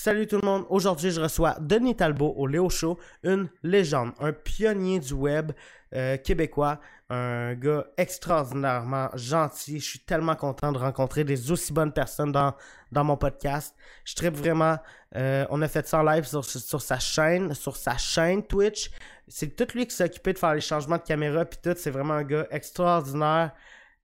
Salut 0.00 0.28
tout 0.28 0.38
le 0.40 0.46
monde, 0.46 0.64
aujourd'hui 0.68 1.10
je 1.10 1.20
reçois 1.20 1.56
Denis 1.58 1.96
Talbot 1.96 2.32
au 2.36 2.46
Léo 2.46 2.70
Show, 2.70 3.00
une 3.24 3.48
légende, 3.64 4.12
un 4.20 4.32
pionnier 4.32 5.00
du 5.00 5.12
web 5.12 5.50
euh, 5.92 6.16
québécois, 6.16 6.78
un 7.10 7.54
gars 7.54 7.84
extraordinairement 7.96 9.08
gentil. 9.14 9.80
Je 9.80 9.84
suis 9.84 9.98
tellement 9.98 10.36
content 10.36 10.70
de 10.70 10.78
rencontrer 10.78 11.24
des 11.24 11.50
aussi 11.50 11.72
bonnes 11.72 11.92
personnes 11.92 12.30
dans, 12.30 12.54
mon 12.92 13.16
podcast. 13.16 13.74
Je 14.04 14.14
tripe 14.14 14.36
vraiment. 14.36 14.78
Euh, 15.16 15.44
on 15.50 15.60
a 15.62 15.66
fait 15.66 15.88
ça 15.88 15.98
en 15.98 16.04
live 16.04 16.24
sur, 16.24 16.44
sur 16.44 16.80
sa 16.80 17.00
chaîne, 17.00 17.52
sur 17.52 17.76
sa 17.76 17.96
chaîne 17.96 18.44
Twitch. 18.44 18.92
C'est 19.26 19.56
tout 19.56 19.66
lui 19.74 19.84
qui 19.84 19.96
s'est 19.96 20.04
occupé 20.04 20.32
de 20.32 20.38
faire 20.38 20.54
les 20.54 20.60
changements 20.60 20.98
de 20.98 21.02
caméra 21.02 21.44
puis 21.44 21.58
tout. 21.60 21.74
C'est 21.76 21.90
vraiment 21.90 22.14
un 22.14 22.24
gars 22.24 22.46
extraordinaire, 22.52 23.50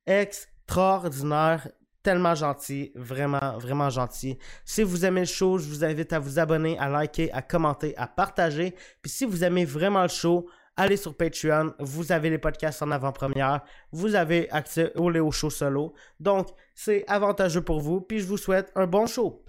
extraordinaire 0.06 1.68
tellement 2.04 2.34
gentil, 2.36 2.92
vraiment, 2.94 3.58
vraiment 3.58 3.90
gentil. 3.90 4.38
Si 4.64 4.84
vous 4.84 5.04
aimez 5.04 5.22
le 5.22 5.26
show, 5.26 5.58
je 5.58 5.66
vous 5.66 5.84
invite 5.84 6.12
à 6.12 6.20
vous 6.20 6.38
abonner, 6.38 6.78
à 6.78 6.88
liker, 6.88 7.32
à 7.32 7.42
commenter, 7.42 7.96
à 7.96 8.06
partager. 8.06 8.74
Puis 9.02 9.10
si 9.10 9.24
vous 9.24 9.42
aimez 9.42 9.64
vraiment 9.64 10.02
le 10.02 10.08
show, 10.08 10.46
allez 10.76 10.96
sur 10.96 11.16
Patreon, 11.16 11.72
vous 11.80 12.12
avez 12.12 12.30
les 12.30 12.38
podcasts 12.38 12.82
en 12.82 12.90
avant-première, 12.90 13.62
vous 13.90 14.14
avez 14.14 14.50
accès 14.50 14.92
au 14.96 15.08
Léo 15.10 15.32
Show 15.32 15.50
solo. 15.50 15.94
Donc, 16.20 16.48
c'est 16.74 17.04
avantageux 17.08 17.62
pour 17.62 17.80
vous, 17.80 18.00
puis 18.00 18.20
je 18.20 18.26
vous 18.26 18.36
souhaite 18.36 18.70
un 18.76 18.86
bon 18.86 19.06
show. 19.06 19.42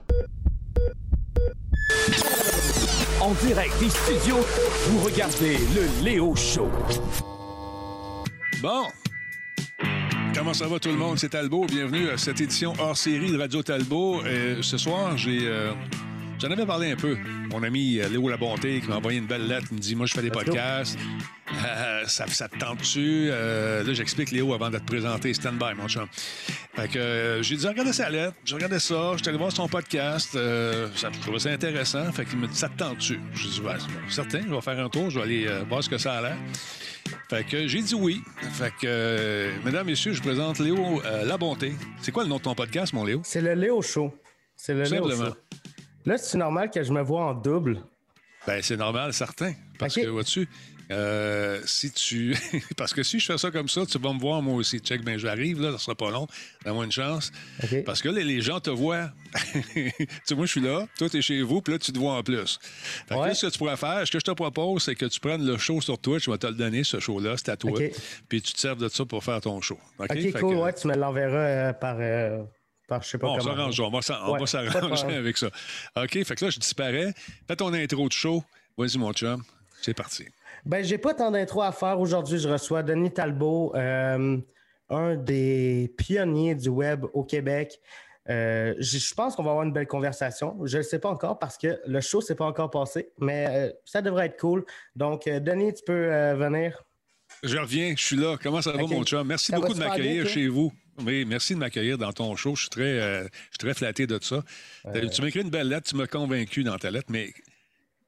En 3.22 3.34
direct 3.46 3.78
des 3.80 3.90
studios, 3.90 4.46
vous 4.88 5.04
regardez 5.04 5.58
le 5.58 6.04
Léo 6.04 6.36
Show. 6.36 6.70
Bon, 8.62 8.86
Comment 10.36 10.54
ça 10.54 10.68
va 10.68 10.80
tout 10.80 10.90
le 10.90 10.98
monde? 10.98 11.18
C'est 11.18 11.30
Talbot. 11.30 11.66
Bienvenue 11.66 12.10
à 12.10 12.18
cette 12.18 12.42
édition 12.42 12.74
hors 12.78 12.98
série 12.98 13.32
de 13.32 13.38
Radio 13.38 13.64
Talbot. 13.64 14.22
Euh, 14.26 14.62
ce 14.62 14.78
soir, 14.78 15.18
j'ai. 15.18 15.40
euh, 15.44 15.72
J'en 16.40 16.52
avais 16.52 16.66
parlé 16.66 16.92
un 16.92 16.96
peu. 16.96 17.18
Mon 17.50 17.64
ami 17.64 18.00
euh, 18.00 18.10
Léo 18.10 18.28
Labonté 18.30 18.82
qui 18.82 18.88
m'a 18.88 18.98
envoyé 18.98 19.20
une 19.20 19.26
belle 19.26 19.48
lettre. 19.48 19.68
Il 19.72 19.76
me 19.78 19.82
dit 19.82 19.96
Moi, 19.96 20.06
je 20.06 20.14
fais 20.14 20.22
des 20.22 20.30
podcasts. 20.32 20.98
Euh, 21.66 22.04
ça, 22.08 22.28
ça 22.28 22.50
te 22.50 22.58
tente-tu? 22.58 23.28
Euh, 23.30 23.84
là, 23.84 23.94
j'explique 23.94 24.32
Léo 24.32 24.54
avant 24.54 24.70
de 24.70 24.78
te 24.78 24.84
présenter. 24.84 25.34
Stand 25.34 25.58
by, 25.58 25.74
mon 25.78 25.88
chum. 25.88 26.08
Fait 26.76 26.88
que 26.90 27.00
euh, 27.00 27.42
j'ai 27.42 27.56
dit 27.56 27.68
Regardez 27.68 27.94
sa 27.94 28.10
lettre. 28.10 28.36
J'ai 28.44 28.56
regardé 28.56 28.80
ça. 28.80 29.14
J'étais 29.16 29.30
allé 29.30 29.38
voir 29.38 29.52
son 29.52 29.68
podcast. 29.68 30.34
Ça, 30.34 31.10
je 31.12 31.20
trouvais 31.22 31.40
ça 31.40 31.50
intéressant. 31.52 32.12
Fait 32.12 32.26
qu'il 32.26 32.38
me 32.38 32.48
dit 32.48 32.56
Ça 32.58 32.70
te 32.70 32.78
tente-tu? 32.78 33.20
J'ai 33.34 33.50
dit 33.50 33.62
Ouais, 33.62 33.74
c'est 33.80 33.88
bon. 33.88 34.10
certain. 34.10 34.42
Je 34.48 34.54
vais 34.54 34.62
faire 34.62 34.80
un 34.80 34.90
tour. 34.90 35.10
Je 35.10 35.20
vais 35.20 35.24
aller 35.26 35.48
voir 35.70 35.84
ce 35.84 35.90
que 35.90 35.98
ça 35.98 36.14
a 36.16 36.22
l'air. 36.22 36.38
Fait 37.30 37.44
que 37.44 37.68
j'ai 37.68 37.82
dit 37.82 37.96
oui. 37.96 38.22
Fait 38.54 38.72
que, 38.72 38.86
euh, 38.86 39.52
mesdames, 39.64 39.88
messieurs, 39.88 40.14
je 40.14 40.22
présente 40.22 40.60
Léo 40.60 41.02
euh, 41.06 41.24
Labonté. 41.26 41.74
C'est 42.02 42.12
quoi 42.12 42.24
le 42.24 42.30
nom 42.30 42.38
de 42.38 42.42
ton 42.42 42.56
podcast, 42.56 42.94
mon 42.94 43.04
Léo? 43.04 43.22
C'est 43.24 43.42
le 43.42 43.54
Léo 43.54 43.82
Show. 43.82 44.14
C'est 44.56 44.74
le 44.74 44.84
Léo 44.84 45.10
Simplement. 45.10 45.32
Show. 45.32 45.36
Là, 46.06 46.18
c'est 46.18 46.38
normal 46.38 46.70
que 46.72 46.84
je 46.84 46.92
me 46.94 47.02
vois 47.02 47.26
en 47.26 47.34
double? 47.34 47.82
Ben, 48.48 48.62
c'est 48.62 48.78
normal, 48.78 49.12
certain. 49.14 49.54
Parce 49.80 49.96
que, 49.96 50.06
vois-tu, 50.06 50.48
euh, 50.92 51.60
si 51.66 51.92
tu. 51.92 52.36
Parce 52.78 52.94
que 52.94 53.02
si 53.02 53.20
je 53.20 53.26
fais 53.26 53.40
ça 53.40 53.50
comme 53.50 53.68
ça, 53.68 53.88
tu 53.88 53.98
vas 53.98 54.14
me 54.14 54.20
voir 54.20 54.40
moi 54.44 54.54
aussi. 54.54 54.78
Check, 54.78 55.04
ben, 55.04 55.18
j'arrive, 55.18 55.60
là, 55.60 55.72
ça 55.72 55.80
sera 55.80 55.96
pas 55.96 56.12
long. 56.12 56.28
Donne-moi 56.64 56.86
une 56.86 56.92
chance. 56.92 57.32
Parce 57.88 58.04
que 58.04 58.10
là, 58.10 58.22
les 58.22 58.42
gens 58.42 58.60
te 58.60 58.70
voient. 58.70 59.10
tu 59.74 59.92
sais, 60.24 60.36
moi, 60.36 60.46
je 60.46 60.52
suis 60.52 60.62
là, 60.62 60.86
toi, 61.00 61.10
tu 61.10 61.18
es 61.18 61.22
chez 61.24 61.42
vous, 61.42 61.60
puis 61.64 61.74
là, 61.74 61.80
tu 61.80 61.92
te 61.92 61.98
vois 61.98 62.14
en 62.18 62.22
plus. 62.22 62.60
Fait 63.08 63.16
que 63.16 63.20
Ouais. 63.20 63.30
là, 63.30 63.34
ce 63.34 63.48
que 63.48 63.52
tu 63.52 63.58
pourrais 63.58 63.78
faire, 63.78 64.06
ce 64.06 64.12
que 64.12 64.20
je 64.20 64.26
te 64.26 64.32
propose, 64.32 64.84
c'est 64.84 64.94
que 64.94 65.08
tu 65.08 65.20
prennes 65.20 65.44
le 65.44 65.58
show 65.58 65.82
sur 65.82 65.98
Twitch, 65.98 66.26
je 66.26 66.32
vais 66.32 66.38
te 66.38 66.46
le 66.46 66.54
donner, 66.54 66.84
ce 66.84 67.00
show-là, 67.00 67.34
c'est 67.38 67.50
à 67.50 67.58
toi. 67.58 67.80
Puis 68.30 68.44
tu 68.44 68.54
te 68.54 68.60
serves 68.60 68.80
de 68.80 68.88
ça 68.90 69.06
pour 69.06 69.24
faire 69.24 69.42
ton 69.42 69.60
show. 69.62 69.80
OK, 69.98 70.08
cool. 70.10 70.32
que- 70.34 70.46
Ouais, 70.62 70.74
tu 70.74 70.88
me 70.88 70.96
l'enverras 70.96 71.36
euh, 71.38 71.74
par, 71.74 71.96
euh, 72.00 72.44
par 72.88 73.04
je 73.04 73.10
sais 73.10 73.18
pas 73.18 73.28
Bon, 73.28 73.34
on 73.34 73.38
comment. 73.38 73.56
s'arrange, 73.56 73.80
on 73.80 73.90
va 73.90 73.98
on 74.42 74.46
s'arranger 74.46 75.16
avec 75.16 75.38
ça. 75.38 75.48
OK, 75.98 76.24
fait 76.24 76.36
que 76.36 76.46
là, 76.46 76.52
je 76.52 76.60
disparais. 76.60 77.14
Fais 77.48 77.56
ton 77.56 77.74
intro 77.74 78.08
de 78.08 78.14
show. 78.14 78.44
Vas-y, 78.78 78.98
mon 78.98 79.14
chum. 79.14 79.42
C'est 79.82 79.94
parti. 79.94 80.26
Ben, 80.66 80.84
j'ai 80.84 80.98
pas 80.98 81.14
tant 81.14 81.32
d'intro 81.32 81.62
à 81.62 81.72
faire. 81.72 82.00
Aujourd'hui, 82.00 82.40
je 82.40 82.50
reçois 82.50 82.82
Denis 82.82 83.12
Talbot, 83.12 83.74
euh, 83.76 84.38
un 84.90 85.16
des 85.16 85.94
pionniers 85.98 86.56
du 86.56 86.70
web 86.70 87.06
au 87.14 87.24
Québec. 87.24 87.80
Euh, 88.28 88.74
je 88.80 89.14
pense 89.14 89.36
qu'on 89.36 89.44
va 89.44 89.52
avoir 89.52 89.66
une 89.66 89.74
belle 89.74 89.86
conversation. 89.86 90.58
Je 90.64 90.78
ne 90.78 90.82
le 90.82 90.88
sais 90.88 90.98
pas 90.98 91.10
encore 91.10 91.38
parce 91.38 91.58
que 91.58 91.80
le 91.86 92.02
show 92.02 92.22
s'est 92.22 92.34
pas 92.34 92.46
encore 92.46 92.72
passé, 92.72 93.12
mais 93.20 93.46
euh, 93.50 93.72
ça 93.86 94.02
devrait 94.02 94.26
être 94.26 94.40
cool. 94.40 94.66
Donc, 94.96 95.26
Denis, 95.26 95.76
tu 95.76 95.84
peux 95.86 96.34
venir. 96.34 96.84
Je 97.44 97.58
reviens, 97.58 97.94
je 97.96 98.04
suis 98.04 98.16
là. 98.16 98.38
Comment 98.42 98.62
ça 98.62 98.72
va, 98.72 98.82
mon 98.82 99.04
chum? 99.04 99.28
Merci 99.28 99.52
Ça 99.52 99.60
beaucoup 99.60 99.74
de 99.74 99.80
m'accueillir 99.80 100.28
chez 100.28 100.48
vous. 100.48 100.74
Oui, 101.00 101.26
merci 101.26 101.54
de 101.54 101.60
m'accueillir 101.60 101.98
dans 101.98 102.14
ton 102.14 102.36
show. 102.36 102.56
Je 102.56 102.62
suis 102.62 102.70
très, 102.70 103.00
euh, 103.00 103.24
je 103.24 103.30
suis 103.52 103.58
très 103.60 103.74
flatté 103.74 104.08
de 104.08 104.18
ça. 104.22 104.44
Euh. 104.86 105.10
Tu 105.10 105.22
m'as 105.22 105.28
écrit 105.28 105.42
une 105.42 105.50
belle 105.50 105.68
lettre, 105.70 105.90
tu 105.90 105.96
m'as 105.96 106.08
convaincu 106.08 106.64
dans 106.64 106.78
ta 106.78 106.90
lettre, 106.92 107.08
mais 107.10 107.34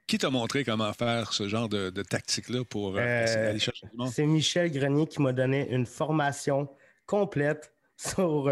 qui 0.08 0.18
t'a 0.18 0.30
montré 0.30 0.64
comment 0.64 0.94
faire 0.94 1.34
ce 1.34 1.50
genre 1.50 1.68
de, 1.68 1.90
de 1.90 2.02
tactique-là 2.02 2.64
pour 2.64 2.96
euh, 2.96 3.00
Euh, 3.02 3.50
aller 3.50 3.59
chercher 3.59 3.88
du 3.88 3.98
monde? 3.98 4.09
C'est 4.14 4.25
Michel 4.25 4.72
Grenier 4.72 5.06
qui 5.08 5.22
m'a 5.22 5.34
donné 5.34 5.68
une 5.70 5.86
formation 5.86 6.70
complète 7.06 7.74
sur 7.98 8.52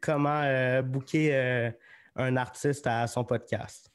comment 0.00 0.82
booker 0.82 1.70
un 2.16 2.36
artiste 2.36 2.86
à 2.86 3.06
son 3.06 3.24
podcast. 3.24 3.88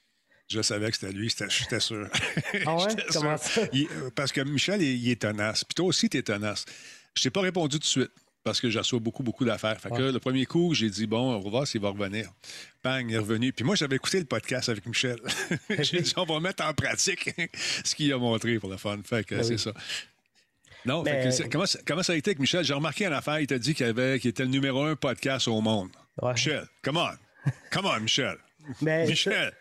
Je 0.49 0.61
savais 0.61 0.89
que 0.91 0.97
c'était 0.97 1.11
lui, 1.13 1.29
j'étais 1.49 1.79
sûr. 1.81 2.07
Ah 2.65 2.75
ouais? 2.77 2.83
J'étais 2.89 3.03
Comment 3.11 3.37
sûr. 3.37 3.63
ça? 3.63 3.67
Il- 3.73 3.89
parce 4.15 4.31
que 4.31 4.39
Michel, 4.41 4.81
il, 4.81 5.05
il 5.05 5.11
est 5.11 5.21
tenace. 5.21 5.63
Puis 5.65 5.75
toi 5.75 5.85
aussi, 5.87 6.09
tu 6.09 6.17
es 6.17 6.23
tenace. 6.23 6.63
Je 7.15 7.21
t'ai 7.23 7.29
pas 7.29 7.41
répondu 7.41 7.75
tout 7.75 7.79
de 7.79 7.83
suite 7.83 8.11
parce 8.47 8.61
que 8.61 8.69
je 8.69 8.79
reçois 8.79 8.99
beaucoup, 8.99 9.23
beaucoup 9.23 9.45
d'affaires. 9.45 9.79
Fait 9.79 9.89
que 9.89 9.95
Ouais. 9.95 10.11
le 10.11 10.19
premier 10.19 10.45
coup, 10.45 10.73
j'ai 10.73 10.89
dit, 10.89 11.05
bon, 11.07 11.35
on 11.35 11.39
va 11.39 11.49
voir 11.49 11.67
s'il 11.67 11.81
va 11.81 11.89
revenir. 11.89 12.29
Bang, 12.83 13.05
il 13.09 13.15
est 13.15 13.19
revenu. 13.19 13.51
Puis 13.53 13.63
moi, 13.65 13.75
j'avais 13.75 13.95
écouté 13.97 14.19
le 14.19 14.25
podcast 14.25 14.69
avec 14.69 14.85
Michel. 14.85 15.17
j'ai 15.79 16.01
dit, 16.01 16.13
on 16.17 16.23
va 16.25 16.39
mettre 16.39 16.63
en 16.65 16.73
pratique 16.73 17.29
ce 17.83 17.93
qu'il 17.95 18.11
a 18.13 18.17
montré 18.17 18.57
pour 18.59 18.69
le 18.69 18.77
fun. 18.77 18.97
Fait 19.03 19.23
que 19.23 19.35
Ben 19.35 19.43
c'est 19.43 19.57
ça. 19.57 19.71
Non, 20.85 21.03
fait 21.03 21.11
Mais- 21.13 21.23
que 21.25 21.31
c'est- 21.31 21.49
comment, 21.49 21.65
ça- 21.65 21.79
comment 21.85 22.03
ça 22.03 22.13
a 22.13 22.15
été 22.15 22.29
avec 22.31 22.39
Michel? 22.39 22.63
J'ai 22.63 22.73
remarqué 22.73 23.05
une 23.05 23.13
affaire, 23.13 23.39
il 23.39 23.47
t'a 23.47 23.59
dit 23.59 23.73
qu'il 23.75 23.85
était 23.87 24.43
le 24.43 24.49
numéro 24.49 24.83
un 24.83 24.95
podcast 24.95 25.47
au 25.47 25.59
monde. 25.61 25.89
Ouais. 26.21 26.31
Michel, 26.31 26.65
come 26.81 26.97
on. 26.97 27.51
Come 27.71 27.85
on, 27.85 27.99
Michel. 27.99 28.37
Mais 28.81 29.05
Michel. 29.07 29.51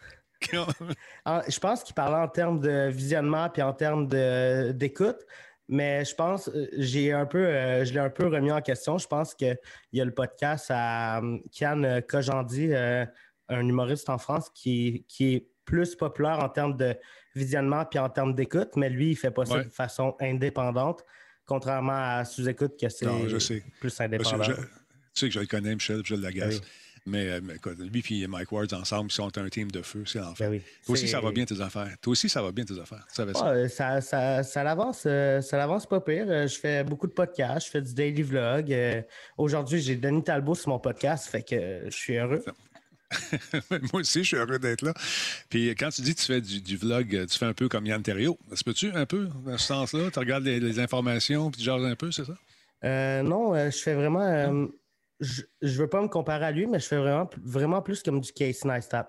En- 1.25 1.41
je 1.49 1.59
pense 1.59 1.83
qu'il 1.83 1.95
parlait 1.95 2.17
en 2.23 2.29
termes 2.29 2.61
de 2.61 2.89
visionnement 2.91 3.49
puis 3.49 3.63
en 3.63 3.73
termes 3.73 4.07
d'écoute, 4.73 5.17
mais 5.69 6.05
je 6.05 6.15
pense 6.15 6.49
euh, 6.49 6.67
j'ai 6.77 7.13
un 7.13 7.27
peu 7.27 7.47
euh, 7.47 7.85
je 7.85 7.93
l'ai 7.93 7.99
un 8.01 8.11
peu 8.11 8.27
remis 8.27 8.51
en 8.53 8.61
question. 8.61 8.99
Je 8.99 9.07
pense 9.07 9.35
qu'il 9.35 9.57
y 9.93 10.01
a 10.01 10.05
le 10.05 10.13
podcast 10.15 10.67
à 10.71 11.19
euh, 11.21 11.39
Kian 11.53 12.01
Kojandi, 12.09 12.69
euh, 12.73 13.05
un 13.49 13.67
humoriste 13.67 14.09
en 14.11 14.19
France 14.19 14.51
qui, 14.55 15.05
qui 15.09 15.35
est 15.35 15.47
plus 15.65 15.95
populaire 15.97 16.39
en 16.41 16.49
termes 16.49 16.77
de 16.77 16.95
visionnement 17.35 17.85
puis 17.85 17.99
en 17.99 18.09
termes 18.09 18.35
d'écoute, 18.35 18.71
mais 18.77 18.89
lui, 18.89 19.11
il 19.11 19.17
fait 19.17 19.31
pas 19.31 19.45
ça 19.45 19.55
Ouais. 19.57 19.65
de 19.65 19.69
façon 19.71 20.17
indépendante, 20.21 21.05
contrairement 21.45 21.93
à 22.19 22.25
sous-écoute 22.25 22.75
que 22.81 22.89
c'est 22.89 23.07
plus 23.81 24.01
indépendant. 24.01 24.43
je- 24.43 24.53
tu 24.53 24.61
sais 25.15 25.27
que 25.29 25.35
je 25.35 25.41
le 25.41 25.47
connais, 25.47 25.75
Michel, 25.75 26.03
puis 26.03 26.15
je 26.15 26.21
l'agace. 26.21 26.57
Oui. 26.57 26.61
Mais, 27.07 27.29
euh, 27.29 27.41
mais 27.43 27.55
écoute, 27.55 27.79
lui 27.79 28.23
et 28.23 28.27
Mike 28.27 28.51
Ward 28.51 28.73
ensemble, 28.75 29.11
ils 29.11 29.15
sont 29.15 29.39
un 29.39 29.49
team 29.49 29.71
de 29.71 29.81
feu, 29.83 30.03
c'est 30.07 30.19
l'enfer. 30.19 30.49
Ben 30.51 30.57
oui. 30.57 30.63
Toi 30.85 30.93
aussi, 30.95 31.07
ça 31.07 31.21
va 31.21 31.31
bien 31.31 31.45
tes 31.45 31.61
affaires. 31.61 31.95
Toi 32.03 32.11
aussi, 32.11 32.29
ça 32.29 32.43
va 32.43 32.51
bien 32.51 32.65
tes 32.65 32.79
affaires. 32.81 33.05
Tu 33.09 33.15
savais 33.15 33.33
ça? 33.33 33.53
Ouais, 33.53 33.69
ça, 33.69 34.01
ça, 34.01 34.43
ça 34.43 34.65
l'avance, 34.65 35.05
euh, 35.07 35.41
ça 35.41 35.57
l'avance 35.57 35.87
pas 35.87 36.01
pire. 36.01 36.27
Euh, 36.29 36.49
Je 36.49 36.59
fais 36.59 36.83
beaucoup 36.83 37.07
de 37.07 37.13
podcasts, 37.13 37.67
je 37.67 37.71
fais 37.71 37.83
du 37.83 37.95
daily 37.95 38.23
vlog. 38.23 38.73
Euh, 38.73 39.03
Aujourd'hui, 39.39 39.81
j'ai 39.81 39.95
Denis 39.95 40.25
Talbot 40.25 40.57
sur 40.57 40.71
mon 40.71 40.79
podcast, 40.81 41.29
fait 41.29 41.43
que 41.43 41.55
euh, 41.55 41.85
je 41.91 41.97
suis 41.97 42.17
heureux. 42.17 42.43
Moi 43.93 44.01
aussi, 44.01 44.25
je 44.25 44.29
suis 44.29 44.37
heureux 44.37 44.59
d'être 44.59 44.83
là. 44.83 44.93
Puis 45.49 45.69
quand 45.71 45.91
tu 45.91 46.03
dis 46.03 46.13
que 46.15 46.21
tu 46.21 46.27
fais 46.27 46.41
du, 46.41 46.61
du 46.61 46.77
vlog, 46.77 47.15
euh, 47.15 47.27
tu 47.27 47.39
fais 47.39 47.47
un 47.47 47.55
peu 47.55 47.69
comme 47.69 47.87
Yann 47.87 48.03
Terriot. 48.03 48.37
Se 48.53 48.65
peux-tu 48.65 48.91
un 48.91 49.07
peu 49.07 49.29
dans 49.45 49.57
ce 49.59 49.67
sens-là? 49.67 50.11
Tu 50.13 50.19
regardes 50.19 50.45
les, 50.45 50.59
les 50.59 50.81
informations 50.81 51.51
puis 51.53 51.61
tu 51.61 51.65
jases 51.67 51.85
un 51.85 51.95
peu, 51.95 52.11
c'est 52.11 52.25
ça? 52.25 52.35
Euh, 52.85 53.23
non, 53.23 53.55
euh, 53.55 53.71
je 53.71 53.79
fais 53.79 53.95
vraiment. 53.95 54.69
Je, 55.21 55.43
je 55.63 55.79
veux 55.81 55.89
pas 55.89 56.03
me 56.03 56.09
comparer 56.09 56.45
à 56.47 56.51
lui, 56.51 56.67
mais 56.67 56.79
je 56.81 56.87
fais 56.87 56.99
vraiment, 56.99 57.29
vraiment 57.43 57.83
plus 57.83 58.03
comme 58.03 58.21
du 58.21 58.33
Casey 58.33 58.69
Neistat. 58.69 59.09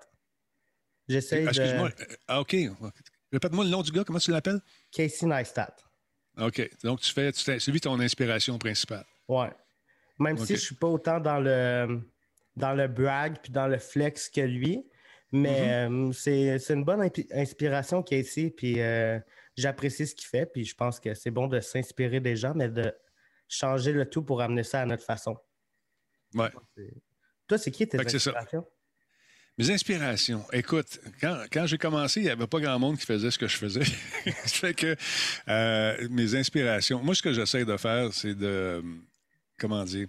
J'essaie 1.08 1.42
de. 1.44 1.48
Excuse-moi. 1.48 1.90
euh, 2.00 2.06
Ah, 2.28 2.42
OK. 2.42 2.56
Répète-moi 3.32 3.64
le 3.66 3.70
nom 3.70 3.82
du 3.82 3.92
gars, 3.92 4.04
comment 4.04 4.20
tu 4.20 4.32
l'appelles? 4.32 4.62
Casey 4.92 5.26
Neistat. 5.28 5.76
OK. 6.40 6.70
Donc, 6.84 7.02
tu 7.02 7.12
fais, 7.14 7.32
c'est 7.34 7.68
lui 7.68 7.80
ton 7.82 8.00
inspiration 8.00 8.58
principale. 8.58 9.06
Ouais. 9.28 9.50
Même 10.20 10.38
si 10.38 10.56
je 10.56 10.62
suis 10.62 10.76
pas 10.76 10.88
autant 10.88 11.20
dans 11.20 11.40
le 11.40 12.02
dans 12.56 12.74
le 12.74 12.88
brag 12.88 13.38
puis 13.44 13.52
dans 13.52 13.68
le 13.68 13.78
flex 13.78 14.30
que 14.30 14.42
lui, 14.42 14.84
mais 15.32 15.88
Mm-hmm. 15.90 16.10
euh, 16.10 16.58
c'est 16.60 16.74
une 16.74 16.84
bonne 16.86 17.08
inspiration 17.32 18.02
Casey 18.02 18.50
puis 18.50 18.82
euh, 18.82 19.20
j'apprécie 19.56 20.08
ce 20.08 20.16
qu'il 20.16 20.28
fait 20.28 20.46
puis 20.48 20.64
je 20.66 20.74
pense 20.74 21.00
que 21.00 21.14
c'est 21.14 21.30
bon 21.32 21.48
de 21.48 21.60
s'inspirer 21.60 22.20
des 22.20 22.36
gens 22.36 22.54
mais 22.56 22.70
de 22.70 22.92
changer 23.48 23.92
le 23.92 24.10
tout 24.10 24.24
pour 24.24 24.42
amener 24.42 24.64
ça 24.64 24.82
à 24.82 24.86
notre 24.86 25.04
façon. 25.04 25.38
Ouais. 26.34 26.50
Toi, 27.48 27.58
c'est 27.58 27.72
qui 27.72 27.88
tes 27.88 28.00
inspirations? 28.00 28.66
Mes 29.58 29.72
inspirations. 29.72 30.46
Écoute, 30.54 31.00
quand, 31.20 31.46
quand 31.52 31.66
j'ai 31.66 31.80
commencé, 31.80 32.20
il 32.20 32.24
n'y 32.24 32.30
avait 32.30 32.46
pas 32.46 32.60
grand 32.60 32.78
monde 32.78 32.98
qui 32.98 33.06
faisait 33.08 33.32
ce 33.32 33.40
que 33.40 33.48
je 33.48 33.58
faisais. 33.58 33.84
ça 34.26 34.48
fait 34.48 34.74
que 34.76 34.96
euh, 35.48 36.08
mes 36.12 36.36
inspirations. 36.36 37.02
Moi, 37.02 37.16
ce 37.16 37.24
que 37.24 37.34
j'essaie 37.34 37.66
de 37.66 37.76
faire, 37.78 38.14
c'est 38.14 38.36
de. 38.36 38.84
Comment 39.58 39.84
dire? 39.84 40.08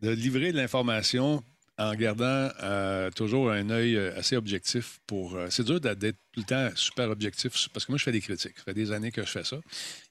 De 0.00 0.10
livrer 0.10 0.52
de 0.52 0.58
l'information 0.58 1.42
en 1.80 1.94
gardant 1.94 2.50
euh, 2.62 3.10
toujours 3.10 3.50
un 3.50 3.70
œil 3.70 3.96
euh, 3.96 4.18
assez 4.18 4.36
objectif 4.36 5.00
pour. 5.06 5.34
euh, 5.34 5.46
c'est 5.48 5.64
dur 5.64 5.80
d'être 5.80 6.18
tout 6.30 6.40
le 6.40 6.44
temps 6.44 6.68
super 6.74 7.08
objectif 7.08 7.68
parce 7.72 7.86
que 7.86 7.92
moi, 7.92 7.98
je 7.98 8.04
fais 8.04 8.12
des 8.12 8.20
critiques. 8.20 8.58
Ça 8.58 8.64
fait 8.64 8.74
des 8.74 8.92
années 8.92 9.10
que 9.10 9.22
je 9.22 9.30
fais 9.30 9.44
ça. 9.44 9.56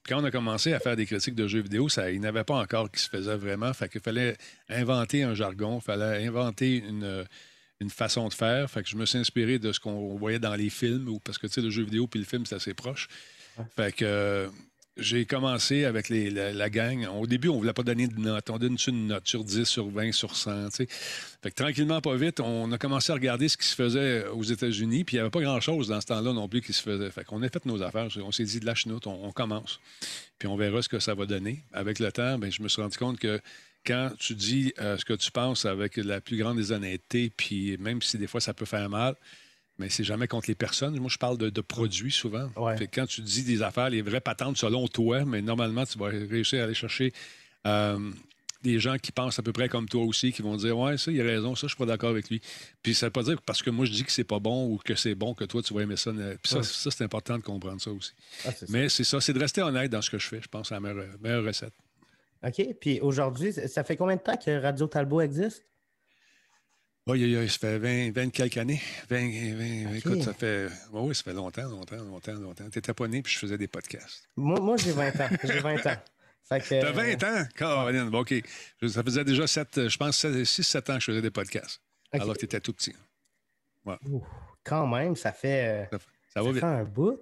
Puis 0.02 0.12
quand 0.12 0.20
on 0.20 0.24
a 0.24 0.32
commencé 0.32 0.72
à 0.72 0.80
faire 0.80 0.96
des 0.96 1.06
critiques 1.06 1.36
de 1.36 1.46
jeux 1.46 1.60
vidéo, 1.60 1.88
ça, 1.88 2.10
il 2.10 2.20
n'y 2.20 2.26
avait 2.26 2.42
pas 2.42 2.56
encore 2.56 2.90
qui 2.90 3.00
se 3.00 3.08
faisait 3.08 3.36
vraiment. 3.36 3.72
Fait 3.72 3.88
qu'il 3.88 4.00
fallait 4.00 4.36
inventer 4.68 5.22
un 5.22 5.34
jargon, 5.34 5.78
il 5.78 5.84
fallait 5.84 6.26
inventer 6.26 6.78
une, 6.78 7.24
une 7.80 7.90
façon 7.90 8.26
de 8.26 8.34
faire. 8.34 8.68
Fait 8.68 8.82
que 8.82 8.88
je 8.88 8.96
me 8.96 9.06
suis 9.06 9.18
inspiré 9.18 9.60
de 9.60 9.70
ce 9.70 9.78
qu'on 9.78 10.16
voyait 10.16 10.40
dans 10.40 10.56
les 10.56 10.70
films, 10.70 11.08
ou 11.08 11.20
parce 11.20 11.38
que 11.38 11.46
tu 11.46 11.52
sais, 11.52 11.60
le 11.60 11.70
jeu 11.70 11.84
vidéo 11.84 12.08
puis 12.08 12.18
le 12.18 12.26
film, 12.26 12.46
c'est 12.46 12.56
assez 12.56 12.74
proche. 12.74 13.06
Fait 13.76 13.92
que 13.94 14.50
j'ai 14.96 15.24
commencé 15.24 15.84
avec 15.84 16.08
la, 16.08 16.70
gang. 16.70 17.06
Au 17.06 17.26
début, 17.26 17.48
on 17.48 17.54
ne 17.54 17.58
voulait 17.58 17.72
pas 17.72 17.82
donner 17.82 18.06
de 18.06 18.18
note. 18.18 18.50
On 18.50 18.58
donne 18.58 18.76
une 18.86 19.06
note 19.06 19.26
sur 19.26 19.44
10, 19.44 19.64
sur 19.64 19.88
20, 19.88 20.12
sur 20.12 20.36
100. 20.36 20.70
tu 20.70 20.76
sais. 20.76 20.86
Fait 21.42 21.50
que 21.50 21.54
tranquillement, 21.54 22.00
pas 22.00 22.16
vite, 22.16 22.40
on 22.40 22.70
a 22.72 22.78
commencé 22.78 23.12
à 23.12 23.14
regarder 23.14 23.48
ce 23.48 23.56
qui 23.56 23.66
se 23.66 23.74
faisait 23.74 24.26
aux 24.28 24.42
États-Unis. 24.42 25.04
Puis 25.04 25.16
il 25.16 25.18
n'y 25.18 25.20
avait 25.20 25.30
pas 25.30 25.40
grand-chose 25.40 25.88
dans 25.88 26.00
ce 26.00 26.06
temps-là 26.06 26.32
non 26.32 26.48
plus 26.48 26.60
qui 26.60 26.72
se 26.72 26.82
faisait. 26.82 27.10
Fait 27.10 27.24
qu'on 27.24 27.42
a 27.42 27.48
fait 27.48 27.64
nos 27.66 27.82
affaires. 27.82 28.08
On 28.22 28.32
s'est 28.32 28.44
dit 28.44 28.60
de 28.60 28.66
la 28.66 28.74
chenoute, 28.74 29.06
on, 29.06 29.24
on 29.24 29.32
commence. 29.32 29.80
Puis 30.38 30.48
on 30.48 30.56
verra 30.56 30.82
ce 30.82 30.88
que 30.88 30.98
ça 30.98 31.14
va 31.14 31.26
donner. 31.26 31.64
Avec 31.72 31.98
le 31.98 32.12
temps, 32.12 32.38
ben, 32.38 32.50
je 32.50 32.62
me 32.62 32.68
suis 32.68 32.82
rendu 32.82 32.98
compte 32.98 33.18
que 33.18 33.40
quand 33.86 34.10
tu 34.18 34.34
dis 34.34 34.72
euh, 34.80 34.96
ce 34.96 35.04
que 35.04 35.14
tu 35.14 35.30
penses 35.30 35.64
avec 35.64 35.96
la 35.96 36.20
plus 36.20 36.36
grande 36.36 36.56
des 36.56 36.72
honnêtetés, 36.72 37.30
puis 37.34 37.76
même 37.78 38.02
si 38.02 38.18
des 38.18 38.26
fois 38.26 38.40
ça 38.40 38.52
peut 38.52 38.66
faire 38.66 38.88
mal, 38.90 39.14
mais 39.80 39.88
c'est 39.88 40.04
jamais 40.04 40.28
contre 40.28 40.46
les 40.48 40.54
personnes. 40.54 40.96
Moi, 41.00 41.08
je 41.10 41.18
parle 41.18 41.38
de, 41.38 41.50
de 41.50 41.60
produits 41.62 42.12
souvent. 42.12 42.48
Ouais. 42.56 42.76
Fait 42.76 42.86
que 42.86 42.94
quand 43.00 43.06
tu 43.06 43.22
dis 43.22 43.42
des 43.42 43.62
affaires, 43.62 43.90
les 43.90 44.02
vraies 44.02 44.20
patentes 44.20 44.58
selon 44.58 44.86
toi, 44.86 45.24
mais 45.24 45.40
normalement, 45.42 45.84
tu 45.86 45.98
vas 45.98 46.06
réussir 46.08 46.60
à 46.60 46.64
aller 46.64 46.74
chercher 46.74 47.12
euh, 47.66 48.10
des 48.62 48.78
gens 48.78 48.98
qui 48.98 49.10
pensent 49.10 49.38
à 49.38 49.42
peu 49.42 49.52
près 49.52 49.68
comme 49.70 49.88
toi 49.88 50.04
aussi, 50.04 50.32
qui 50.32 50.42
vont 50.42 50.54
dire 50.56 50.78
Ouais, 50.78 50.98
ça, 50.98 51.10
il 51.10 51.20
a 51.20 51.24
raison, 51.24 51.54
ça, 51.56 51.62
je 51.66 51.68
suis 51.74 51.78
pas 51.78 51.86
d'accord 51.86 52.10
avec 52.10 52.28
lui. 52.28 52.42
Puis 52.82 52.94
ça 52.94 53.06
veut 53.06 53.10
pas 53.10 53.22
dire 53.22 53.36
que 53.36 53.42
parce 53.44 53.62
que 53.62 53.70
moi, 53.70 53.86
je 53.86 53.90
dis 53.92 54.04
que 54.04 54.12
c'est 54.12 54.22
pas 54.24 54.38
bon 54.38 54.66
ou 54.74 54.76
que 54.76 54.94
c'est 54.94 55.14
bon 55.14 55.32
que 55.34 55.44
toi, 55.44 55.62
tu 55.62 55.72
vas 55.72 55.80
aimer 55.80 55.96
ça. 55.96 56.12
Puis 56.12 56.20
ça, 56.44 56.58
Ouais. 56.58 56.62
ça, 56.62 56.90
c'est 56.90 57.02
important 57.04 57.38
de 57.38 57.42
comprendre 57.42 57.80
ça 57.80 57.90
aussi. 57.90 58.12
Ah. 58.46 58.50
Mais 58.68 58.88
c'est 58.90 59.04
ça, 59.04 59.20
c'est 59.20 59.32
de 59.32 59.40
rester 59.40 59.62
honnête 59.62 59.90
dans 59.90 60.02
ce 60.02 60.10
que 60.10 60.18
je 60.18 60.28
fais. 60.28 60.40
Je 60.42 60.48
pense 60.48 60.70
à 60.72 60.74
la 60.76 60.80
meilleure, 60.80 61.06
meilleure 61.22 61.44
recette. 61.44 61.72
OK. 62.46 62.74
Puis 62.80 63.00
aujourd'hui, 63.00 63.52
ça 63.52 63.82
fait 63.84 63.96
combien 63.96 64.16
de 64.16 64.20
temps 64.22 64.36
que 64.36 64.60
Radio 64.62 64.86
Talbot 64.86 65.20
existe? 65.22 65.64
Oui, 67.06 67.48
ça 67.48 67.58
fait 67.58 67.78
20, 67.78 68.12
20 68.12 68.30
quelques 68.30 68.56
années. 68.58 68.80
20, 69.08 69.16
20, 69.86 69.90
OK. 69.90 69.96
Écoute, 69.96 70.22
ça 70.22 70.32
fait. 70.34 70.68
Oui, 70.92 71.08
oui, 71.08 71.14
ça 71.14 71.22
fait 71.24 71.32
longtemps, 71.32 71.62
longtemps, 71.68 71.96
longtemps, 71.96 72.32
longtemps. 72.34 72.68
T'étais 72.70 72.94
pas 72.94 73.08
né, 73.08 73.22
puis 73.22 73.32
je 73.32 73.38
faisais 73.38 73.58
des 73.58 73.68
podcasts. 73.68 74.28
Moi, 74.36 74.60
moi 74.60 74.76
j'ai 74.76 74.92
20 74.92 75.08
ans. 75.20 75.28
J'ai 75.42 75.60
20 75.60 75.86
ans. 75.86 75.96
Fait 76.48 76.60
que, 76.60 76.80
T'as 76.80 76.92
20 76.92 77.22
ans? 77.24 77.46
Caroline, 77.56 78.10
bon, 78.10 78.20
OK. 78.20 78.34
Ça 78.88 79.02
faisait 79.02 79.24
déjà 79.24 79.46
7, 79.46 79.88
je 79.88 79.96
pense 79.96 80.24
6-7 80.24 80.78
ans 80.90 80.94
que 80.94 81.00
je 81.00 81.04
faisais 81.06 81.22
des 81.22 81.30
podcasts. 81.30 81.80
OK. 82.12 82.20
Alors 82.20 82.34
que 82.34 82.40
t'étais 82.40 82.60
tout 82.60 82.72
petit. 82.72 82.94
Ouh, 84.06 84.24
quand 84.64 84.86
même, 84.86 85.16
ça 85.16 85.32
fait, 85.32 85.68
euh, 85.68 85.84
Ça, 85.90 85.98
ça 85.98 86.04
ça 86.34 86.42
va 86.42 86.48
fait 86.48 86.54
vite. 86.54 86.64
un 86.64 86.84
bout. 86.84 87.20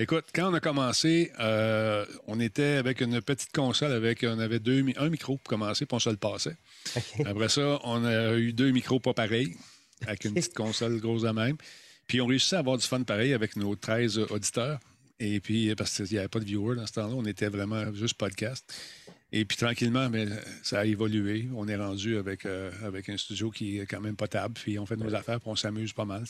Écoute, 0.00 0.26
quand 0.32 0.52
on 0.52 0.54
a 0.54 0.60
commencé, 0.60 1.32
euh, 1.40 2.06
on 2.28 2.38
était 2.38 2.76
avec 2.76 3.00
une 3.00 3.20
petite 3.20 3.50
console 3.50 3.90
avec, 3.90 4.22
on 4.22 4.38
avait 4.38 4.60
deux, 4.60 4.84
un 4.96 5.08
micro 5.08 5.38
pour 5.38 5.48
commencer, 5.48 5.86
puis 5.86 5.96
on 5.96 5.98
se 5.98 6.08
le 6.08 6.16
passait. 6.16 6.56
Après 7.26 7.48
ça, 7.48 7.80
on 7.82 8.04
a 8.04 8.36
eu 8.36 8.52
deux 8.52 8.70
micros 8.70 9.00
pas 9.00 9.12
pareils, 9.12 9.56
avec 10.06 10.24
une 10.24 10.34
petite 10.34 10.54
console 10.54 11.00
grosse 11.00 11.22
de 11.22 11.30
même. 11.30 11.56
Puis 12.06 12.20
on 12.20 12.26
réussit 12.26 12.52
à 12.52 12.60
avoir 12.60 12.78
du 12.78 12.86
fun 12.86 13.02
pareil 13.02 13.34
avec 13.34 13.56
nos 13.56 13.74
13 13.74 14.18
auditeurs. 14.30 14.78
Et 15.18 15.40
puis, 15.40 15.74
parce 15.74 15.96
qu'il 15.96 16.06
n'y 16.12 16.18
avait 16.18 16.28
pas 16.28 16.38
de 16.38 16.44
viewers 16.44 16.76
dans 16.76 16.86
ce 16.86 16.92
temps-là, 16.92 17.14
on 17.16 17.24
était 17.24 17.48
vraiment 17.48 17.92
juste 17.92 18.14
podcast. 18.14 18.72
Et 19.30 19.44
puis 19.44 19.58
tranquillement, 19.58 20.08
mais 20.08 20.26
ça 20.62 20.80
a 20.80 20.84
évolué. 20.86 21.48
On 21.54 21.68
est 21.68 21.76
rendu 21.76 22.16
avec, 22.16 22.46
euh, 22.46 22.70
avec 22.82 23.10
un 23.10 23.16
studio 23.18 23.50
qui 23.50 23.78
est 23.78 23.84
quand 23.84 24.00
même 24.00 24.16
potable. 24.16 24.54
Puis 24.54 24.78
on 24.78 24.86
fait 24.86 24.96
nos 24.96 25.14
affaires, 25.14 25.38
puis 25.38 25.50
on 25.50 25.56
s'amuse 25.56 25.92
pas 25.92 26.06
mal. 26.06 26.24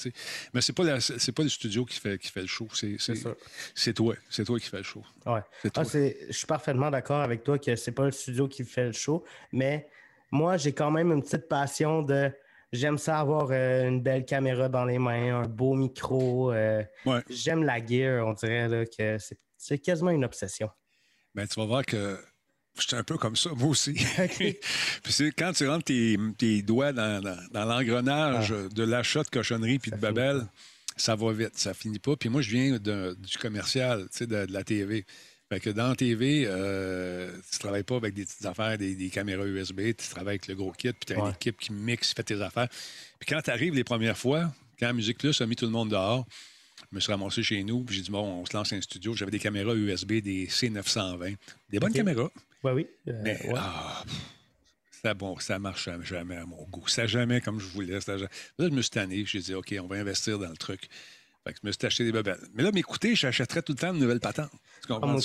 Mais 0.52 0.60
c'est 0.60 0.72
pas 0.72 0.82
la- 0.82 1.00
c'est 1.00 1.30
pas 1.30 1.44
le 1.44 1.48
studio 1.48 1.84
qui 1.84 2.00
fait, 2.00 2.18
qui 2.18 2.28
fait 2.28 2.40
le 2.40 2.48
show. 2.48 2.66
C'est 2.74 2.96
c'est- 2.98 3.14
sûr. 3.14 3.36
c'est 3.74 3.92
toi. 3.94 4.16
C'est 4.28 4.44
toi 4.44 4.58
qui 4.58 4.66
fais 4.68 4.78
le 4.78 4.82
show. 4.82 5.04
Ouais. 5.26 5.40
Ah, 5.76 5.82
je 5.84 6.12
suis 6.32 6.46
parfaitement 6.46 6.90
d'accord 6.90 7.20
avec 7.20 7.44
toi 7.44 7.56
que 7.58 7.76
c'est 7.76 7.92
pas 7.92 8.04
le 8.06 8.10
studio 8.10 8.48
qui 8.48 8.64
fait 8.64 8.86
le 8.86 8.92
show, 8.92 9.24
mais 9.52 9.88
moi, 10.32 10.56
j'ai 10.56 10.72
quand 10.72 10.90
même 10.90 11.12
une 11.12 11.22
petite 11.22 11.48
passion 11.48 12.02
de. 12.02 12.32
J'aime 12.72 12.98
ça 12.98 13.20
avoir 13.20 13.48
euh, 13.52 13.86
une 13.88 14.02
belle 14.02 14.24
caméra 14.26 14.68
dans 14.68 14.84
les 14.84 14.98
mains, 14.98 15.42
un 15.42 15.46
beau 15.46 15.74
micro. 15.74 16.52
euh, 16.52 16.82
Ouais. 17.06 17.20
J'aime 17.30 17.62
la 17.62 17.78
gear, 17.84 18.26
on 18.26 18.32
dirait 18.34 18.68
là, 18.68 18.84
que 18.84 19.18
c'est- 19.18 19.38
c'est 19.56 19.78
quasiment 19.78 20.10
une 20.10 20.24
obsession. 20.24 20.68
Ben, 21.34 21.46
tu 21.46 21.58
vas 21.60 21.64
voir 21.66 21.86
que 21.86 22.18
j'étais 22.80 22.96
un 22.96 23.04
peu 23.04 23.16
comme 23.18 23.36
ça, 23.36 23.50
moi 23.56 23.68
aussi. 23.68 23.94
Puis 25.02 25.32
quand 25.36 25.52
tu 25.52 25.66
rentres 25.68 25.84
tes, 25.84 26.18
tes 26.36 26.62
doigts 26.62 26.92
dans, 26.92 27.20
dans- 27.22 27.38
dans 27.52 27.64
l'engrenage 27.64 28.50
de 28.50 28.82
l'achat 28.82 29.22
de 29.22 29.28
cochonnerie 29.28 29.78
puis 29.78 29.90
de 29.90 29.96
Ah. 29.96 30.00
babel, 30.00 30.46
ça 30.96 31.14
va 31.14 31.32
vite, 31.32 31.56
ça 31.56 31.74
finit 31.74 31.98
pas. 31.98 32.16
Puis 32.16 32.28
moi, 32.28 32.42
je 32.42 32.50
viens 32.50 32.78
de- 32.78 33.16
du 33.18 33.38
commercial, 33.38 34.02
tu 34.10 34.18
sais, 34.18 34.26
de, 34.26 34.46
de 34.46 34.52
la 34.52 34.64
TV. 34.64 35.04
Fait 35.50 35.60
que 35.60 35.70
dans 35.70 35.88
la 35.88 35.96
TV, 35.96 36.44
euh, 36.46 37.32
tu 37.50 37.58
travailles 37.58 37.82
pas 37.82 37.96
avec 37.96 38.12
des 38.14 38.24
petites 38.26 38.44
affaires, 38.44 38.76
des, 38.76 38.94
des 38.94 39.08
caméras 39.08 39.46
USB, 39.46 39.80
tu 39.96 40.08
travailles 40.10 40.32
avec 40.34 40.46
le 40.46 40.54
gros 40.54 40.72
kit, 40.72 40.92
puis 40.92 41.06
tu 41.06 41.12
as 41.14 41.18
une 41.24 41.30
équipe 41.32 41.58
qui 41.58 41.72
mixe, 41.72 42.12
fait 42.12 42.22
tes 42.22 42.40
affaires. 42.42 42.68
Puis 43.18 43.26
quand 43.28 43.40
tu 43.40 43.50
arrives 43.50 43.74
les 43.74 43.84
premières 43.84 44.18
fois, 44.18 44.52
quand 44.78 44.92
Musique 44.92 45.16
Plus 45.18 45.40
a 45.40 45.46
mis 45.46 45.56
tout 45.56 45.64
le 45.64 45.70
monde 45.72 45.88
dehors, 45.90 46.26
je 46.90 46.96
me 46.96 47.00
suis 47.00 47.10
ramassé 47.10 47.42
chez 47.42 47.62
nous, 47.64 47.82
puis 47.82 47.96
j'ai 47.96 48.02
dit, 48.02 48.10
bon, 48.10 48.22
on 48.42 48.44
se 48.46 48.54
lance 48.54 48.72
un 48.74 48.80
studio. 48.82 49.14
J'avais 49.14 49.30
des 49.30 49.38
caméras 49.38 49.74
USB, 49.74 50.20
des 50.20 50.46
C920, 50.48 51.36
des 51.70 51.78
bonnes 51.80 51.92
caméras. 51.94 52.30
Oui, 52.64 52.72
oui. 52.72 52.88
euh, 53.08 53.20
Mais 53.22 53.38
ouais. 53.46 53.54
ah, 53.56 54.02
ça, 54.90 55.14
bon, 55.14 55.38
ça 55.38 55.58
marche 55.58 55.88
jamais 56.02 56.36
à 56.36 56.44
mon 56.46 56.64
goût. 56.64 56.86
Ça 56.88 57.06
jamais 57.06 57.40
comme 57.40 57.60
je 57.60 57.66
voulais. 57.66 58.00
ça 58.00 58.16
jamais- 58.18 58.30
Là, 58.58 58.66
je 58.68 58.74
me 58.74 58.82
suis 58.82 58.90
tanné. 58.90 59.24
J'ai 59.24 59.38
dit, 59.40 59.54
OK, 59.54 59.74
on 59.80 59.86
va 59.86 59.96
investir 59.96 60.38
dans 60.38 60.48
le 60.50 60.56
truc. 60.56 60.88
Fait 61.46 61.52
que 61.52 61.58
je 61.62 61.66
me 61.66 61.72
suis 61.72 61.86
acheté 61.86 62.04
des 62.04 62.12
bebelles. 62.12 62.40
Mais 62.54 62.62
là, 62.62 62.72
m'écouter, 62.72 63.14
j'achèterais 63.14 63.62
tout 63.62 63.72
le 63.72 63.78
temps 63.78 63.94
de 63.94 63.98
nouvelles 63.98 64.20
patentes. 64.20 64.50
Tu 64.86 64.92
Ah. 64.92 64.94
Ouais, 64.94 65.20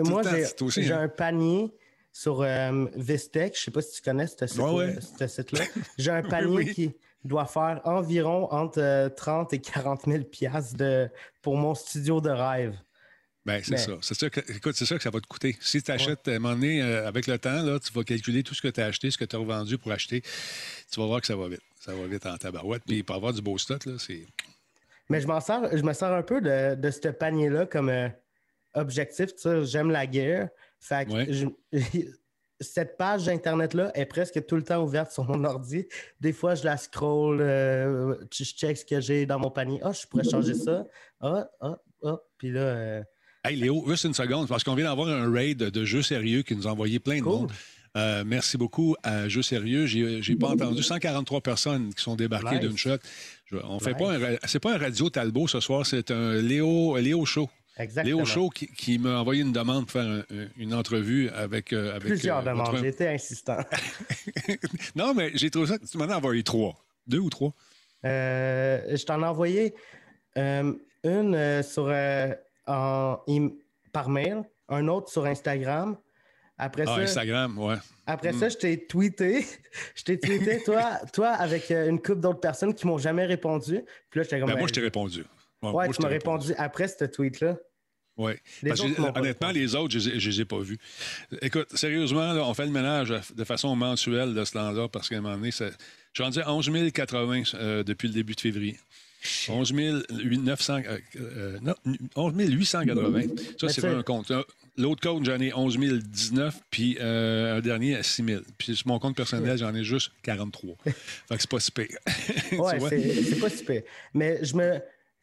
Tout 0.00 0.04
Moi, 0.10 0.22
j'ai 0.70 0.92
hein. 0.92 1.00
un 1.00 1.08
panier 1.08 1.72
sur 2.12 2.42
euh, 2.42 2.86
Vistec. 2.94 3.56
Je 3.58 3.62
sais 3.64 3.70
pas 3.70 3.82
si 3.82 3.96
tu 3.96 4.02
connais 4.02 4.26
ce 4.28 4.60
Ouais, 4.60 4.94
ouais. 5.20 5.28
site-là. 5.28 5.64
J'ai 5.98 6.10
un 6.12 6.22
panier 6.28 6.56
Oui. 6.56 6.74
qui 6.74 6.94
doit 7.24 7.46
faire 7.46 7.80
environ 7.84 8.50
entre 8.52 8.80
euh, 8.80 9.08
30 9.08 9.52
et 9.52 9.60
40 9.60 10.04
000 10.06 10.24
piastres 10.24 10.76
de, 10.76 11.10
pour 11.42 11.56
mon 11.56 11.74
studio 11.74 12.20
de 12.20 12.30
rêve. 12.30 12.76
Ben, 13.46 13.62
c'est 13.64 13.70
Mais- 13.70 13.76
ça. 13.78 13.92
C'est 14.02 14.14
ça 14.14 14.28
que, 14.28 14.40
écoute, 14.52 14.74
c'est 14.76 14.84
ça 14.86 14.96
que 14.96 15.02
ça 15.02 15.10
va 15.10 15.20
te 15.20 15.26
coûter. 15.28 15.56
Si 15.60 15.80
tu 15.82 15.90
achètes, 15.92 16.26
à 16.26 16.32
un 16.32 16.38
moment 16.40 16.54
donné, 16.56 16.82
euh, 16.82 17.06
avec 17.06 17.28
le 17.28 17.38
temps, 17.38 17.62
là, 17.62 17.78
tu 17.78 17.92
vas 17.92 18.02
calculer 18.02 18.42
tout 18.42 18.54
ce 18.54 18.60
que 18.60 18.66
tu 18.68 18.80
as 18.80 18.86
acheté, 18.86 19.10
ce 19.10 19.16
que 19.16 19.24
tu 19.24 19.36
as 19.36 19.38
revendu 19.38 19.78
pour 19.78 19.92
acheter. 19.92 20.20
Tu 20.90 21.00
vas 21.00 21.06
voir 21.06 21.20
que 21.20 21.28
ça 21.28 21.36
va 21.36 21.48
vite. 21.48 21.62
Ça 21.78 21.94
va 21.94 22.06
vite 22.08 22.26
en 22.26 22.36
tabarouette. 22.36 22.82
Puis 22.84 23.04
pour 23.04 23.14
avoir 23.14 23.32
du 23.32 23.40
beau 23.40 23.56
stock, 23.56 23.86
là, 23.86 23.92
c'est. 23.98 24.26
Mais 25.08 25.20
je 25.20 25.28
m'en 25.28 25.40
sers, 25.40 25.76
je 25.76 25.82
me 25.84 25.92
sers 25.92 26.10
un 26.12 26.22
peu 26.22 26.40
de, 26.40 26.74
de 26.74 26.90
ce 26.90 27.06
panier-là 27.08 27.66
comme 27.66 27.88
euh, 27.88 28.08
objectif. 28.74 29.30
J'aime 29.62 29.90
la 29.92 30.06
guerre. 30.08 30.48
Fait 30.80 31.06
que 31.06 31.12
Ouais. 31.12 31.26
je- 31.30 31.46
cette 32.60 32.96
page 32.96 33.26
d'Internet-là 33.26 33.92
est 33.94 34.06
presque 34.06 34.44
tout 34.46 34.56
le 34.56 34.64
temps 34.64 34.82
ouverte 34.82 35.12
sur 35.12 35.22
mon 35.24 35.44
ordi. 35.44 35.86
Des 36.20 36.32
fois, 36.32 36.56
je 36.56 36.64
la 36.64 36.76
scroll, 36.78 37.40
euh, 37.40 38.16
je 38.32 38.42
check 38.44 38.76
ce 38.76 38.84
que 38.84 39.00
j'ai 39.00 39.24
dans 39.26 39.38
mon 39.38 39.50
panier. 39.52 39.78
Ah, 39.84 39.92
je 39.92 40.04
pourrais 40.08 40.24
changer 40.24 40.54
ça. 40.54 40.84
Ah, 41.20 41.48
ah, 41.60 41.78
ah. 42.04 42.18
Puis 42.38 42.50
là, 42.50 43.04
Hey 43.48 43.56
Léo, 43.56 43.84
juste 43.88 44.04
une 44.04 44.14
seconde, 44.14 44.48
parce 44.48 44.64
qu'on 44.64 44.74
vient 44.74 44.86
d'avoir 44.86 45.08
un 45.08 45.30
raid 45.32 45.58
de 45.58 45.84
jeux 45.84 46.02
sérieux 46.02 46.42
qui 46.42 46.56
nous 46.56 46.66
a 46.66 46.70
envoyé 46.72 46.98
plein 46.98 47.18
de 47.18 47.22
Cool. 47.22 47.32
monde. 47.32 47.52
Euh, 47.96 48.24
merci 48.26 48.58
beaucoup 48.58 48.94
à 49.02 49.26
Jeux 49.28 49.42
Sérieux. 49.42 49.86
J'ai 49.86 50.36
pas 50.36 50.48
entendu 50.48 50.82
143 50.82 51.40
personnes 51.40 51.94
qui 51.94 52.02
sont 52.02 52.14
débarquées 52.16 52.58
d'une 52.58 52.76
shot. 52.76 52.96
Je- 53.46 53.56
on 53.64 53.78
fait 53.78 53.94
pas 53.94 54.16
c'est 54.46 54.58
pas 54.58 54.74
un 54.74 54.78
radio 54.78 55.08
Talbot 55.08 55.46
ce 55.48 55.60
soir, 55.60 55.86
c'est 55.86 56.10
un 56.10 56.34
Léo, 56.42 56.96
Léo 56.98 57.24
Show. 57.24 57.48
exactement. 57.78 58.16
Léo 58.16 58.26
Show 58.26 58.50
qui, 58.50 58.66
qui 58.66 58.98
m'a 58.98 59.20
envoyé 59.20 59.40
une 59.42 59.52
demande 59.52 59.84
pour 59.86 59.92
faire 59.92 60.10
un- 60.10 60.18
un- 60.18 60.48
une 60.58 60.74
entrevue 60.74 61.30
avec. 61.30 61.72
euh, 61.72 61.90
avec 61.96 62.08
Plusieurs 62.08 62.38
euh, 62.46 62.50
demandes. 62.50 62.70
votre- 62.72 62.84
été 62.84 63.08
insistant. 63.08 63.58
non, 64.96 65.14
mais 65.14 65.30
j'ai 65.34 65.50
trouvé 65.50 65.66
ça. 65.68 65.78
Tu 65.78 65.96
m'en 65.96 66.04
as 66.04 66.16
envoyé 66.16 66.42
trois. 66.42 66.74
Deux 67.06 67.20
ou 67.20 67.30
trois. 67.30 67.54
Euh, 68.04 68.94
je 68.94 69.04
t'en 69.04 69.22
ai 69.22 69.26
envoyé 69.26 69.72
une 70.36 71.62
sur, 71.62 71.86
en, 72.66 73.18
par 73.92 74.08
mail, 74.08 74.42
un 74.68 74.88
autre 74.88 75.10
sur 75.10 75.24
Instagram. 75.26 75.96
Après 76.58 76.84
Ah, 76.86 76.94
ça, 76.96 77.00
Instagram, 77.02 77.58
ouais. 77.58 77.76
après 78.06 78.32
Hmm. 78.32 78.38
ça, 78.40 78.48
je 78.48 78.56
t'ai 78.56 78.86
tweeté. 78.86 79.44
je 79.94 80.02
t'ai 80.04 80.18
tweeté, 80.18 80.62
toi, 80.64 80.98
toi 81.12 81.28
avec 81.28 81.70
euh, 81.70 81.88
une 81.90 81.98
couple 82.00 82.20
d'autres 82.20 82.40
personnes 82.40 82.74
qui 82.74 82.86
m'ont 82.86 82.96
jamais 82.98 83.26
répondu. 83.26 83.82
Puis 84.10 84.18
là, 84.20 84.22
j'étais 84.22 84.38
comme. 84.40 84.48
Ben, 84.48 84.54
moi, 84.54 84.62
ben, 84.62 84.68
je 84.68 84.72
t'ai 84.72 84.80
répondu. 84.80 85.20
Ouais, 85.62 85.68
Ouais, 85.68 85.72
moi, 85.72 85.86
je 85.88 85.92
tu 85.96 86.02
m'as 86.02 86.08
répondu 86.08 86.54
après 86.56 86.88
ce 86.88 87.04
tweet-là. 87.04 87.56
Oui. 88.16 88.32
Honnêtement, 89.14 89.50
les 89.50 89.74
autres, 89.74 89.98
je 89.98 90.08
ne 90.08 90.14
les 90.14 90.40
ai 90.40 90.44
pas 90.46 90.58
vus. 90.60 90.78
Écoute, 91.42 91.76
sérieusement, 91.76 92.32
là, 92.32 92.44
on 92.44 92.54
fait 92.54 92.64
le 92.64 92.72
ménage 92.72 93.12
de 93.34 93.44
façon 93.44 93.76
mensuelle 93.76 94.32
de 94.32 94.44
ce 94.44 94.52
temps-là 94.52 94.88
parce 94.88 95.08
qu'à 95.10 95.16
un 95.16 95.20
moment 95.20 95.36
donné, 95.36 95.50
je 95.50 95.64
suis 96.14 96.22
rendu 96.22 96.40
à 96.40 96.50
11 96.50 96.70
080 96.92 97.42
euh, 97.54 97.82
depuis 97.82 98.08
le 98.08 98.14
début 98.14 98.34
de 98.34 98.40
février. 98.40 98.78
11 99.48 99.72
900, 99.72 100.80
euh, 100.86 100.98
euh, 101.16 101.58
non, 101.62 101.74
11 102.16 102.34
880. 102.36 103.20
Ça, 103.58 103.68
c'est 103.68 103.84
un 103.86 104.02
compte. 104.02 104.30
Euh, 104.30 104.42
L'autre 104.78 105.00
compte, 105.00 105.24
j'en 105.24 105.40
ai 105.40 105.54
11 105.54 105.78
019, 105.78 106.60
puis 106.70 106.98
euh, 107.00 107.56
un 107.56 107.60
dernier 107.60 107.96
à 107.96 108.02
6 108.02 108.24
000. 108.24 108.42
Puis 108.58 108.76
sur 108.76 108.88
mon 108.88 108.98
compte 108.98 109.16
personnel, 109.16 109.56
j'en 109.56 109.74
ai 109.74 109.82
juste 109.84 110.12
43. 110.22 110.76
fait 110.84 110.92
que 111.34 111.36
c'est 111.40 111.50
pas 111.50 111.60
si 111.60 111.70
pire. 111.72 111.86
Ouais, 112.58 112.78
c'est 112.90 113.40
pas 113.40 113.48
super. 113.50 113.82
Mais 114.12 114.38
je 114.44 114.54
me. 114.54 114.74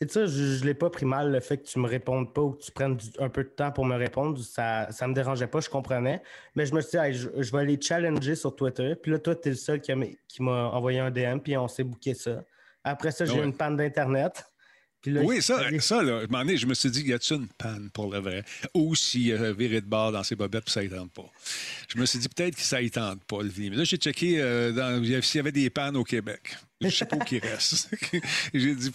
Et 0.02 0.08
sais, 0.08 0.26
je, 0.28 0.58
je 0.58 0.66
l'ai 0.66 0.74
pas 0.74 0.90
pris 0.90 1.06
mal 1.06 1.32
le 1.32 1.40
fait 1.40 1.58
que 1.60 1.66
tu 1.68 1.78
me 1.80 1.88
répondes 1.88 2.34
pas 2.34 2.42
ou 2.42 2.52
que 2.54 2.64
tu 2.64 2.72
prennes 2.72 2.98
du- 2.98 3.08
un 3.20 3.30
peu 3.30 3.44
de 3.44 3.50
temps 3.50 3.72
pour 3.72 3.86
me 3.86 3.96
répondre. 3.96 4.38
Ça, 4.44 4.88
ça 4.92 5.08
me 5.08 5.14
dérangeait 5.14 5.48
pas, 5.48 5.62
je 5.62 5.70
comprenais. 5.70 6.22
Mais 6.56 6.66
je 6.66 6.74
me 6.74 6.82
suis 6.82 6.90
dit, 6.92 6.98
Hey, 6.98 7.14
je, 7.14 7.30
je 7.38 7.52
vais 7.52 7.60
aller 7.60 7.80
challenger 7.80 8.36
sur 8.36 8.54
Twitter. 8.56 8.96
Puis 9.02 9.12
là, 9.12 9.20
toi, 9.20 9.36
tu 9.36 9.48
es 9.50 9.52
le 9.52 9.58
seul 9.58 9.80
qui 9.80 9.94
m'a 9.94 10.06
qui 10.28 10.42
m'a 10.42 10.70
envoyé 10.72 11.00
un 11.00 11.12
DM, 11.12 11.38
puis 11.40 11.56
on 11.58 11.68
s'est 11.68 11.84
booké 11.84 12.16
ça. 12.16 12.44
Après 12.84 13.12
ça, 13.12 13.26
j'ai 13.26 13.36
eu 13.36 13.40
Ouais. 13.40 13.46
une 13.46 13.56
panne 13.56 13.78
d'Internet. 13.78 14.46
Là, 15.06 15.20
Oui, 15.22 15.42
ça, 15.42 15.60
ça 15.82 16.02
là, 16.02 16.14
à 16.14 16.18
un 16.20 16.28
moment 16.28 16.46
donné, 16.46 16.56
je 16.56 16.66
me 16.66 16.74
suis 16.74 16.90
dit, 16.90 17.02
y 17.04 17.12
a-t-il 17.12 17.42
une 17.42 17.48
panne 17.50 17.90
pour 17.94 18.10
le 18.10 18.20
vrai? 18.20 18.46
Ou 18.74 18.96
s'il 18.96 19.34
a 19.34 19.52
viré 19.52 19.82
de 19.82 19.86
bord 19.86 20.14
dans 20.14 20.24
ses 20.24 20.38
bobettes, 20.38 20.64
puis 20.64 20.72
ça 20.72 20.82
ne 20.82 20.88
tente 20.88 21.12
pas. 21.12 21.30
Je 21.94 22.00
me 22.00 22.06
suis 22.06 22.20
dit, 22.20 22.30
peut-être 22.30 22.56
que 22.56 22.62
ça 22.62 22.82
ne 22.82 22.88
tente 22.88 23.22
pas, 23.26 23.44
le. 23.44 23.52
Mais 23.58 23.70
là, 23.76 23.84
j'ai 23.84 23.98
checké 23.98 24.42
euh, 24.42 25.22
s'il 25.22 25.40
y 25.40 25.42
avait 25.42 25.52
des 25.52 25.70
pannes 25.70 25.98
au 25.98 26.06
Québec. 26.06 26.56
Je 26.80 26.88
sais 26.88 27.06
pas 27.06 27.18
où 27.18 27.20
qui 27.20 27.40
reste. 27.40 27.90
j'ai 28.54 28.76
dit, 28.76 28.92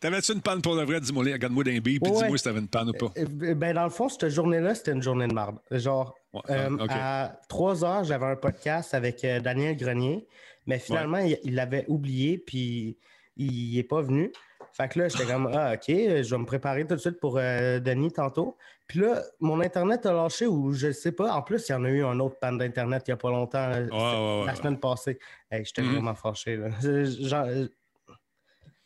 t'avais-tu 0.00 0.32
une 0.32 0.40
panne 0.42 0.60
pour 0.60 0.74
le 0.74 0.82
vrai? 0.82 1.00
Dis-moi, 1.00 1.22
regarde-moi 1.22 1.62
d'un 1.62 1.78
bille, 1.78 2.00
puis 2.00 2.10
Ouais. 2.10 2.22
dis-moi 2.22 2.36
si 2.36 2.42
t'avais 2.44 2.58
une 2.58 2.66
panne 2.68 2.88
ou 2.88 2.92
pas. 2.92 3.12
Euh, 3.16 3.54
Ben, 3.54 3.74
dans 3.74 3.84
le 3.84 3.90
fond, 3.90 4.08
cette 4.08 4.28
journée-là, 4.30 4.74
c'était 4.74 4.90
une 4.92 5.02
journée 5.04 5.28
de 5.28 5.34
marde. 5.34 5.58
Genre, 5.70 6.16
Ouais, 6.32 6.40
euh, 6.50 6.76
ah, 6.88 7.24
à 7.26 7.40
3 7.48 7.84
heures, 7.84 8.02
j'avais 8.02 8.26
un 8.26 8.34
podcast 8.36 8.92
avec 8.92 9.24
euh, 9.24 9.38
Daniel 9.38 9.76
Grenier, 9.76 10.26
mais 10.66 10.80
finalement, 10.80 11.18
il 11.18 11.38
il 11.44 11.54
l'avait 11.54 11.84
oublié, 11.86 12.38
puis 12.38 12.98
il 13.36 13.76
n'est 13.76 13.82
pas 13.82 14.00
venu. 14.02 14.32
Fait 14.72 14.88
que 14.88 14.98
là, 14.98 15.08
j'étais 15.08 15.26
comme, 15.26 15.48
ah, 15.54 15.74
OK, 15.74 15.84
je 15.88 16.28
vais 16.30 16.38
me 16.38 16.46
préparer 16.46 16.84
tout 16.86 16.94
de 16.96 17.00
suite 17.00 17.20
pour 17.20 17.38
euh, 17.38 17.78
Denis 17.78 18.12
tantôt. 18.12 18.56
Puis 18.88 18.98
là, 19.00 19.22
mon 19.40 19.60
Internet 19.60 20.04
a 20.06 20.12
lâché 20.12 20.46
ou 20.46 20.72
je 20.72 20.90
sais 20.92 21.12
pas. 21.12 21.32
En 21.32 21.42
plus, 21.42 21.68
il 21.68 21.72
y 21.72 21.74
en 21.74 21.84
a 21.84 21.88
eu 21.90 22.04
un 22.04 22.18
autre 22.20 22.38
panne 22.40 22.58
d'Internet 22.58 23.04
il 23.06 23.10
n'y 23.10 23.14
a 23.14 23.16
pas 23.16 23.30
longtemps, 23.30 23.70
euh, 23.72 23.86
ouais, 23.88 24.40
ouais, 24.40 24.46
la 24.46 24.54
semaine 24.56 24.78
passée. 24.80 25.18
Hey, 25.50 25.64
j'étais 25.64 25.82
Mhm. 25.82 25.92
vraiment 25.92 26.14
fâché. 26.16 26.56
là. 26.56 26.68
Genre, 26.80 27.46
euh, 27.46 27.68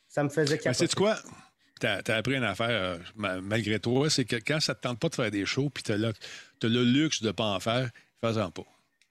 ça 0.07 0.23
me 0.25 0.29
faisait 0.29 0.59
capoter. 0.59 0.75
sais-tu 0.87 0.97
quoi? 0.97 1.17
T'as 1.81 2.01
as 2.09 2.15
appris 2.17 2.35
une 2.37 2.45
affaire, 2.45 2.69
euh, 2.71 2.99
ma- 3.15 3.41
malgré 3.41 3.79
toi, 3.79 4.11
c'est 4.11 4.25
que 4.25 4.37
quand 4.37 4.61
ça 4.61 4.75
te 4.75 4.81
tente 4.81 4.99
pas 4.99 5.09
de 5.09 5.15
faire 5.15 5.31
des 5.31 5.47
shows, 5.47 5.71
puis 5.71 5.83
t'as 5.85 5.97
le, 5.97 6.13
t'as 6.59 6.69
le 6.69 6.83
luxe 6.83 7.23
de 7.23 7.31
pas 7.31 7.45
en 7.45 7.61
faire, 7.61 7.89
fais-en 8.21 8.51
pas. 8.51 8.65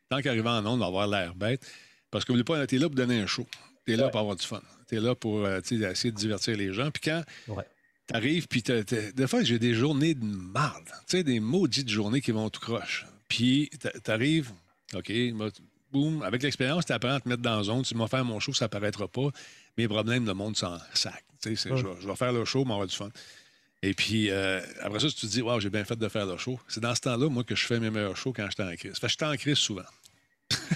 Tant 0.09 0.21
qu'arrivant 0.21 0.57
en 0.57 0.65
ondes, 0.65 0.79
d'avoir 0.81 1.07
l'air 1.07 1.33
bête, 1.33 1.65
parce 2.11 2.25
que 2.25 2.39
pas, 2.43 2.67
t'es 2.67 2.77
là 2.77 2.87
pour 2.87 2.95
donner 2.95 3.19
un 3.21 3.25
show. 3.27 3.45
T'es 3.85 3.95
là 3.95 4.09
pour 4.09 4.19
avoir 4.19 4.35
du 4.35 4.45
fun. 4.45 4.61
T'es 4.87 4.99
là 4.99 5.15
pour 5.15 5.45
euh, 5.45 5.59
tu 5.61 5.83
essayer 5.83 6.11
de 6.11 6.17
divertir 6.17 6.55
les 6.57 6.73
gens. 6.73 6.89
Puis 6.91 7.01
quand 7.03 7.23
Ouais. 7.49 7.63
t'arrives, 8.07 8.47
puis 8.47 8.63
t'as- 8.63 8.83
t'as- 8.83 9.11
des 9.11 9.27
fois, 9.27 9.43
j'ai 9.43 9.59
des 9.59 9.73
journées 9.73 10.13
de 10.13 10.23
marde. 10.23 10.85
Tu 11.07 11.17
sais, 11.17 11.23
des 11.23 11.39
maudites 11.39 11.89
journées 11.89 12.21
qui 12.21 12.31
vont 12.31 12.49
tout 12.49 12.61
croche. 12.61 13.05
Puis 13.27 13.69
t'a- 13.79 13.91
t'arrives, 13.99 14.51
OK, 14.93 15.11
boum, 15.91 16.21
avec 16.23 16.41
l'expérience, 16.43 16.85
tu 16.85 16.93
apprends 16.93 17.13
à 17.15 17.19
te 17.19 17.27
mettre 17.27 17.41
dans 17.41 17.57
la 17.57 17.63
zone. 17.63 17.81
Tu 17.83 17.95
m'as 17.95 18.07
fait 18.07 18.23
mon 18.23 18.39
show, 18.39 18.53
ça 18.53 18.69
paraîtra 18.69 19.07
pas. 19.07 19.29
Mes 19.77 19.87
problèmes, 19.87 20.25
le 20.25 20.33
monde 20.33 20.55
s'en 20.55 20.77
sac. 20.93 21.23
Tu 21.41 21.49
Ouais. 21.49 21.55
je, 21.55 21.69
vais, 21.73 22.01
je 22.01 22.07
vais 22.07 22.15
faire 22.15 22.33
le 22.33 22.45
show, 22.45 22.63
m'avoir 22.65 22.87
du 22.87 22.95
fun. 22.95 23.09
Et 23.83 23.93
puis, 23.93 24.31
euh, 24.31 24.59
après 24.81 24.99
ça, 25.01 25.07
tu 25.07 25.15
te 25.15 25.25
dis, 25.27 25.41
waouh, 25.41 25.59
j'ai 25.59 25.69
bien 25.69 25.85
fait 25.85 25.95
de 25.95 26.07
faire 26.09 26.25
le 26.25 26.35
show, 26.37 26.59
c'est 26.67 26.79
dans 26.79 26.95
ce 26.95 27.01
temps-là, 27.01 27.29
moi, 27.29 27.43
que 27.43 27.55
je 27.55 27.63
fais 27.65 27.79
mes 27.79 27.91
meilleurs 27.91 28.17
shows 28.17 28.33
quand 28.33 28.47
j'étais 28.49 28.63
en 28.63 28.75
crise. 28.75 28.93
Fait 28.97 29.05
que 29.07 29.11
j'étais 29.11 29.25
en 29.25 29.35
crise 29.35 29.57
souvent. 29.57 29.83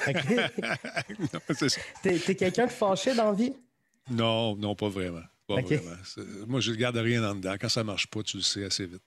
OK. 0.07 0.15
Non, 1.33 1.39
c'est 1.55 1.69
ça. 1.69 1.81
T'es 2.03 2.19
t'es 2.19 2.35
quelqu'un 2.35 2.67
de 2.67 2.71
fâché 2.71 3.15
dans 3.15 3.31
la 3.31 3.33
vie? 3.37 3.53
Non, 4.09 4.55
non, 4.55 4.75
pas 4.75 4.89
vraiment. 4.89 5.21
Pas 5.47 5.61
vraiment. 5.61 5.91
Moi, 6.47 6.59
je 6.59 6.71
ne 6.71 6.75
garde 6.77 6.97
rien 6.97 7.23
en 7.29 7.35
dedans. 7.35 7.55
Quand 7.59 7.69
ça 7.69 7.83
marche 7.83 8.07
pas, 8.07 8.23
tu 8.23 8.37
le 8.37 8.43
sais 8.43 8.65
assez 8.65 8.85
vite. 8.85 9.03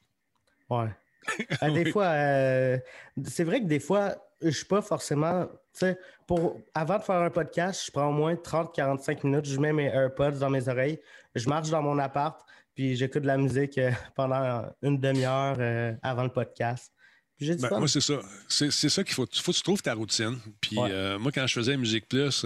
Ouais. 0.70 0.88
Euh, 1.62 1.70
des 1.70 1.84
Oui. 1.84 1.90
fois, 1.90 2.04
euh, 2.08 2.78
c'est 3.24 3.44
vrai 3.44 3.60
que 3.62 3.66
des 3.66 3.80
fois, 3.80 4.14
je 4.42 4.50
suis 4.50 4.66
pas 4.66 4.82
forcément. 4.82 5.46
Tu 5.72 5.80
sais, 5.80 5.98
pour 6.26 6.60
avant 6.74 6.98
de 6.98 7.02
faire 7.02 7.16
un 7.16 7.30
podcast, 7.30 7.82
je 7.86 7.90
prends 7.90 8.08
au 8.08 8.12
moins 8.12 8.34
30-45 8.34 9.24
minutes, 9.24 9.46
je 9.46 9.58
mets 9.58 9.72
mes 9.72 9.86
AirPods 9.86 10.32
dans 10.32 10.50
mes 10.50 10.68
oreilles, 10.68 11.00
je 11.34 11.48
marche 11.48 11.70
dans 11.70 11.80
mon 11.80 11.98
appart, 11.98 12.38
puis 12.74 12.94
j'écoute 12.94 13.22
de 13.22 13.26
la 13.26 13.38
musique 13.38 13.78
euh, 13.78 13.90
pendant 14.14 14.66
une 14.82 15.00
demi-heure 15.00 15.56
euh, 15.60 15.94
avant 16.02 16.24
le 16.24 16.28
podcast. 16.28 16.92
Ben, 17.40 17.56
moi, 17.78 17.88
c'est 17.88 18.02
ça. 18.02 18.20
C'est 18.46 18.70
ça 18.70 19.02
qu'il 19.02 19.14
faut. 19.14 19.24
Il 19.26 19.40
faut 19.40 19.52
que 19.52 19.56
tu 19.56 19.62
trouves 19.62 19.80
ta 19.82 19.94
routine. 19.94 20.38
Puis 20.60 20.78
Ouais. 20.78 20.90
euh, 20.92 21.18
moi, 21.18 21.32
quand 21.32 21.46
je 21.46 21.54
faisais 21.54 21.76
Musique 21.78 22.06
Plus, 22.06 22.44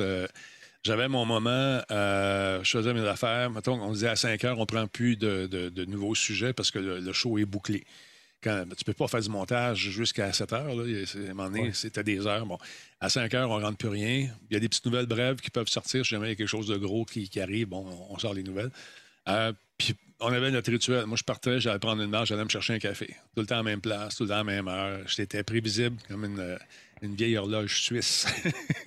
j'avais 0.85 1.08
mon 1.08 1.25
moment, 1.25 1.80
euh, 1.90 2.61
je 2.62 2.70
faisais 2.78 2.94
mes 2.94 3.06
affaires. 3.06 3.50
Mettons, 3.50 3.80
on 3.82 3.92
disait 3.92 4.08
à 4.08 4.16
5 4.16 4.42
heures, 4.44 4.58
on 4.58 4.66
prend 4.66 4.87
plus 4.87 5.16
de, 5.16 5.47
de- 5.47 5.68
de 5.68 5.85
nouveaux 5.85 6.14
sujets 6.14 6.52
parce 6.52 6.70
que 6.70 6.78
le, 6.78 7.00
le 7.00 7.12
show 7.12 7.38
est 7.38 7.44
bouclé. 7.44 7.85
Quand, 8.42 8.64
tu 8.76 8.85
peux 8.85 8.92
pas 8.92 9.08
faire 9.08 9.20
du 9.20 9.28
montage 9.28 9.78
jusqu'à 9.78 10.32
7 10.32 10.52
heures. 10.52 10.75
Là. 10.75 10.85
À 10.85 11.18
un 11.18 11.35
moment 11.35 11.44
donné, 11.50 11.62
Ouais. 11.64 11.70
c'était 11.75 12.04
des 12.04 12.25
heures. 12.26 12.47
Bon, 12.47 12.56
à 13.00 13.08
5 13.08 13.35
heures, 13.35 13.50
on 13.50 13.58
rentre 13.58 13.76
plus 13.78 13.88
rien. 13.88 14.28
Il 14.49 14.54
y 14.54 14.56
a 14.56 14.61
des 14.61 14.68
petites 14.68 14.87
nouvelles 14.87 15.06
brèves 15.06 15.40
qui 15.40 15.50
peuvent 15.50 15.68
sortir. 15.68 16.04
Si 16.04 16.11
jamais 16.11 16.26
il 16.26 16.30
y 16.30 16.32
a 16.32 16.37
quelque 16.37 16.47
chose 16.47 16.68
de 16.68 16.76
gros 16.76 17.04
qui, 17.04 17.28
qui 17.28 17.40
arrive, 17.40 17.66
bon, 17.68 17.85
on 18.11 18.18
sort 18.18 18.35
les 18.35 18.44
nouvelles. 18.44 18.70
Euh, 19.28 19.52
puis 19.76 19.94
on 20.20 20.32
avait 20.32 20.50
notre 20.52 20.70
rituel. 20.70 21.04
Moi, 21.06 21.16
je 21.16 21.25
partais, 21.25 21.58
j'allais 21.61 21.78
prendre 21.80 22.00
une 22.00 22.11
marche, 22.11 22.28
j'allais 22.28 22.44
me 22.44 22.49
chercher 22.49 22.75
un 22.75 22.78
café. 22.78 23.08
Tout 23.35 23.40
le 23.42 23.47
temps 23.47 23.56
à 23.56 23.58
la 23.58 23.62
même 23.64 23.80
place, 23.80 24.14
tout 24.16 24.23
le 24.23 24.28
temps 24.28 24.37
à 24.37 24.38
la 24.38 24.44
même 24.44 24.68
heure. 24.68 25.00
J'étais 25.08 25.42
prévisible 25.42 25.97
comme 26.08 26.25
une, 26.25 26.58
une 27.02 27.14
vieille 27.14 27.37
horloge 27.37 27.83
suisse. 27.83 28.26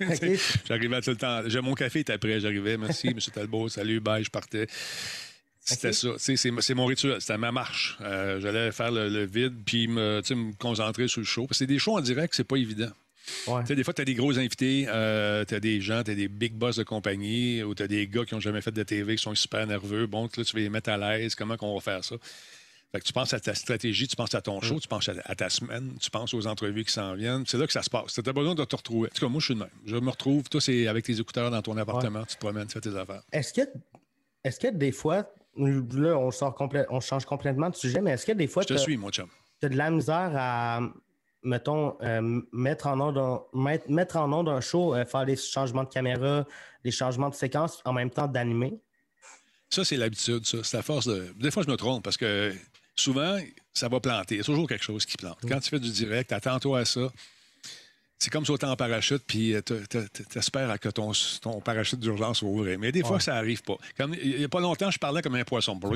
J'arrivais 0.68 1.00
tout 1.00 1.10
le 1.10 1.16
temps. 1.16 1.42
J'ai 1.46 1.60
mon 1.60 1.74
café 1.74 2.00
était 2.00 2.18
prêt, 2.18 2.40
j'arrivais. 2.40 2.76
Merci, 2.76 3.08
M. 3.08 3.18
Talbot, 3.32 3.68
salut, 3.68 4.00
bye, 4.00 4.24
je 4.24 4.30
partais. 4.30 4.66
C'était 5.64 5.92
ça. 5.92 6.08
C'est 6.18 6.74
mon 6.74 6.86
rituel, 6.86 7.20
c'était 7.20 7.38
ma 7.38 7.52
marche. 7.52 7.96
Euh, 8.00 8.40
J'allais 8.40 8.72
faire 8.72 8.90
le, 8.90 9.08
le 9.08 9.24
vide 9.24 9.54
puis 9.64 9.86
me, 9.86 10.20
me 10.34 10.56
concentrer 10.56 11.06
sur 11.08 11.20
le 11.20 11.26
show. 11.26 11.42
Parce 11.46 11.50
que 11.50 11.64
c'est 11.64 11.66
des 11.66 11.78
shows 11.78 11.96
en 11.96 12.00
direct, 12.00 12.34
c'est 12.34 12.44
pas 12.44 12.56
évident. 12.56 12.90
Ouais. 13.46 13.62
Des 13.62 13.84
fois, 13.84 13.94
tu 13.94 14.02
as 14.02 14.04
des 14.04 14.14
gros 14.14 14.36
invités, 14.36 14.86
euh, 14.88 15.44
tu 15.44 15.54
as 15.54 15.60
des 15.60 15.80
gens, 15.80 16.02
tu 16.02 16.10
as 16.10 16.14
des 16.16 16.26
big 16.26 16.54
boss 16.54 16.76
de 16.76 16.82
compagnie, 16.82 17.62
ou 17.62 17.72
tu 17.74 17.84
as 17.84 17.86
des 17.86 18.08
gars 18.08 18.24
qui 18.24 18.34
ont 18.34 18.40
jamais 18.40 18.60
fait 18.60 18.72
de 18.72 18.82
TV, 18.82 19.14
qui 19.14 19.22
sont 19.22 19.34
super 19.36 19.64
nerveux. 19.66 20.06
Bon, 20.06 20.28
là, 20.36 20.44
tu 20.44 20.52
vas 20.56 20.58
les 20.60 20.68
mettre 20.68 20.90
à 20.90 20.98
l'aise. 20.98 21.36
Comment 21.36 21.56
qu'on 21.56 21.72
va 21.74 21.80
faire 21.80 22.04
ça? 22.04 22.16
Fait 22.92 23.00
que 23.00 23.04
tu 23.06 23.12
penses 23.14 23.32
à 23.32 23.40
ta 23.40 23.54
stratégie, 23.54 24.06
tu 24.06 24.16
penses 24.16 24.34
à 24.34 24.42
ton 24.42 24.60
show, 24.60 24.78
tu 24.78 24.86
penses 24.86 25.08
à, 25.08 25.14
à 25.24 25.34
ta 25.34 25.48
semaine, 25.48 25.94
tu 25.98 26.10
penses 26.10 26.34
aux 26.34 26.46
entrevues 26.46 26.84
qui 26.84 26.92
s'en 26.92 27.14
viennent. 27.14 27.44
C'est 27.46 27.56
là 27.56 27.66
que 27.66 27.72
ça 27.72 27.82
se 27.82 27.88
passe. 27.88 28.12
Tu 28.12 28.20
as 28.28 28.32
besoin 28.34 28.54
de 28.54 28.64
te 28.64 28.76
retrouver. 28.76 29.08
En 29.08 29.14
tout 29.14 29.24
cas, 29.24 29.28
moi, 29.30 29.40
je 29.40 29.46
suis 29.46 29.54
le 29.54 29.60
même. 29.60 29.70
Je 29.86 29.96
me 29.96 30.10
retrouve. 30.10 30.48
Toi, 30.50 30.60
c'est 30.60 30.86
avec 30.86 31.06
tes 31.06 31.18
écouteurs 31.18 31.50
dans 31.50 31.62
ton 31.62 31.74
appartement, 31.78 32.24
tu 32.26 32.34
te 32.34 32.40
promènes, 32.40 32.66
tu 32.66 32.74
fais 32.74 32.82
tes 32.82 32.94
affaires. 32.94 33.22
Est-ce 33.32 33.54
que, 33.54 33.62
est-ce 34.44 34.60
que 34.60 34.68
des 34.68 34.92
fois, 34.92 35.26
là, 35.56 36.18
on, 36.18 36.30
sort 36.30 36.54
complè- 36.54 36.84
on 36.90 37.00
change 37.00 37.24
complètement 37.24 37.70
de 37.70 37.76
sujet, 37.76 38.02
mais 38.02 38.10
est-ce 38.10 38.26
que 38.26 38.32
des 38.32 38.46
fois, 38.46 38.62
Je 38.62 38.74
te 38.74 38.78
suis, 38.78 38.98
mon 38.98 39.08
chum. 39.10 39.28
tu 39.60 39.66
as 39.66 39.68
de 39.70 39.76
la 39.76 39.90
misère 39.90 40.32
à, 40.34 40.80
mettons, 41.42 41.96
euh, 42.02 42.42
mettre, 42.52 42.88
en 42.88 43.00
un, 43.00 43.40
mettre, 43.54 43.90
mettre 43.90 44.16
en 44.18 44.30
onde 44.34 44.50
un 44.50 44.60
show, 44.60 44.94
euh, 44.94 45.06
faire 45.06 45.24
des 45.24 45.36
changements 45.36 45.84
de 45.84 45.88
caméra, 45.88 46.44
des 46.84 46.90
changements 46.90 47.30
de 47.30 47.34
séquence 47.34 47.80
en 47.86 47.94
même 47.94 48.10
temps 48.10 48.26
d'animer? 48.28 48.78
Ça, 49.70 49.82
c'est 49.86 49.96
l'habitude, 49.96 50.44
ça. 50.44 50.58
C'est 50.62 50.76
la 50.76 50.82
force 50.82 51.06
de. 51.06 51.32
Des 51.40 51.50
fois, 51.50 51.62
je 51.62 51.70
me 51.70 51.76
trompe 51.76 52.04
parce 52.04 52.18
que 52.18 52.52
souvent, 52.96 53.38
ça 53.72 53.88
va 53.88 54.00
planter. 54.00 54.34
Il 54.36 54.38
y 54.38 54.40
a 54.40 54.44
toujours 54.44 54.68
quelque 54.68 54.84
chose 54.84 55.04
qui 55.06 55.16
plante. 55.16 55.38
Quand 55.48 55.60
tu 55.60 55.70
fais 55.70 55.80
du 55.80 55.90
direct, 55.90 56.32
attends-toi 56.32 56.80
à 56.80 56.84
ça. 56.84 57.12
C'est 58.18 58.30
comme 58.30 58.46
sauter 58.46 58.66
en 58.66 58.76
parachute, 58.76 59.24
puis 59.26 59.52
euh, 59.54 59.62
te- 59.62 59.84
te- 59.86 60.06
te- 60.06 60.22
t'espères 60.22 60.78
que 60.78 60.88
ton, 60.90 61.10
ton 61.40 61.60
parachute 61.60 61.98
d'urgence 61.98 62.38
soit 62.38 62.48
ouvert. 62.48 62.78
Mais 62.78 62.92
des 62.92 63.00
fois, 63.02 63.16
Ouais. 63.16 63.20
ça 63.20 63.32
n'arrive 63.34 63.62
pas. 63.62 63.74
Comme, 63.96 64.14
il 64.14 64.38
n'y 64.38 64.44
a 64.44 64.48
pas 64.48 64.60
longtemps, 64.60 64.92
je 64.92 64.98
parlais 64.98 65.22
comme 65.22 65.34
un 65.34 65.42
poisson. 65.42 65.72
On 65.82 65.90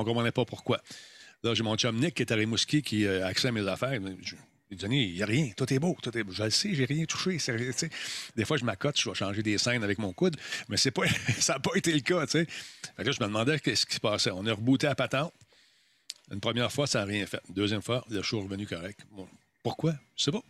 ne 0.00 0.04
comprenait 0.04 0.32
pas 0.32 0.44
pourquoi. 0.46 0.80
Là, 1.42 1.52
j'ai 1.54 1.62
mon 1.62 1.76
chum 1.76 1.94
Nick 2.00 2.14
qui 2.14 2.22
est 2.22 2.32
à 2.32 2.36
Rimouski 2.36 2.80
qui 2.82 3.04
euh, 3.04 3.22
a 3.24 3.28
accès 3.28 3.48
à 3.48 3.52
mes 3.52 3.68
affaires. 3.68 4.00
Je- 4.22 4.34
Il 4.70 4.76
dit, 4.78 4.84
Denis, 4.84 5.08
il 5.08 5.14
n'y 5.14 5.22
a 5.22 5.26
rien. 5.26 5.50
Tout 5.56 5.70
est 5.72 5.78
beau. 5.78 5.96
Tout 6.02 6.16
est 6.16 6.22
beau. 6.24 6.32
Je 6.32 6.42
le 6.42 6.50
sais, 6.50 6.74
j'ai 6.74 6.84
rien 6.86 7.04
touché. 7.04 7.38
Des 8.36 8.44
fois, 8.46 8.56
je 8.56 8.64
m'accote, 8.64 8.98
je 9.00 9.08
vais 9.08 9.14
changer 9.14 9.42
des 9.42 9.56
scènes 9.58 9.82
avec 9.84 9.98
mon 9.98 10.12
coude, 10.12 10.36
mais 10.68 10.76
c'est 10.78 10.90
pas, 10.90 11.02
ça 11.38 11.54
n'a 11.54 11.58
pas 11.60 11.70
été 11.74 11.92
le 11.92 12.00
cas. 12.00 12.20
là, 12.24 12.26
je 12.98 13.20
me 13.22 13.26
demandais 13.26 13.58
qu'est-ce 13.60 13.84
qui 13.86 13.94
se 13.94 14.00
passait. 14.00 14.30
On 14.30 14.46
a 14.46 14.52
rebooté 14.52 14.86
à 14.86 14.94
patente. 14.94 15.32
Une 16.32 16.40
première 16.40 16.70
fois, 16.70 16.86
ça 16.86 17.00
n'a 17.00 17.04
rien 17.06 17.26
fait. 17.26 17.40
Une 17.48 17.54
deuxième 17.54 17.82
fois, 17.82 18.04
le 18.10 18.22
show 18.22 18.40
est 18.40 18.42
revenu 18.44 18.66
correct. 18.66 19.00
Bon, 19.12 19.26
pourquoi? 19.62 19.94
Je 20.16 20.24
sais 20.24 20.32
pas. 20.32 20.42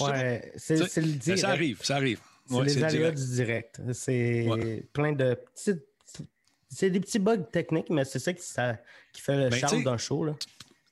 Ouais, 0.00 0.52
c'est 0.56 0.76
le 0.76 0.86
mais 1.06 1.12
direct. 1.12 1.40
ça 1.40 1.48
arrive, 1.50 1.78
ça 1.82 1.96
arrive. 1.96 2.20
C'est 2.48 2.54
Ouais, 2.54 2.64
les 2.64 2.74
le 2.74 2.84
aléas 2.84 3.10
du 3.10 3.26
direct. 3.26 3.80
C'est 3.92 4.48
Ouais. 4.48 4.82
plein 4.92 5.12
de 5.12 5.34
petits. 5.54 5.78
C'est 6.70 6.90
des 6.90 7.00
petits 7.00 7.18
bugs 7.18 7.38
techniques, 7.50 7.88
mais 7.90 8.04
c'est 8.04 8.18
ça 8.18 8.32
qui, 8.32 8.42
ça 8.42 8.76
qui 9.12 9.22
fait 9.22 9.36
le 9.36 9.48
Ben, 9.48 9.58
charme 9.58 9.84
d'un 9.84 9.96
show. 9.96 10.26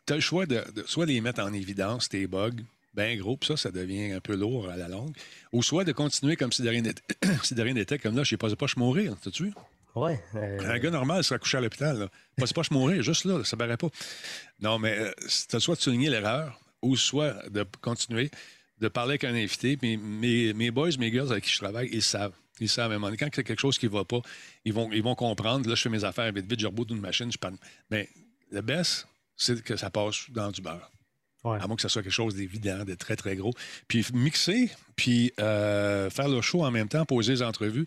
Tu 0.07 0.13
as 0.13 0.17
le 0.17 0.23
choix 0.23 0.47
de, 0.47 0.63
de 0.75 0.85
soit 0.87 1.05
les 1.07 1.21
mettre 1.21 1.43
en 1.43 1.53
évidence, 1.53 2.09
tes 2.09 2.27
bugs, 2.27 2.51
bien 2.95 3.15
gros, 3.17 3.37
puis 3.37 3.49
ça, 3.49 3.57
ça 3.57 3.71
devient 3.71 4.13
un 4.13 4.21
peu 4.21 4.35
lourd 4.37 4.71
à 4.71 4.77
la 4.77 4.89
longue, 4.89 5.15
ou 5.53 5.63
soit 5.63 5.85
de 5.85 5.93
continuer 5.93 6.37
comme 6.37 6.51
si 6.53 6.63
de 6.63 6.69
rien 6.69 6.81
n'était, 6.81 7.03
si 7.43 7.55
comme 7.99 8.17
là, 8.17 8.23
je 8.25 8.31
sais 8.31 8.37
pas, 8.39 8.55
pas, 8.57 8.67
je 8.67 8.79
mourir, 8.79 9.17
t'as-tu 9.23 9.45
vu? 9.45 9.53
Ouais. 9.97 10.23
euh, 10.37 10.59
Un 10.61 10.79
gars 10.79 10.91
normal 10.91 11.25
serait 11.25 11.41
couché 11.41 11.57
à 11.57 11.61
l'hôpital, 11.61 11.99
là. 11.99 12.09
Pas, 12.37 12.47
c'est 12.47 12.55
pas, 12.55 12.63
je 12.63 12.73
mourir, 12.73 13.03
juste 13.03 13.25
là, 13.25 13.43
ça 13.45 13.57
paraît 13.57 13.77
pas. 13.77 13.89
Non, 14.61 14.79
mais 14.79 14.97
euh, 14.99 15.11
t'as 15.49 15.59
soit 15.59 15.75
de 15.75 15.81
souligner 15.81 16.11
l'erreur, 16.11 16.61
ou 16.83 16.97
soit 16.97 17.49
de 17.49 17.65
continuer, 17.81 18.31
de 18.79 18.89
parler 18.89 19.13
avec 19.13 19.25
un 19.25 19.35
invité, 19.35 19.79
mes, 19.81 19.97
mes 20.53 20.71
boys, 20.71 20.91
mes 20.99 21.11
girls 21.11 21.33
avec 21.33 21.45
qui 21.45 21.51
je 21.51 21.59
travaille, 21.59 21.89
ils 21.93 22.03
savent. 22.03 22.35
Ils 22.61 22.69
savent, 22.69 22.91
à 22.91 22.95
un 22.95 22.99
moment 22.99 23.09
donné, 23.09 23.19
quand 23.19 23.27
il 23.27 23.37
y 23.37 23.41
a 23.41 23.43
quelque 23.43 23.61
chose 23.61 23.77
qui 23.79 23.87
ne 23.87 23.91
va 23.91 24.05
pas, 24.05 24.21
ils 24.65 24.73
vont, 24.73 24.91
ils 24.93 25.03
vont 25.03 25.15
comprendre. 25.15 25.69
Là, 25.69 25.75
je 25.75 25.83
fais 25.83 25.89
mes 25.91 26.05
affaires 26.05 26.31
vite, 26.33 26.49
vite, 26.49 26.61
je 26.61 26.67
reboot 26.67 26.89
une 26.91 27.01
machine, 27.01 27.31
je 27.31 27.37
parle. 27.39 27.57
Mais 27.91 28.09
le 28.51 28.63
best, 28.63 29.07
c'est 29.37 29.63
que 29.63 29.77
ça 29.77 29.91
passe 29.91 30.31
dans 30.31 30.51
du 30.51 30.63
beurre. 30.63 30.91
Ouais. 31.45 31.59
À 31.61 31.67
moins 31.67 31.77
que 31.77 31.83
ce 31.83 31.89
soit 31.89 32.03
quelque 32.03 32.13
chose 32.13 32.35
d'évident, 32.35 32.85
de 32.85 32.95
très, 32.95 33.15
très 33.15 33.37
gros. 33.37 33.53
Puis 33.89 34.07
mixer, 34.15 34.71
puis 34.97 35.33
euh, 35.39 36.09
faire 36.11 36.29
le 36.29 36.41
show 36.41 36.65
en 36.65 36.71
même 36.71 36.89
temps, 36.89 37.05
poser 37.05 37.33
les 37.35 37.43
entrevues. 37.43 37.87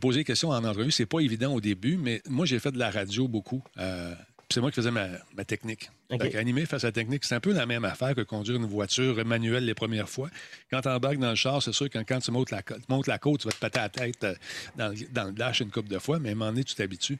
Poser 0.00 0.20
des 0.20 0.24
questions 0.24 0.50
en 0.50 0.64
entrevue, 0.64 0.90
c'est 0.90 1.06
pas 1.06 1.20
évident 1.20 1.52
au 1.54 1.60
début, 1.60 1.96
mais 1.96 2.20
moi, 2.28 2.46
j'ai 2.46 2.58
fait 2.58 2.72
de 2.72 2.78
la 2.78 2.90
radio 2.90 3.28
beaucoup. 3.28 3.62
Euh, 3.78 4.14
c'est 4.50 4.60
moi 4.60 4.70
qui 4.70 4.76
faisais 4.76 4.90
ma, 4.90 5.06
ma 5.36 5.44
technique. 5.44 5.90
OK. 6.10 6.20
Fait 6.22 6.36
animer 6.36 6.66
face 6.66 6.84
à 6.84 6.88
la 6.88 6.92
technique, 6.92 7.24
c'est 7.24 7.34
un 7.34 7.40
peu 7.40 7.52
la 7.52 7.64
même 7.64 7.84
affaire 7.84 8.14
que 8.14 8.20
conduire 8.20 8.56
une 8.56 8.66
voiture 8.66 9.24
manuelle 9.24 9.64
les 9.64 9.74
premières 9.74 10.08
fois. 10.08 10.28
Quand 10.70 10.80
tu 10.82 10.88
embarques 10.88 11.18
dans 11.18 11.30
le 11.30 11.34
char, 11.36 11.62
c'est 11.62 11.72
sûr 11.72 11.88
que 11.88 11.98
quand 12.00 12.18
tu 12.20 12.30
montes 12.30 12.50
la, 12.50 12.62
côte- 12.62 12.86
montes 12.88 13.06
la 13.06 13.18
côte, 13.18 13.40
tu 13.40 13.48
vas 13.48 13.52
te 13.52 13.58
péter 13.58 13.78
la 13.78 13.88
tête 13.88 14.24
euh, 14.24 14.34
dans, 14.76 14.88
le- 14.88 15.08
dans 15.12 15.24
le 15.24 15.32
dash 15.32 15.60
une 15.60 15.70
couple 15.70 15.88
de 15.88 15.98
fois, 15.98 16.18
mais 16.18 16.28
à 16.30 16.32
un 16.32 16.34
moment 16.34 16.50
donné, 16.50 16.64
tu 16.64 16.74
t'habitues. 16.74 17.18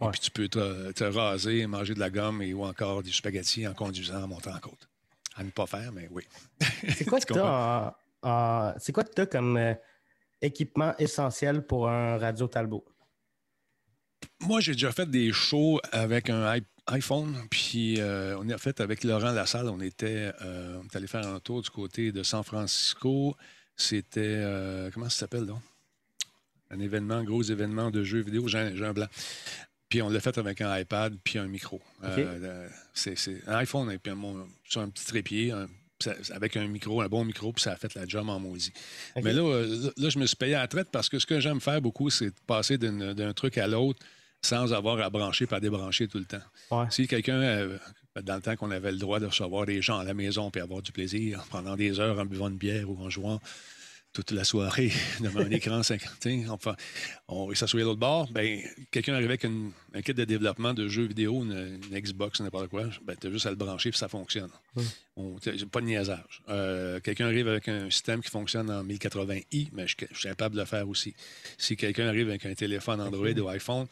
Et 0.00 0.06
puis 0.12 0.20
tu 0.20 0.30
peux 0.30 0.48
te, 0.48 0.92
te 0.92 1.04
raser, 1.04 1.66
manger 1.66 1.94
de 1.94 2.00
la 2.00 2.08
gomme 2.10 2.40
et, 2.42 2.54
ou 2.54 2.64
encore 2.64 3.02
du 3.02 3.12
spaghetti 3.12 3.66
en 3.66 3.74
conduisant, 3.74 4.22
en 4.22 4.28
montant 4.28 4.54
en 4.54 4.58
côte. 4.60 4.88
À 5.36 5.42
ne 5.42 5.50
pas 5.50 5.66
faire, 5.66 5.90
mais 5.92 6.08
oui. 6.10 6.22
C'est 6.96 7.04
quoi 7.04 7.18
Tu 7.20 7.26
que 7.32 7.38
en- 7.40 7.94
en- 8.22 8.74
C'est 8.78 8.92
quoi 8.92 9.04
que 9.04 9.24
comme 9.24 9.56
euh, 9.56 9.74
équipement 10.42 10.94
essentiel 10.98 11.62
pour 11.66 11.88
un 11.88 12.18
radio 12.18 12.46
Talbot? 12.46 12.84
Moi, 14.40 14.60
j'ai 14.60 14.72
déjà 14.72 14.92
fait 14.92 15.08
des 15.08 15.32
shows 15.32 15.80
avec 15.92 16.30
un 16.30 16.60
iPhone, 16.86 17.36
puis 17.50 18.00
euh, 18.00 18.36
on 18.38 18.48
a 18.48 18.58
fait 18.58 18.80
avec 18.80 19.04
Laurent 19.04 19.32
Lassalle. 19.32 19.68
On 19.68 19.80
était, 19.80 20.32
euh, 20.42 20.78
on 20.80 20.84
est 20.84 20.96
allé 20.96 21.06
faire 21.06 21.26
un 21.26 21.40
tour 21.40 21.62
du 21.62 21.70
côté 21.70 22.12
de 22.12 22.22
San 22.22 22.42
Francisco. 22.42 23.36
C'était, 23.76 24.20
euh, 24.24 24.90
comment 24.92 25.08
ça 25.08 25.20
s'appelle, 25.20 25.46
donc? 25.46 25.60
Un 26.70 26.78
événement, 26.78 27.22
gros 27.24 27.42
événement 27.42 27.90
de 27.90 28.04
jeux 28.04 28.20
vidéo, 28.20 28.46
Jean, 28.46 28.74
Jean 28.76 28.92
Blanc. 28.92 29.08
Puis 29.88 30.02
on 30.02 30.08
l'a 30.08 30.20
fait 30.20 30.38
avec 30.38 30.60
un 30.60 30.78
iPad 30.78 31.16
puis 31.24 31.38
un 31.38 31.48
micro. 31.48 31.80
Euh, 32.04 32.68
c'est, 32.94 33.16
un 33.48 33.54
iPhone 33.56 33.90
et 33.90 33.98
puis 33.98 34.12
un, 34.12 34.46
sur 34.64 34.80
un 34.80 34.88
petit 34.88 35.04
trépied, 35.04 35.50
un- 35.50 35.68
ça- 36.04 36.34
avec 36.34 36.56
un 36.56 36.66
micro, 36.66 37.00
un 37.02 37.08
bon 37.08 37.24
micro, 37.24 37.52
puis 37.52 37.62
ça 37.62 37.72
a 37.72 37.76
fait 37.76 37.94
la 37.94 38.06
job 38.06 38.28
en 38.28 38.38
maudit. 38.38 38.72
Mais 39.16 39.32
là, 39.32 39.42
euh, 39.42 39.90
là, 39.96 40.08
je 40.08 40.18
me 40.18 40.26
suis 40.26 40.36
payé 40.36 40.54
à 40.54 40.60
la 40.60 40.68
traite 40.68 40.88
parce 40.90 41.08
que 41.08 41.18
ce 41.18 41.26
que 41.26 41.40
j'aime 41.40 41.60
faire 41.60 41.80
beaucoup, 41.80 42.10
c'est 42.10 42.26
de 42.26 42.34
passer 42.46 42.78
d'un 42.78 43.32
truc 43.32 43.58
à 43.58 43.66
l'autre 43.66 43.98
sans 44.42 44.72
avoir 44.72 44.98
à 45.00 45.10
brancher 45.10 45.46
pas 45.46 45.60
débrancher 45.60 46.08
tout 46.08 46.18
le 46.18 46.24
temps. 46.24 46.38
Ouais. 46.70 46.86
Si 46.90 47.06
quelqu'un, 47.06 47.40
euh, 47.42 47.78
dans 48.22 48.36
le 48.36 48.40
temps 48.42 48.56
qu'on 48.56 48.70
avait 48.70 48.90
le 48.90 48.98
droit 48.98 49.20
de 49.20 49.26
recevoir 49.26 49.66
des 49.66 49.82
gens 49.82 49.98
à 49.98 50.04
la 50.04 50.14
maison 50.14 50.50
puis 50.50 50.60
avoir 50.62 50.82
du 50.82 50.92
plaisir 50.92 51.44
pendant 51.50 51.76
des 51.76 52.00
heures 52.00 52.18
en 52.18 52.24
buvant 52.24 52.48
une 52.48 52.56
bière 52.56 52.88
ou 52.90 52.98
en 53.04 53.10
jouant 53.10 53.40
toute 54.12 54.32
la 54.32 54.42
soirée 54.44 54.90
devant 55.20 55.40
un 55.40 55.50
écran 55.50 55.82
50, 55.82 56.10
tu 56.20 56.42
sais, 56.42 56.48
enfin, 56.48 56.74
on 57.28 57.54
s'assoyait 57.54 57.84
de 57.84 57.88
l'autre 57.88 58.00
bord, 58.00 58.28
ben, 58.32 58.60
quelqu'un 58.90 59.14
arrivait 59.14 59.30
avec 59.30 59.44
une- 59.44 59.70
un 59.94 60.02
kit 60.02 60.12
de 60.14 60.24
développement 60.24 60.74
de 60.74 60.88
jeux 60.88 61.06
vidéo, 61.06 61.42
une, 61.44 61.80
une 61.92 61.98
Xbox, 62.00 62.40
n'importe 62.40 62.68
quoi, 62.68 62.84
ben, 63.04 63.14
tu 63.20 63.28
as 63.28 63.30
juste 63.30 63.46
à 63.46 63.50
le 63.50 63.56
brancher 63.56 63.90
puis 63.90 63.98
ça 63.98 64.08
fonctionne. 64.08 64.50
On- 65.16 65.38
t'as- 65.38 65.56
j'ai 65.56 65.66
pas 65.66 65.80
de 65.80 65.86
niaisage. 65.86 66.42
Euh, 66.48 66.98
quelqu'un 67.00 67.26
arrive 67.26 67.46
avec 67.48 67.68
un 67.68 67.88
système 67.90 68.20
qui 68.20 68.30
fonctionne 68.30 68.70
en 68.70 68.82
1080i, 68.84 69.68
mais 69.72 69.86
je, 69.86 69.94
je 70.10 70.18
suis 70.18 70.28
capable 70.28 70.54
de 70.56 70.60
le 70.60 70.66
faire 70.66 70.88
aussi. 70.88 71.14
Si 71.58 71.76
quelqu'un 71.76 72.08
arrive 72.08 72.28
avec 72.28 72.44
un 72.46 72.54
téléphone 72.54 73.00
Android 73.00 73.28
ou 73.38 73.48
iPhone, 73.48 73.86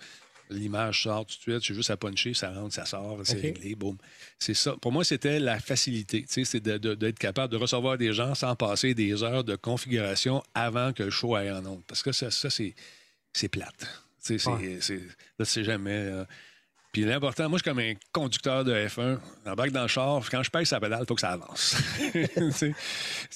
l'image 0.51 1.03
sort 1.03 1.27
tout 1.27 1.37
de 1.37 1.41
suite, 1.43 1.63
j'ai 1.63 1.75
juste 1.75 1.91
à 1.91 1.97
puncher, 1.97 2.35
ça 2.35 2.51
rentre, 2.53 2.75
ça 2.75 2.85
sort, 2.85 3.21
c'est 3.25 3.41
réglé, 3.41 3.75
boum. 3.75 3.97
C'est 4.39 4.55
ça. 4.55 4.77
Pour 4.81 4.93
moi, 4.93 5.05
c'était 5.05 5.39
la 5.41 5.59
facilité. 5.61 6.23
Tu 6.23 6.29
sais, 6.33 6.45
C'est 6.45 6.61
d'être 6.61 7.19
capable 7.19 7.53
de 7.53 7.59
recevoir 7.59 7.99
des 7.99 8.13
gens 8.13 8.35
sans 8.35 8.55
passer 8.57 8.95
des 8.95 9.23
heures 9.23 9.45
de 9.45 9.57
configuration 9.57 10.43
avant 10.55 10.93
que 10.93 11.03
le 11.05 11.11
show 11.11 11.35
aille 11.35 11.51
en 11.51 11.65
ondes. 11.67 11.83
Parce 11.87 12.03
que 12.03 12.13
ça, 12.13 12.31
ça 12.31 12.51
c'est 12.51 12.75
c'est 13.33 13.49
plate. 13.49 13.79
Tu 13.81 13.87
sais, 14.21 14.39
c'est- 14.39 14.51
Ouais. 14.51 14.79
c'est- 14.81 15.03
là, 15.39 15.45
c'est 15.45 15.65
jamais. 15.65 15.91
euh, 15.93 16.25
Puis 16.93 17.05
l'important, 17.05 17.49
moi, 17.49 17.59
je 17.59 17.63
suis 17.63 17.71
comme 17.71 17.79
un 17.81 17.93
conducteur 18.13 18.65
de 18.65 18.73
F1. 18.75 19.19
J'embarque 19.45 19.71
dans 19.71 19.83
le 19.83 19.89
char. 19.89 20.23
Quand 20.31 20.43
je 20.43 20.51
pèse 20.51 20.69
sa 20.69 20.81
pédale, 20.81 21.01
il 21.03 21.07
faut 21.07 21.15
que 21.15 21.21
ça 21.21 21.31
avance. 21.33 21.77
Puis 22.13 22.73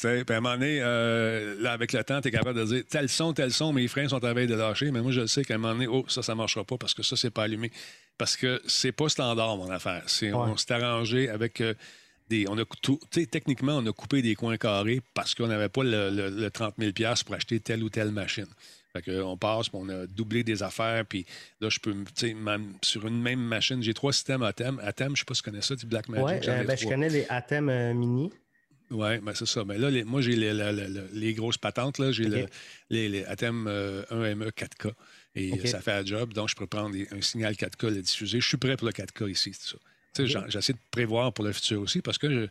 à 0.07 0.09
un 0.37 0.41
moment 0.41 0.55
donné, 0.55 0.79
euh, 0.81 1.57
là, 1.61 1.73
avec 1.73 1.93
le 1.93 2.03
temps, 2.03 2.21
tu 2.21 2.29
es 2.29 2.31
capable 2.31 2.59
de 2.59 2.65
dire 2.65 2.83
tel 2.89 3.09
son, 3.09 3.33
tel 3.33 3.53
son, 3.53 3.73
mes 3.73 3.89
freins 3.89 4.09
sont 4.09 4.25
à 4.25 4.33
veille 4.33 4.47
de 4.47 4.55
lâcher. 4.55 4.91
Mais 4.91 5.01
moi, 5.03 5.13
je 5.13 5.21
le 5.21 5.27
sais 5.27 5.45
qu'à 5.45 5.55
un 5.55 5.59
moment 5.59 5.75
donné, 5.75 5.87
oh, 5.87 6.05
ça, 6.09 6.23
ça 6.23 6.33
ne 6.33 6.39
marchera 6.39 6.65
pas 6.65 6.79
parce 6.79 6.95
que 6.95 7.03
ça, 7.03 7.15
c'est 7.17 7.31
pas 7.31 7.45
allumé. 7.45 7.71
Parce 8.19 8.37
que 8.37 8.61
c'est 8.67 8.93
pas 8.93 9.09
standard, 9.09 9.57
mon 9.57 9.71
affaire. 9.71 10.03
On 10.33 10.57
s'est 10.57 10.73
arrangé 10.73 11.29
avec. 11.29 11.61
euh, 11.61 11.75
des, 12.33 12.49
on 12.49 12.57
a 12.59 12.65
tout, 12.83 12.99
techniquement, 13.31 13.77
on 13.79 13.87
a 13.87 13.93
coupé 13.93 14.23
des 14.23 14.35
coins 14.35 14.57
carrés 14.57 15.01
parce 15.15 15.35
qu'on 15.35 15.47
n'avait 15.49 15.69
pas 15.69 15.83
le, 15.85 16.11
le- 16.11 16.31
le 16.31 16.51
30 16.51 16.75
000 16.79 16.93
pour 17.25 17.35
acheter 17.35 17.61
telle 17.61 17.83
ou 17.83 17.91
telle 17.91 18.11
machine. 18.11 18.47
Fait 18.95 19.03
que, 19.03 19.23
on 19.23 19.37
passe, 19.39 19.69
puis 19.71 19.79
on 19.81 19.89
a 19.89 20.07
doublé 20.07 20.45
des 20.45 20.63
affaires, 20.63 21.05
puis 21.07 21.25
là, 21.61 21.69
je 21.71 21.79
peux, 21.79 21.95
même 22.35 22.75
sur 22.83 23.07
une 23.07 23.21
même 23.23 23.41
machine, 23.41 23.83
j'ai 23.83 23.95
trois 23.95 24.13
systèmes. 24.13 24.43
À 24.43 24.53
thème, 24.53 24.79
je 24.83 25.21
sais 25.21 25.25
pas 25.25 25.35
si 25.35 25.43
tu 25.43 25.51
connais 25.51 25.63
ça, 25.63 25.75
du 25.77 25.87
Black 25.87 26.09
Magic. 26.11 26.25
Ouais, 26.27 26.41
euh, 26.61 26.65
ben, 26.67 26.77
je 26.77 26.85
connais 26.91 27.09
les 27.09 27.27
Atem 27.31 27.69
euh, 27.71 27.95
Mini. 27.95 28.31
Oui, 28.91 29.19
ben 29.23 29.33
c'est 29.35 29.47
ça. 29.47 29.65
Mais 29.65 29.79
là, 29.79 29.91
les- 29.91 30.05
moi, 30.05 30.21
j'ai 30.21 30.37
les, 30.37 30.53
le- 30.53 30.73
le- 30.73 30.89
le- 30.89 31.09
les 31.15 31.33
grosses 31.33 31.57
patentes. 31.57 31.99
Là. 31.99 32.13
J'ai 32.13 32.25
le- 32.25 32.47
les, 32.91 33.25
Atem 33.25 33.67
euh, 33.67 34.05
1ME 34.11 34.51
4K. 34.51 34.93
Et 35.35 35.51
ça 35.69 35.81
fait 35.81 35.93
un 35.93 36.05
job. 36.05 36.35
Donc, 36.35 36.51
je 36.51 36.55
peux 36.57 36.67
prendre 36.67 36.95
un 37.11 37.21
signal 37.23 37.55
4K, 37.55 37.89
le 37.89 38.03
diffuser. 38.03 38.41
Je 38.41 38.47
suis 38.47 38.59
prêt 38.59 38.77
pour 38.77 38.87
le 38.87 38.93
4K 38.93 39.31
ici, 39.31 39.53
c'est 39.59 39.71
ça. 39.71 39.79
Tu 40.15 40.23
sais, 40.23 40.27
j'en- 40.27 40.49
J'essaie 40.49 40.73
de 40.75 40.79
prévoir 40.91 41.33
pour 41.33 41.45
le 41.45 41.53
futur 41.53 41.81
aussi 41.81 42.01
parce 42.03 42.19
que, 42.19 42.29
je- 42.31 42.47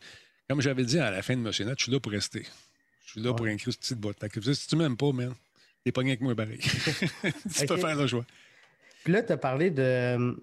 comme 0.50 0.62
j'avais 0.62 0.84
dit 0.84 1.00
à 1.00 1.12
la 1.12 1.22
fin 1.22 1.36
de 1.36 1.42
Monsieur 1.42 1.66
Net, 1.66 1.76
je 1.78 1.84
suis 1.84 1.92
là 1.92 2.00
pour 2.00 2.12
rester. 2.12 2.46
Je 3.06 3.12
suis 3.12 3.22
là 3.22 3.34
pour 3.34 3.46
inscrire 3.46 3.74
cette 3.74 3.82
petite 3.82 4.00
boîte. 4.00 4.28
Que, 4.30 4.54
si 4.54 4.68
tu 4.68 4.76
m'aimes 4.76 4.98
pas, 4.98 5.12
man, 5.12 5.34
t'es 5.84 5.92
pogné 5.92 6.12
avec 6.12 6.22
moi 6.22 6.36
pareil. 6.36 6.60
tu 7.56 7.66
peux 7.66 7.78
faire 7.78 7.96
le 7.96 8.08
choix. 8.08 8.26
Puis 9.04 9.14
là, 9.14 9.22
tu 9.24 9.32
as 9.34 9.38
parlé 9.38 9.70
de, 9.72 10.36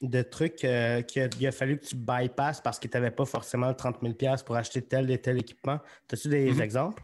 de 0.00 0.22
trucs 0.22 0.64
euh, 0.64 1.02
qu'il 1.02 1.22
a, 1.22 1.28
il 1.40 1.46
a 1.46 1.52
fallu 1.52 1.78
que 1.78 1.86
tu 1.86 1.96
bypasses 1.96 2.60
parce 2.60 2.78
que 2.78 2.88
tu 2.88 2.96
n'avais 2.96 3.10
pas 3.10 3.24
forcément 3.24 3.72
30 3.74 3.98
000 4.02 4.14
pour 4.44 4.56
acheter 4.56 4.82
tel 4.82 5.10
et 5.10 5.18
tel 5.18 5.38
équipement. 5.38 5.80
As-tu 6.12 6.28
des 6.28 6.50
Mhm. 6.52 6.60
exemples? 6.60 7.02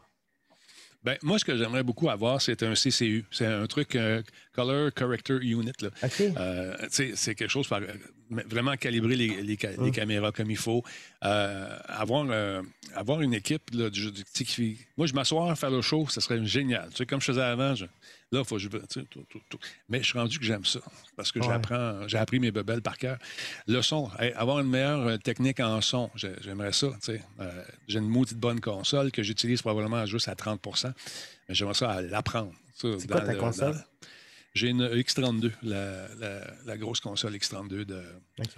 Ben, 1.02 1.16
moi, 1.22 1.38
ce 1.38 1.44
que 1.46 1.56
j'aimerais 1.56 1.82
beaucoup 1.82 2.10
avoir, 2.10 2.42
c'est 2.42 2.62
un 2.62 2.74
CCU. 2.74 3.24
C'est 3.30 3.46
un 3.46 3.66
truc 3.66 3.96
euh, 3.96 4.22
Color 4.52 4.92
Corrector 4.94 5.38
Unit. 5.40 5.72
Là. 5.80 5.88
Euh, 6.36 6.76
c'est 6.90 7.34
quelque 7.34 7.48
chose 7.48 7.66
par 7.68 7.80
mais 8.28 8.42
vraiment 8.44 8.76
calibrer 8.76 9.16
les, 9.16 9.42
les 9.42 9.56
ca- 9.60 9.70
les 9.82 9.90
caméras 9.90 10.30
comme 10.30 10.50
il 10.50 10.56
faut. 10.58 10.84
Euh, 11.24 11.78
avoir, 11.88 12.26
euh, 12.30 12.62
avoir 12.94 13.22
une 13.22 13.34
équipe 13.34 13.62
là, 13.72 13.88
du, 13.90 14.12
du- 14.12 14.22
qui 14.24 14.78
Moi, 14.96 15.06
je 15.06 15.14
m'asseoir, 15.14 15.58
faire 15.58 15.70
le 15.70 15.80
show, 15.82 16.06
ça 16.08 16.20
serait 16.20 16.44
génial. 16.44 16.88
Tu 16.90 16.98
sais, 16.98 17.06
comme 17.06 17.20
je 17.20 17.26
faisais 17.26 17.40
avant, 17.42 17.74
je- 17.74 17.86
là, 18.32 18.40
il 18.40 18.44
faut 18.44 18.56
que 18.56 18.62
je. 18.62 18.68
tout, 18.68 19.02
tout, 19.28 19.40
tout. 19.48 19.58
Mais 19.88 19.98
je 20.02 20.04
suis 20.06 20.18
rendu 20.18 20.38
que 20.38 20.44
j'aime 20.44 20.64
ça. 20.64 20.80
Parce 21.16 21.32
que 21.32 21.38
Ouais. 21.40 21.46
j'apprends, 21.46 22.06
j'ai 22.08 22.18
appris 22.18 22.38
mes 22.40 22.50
bebelles 22.50 22.82
par 22.82 22.96
cœur. 22.98 23.18
Le 23.66 23.82
son, 23.82 24.10
hey, 24.18 24.32
avoir 24.32 24.60
une 24.60 24.68
meilleure 24.68 25.06
euh, 25.06 25.16
technique 25.18 25.60
en 25.60 25.80
son, 25.80 26.10
j'ai- 26.14 26.36
j'aimerais 26.42 26.72
ça. 26.72 26.88
Euh, 27.40 27.64
j'ai 27.88 27.98
une 27.98 28.08
maudite 28.08 28.38
bonne 28.38 28.60
console 28.60 29.10
que 29.10 29.22
j'utilise 29.22 29.62
probablement 29.62 30.06
juste 30.06 30.28
à 30.28 30.34
30% 30.34 30.92
mais 31.48 31.54
j'aimerais 31.54 31.74
ça 31.74 31.90
à 31.90 32.02
l'apprendre. 32.02 32.52
C'est 32.74 33.06
quoi 33.10 33.20
ta 33.22 33.32
le- 33.32 33.38
console? 33.38 33.74
dans- 33.74 33.82
j'ai 34.52 34.68
une 34.68 34.82
X32, 34.84 35.52
la, 35.62 36.08
la- 36.18 36.50
la 36.66 36.76
grosse 36.76 36.98
console 36.98 37.34
X32 37.36 37.84
de. 37.84 38.02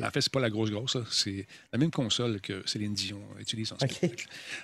En 0.02 0.10
fait, 0.10 0.22
c'est 0.22 0.32
pas 0.32 0.40
la 0.40 0.48
grosse 0.48 0.70
grosse, 0.70 0.96
c'est 1.10 1.46
la 1.70 1.78
même 1.78 1.90
console 1.90 2.40
que 2.40 2.62
Céline 2.66 2.94
Dion 2.94 3.20
utilise 3.38 3.72
en 3.72 3.76
moment. 3.76 4.12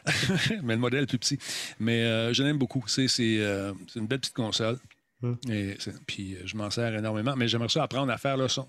Mais 0.62 0.75
le 0.75 0.81
modèle 0.81 1.03
est 1.03 1.07
plus 1.07 1.18
petit. 1.18 1.38
Mais 1.81 2.03
euh, 2.05 2.33
je 2.33 2.42
l'aime 2.42 2.57
beaucoup. 2.57 2.83
C'est 2.87 3.09
c'est, 3.09 3.40
euh, 3.40 3.75
c'est 3.92 3.99
une 4.01 4.07
belle 4.07 4.21
petite 4.21 4.33
console. 4.35 4.79
Hmm. 5.23 5.35
Et 5.51 5.77
puis 6.07 6.35
euh, 6.35 6.43
je 6.45 6.57
m'en 6.57 6.71
sers 6.71 6.95
énormément. 6.95 7.35
Mais 7.37 7.49
j'aimerais 7.49 7.69
ça 7.69 7.83
apprendre 7.83 8.13
à 8.13 8.19
faire 8.19 8.37
le 8.37 8.49
son 8.49 8.69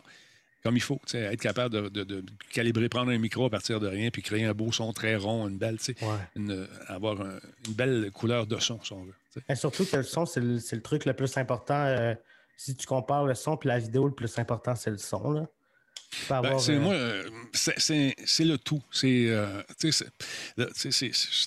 comme 0.64 0.76
il 0.76 0.82
faut. 0.82 1.00
Être 1.14 1.40
capable 1.42 1.74
de, 1.74 1.88
de- 1.90 2.04
de 2.04 2.26
calibrer, 2.52 2.90
prendre 2.90 3.12
un 3.12 3.18
micro 3.18 3.46
à 3.46 3.50
partir 3.50 3.80
de 3.80 3.88
rien, 3.88 4.10
puis 4.12 4.22
créer 4.22 4.44
un 4.44 4.54
beau 4.54 4.72
son 4.74 4.92
très 4.92 5.16
rond, 5.16 5.48
une 5.48 5.58
belle, 5.58 5.78
Ouais. 6.02 6.08
une- 6.36 6.68
avoir 6.88 7.22
un- 7.22 7.40
une 7.68 7.74
belle 7.74 8.12
couleur 8.12 8.46
de 8.46 8.60
son, 8.60 8.78
si 8.84 8.92
on 8.92 9.06
veut. 9.06 9.14
Et 9.48 9.56
surtout 9.56 9.86
que 9.86 9.96
le 9.96 10.04
son, 10.04 10.26
c'est 10.26 10.42
le, 10.42 10.82
truc 10.82 11.06
le 11.06 11.14
plus 11.14 11.38
important. 11.38 11.86
euh, 11.86 12.14
si 12.58 12.76
tu 12.76 12.86
compares 12.86 13.26
le 13.26 13.36
son 13.36 13.56
et 13.56 13.68
la 13.70 13.80
vidéo, 13.80 14.06
le 14.08 14.14
plus 14.14 14.38
important, 14.38 14.76
c'est 14.76 14.90
le 14.92 14.98
son. 14.98 15.32
Là. 15.32 15.48
Ben, 16.30 16.60
c'est, 16.60 16.74
euh, 16.76 16.80
moi, 16.82 16.94
euh, 16.94 17.24
c'est, 17.54 18.16
le 18.44 18.58
tout. 18.58 18.84
C'est, 18.92 19.28
euh, 19.30 19.62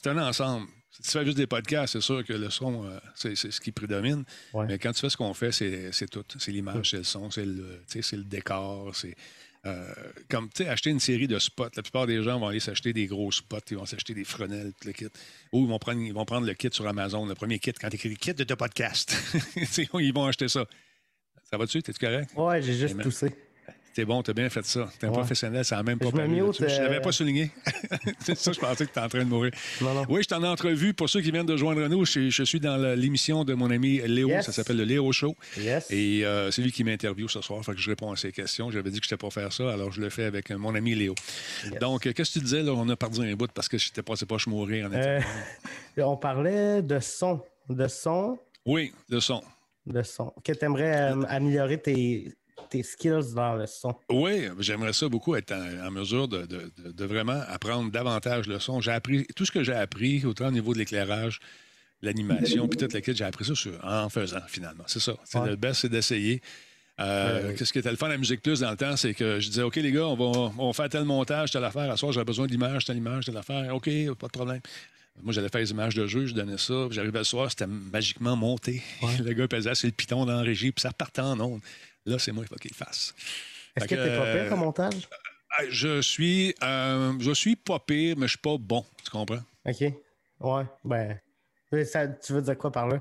un 0.06 0.18
ensemble. 0.26 0.68
Si 0.92 1.02
tu 1.02 1.10
fais 1.10 1.24
juste 1.24 1.38
des 1.38 1.46
podcasts, 1.46 1.94
c'est 1.94 2.02
sûr 2.02 2.22
que 2.22 2.34
le 2.34 2.50
son, 2.50 2.84
euh, 2.84 2.98
c'est, 3.14 3.34
c'est 3.34 3.50
ce 3.50 3.60
qui 3.62 3.72
prédomine. 3.72 4.24
Ouais. 4.52 4.66
Mais 4.66 4.78
quand 4.78 4.92
tu 4.92 5.00
fais 5.00 5.08
ce 5.08 5.16
qu'on 5.16 5.32
fait, 5.32 5.50
c'est, 5.50 5.90
c'est 5.90 6.08
tout. 6.08 6.24
C'est 6.38 6.52
l'image, 6.52 6.90
c'est 6.90 6.98
le 6.98 7.04
son, 7.04 7.30
c'est 7.30 7.46
le, 7.46 7.82
c'est 7.86 8.12
le 8.12 8.24
décor. 8.24 8.94
C'est, 8.94 9.14
euh, 9.64 9.90
comme 10.28 10.50
tu 10.50 10.64
sais, 10.64 10.68
acheter 10.68 10.90
une 10.90 11.00
série 11.00 11.28
de 11.28 11.38
spots. 11.38 11.70
La 11.76 11.82
plupart 11.82 12.06
des 12.06 12.22
gens 12.22 12.38
vont 12.38 12.48
aller 12.48 12.60
s'acheter 12.60 12.92
des 12.92 13.06
gros 13.06 13.32
spots, 13.32 13.58
ils 13.70 13.78
vont 13.78 13.86
s'acheter 13.86 14.12
des 14.12 14.24
frenelles, 14.24 14.72
tout 14.78 14.86
le 14.86 14.92
kit. 14.92 15.06
Ou 15.52 15.62
ils 15.62 15.68
vont 15.68 15.78
prendre, 15.78 16.00
ils 16.00 16.12
vont 16.12 16.26
prendre 16.26 16.46
le 16.46 16.52
kit 16.52 16.68
sur 16.70 16.86
Amazon, 16.86 17.24
le 17.24 17.34
premier 17.34 17.58
kit, 17.58 17.72
quand 17.72 17.88
tu 17.88 17.96
écris 17.96 18.16
kit 18.16 18.34
de 18.34 18.44
ta 18.44 18.56
podcast. 18.56 19.16
Ils 19.94 20.12
vont 20.12 20.26
acheter 20.26 20.48
ça. 20.48 20.66
Ça 21.50 21.56
va 21.56 21.64
dessus? 21.64 21.82
T'es-tu 21.82 21.98
correct? 21.98 22.32
Ouais, 22.36 22.60
j'ai 22.60 22.74
juste 22.74 22.94
Amen. 22.94 23.10
T'es 23.94 24.04
bon, 24.06 24.22
t'as 24.22 24.32
bien 24.32 24.48
fait 24.48 24.64
ça. 24.64 24.88
T'es 24.98 25.06
un 25.06 25.10
Ouais. 25.10 25.16
professionnel, 25.18 25.64
ça 25.64 25.78
a 25.78 25.82
même 25.82 25.98
pas 25.98 26.06
là-dessus. 26.06 26.64
Je 26.66 26.74
euh, 26.74 26.82
l'avais 26.84 27.00
pas 27.00 27.12
souligné. 27.12 27.50
C'est 28.20 28.36
ça, 28.36 28.52
je 28.52 28.58
pensais 28.58 28.84
que 28.86 28.90
t'étais 28.90 29.00
en 29.00 29.08
train 29.08 29.18
de 29.24 29.28
mourir. 29.28 29.50
Non, 29.82 29.92
non. 29.92 30.04
Oui, 30.08 30.22
je 30.22 30.28
t'en 30.28 30.42
ai 30.42 30.48
entrevue. 30.48 30.94
Pour 30.94 31.10
ceux 31.10 31.20
qui 31.20 31.30
viennent 31.30 31.44
de 31.46 31.56
joindre 31.58 31.86
nous, 31.88 32.06
je, 32.06 32.30
je 32.30 32.42
suis 32.42 32.58
dans 32.58 32.76
l'émission 32.96 33.44
de 33.44 33.52
mon 33.52 33.70
ami 33.70 34.00
Léo. 34.06 34.28
Yes. 34.28 34.46
Ça 34.46 34.52
s'appelle 34.52 34.78
le 34.78 34.84
Léo 34.84 35.12
Show. 35.12 35.36
Yes. 35.58 35.90
Et 35.90 36.24
euh, 36.24 36.50
c'est 36.50 36.62
lui 36.62 36.72
qui 36.72 36.84
m'interviewe 36.84 37.28
ce 37.28 37.42
soir. 37.42 37.62
Fait 37.64 37.72
que 37.72 37.78
je 37.80 37.90
réponds 37.90 38.10
à 38.12 38.16
ses 38.16 38.32
questions. 38.32 38.70
J'avais 38.70 38.90
dit 38.90 38.98
que 39.00 39.06
je 39.06 39.12
n'étais 39.14 39.22
pas 39.22 39.30
faire 39.30 39.52
ça, 39.52 39.70
alors 39.72 39.92
je 39.92 40.00
le 40.00 40.08
fais 40.08 40.24
avec 40.24 40.50
euh, 40.50 40.56
mon 40.56 40.74
ami 40.74 40.94
Léo. 40.94 41.14
Yes. 41.64 41.78
Donc, 41.78 42.06
euh, 42.06 42.12
qu'est-ce 42.12 42.32
que 42.34 42.38
tu 42.38 42.44
disais? 42.46 42.62
Là? 42.62 42.72
On 42.72 42.88
a 42.88 42.96
perdu 42.96 43.20
un 43.30 43.34
bout 43.34 43.50
parce 43.52 43.68
que 43.68 43.76
je 43.76 43.88
n'étais 43.88 44.02
pas, 44.02 44.14
pas 44.16 44.38
je 44.38 44.48
mourir. 44.48 44.86
En 44.86 44.92
Euh, 44.94 45.20
on 45.98 46.16
parlait 46.16 46.80
de 46.82 46.98
son. 46.98 47.42
De 47.68 47.86
son. 47.88 48.38
Oui, 48.64 48.92
le 49.10 49.20
son. 49.20 49.42
De 49.84 50.02
son. 50.02 50.32
Que 50.44 50.52
tu 50.52 50.64
aimerais 50.64 51.12
améliorer 51.28 51.78
tes, 51.80 52.32
tes 52.70 52.82
skills 52.82 53.34
dans 53.34 53.54
le 53.56 53.66
son. 53.66 53.94
Oui, 54.10 54.48
j'aimerais 54.58 54.92
ça 54.92 55.08
beaucoup 55.08 55.34
être 55.36 55.52
en, 55.52 55.86
en 55.86 55.90
mesure 55.90 56.28
de, 56.28 56.42
de- 56.46 56.72
de- 56.78 56.92
de 56.92 57.04
vraiment 57.04 57.40
apprendre 57.48 57.90
davantage 57.90 58.46
le 58.46 58.58
son. 58.58 58.80
J'ai 58.80 58.92
appris 58.92 59.26
tout 59.36 59.44
ce 59.44 59.52
que 59.52 59.62
j'ai 59.62 59.74
appris, 59.74 60.24
autant 60.24 60.48
au 60.48 60.50
niveau 60.50 60.72
de 60.72 60.78
l'éclairage, 60.78 61.38
l'animation, 62.02 62.68
puis 62.68 62.78
toute 62.78 62.92
la 62.92 63.00
kit, 63.00 63.14
j'ai 63.14 63.24
appris 63.24 63.44
ça 63.44 63.54
sur- 63.54 63.78
en 63.84 64.08
faisant, 64.08 64.40
finalement. 64.48 64.84
C'est 64.86 65.00
ça. 65.00 65.14
Ouais. 65.34 65.50
Le 65.50 65.56
best, 65.56 65.82
c'est 65.82 65.88
d'essayer. 65.88 66.40
Euh, 67.00 67.48
Ouais. 67.48 67.54
Qu'est-ce 67.54 67.72
qui 67.72 67.78
était 67.78 67.90
le 67.90 67.96
fun 67.96 68.10
à 68.10 68.16
Musique 68.18 68.42
Plus 68.42 68.60
dans 68.60 68.70
le 68.70 68.76
temps, 68.76 68.96
c'est 68.96 69.14
que 69.14 69.40
je 69.40 69.48
disais, 69.48 69.62
OK, 69.62 69.76
les 69.76 69.92
gars, 69.92 70.06
on 70.06 70.14
va, 70.16 70.52
on 70.58 70.66
va 70.68 70.72
faire 70.72 70.88
tel 70.88 71.04
montage, 71.04 71.50
telle 71.50 71.64
affaire. 71.64 71.90
À 71.90 71.96
soir, 71.96 72.12
j'aurais 72.12 72.24
besoin 72.26 72.46
d'images, 72.46 72.84
telle 72.84 72.98
image, 72.98 73.24
telle 73.26 73.36
affaire. 73.36 73.74
OK, 73.74 73.86
pas 74.18 74.26
de 74.26 74.32
problème. 74.32 74.60
Moi, 75.22 75.32
j'allais 75.32 75.48
faire 75.48 75.60
les 75.60 75.70
images 75.70 75.94
de 75.94 76.06
jeu, 76.06 76.26
je 76.26 76.34
donnais 76.34 76.58
ça. 76.58 76.86
J'arrivais 76.90 77.18
le 77.18 77.24
soir, 77.24 77.50
c'était 77.50 77.66
magiquement 77.66 78.34
monté. 78.36 78.82
Le 79.24 79.32
gars 79.32 79.48
pesait 79.48 79.74
sur 79.74 79.86
le 79.86 79.92
piton 79.92 80.24
dans 80.26 80.36
la 80.36 80.42
régie, 80.42 80.72
puis 80.72 80.80
ça 80.82 80.88
repartait 80.90 81.20
en 81.22 81.38
ondes. 81.40 81.60
Là, 82.06 82.18
c'est 82.18 82.32
moi, 82.32 82.44
qu'il 82.60 82.70
le 82.72 82.76
fasse. 82.76 83.14
Est-ce 83.76 83.86
que 83.86 83.94
t'es 83.94 84.16
pas 84.16 84.26
euh, 84.26 84.40
pire 84.40 84.48
comme 84.48 84.60
montage? 84.60 85.08
ah, 85.50 85.62
Je 85.68 86.00
suis, 86.02 86.54
euh, 86.62 87.12
je 87.20 87.32
suis 87.32 87.56
pas 87.56 87.78
pire, 87.78 88.16
mais 88.18 88.26
je 88.26 88.32
suis 88.32 88.38
pas 88.38 88.56
bon. 88.58 88.84
Tu 89.04 89.10
comprends? 89.10 89.42
OK. 89.64 89.84
Ouais. 90.40 90.64
Ben. 90.84 91.20
ça- 91.84 92.08
tu 92.08 92.32
veux 92.32 92.42
dire 92.42 92.58
quoi 92.58 92.72
par 92.72 92.88
là? 92.88 93.00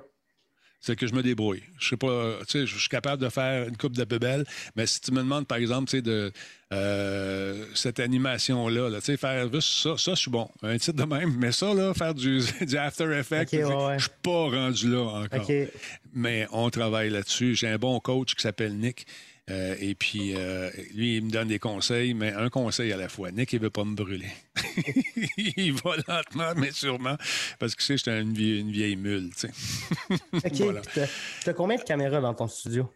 C'est 0.84 0.96
que 0.96 1.06
je 1.06 1.13
me 1.13 1.22
débrouille. 1.22 1.62
Je 1.80 1.89
sais 1.89 1.98
pas, 1.98 2.39
tu 2.48 2.60
sais, 2.60 2.65
je 2.65 2.78
suis 2.78 2.89
capable 2.89 3.22
de 3.22 3.30
faire 3.30 3.67
une 3.67 3.78
coupe 3.78 3.96
de 3.96 4.04
bebelles, 4.04 4.46
mais 4.76 4.88
si 4.88 5.00
tu 5.00 5.12
me 5.12 5.20
demandes, 5.20 5.46
par 5.46 5.60
exemple, 5.60 5.89
tu 5.89 5.98
sais, 5.98 6.02
de 6.02 6.32
euh, 6.74 7.65
cette 7.76 8.00
animation-là, 8.00 8.89
là, 8.89 9.00
tu 9.00 9.06
sais, 9.06 9.17
faire 9.17 9.52
juste 9.54 9.70
ça, 9.70 9.96
ça, 9.98 10.15
je 10.15 10.22
suis 10.22 10.32
bon. 10.32 10.50
Un 10.63 10.80
titre 10.80 10.98
de 10.98 11.04
même, 11.04 11.36
mais 11.38 11.52
ça, 11.52 11.74
là, 11.76 11.94
faire 11.94 12.15
du, 12.15 12.41
du 12.62 12.78
After 12.78 13.15
Effects, 13.15 13.54
Ok, 13.54 13.60
ouais, 13.60 14.00
je 14.00 14.04
suis 14.04 14.12
pas 14.24 14.50
rendu 14.50 14.89
là 14.89 15.04
encore. 15.04 15.48
Mais 16.13 16.48
on 16.52 16.70
travaille 16.72 17.12
là-dessus. 17.12 17.54
J'ai 17.54 17.67
un 17.67 17.78
bon 17.78 18.00
coach 18.00 18.34
qui 18.34 18.41
s'appelle 18.41 18.76
Nick. 18.76 19.06
Euh, 19.49 19.75
et 19.80 19.95
puis, 19.95 20.36
euh, 20.36 20.69
lui, 20.93 21.17
il 21.17 21.25
me 21.25 21.32
donne 21.32 21.47
des 21.47 21.60
conseils, 21.60 22.13
mais 22.13 22.32
un 22.34 22.49
conseil 22.49 22.93
à 22.93 22.97
la 22.97 23.10
fois. 23.10 23.32
Nick, 23.32 23.51
il 23.54 23.60
veut 23.60 23.69
pas 23.69 23.84
me 23.84 23.95
brûler. 23.95 24.30
il 25.38 25.73
va 25.73 25.95
lentement, 26.08 26.54
mais 26.56 26.71
sûrement, 26.71 27.17
parce 27.60 27.75
que, 27.75 27.82
tu 27.82 27.88
sais, 27.88 27.97
j'étais 27.97 28.21
une 28.21 28.34
vieille, 28.34 28.60
une 28.60 28.71
vieille 28.71 28.95
mule, 28.95 29.32
tu 29.36 29.47
sais. 29.47 29.51
OK. 30.34 30.51
Voilà. 30.62 30.82
T'as 31.43 31.54
combien 31.54 31.77
de 31.77 31.84
caméras 31.84 32.21
dans 32.21 32.34
ton 32.34 32.47
studio? 32.47 32.89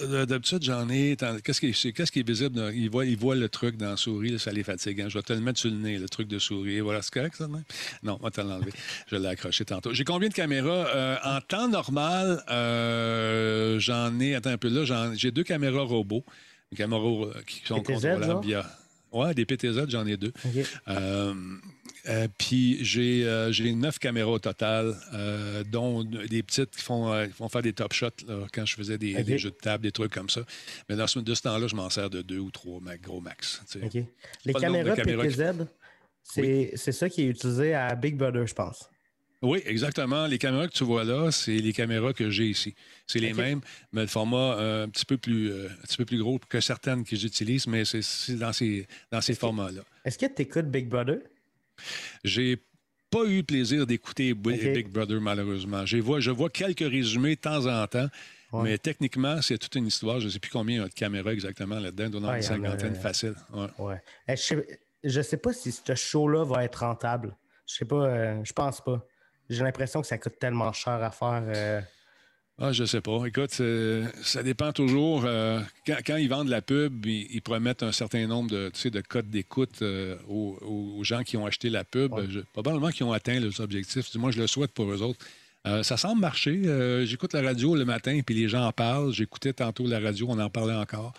Euh, 0.00 0.24
D'habitude, 0.26 0.62
j'en 0.64 0.88
ai. 0.88 1.16
Qu'est-ce 1.44 1.60
qui, 1.60 1.66
est- 1.68 1.92
qu'est-ce 1.92 2.10
qui 2.10 2.20
est 2.20 2.26
visible? 2.26 2.56
dans- 2.56 2.70
il, 2.70 2.88
voit, 2.88 3.04
il 3.04 3.16
voit 3.16 3.34
le 3.36 3.48
truc 3.48 3.76
dans 3.76 3.90
la 3.90 3.96
souris, 3.98 4.30
là, 4.30 4.38
ça 4.38 4.50
les 4.50 4.62
fatigue. 4.64 5.00
hein. 5.02 5.08
Je 5.08 5.18
vais 5.18 5.22
te 5.22 5.32
le 5.34 5.40
mettre 5.40 5.58
sur 5.60 5.70
le 5.70 5.76
nez, 5.76 5.98
le 5.98 6.08
truc 6.08 6.28
de 6.28 6.38
souris. 6.38 6.80
Voilà, 6.80 7.02
c'est 7.02 7.12
correct, 7.12 7.36
ça? 7.36 7.46
Non, 7.46 7.62
non 8.02 8.16
on 8.18 8.24
va 8.24 8.30
te 8.30 8.40
l'enlever. 8.40 8.72
Je 9.10 9.16
l'ai 9.16 9.28
accroché 9.28 9.64
tantôt. 9.66 9.92
J'ai 9.92 10.04
combien 10.04 10.28
de 10.30 10.34
caméras? 10.34 10.86
Euh, 10.94 11.16
en 11.24 11.40
temps 11.42 11.68
normal, 11.68 12.42
euh, 12.50 13.78
j'en 13.78 14.18
ai. 14.18 14.34
Attends 14.34 14.50
un 14.50 14.58
peu 14.58 14.68
là, 14.70 15.12
j'ai 15.14 15.30
deux 15.30 15.44
caméras 15.44 15.82
robots. 15.82 16.24
Des 16.70 16.78
caméras 16.78 17.26
qui 17.46 17.60
sont 17.64 17.82
PTZ, 17.82 17.92
contrôlables 18.06 18.46
via. 18.46 18.66
Ouais, 19.12 19.34
des 19.34 19.44
PTZ, 19.44 19.84
j'en 19.88 20.06
ai 20.06 20.16
deux. 20.16 20.32
Euh, 20.88 21.34
euh, 22.08 22.26
puis 22.38 22.84
j'ai 22.84 23.24
euh, 23.24 23.52
j'ai 23.52 23.72
neuf 23.72 23.98
caméras 23.98 24.30
au 24.30 24.38
total, 24.38 24.96
euh, 25.14 25.62
dont 25.64 26.02
des 26.04 26.42
petites 26.42 26.70
qui 26.70 26.82
font, 26.82 27.26
qui 27.26 27.32
font 27.32 27.48
faire 27.48 27.62
des 27.62 27.72
top 27.72 27.92
shots 27.92 28.08
là, 28.26 28.46
quand 28.52 28.66
je 28.66 28.74
faisais 28.74 28.98
des, 28.98 29.38
jeux 29.38 29.50
de 29.50 29.56
table, 29.56 29.84
des 29.84 29.92
trucs 29.92 30.12
comme 30.12 30.28
ça. 30.30 30.42
Mais 30.88 30.96
dans 30.96 31.06
ce, 31.06 31.18
de 31.20 31.34
ce 31.34 31.42
temps-là, 31.42 31.66
je 31.68 31.76
m'en 31.76 31.90
sers 31.90 32.10
de 32.10 32.22
deux 32.22 32.38
ou 32.38 32.50
trois, 32.50 32.80
gros 33.02 33.20
max. 33.20 33.62
tu 33.70 33.80
sais. 33.80 34.06
Les 34.44 34.52
le 34.52 34.60
caméras 34.60 34.96
qui- 34.96 35.02
PTZ, 35.02 35.66
c'est 36.22 36.72
c'est 36.76 36.92
ça 36.92 37.08
qui 37.08 37.22
est 37.22 37.26
utilisé 37.26 37.74
à 37.74 37.94
Big 37.94 38.16
Brother, 38.16 38.46
je 38.46 38.54
pense. 38.54 38.88
Oui, 39.40 39.60
exactement. 39.66 40.26
Les 40.28 40.38
caméras 40.38 40.68
que 40.68 40.72
tu 40.72 40.84
vois 40.84 41.02
là, 41.02 41.32
c'est 41.32 41.56
les 41.56 41.72
caméras 41.72 42.12
que 42.12 42.30
j'ai 42.30 42.46
ici. 42.46 42.76
C'est 43.08 43.18
les 43.18 43.32
mêmes, 43.34 43.60
mais 43.92 44.02
le 44.02 44.06
format 44.06 44.54
euh, 44.56 44.84
un 44.84 44.88
petit 44.88 45.04
peu 45.04 45.16
plus, 45.16 45.50
euh, 45.50 45.68
un 45.68 45.82
petit 45.86 45.96
peu 45.96 46.04
plus 46.04 46.18
gros 46.18 46.38
que 46.48 46.60
certaines 46.60 47.02
que 47.04 47.16
j'utilise, 47.16 47.66
mais 47.66 47.84
c'est- 47.84 48.02
c'est 48.02 48.36
dans 48.36 48.52
ces, 48.52 48.86
dans 49.10 49.20
ces 49.20 49.34
formats-là. 49.34 49.82
Est-ce 50.04 50.16
que 50.16 50.26
tu 50.26 50.42
écoutes 50.42 50.66
Big 50.70 50.88
Brother? 50.88 51.18
J'ai 52.24 52.58
pas 53.10 53.24
eu 53.24 53.38
le 53.38 53.42
plaisir 53.42 53.86
d'écouter. 53.86 54.34
Big 54.34 54.88
Brother, 54.88 55.20
malheureusement. 55.20 55.84
Je 55.86 55.98
vois, 55.98 56.20
je 56.20 56.30
vois 56.30 56.48
quelques 56.50 56.80
résumés 56.88 57.36
de 57.36 57.40
temps 57.40 57.66
en 57.66 57.86
temps, 57.86 58.08
Ouais. 58.52 58.62
mais 58.64 58.78
techniquement, 58.78 59.40
c'est 59.42 59.58
toute 59.58 59.74
une 59.74 59.86
histoire. 59.86 60.20
Je 60.20 60.26
ne 60.26 60.30
sais 60.30 60.38
plus 60.38 60.50
combien 60.50 60.76
il 60.76 60.80
y 60.80 60.84
a 60.84 60.88
de 60.88 60.92
caméras 60.94 61.32
exactement 61.32 61.78
là-dedans. 61.78 62.18
Avoir 62.18 62.32
Ah, 62.32 62.38
une 62.38 62.42
en 62.42 62.44
a- 62.44 62.70
cinquantaine 62.70 62.94
facile. 62.94 63.34
Ouais. 63.52 63.66
Ouais. 63.78 64.02
Eh, 64.28 64.36
je, 64.36 64.42
sais, 64.42 64.80
je 65.04 65.20
sais 65.22 65.36
pas 65.38 65.52
si 65.52 65.72
ce 65.72 65.94
show-là 65.94 66.44
va 66.44 66.64
être 66.64 66.80
rentable. 66.80 67.36
Je 67.66 67.74
sais 67.76 67.84
pas, 67.84 68.06
euh, 68.06 68.40
je 68.44 68.52
pense 68.52 68.80
pas. 68.82 69.06
J'ai 69.48 69.62
l'impression 69.64 70.00
que 70.00 70.06
ça 70.06 70.18
coûte 70.18 70.38
tellement 70.38 70.72
cher 70.72 70.94
à 71.02 71.10
faire. 71.10 71.42
euh, 71.46 71.80
Ah, 72.64 72.70
je 72.70 72.84
sais 72.84 73.00
pas. 73.00 73.24
Écoute, 73.26 73.56
euh, 73.58 74.06
ça 74.22 74.44
dépend 74.44 74.70
toujours. 74.72 75.24
euh, 75.26 75.60
quand, 75.84 75.96
quand 76.06 76.16
ils 76.16 76.28
vendent 76.28 76.46
la 76.48 76.62
pub, 76.62 77.04
ils, 77.06 77.26
ils 77.32 77.42
promettent 77.42 77.82
un 77.82 77.90
certain 77.90 78.24
nombre 78.28 78.50
de, 78.50 78.70
tu 78.72 78.78
sais, 78.82 78.90
de 78.90 79.00
codes 79.00 79.28
d'écoute 79.30 79.82
euh, 79.82 80.16
aux, 80.28 81.00
gens 81.02 81.24
qui 81.24 81.36
ont 81.36 81.44
acheté 81.44 81.70
la 81.70 81.82
pub. 81.82 82.12
Ouais. 82.12 82.24
Je- 82.30 82.38
probablement 82.52 82.90
qu'ils 82.90 83.04
ont 83.04 83.12
atteint 83.12 83.40
leurs 83.40 83.60
objectifs. 83.60 84.12
Du 84.12 84.18
moins, 84.18 84.30
je 84.30 84.40
le 84.40 84.46
souhaite 84.46 84.70
pour 84.70 84.88
eux 84.92 85.02
autres. 85.02 85.18
Euh, 85.66 85.82
ça 85.82 85.96
semble 85.96 86.20
marcher. 86.20 86.62
Euh, 86.66 87.04
J'écoute 87.04 87.32
la 87.32 87.42
radio 87.42 87.74
le 87.74 87.84
matin, 87.84 88.20
puis 88.24 88.34
les 88.36 88.48
gens 88.48 88.64
en 88.64 88.70
parlent. 88.72 89.12
J'écoutais 89.12 89.52
tantôt 89.52 89.88
la 89.88 89.98
radio, 89.98 90.26
on 90.28 90.38
en 90.38 90.48
parlait 90.50 90.74
encore 90.74 91.14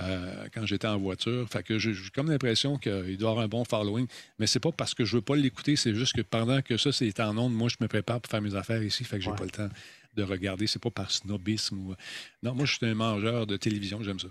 euh, 0.00 0.46
quand 0.52 0.66
j'étais 0.66 0.88
en 0.88 0.98
voiture. 0.98 1.48
Fait 1.48 1.62
que 1.62 1.78
j'ai 1.78 1.92
comme 2.14 2.30
l'impression 2.30 2.78
qu'il 2.78 3.16
doit 3.16 3.28
y 3.28 3.30
avoir 3.30 3.38
un 3.44 3.48
bon 3.48 3.64
following. 3.64 4.06
Mais 4.40 4.48
c'est 4.48 4.60
pas 4.60 4.72
parce 4.72 4.94
que 4.94 5.04
je 5.04 5.16
veux 5.16 5.22
pas 5.22 5.36
l'écouter, 5.36 5.76
c'est 5.76 5.94
juste 5.94 6.14
que 6.16 6.22
pendant 6.22 6.62
que 6.62 6.76
ça, 6.76 6.90
c'est 6.90 7.20
en 7.20 7.36
ondes, 7.38 7.52
moi, 7.54 7.68
je 7.68 7.76
me 7.80 7.86
prépare 7.86 8.20
pour 8.20 8.30
faire 8.30 8.42
mes 8.42 8.54
affaires 8.56 8.82
ici. 8.82 9.04
Fait 9.04 9.18
que 9.18 9.22
j'ai 9.24 9.30
Ouais. 9.30 9.36
pas 9.36 9.44
le 9.44 9.50
temps 9.50 9.68
de 10.14 10.22
regarder. 10.22 10.66
C'est 10.66 10.82
pas 10.82 10.90
par 10.90 11.10
snobisme 11.10 11.78
ou. 11.78 11.94
Non, 12.42 12.54
moi, 12.54 12.64
je 12.66 12.74
suis 12.76 12.86
un 12.86 12.94
mangeur 12.94 13.46
de 13.46 13.56
télévision, 13.56 14.02
j'aime 14.02 14.20
ça. 14.20 14.28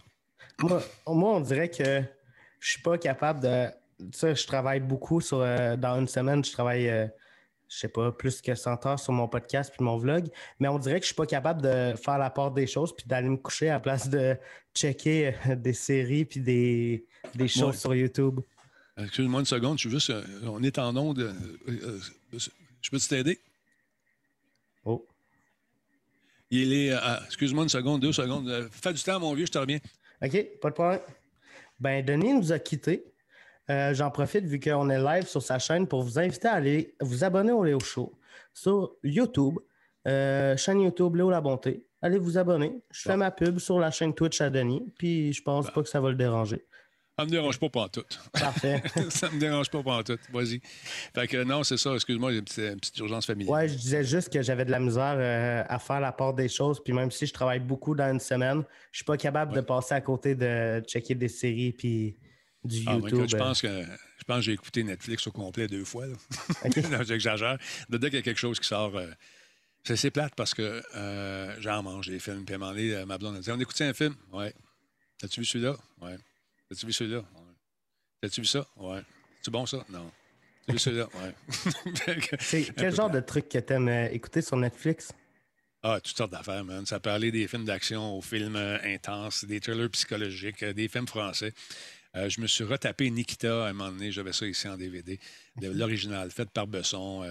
Moi, 0.60 0.82
moi, 1.08 1.36
on 1.36 1.40
dirait 1.42 1.70
que 1.70 2.04
je 2.60 2.70
suis 2.70 2.82
pas 2.82 2.98
capable 2.98 3.40
de. 3.42 3.68
Tu 4.00 4.06
sais, 4.14 4.36
je 4.36 4.48
travaille 4.48 4.80
beaucoup 4.80 5.22
sur. 5.22 5.40
euh, 5.42 5.76
dans 5.76 6.00
une 6.00 6.08
semaine, 6.08 6.44
je 6.44 6.52
travaille, 6.52 6.90
euh, 6.90 7.08
je 7.70 7.78
sais 7.78 7.88
pas, 7.90 8.12
plus 8.12 8.42
que 8.42 8.56
100 8.56 8.86
heures 8.86 9.00
sur 9.00 9.12
mon 9.14 9.28
podcast 9.28 9.74
puis 9.76 9.84
mon 9.84 9.98
vlog. 9.98 10.28
Mais 10.60 10.68
on 10.68 10.80
dirait 10.80 11.00
que 11.00 11.04
je 11.06 11.08
suis 11.08 11.16
pas 11.16 11.26
capable 11.26 11.62
de 11.62 11.94
faire 12.02 12.18
la 12.18 12.30
part 12.30 12.52
des 12.52 12.66
choses 12.68 12.96
puis 12.96 13.06
d'aller 13.08 13.30
me 13.30 13.38
coucher 13.38 13.70
à 13.70 13.74
la 13.74 13.80
place 13.80 14.10
de 14.10 14.38
checker 14.74 15.34
euh, 15.48 15.56
des 15.56 15.74
séries 15.74 16.26
puis 16.26 16.40
des, 16.40 17.06
des 17.36 17.48
choses 17.48 17.78
sur 17.80 17.94
YouTube. 17.96 18.40
Excuse-moi 18.98 19.40
une 19.42 19.46
seconde, 19.46 19.78
je 19.78 19.88
suis 19.88 19.90
juste. 19.92 20.10
euh, 20.10 20.24
on 20.44 20.62
est 20.64 20.78
en 20.78 20.96
onde. 20.98 21.34
je 22.82 22.90
peux 22.90 23.00
t'aider? 23.00 23.40
Oh. 24.84 25.06
Il 26.52 26.74
est. 26.74 26.92
ah, 26.94 27.22
Excuse-moi 27.26 27.64
une 27.64 27.70
seconde, 27.70 28.02
deux 28.02 28.12
secondes. 28.14 28.48
Euh, 28.50 28.68
Fais 28.72 28.94
du 28.94 29.02
temps, 29.02 29.20
mon 29.20 29.34
vieux, 29.34 29.46
je 29.46 29.52
te 29.52 29.58
reviens. 29.58 29.80
OK, 30.24 30.46
pas 30.62 30.70
de 30.70 30.74
problème. 30.74 31.00
Ben, 31.80 32.04
Denis 32.04 32.34
nous 32.34 32.52
a 32.52 32.60
quittés. 32.60 33.06
Euh, 33.70 33.94
J'en 33.94 34.10
profite 34.10 34.46
vu 34.46 34.60
qu'on 34.60 34.90
est 34.90 35.00
live 35.02 35.28
sur 35.28 35.42
sa 35.44 35.60
chaîne 35.60 35.88
pour 35.88 36.02
vous 36.02 36.18
inviter 36.18 36.48
à 36.48 36.54
aller 36.54 36.96
vous 37.02 37.24
abonner 37.24 37.52
au 37.52 37.64
Léo 37.64 37.80
Show 37.80 38.12
sur 38.54 38.96
YouTube, 39.04 39.60
euh, 40.08 40.58
chaîne 40.58 40.82
YouTube 40.82 41.16
Léo 41.16 41.30
La 41.30 41.40
Bonté. 41.40 41.86
Allez 42.02 42.18
vous 42.18 42.38
abonner. 42.38 42.82
Je 42.92 43.02
fais 43.02 43.18
ma 43.18 43.30
pub 43.30 43.60
sur 43.60 43.80
la 43.80 43.92
chaîne 43.92 44.14
Twitch 44.16 44.42
à 44.42 44.50
Denis, 44.50 44.92
puis 44.98 45.34
je 45.34 45.44
pense 45.44 45.70
pas 45.70 45.84
que 45.84 45.90
ça 45.90 46.02
va 46.02 46.10
le 46.10 46.16
déranger. 46.16 46.66
Ça 47.20 47.26
me 47.26 47.32
dérange 47.32 47.60
pas 47.60 47.68
pour 47.68 47.90
tout. 47.90 48.06
Parfait. 48.32 48.82
ça 49.10 49.30
me 49.30 49.40
dérange 49.40 49.70
pas 49.70 49.84
pour 49.84 50.04
tout. 50.06 50.18
Vas-y. 50.32 50.62
Fait 51.14 51.28
que 51.28 51.44
non, 51.44 51.64
c'est 51.66 51.76
ça. 51.76 51.94
Excuse-moi, 51.94 52.30
a 52.30 52.34
une 52.34 52.44
petite, 52.44 52.60
une 52.60 52.80
petite 52.80 52.98
urgence 53.00 53.26
familiale. 53.26 53.54
Ouais, 53.54 53.68
je 53.68 53.76
disais 53.76 54.06
juste 54.06 54.32
que 54.32 54.42
j'avais 54.42 54.64
de 54.64 54.72
la 54.72 54.80
misère 54.80 55.16
euh, 55.18 55.64
à 55.68 55.80
faire 55.80 56.00
la 56.00 56.14
part 56.14 56.34
des 56.34 56.48
choses, 56.48 56.82
puis 56.82 56.94
même 56.94 57.12
si 57.12 57.26
je 57.26 57.34
travaille 57.34 57.60
beaucoup 57.60 57.94
dans 57.94 58.10
une 58.10 58.22
semaine, 58.22 58.64
je 58.94 59.00
suis 59.00 59.06
pas 59.06 59.18
capable 59.18 59.54
de 59.54 59.60
passer 59.60 59.96
à 59.96 60.00
côté 60.02 60.34
de 60.34 60.82
checker 60.88 61.14
des 61.14 61.28
séries 61.28 61.74
puis 61.74 62.16
du 62.64 62.84
Ah, 62.88 62.94
YouTube. 62.94 63.08
écoute, 63.16 63.30
je 63.32 63.36
euh. 63.36 63.40
pense 63.40 63.62
que 63.62 63.68
je 63.68 64.24
pense 64.26 64.42
j'ai 64.42 64.54
écouté 64.54 64.84
Netflix 64.84 65.28
au 65.28 65.32
complet 65.34 65.68
deux 65.68 65.84
fois. 65.84 66.06
là. 66.08 66.14
OK. 66.66 66.78
non, 66.90 67.04
j'exagère. 67.04 67.58
Dès 67.90 68.00
qu'il 68.00 68.14
y 68.14 68.18
a 68.18 68.22
quelque 68.22 68.40
chose 68.40 68.62
qui 68.62 68.68
sort, 68.68 68.96
euh, 68.96 69.08
c'est 69.84 70.12
plate 70.12 70.36
parce 70.36 70.54
que 70.54 70.82
euh, 70.96 71.54
j'en 71.60 71.84
mange 71.84 72.08
des 72.08 72.20
films. 72.20 72.46
Puis 72.46 72.54
à 72.54 72.56
un 72.56 72.60
moment 72.60 72.72
donné, 72.72 73.04
ma 73.06 73.18
blonde 73.18 73.36
a 73.36 73.40
dit 73.40 73.52
On 73.52 73.60
écoutait 73.60 73.84
un 73.84 73.94
film? 73.94 74.16
Ouais. 74.32 74.54
T'as-tu 75.20 75.42
vu 75.42 75.46
celui-là? 75.46 75.76
Ouais. 76.02 76.16
T'as-tu 76.70 76.86
vu 76.86 76.94
celui-là? 76.94 77.20
Ouais. 77.20 77.54
T'as-tu 78.22 78.42
vu 78.42 78.48
ça? 78.48 78.66
Ouais. 78.78 79.02
C'est 79.42 79.52
bon 79.52 79.66
ça? 79.66 79.84
Non. 79.90 80.12
T'as 80.68 80.74
vu 80.74 80.80
celui-là? 80.80 81.08
Ouais. 81.16 82.66
Quel 82.78 82.96
genre 82.96 83.10
de 83.10 83.20
truc 83.20 83.50
que 83.50 83.58
t'aimes 83.58 83.88
euh, 83.88 84.10
écouter 84.12 84.42
sur 84.42 84.56
Netflix? 84.58 85.12
Ah, 85.82 86.00
toutes 86.04 86.18
sortes 86.18 86.32
d'affaires, 86.32 86.66
man. 86.66 86.86
Ça 86.86 87.00
parlait 87.00 87.32
des 87.32 87.48
films 87.48 87.64
d'action 87.64 88.18
aux 88.18 88.22
films 88.22 88.58
euh, 88.58 88.78
intenses, 88.84 89.46
des 89.46 89.62
thrillers 89.62 89.90
psychologiques, 89.90 90.62
euh, 90.64 90.74
des 90.74 90.90
films 90.90 91.08
français. 91.08 91.54
Euh, 92.18 92.28
je 92.28 92.42
me 92.42 92.48
suis 92.48 92.66
retapé 92.66 93.10
Nikita 93.10 93.66
à 93.66 93.70
un 93.70 93.74
moment 93.74 93.92
donné. 93.92 94.12
J'avais 94.12 94.34
ça 94.34 94.46
ici 94.46 94.68
en 94.68 94.76
DVD. 94.76 95.20
L'original, 95.62 96.32
fait 96.32 96.50
par 96.50 96.68
Besson. 96.68 97.24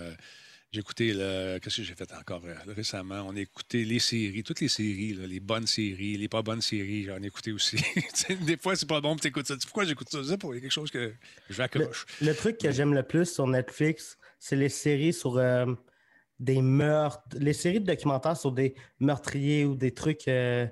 J'ai 0.70 0.81
écouté, 0.81 1.14
le... 1.14 1.59
qu'est-ce 1.62 1.78
que 1.78 1.83
j'ai 1.83 1.94
fait 1.94 2.12
encore 2.12 2.42
euh, 2.44 2.54
récemment? 2.66 3.22
On 3.26 3.35
a 3.35 3.40
écouté 3.40 3.87
les 3.87 3.98
séries, 3.98 4.42
toutes 4.42 4.61
les 4.61 4.68
séries, 4.68 5.14
là, 5.14 5.26
les 5.26 5.40
bonnes 5.40 5.66
séries, 5.66 6.18
les 6.18 6.28
pas 6.28 6.42
bonnes 6.42 6.61
séries, 6.61 7.04
j'en 7.04 7.22
ai 7.22 7.26
écouté 7.28 7.52
aussi. 7.52 7.76
Tu 8.14 8.35
des 8.37 8.59
fois, 8.59 8.76
c'est 8.76 8.87
pas 8.88 9.00
bon, 9.00 9.14
puis 9.14 9.22
t'écoutes 9.22 9.46
ça. 9.46 9.54
Tu 9.54 9.61
sais 9.62 9.66
Pourquoi 9.66 9.87
j'écoute 9.87 10.11
ça? 10.11 10.18
C'est 10.22 10.37
pour 10.37 10.52
quelque 10.52 10.68
chose 10.70 10.90
que 10.90 11.14
je 11.48 11.57
Le, 11.59 11.62
accroche. 11.64 12.04
le 12.20 12.35
truc 12.35 12.59
que 12.59 12.70
j'aime 12.70 12.92
le 12.92 13.02
plus 13.02 13.33
sur 13.33 13.46
Netflix, 13.46 14.18
c'est 14.38 14.57
les 14.57 14.68
séries 14.68 15.14
sur 15.14 15.38
euh, 15.38 15.64
des 16.38 16.61
meurtres, 16.61 17.22
les 17.38 17.54
séries 17.54 17.81
de 17.81 17.87
documentaires 17.87 18.37
sur 18.37 18.52
des 18.52 18.74
meurtriers 19.00 19.64
ou 19.64 19.74
des 19.74 19.92
trucs, 19.94 20.28
euh, 20.28 20.66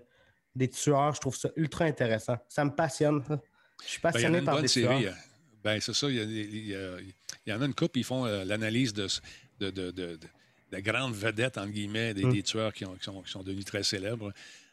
des 0.55 0.69
tueurs. 0.69 1.15
Je 1.15 1.21
trouve 1.21 1.37
ça 1.37 1.49
ultra 1.57 1.87
intéressant. 1.87 2.37
Ça 2.51 2.67
me 2.67 2.71
passionne. 2.71 3.23
Je 3.83 3.89
suis 3.89 4.01
Ben, 4.03 4.13
passionné 4.13 4.39
une 4.41 4.45
par 4.45 4.57
bonne 4.57 4.63
des 4.63 4.69
série. 4.69 5.01
tueurs. 5.05 5.15
Ben, 5.65 5.81
c'est 5.81 5.95
ça. 5.95 6.09
Il 6.11 6.17
y, 6.17 6.21
a- 6.21 6.25
il 6.25 6.67
y 6.69 6.75
a- 6.75 6.99
il 7.47 7.51
y 7.51 7.53
en 7.53 7.63
a 7.63 7.65
une 7.67 7.75
couple, 7.75 7.99
ils 7.99 8.05
font 8.05 8.25
euh, 8.27 8.45
l'analyse 8.45 8.93
de, 8.93 9.07
de, 9.61 9.71
de, 9.71 9.91
de- 9.91 10.17
de- 10.17 10.19
de 10.73 10.79
grandes 10.81 11.15
vedettes, 11.15 11.59
entre 11.59 11.71
guillemets, 11.71 12.13
des, 12.15 12.25
Mm. 12.25 12.33
des 12.33 12.43
tueurs 12.43 12.73
qui, 12.73 12.85
ont- 12.85 12.95
qui 12.97 13.05
sont, 13.05 13.23
qui 13.23 13.31
sont 13.31 13.43
devenus 13.43 13.65
très 13.65 13.83
célèbres. 13.83 14.33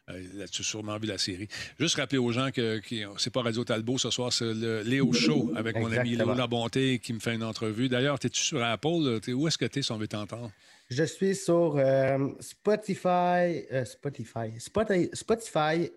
Euh, 0.10 0.22
là, 0.34 0.48
tu 0.50 0.62
as 0.62 0.66
sûrement 0.66 0.98
vu 0.98 1.08
la 1.08 1.18
série. 1.18 1.48
Juste 1.80 1.96
rappeler 1.96 2.18
aux 2.18 2.32
gens 2.32 2.52
que, 2.52 2.80
qui 2.80 3.04
c'est 3.18 3.30
pas 3.32 3.42
Radio 3.42 3.64
Talbot 3.64 3.98
ce 3.98 4.10
soir, 4.10 4.34
c'est 4.34 4.54
le 4.54 4.82
Léo 4.82 5.14
Show 5.14 5.54
avec 5.56 5.78
mon 5.78 5.90
ami. 5.94 6.16
Léo 6.18 6.34
Labonté 6.34 7.00
qui 7.00 7.14
me 7.14 7.20
fait 7.20 7.36
une 7.36 7.44
entrevue. 7.44 7.88
D'ailleurs, 7.88 8.18
es-tu 8.22 8.42
sur 8.42 8.62
Apple? 8.62 8.88
où 9.30 9.48
est-ce 9.48 9.58
que 9.58 9.66
tu 9.66 9.80
es 9.80 9.82
si 9.82 9.92
on 9.94 9.98
veut 9.98 10.08
t'entendre? 10.10 10.52
Je 10.90 11.04
suis 11.06 11.34
sur 11.36 11.78
euh, 11.78 12.18
Spotify, 12.42 13.66
euh, 13.72 13.86
Spotify, 13.86 14.60
Spotify, 14.60 15.10
Spotify, 15.14 15.90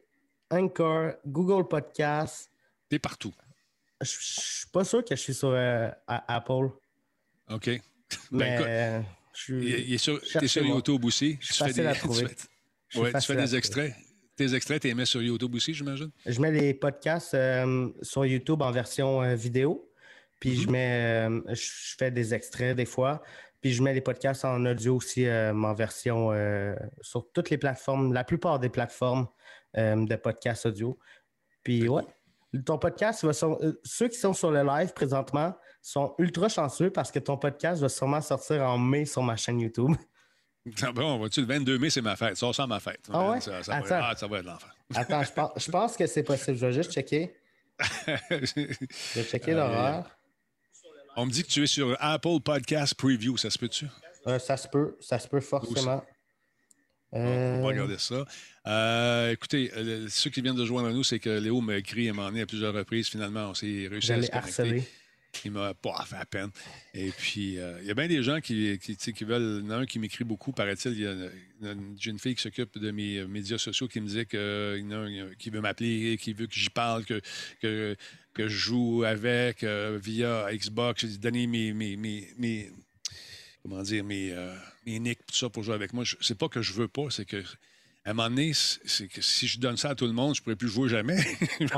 Anchor, 0.50 1.12
Google 1.26 1.66
Podcast. 1.66 2.48
T'es 2.88 2.98
partout. 3.00 3.32
Je 4.00 4.06
suis 4.08 4.66
pas 4.70 4.84
sûr 4.84 5.04
que 5.04 5.16
je 5.16 5.20
suis 5.20 5.34
sur 5.34 5.48
euh, 5.52 5.88
Apple, 6.06 6.68
OK. 7.50 7.70
Ben, 8.30 8.38
mais 8.38 8.54
écoute, 8.54 9.06
je 9.34 9.54
il 9.54 9.94
est- 9.94 9.98
sur, 9.98 10.20
t'es 10.20 10.46
sur. 10.46 10.64
YouTube 10.64 11.04
aussi. 11.04 11.38
Je 11.40 11.52
suis 11.52 11.64
facile 11.64 11.86
à 11.86 11.94
trouver. 11.94 12.26
tu 12.26 12.34
fais, 12.88 12.98
ouais, 13.00 13.20
tu 13.20 13.36
des 13.36 13.56
extraits. 13.56 13.94
Tes 14.36 14.54
extraits, 14.54 14.82
tu 14.82 14.88
les 14.88 14.94
mets 14.94 15.06
sur 15.06 15.22
YouTube 15.22 15.54
aussi, 15.54 15.72
j'imagine? 15.72 16.10
Je 16.26 16.40
mets 16.40 16.50
les 16.52 16.74
podcasts 16.74 17.34
euh, 17.34 17.88
sur 18.02 18.26
YouTube 18.26 18.60
en 18.62 18.70
version 18.70 19.22
euh, 19.22 19.34
vidéo. 19.34 19.90
Puis 20.40 20.56
je 20.60 20.66
Mhm. 20.66 20.72
mets, 20.72 21.26
euh, 21.28 21.54
je 21.54 21.94
fais 21.98 22.10
des 22.10 22.34
extraits 22.34 22.76
des 22.76 22.84
fois. 22.84 23.22
Puis 23.62 23.72
je 23.72 23.82
mets 23.82 23.94
les 23.94 24.02
podcasts 24.02 24.44
en 24.44 24.64
audio 24.66 24.96
aussi 24.96 25.26
en 25.28 25.74
version 25.74 26.30
sur 27.00 27.26
toutes 27.32 27.48
les 27.50 27.58
plateformes, 27.58 28.12
la 28.12 28.22
plupart 28.22 28.60
des 28.60 28.68
plateformes 28.68 29.26
de 29.74 30.16
podcasts 30.16 30.66
audio. 30.66 30.98
Puis 31.64 31.88
ouais, 31.88 32.02
ton 32.64 32.78
podcast 32.78 33.24
va 33.24 33.32
sur- 33.32 33.58
ceux 33.82 34.08
qui 34.08 34.18
sont 34.18 34.34
sur 34.34 34.50
le 34.52 34.62
live 34.62 34.92
présentement 34.92 35.56
sont 35.90 36.14
ultra 36.18 36.48
chanceux 36.48 36.90
parce 36.90 37.12
que 37.12 37.18
ton 37.20 37.36
podcast 37.36 37.80
va 37.80 37.88
sûrement 37.88 38.20
sortir 38.20 38.62
en 38.62 38.76
mai 38.78 39.04
sur 39.04 39.22
ma 39.22 39.36
chaîne 39.36 39.60
YouTube. 39.60 39.92
Ah 40.82 40.90
bon, 40.90 41.16
vois-tu, 41.18 41.42
le 41.42 41.46
22 41.46 41.78
mai, 41.78 41.90
c'est 41.90 42.00
ma 42.02 42.16
fête. 42.16 42.36
Ça, 42.36 42.52
ça 42.52 42.66
ma 42.66 42.80
fête. 42.80 42.98
Ah 43.12 43.30
ouais? 43.30 43.40
Ça, 43.40 43.62
ça 43.62 43.70
va, 43.70 43.78
Attends. 43.78 44.00
ah, 44.02 44.14
ça 44.16 44.26
va 44.26 44.38
être 44.40 44.46
l'enfer. 44.46 44.74
Attends, 44.96 45.22
je 45.22 45.30
pense, 45.32 45.50
je 45.64 45.70
pense 45.70 45.96
que 45.96 46.08
c'est 46.08 46.24
possible. 46.24 46.56
Je 46.56 46.66
vais 46.66 46.72
juste 46.72 46.90
checker. 46.92 47.32
Je 48.08 48.74
vais 49.14 49.22
checker 49.24 49.52
Euh, 49.52 49.58
l'horaire. 49.58 50.18
On 51.16 51.24
me 51.26 51.30
dit 51.30 51.44
que 51.44 51.48
tu 51.48 51.62
es 51.62 51.68
sur 51.68 51.96
Apple 52.00 52.40
Podcast 52.44 52.94
Preview, 52.96 53.36
ça 53.36 53.48
se 53.48 53.58
peut-tu? 53.58 53.86
Euh, 54.26 54.40
ça 54.40 54.56
se 54.56 54.66
peut, 54.66 54.96
ça 55.00 55.20
se 55.20 55.28
peut 55.28 55.38
forcément. 55.40 56.02
On 57.12 57.24
Euh, 57.24 57.60
va 57.60 57.66
regarder 57.68 57.98
ça. 57.98 58.24
Euh, 58.66 59.30
écoutez, 59.30 59.70
euh, 59.76 60.08
ceux 60.08 60.30
qui 60.30 60.42
viennent 60.42 60.56
de 60.56 60.64
joindre 60.64 60.88
à 60.88 60.92
nous, 60.92 61.04
c'est 61.04 61.20
que 61.20 61.30
Léo 61.30 61.60
m'a 61.60 61.76
écrit 61.76 62.08
et 62.08 62.12
m'a 62.12 62.24
donné 62.24 62.40
à 62.42 62.46
plusieurs 62.46 62.74
reprises. 62.74 63.06
Finalement, 63.08 63.50
on 63.50 63.54
s'est 63.54 63.86
réussi 63.88 64.10
à 64.12 64.16
se 64.20 64.26
connecter. 64.26 64.36
harcelé. 64.36 64.88
Il 65.44 65.52
m'a 65.52 65.74
pas 65.74 66.04
fait 66.06 66.16
à 66.16 66.24
peine. 66.26 66.50
Et 66.94 67.10
puis, 67.10 67.58
euh, 67.58 67.78
il 67.80 67.86
y 67.86 67.90
a 67.90 67.94
bien 67.94 68.08
des 68.08 68.22
gens 68.22 68.40
qui, 68.40 68.78
qui, 68.78 68.96
qui 68.96 69.24
veulent. 69.24 69.62
Il 69.62 69.66
y 69.66 69.68
en 69.68 69.70
a 69.70 69.76
un 69.78 69.86
qui 69.86 69.98
m'écrit 69.98 70.24
beaucoup, 70.24 70.52
paraît-il. 70.52 70.92
Il 70.92 71.00
y 71.00 71.06
a 71.06 71.72
une, 71.72 72.18
fille 72.18 72.34
qui 72.34 72.42
s'occupe 72.42 72.78
de 72.78 72.90
mes 72.90 73.18
euh, 73.18 73.26
médias 73.26 73.58
sociaux 73.58 73.88
qui 73.88 74.00
me 74.00 74.06
disait 74.06 74.26
qu'il 74.26 74.38
y 74.38 74.86
en 74.86 74.90
a 74.92 74.96
un 74.96 75.34
qui 75.38 75.50
veut 75.50 75.60
m'appeler, 75.60 76.18
qui 76.20 76.32
veut 76.32 76.46
que 76.46 76.54
j'y 76.54 76.70
parle, 76.70 77.04
que, 77.04 77.20
que, 77.60 77.96
que 78.34 78.48
je 78.48 78.56
joue 78.56 79.04
avec 79.04 79.62
euh, 79.62 79.98
via 80.02 80.46
Xbox. 80.52 81.02
J'ai 81.02 81.08
dit, 81.08 81.18
donnez 81.18 81.46
mes, 81.46 81.72
mes, 81.72 81.96
mes, 81.96 82.28
mes- 82.38 82.70
comment 83.62 83.82
dire, 83.82 84.04
mes, 84.04 84.32
euh, 84.32 84.54
mes 84.86 84.98
nicks, 84.98 85.26
tout 85.26 85.34
ça 85.34 85.48
pour 85.48 85.62
jouer 85.62 85.74
avec 85.74 85.92
moi. 85.92 86.04
C'est 86.20 86.38
pas 86.38 86.48
que 86.48 86.62
je 86.62 86.72
veux 86.72 86.88
pas, 86.88 87.10
c'est 87.10 87.24
que. 87.24 87.42
À 88.06 88.10
un 88.10 88.14
moment 88.14 88.28
donné, 88.30 88.52
c'est 88.54 89.08
que 89.08 89.20
si 89.20 89.48
je 89.48 89.58
donne 89.58 89.76
ça 89.76 89.90
à 89.90 89.94
tout 89.96 90.06
le 90.06 90.12
monde, 90.12 90.34
je 90.36 90.40
ne 90.40 90.44
pourrais 90.44 90.54
plus 90.56 90.68
jouer 90.68 90.88
jamais. 90.88 91.18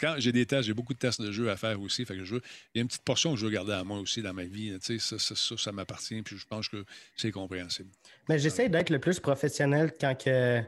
Quand 0.00 0.14
j'ai 0.18 0.32
des 0.32 0.46
tests, 0.46 0.64
j'ai 0.64 0.74
beaucoup 0.74 0.94
de 0.94 0.98
tests 0.98 1.22
de 1.22 1.30
jeux 1.30 1.48
à 1.50 1.56
faire 1.56 1.80
aussi. 1.80 2.04
Fait 2.04 2.16
que 2.16 2.24
je 2.24 2.34
veux- 2.34 2.42
il 2.74 2.78
y 2.78 2.80
a 2.80 2.82
une 2.82 2.88
petite 2.88 3.04
portion 3.04 3.32
que 3.34 3.38
je 3.38 3.46
veux 3.46 3.52
garder 3.52 3.72
à 3.72 3.84
moi 3.84 3.98
aussi 4.00 4.22
dans 4.22 4.34
ma 4.34 4.44
vie. 4.44 4.76
Ça, 4.80 4.94
ça, 5.18 5.34
ça, 5.36 5.56
ça 5.56 5.72
m'appartient. 5.72 6.20
Puis 6.22 6.36
je 6.36 6.46
pense 6.46 6.68
que 6.68 6.84
c'est 7.16 7.30
compréhensible. 7.30 7.88
Mais 8.28 8.38
j'essaie 8.38 8.68
d'être 8.68 8.90
le 8.90 8.98
plus 8.98 9.20
professionnel 9.20 9.92
quand 9.98 10.16
que 10.20 10.60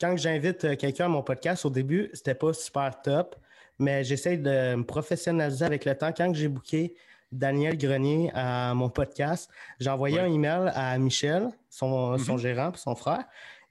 quand 0.00 0.14
que 0.14 0.20
j'invite 0.20 0.64
euh, 0.64 0.76
quelqu'un 0.76 1.06
à 1.06 1.08
mon 1.08 1.22
podcast. 1.22 1.64
Au 1.64 1.70
début, 1.70 2.10
c'était 2.14 2.34
pas 2.34 2.52
super 2.52 3.00
top, 3.02 3.36
mais 3.78 4.02
j'essaie 4.04 4.36
de 4.36 4.74
me 4.76 4.84
professionnaliser 4.84 5.64
avec 5.64 5.84
le 5.84 5.96
temps. 5.96 6.12
Quand 6.12 6.32
j'ai 6.34 6.48
booké 6.48 6.94
Daniel 7.34 7.76
Grenier 7.76 8.30
à 8.34 8.72
mon 8.74 8.88
podcast, 8.88 9.50
j'ai 9.80 9.90
envoyé 9.90 10.16
Ouais. 10.16 10.22
un 10.22 10.32
email 10.32 10.70
à 10.74 10.96
Michel, 10.98 11.48
son, 11.68 12.16
son 12.18 12.36
gérant, 12.38 12.70
puis 12.72 12.80
son 12.80 12.94
frère. 12.94 13.24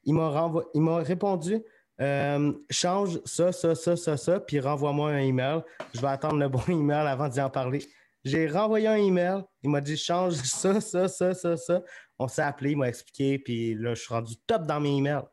Il 0.05 0.13
m'a 0.13 0.97
répondu 0.99 1.61
euh, 2.01 2.51
change 2.71 3.19
ça, 3.23 3.51
ça, 3.51 3.75
ça, 3.75 3.95
ça, 3.95 4.17
ça, 4.17 4.39
puis 4.39 4.59
renvoie-moi 4.59 5.11
un 5.11 5.19
email. 5.19 5.61
Je 5.93 6.01
vais 6.01 6.07
attendre 6.07 6.37
le 6.37 6.49
bon 6.49 6.63
email 6.67 7.07
avant 7.07 7.29
d'y 7.29 7.39
en 7.39 7.49
parler. 7.49 7.85
J'ai 8.25 8.47
renvoyé 8.47 8.87
un 8.87 8.95
email. 8.95 9.43
Il 9.61 9.69
m'a 9.69 9.79
dit 9.79 9.95
change 9.95 10.33
ça, 10.33 10.81
ça, 10.81 11.07
ça, 11.07 11.33
ça, 11.33 11.55
ça. 11.55 11.81
On 12.17 12.27
s'est 12.27 12.41
appelé, 12.41 12.71
il 12.71 12.77
m'a 12.77 12.87
expliqué, 12.89 13.37
puis 13.37 13.75
là, 13.75 13.93
je 13.95 14.01
suis 14.01 14.13
rendu 14.13 14.35
top 14.47 14.65
dans 14.65 14.79
mes 14.79 14.95
emails. 14.97 15.23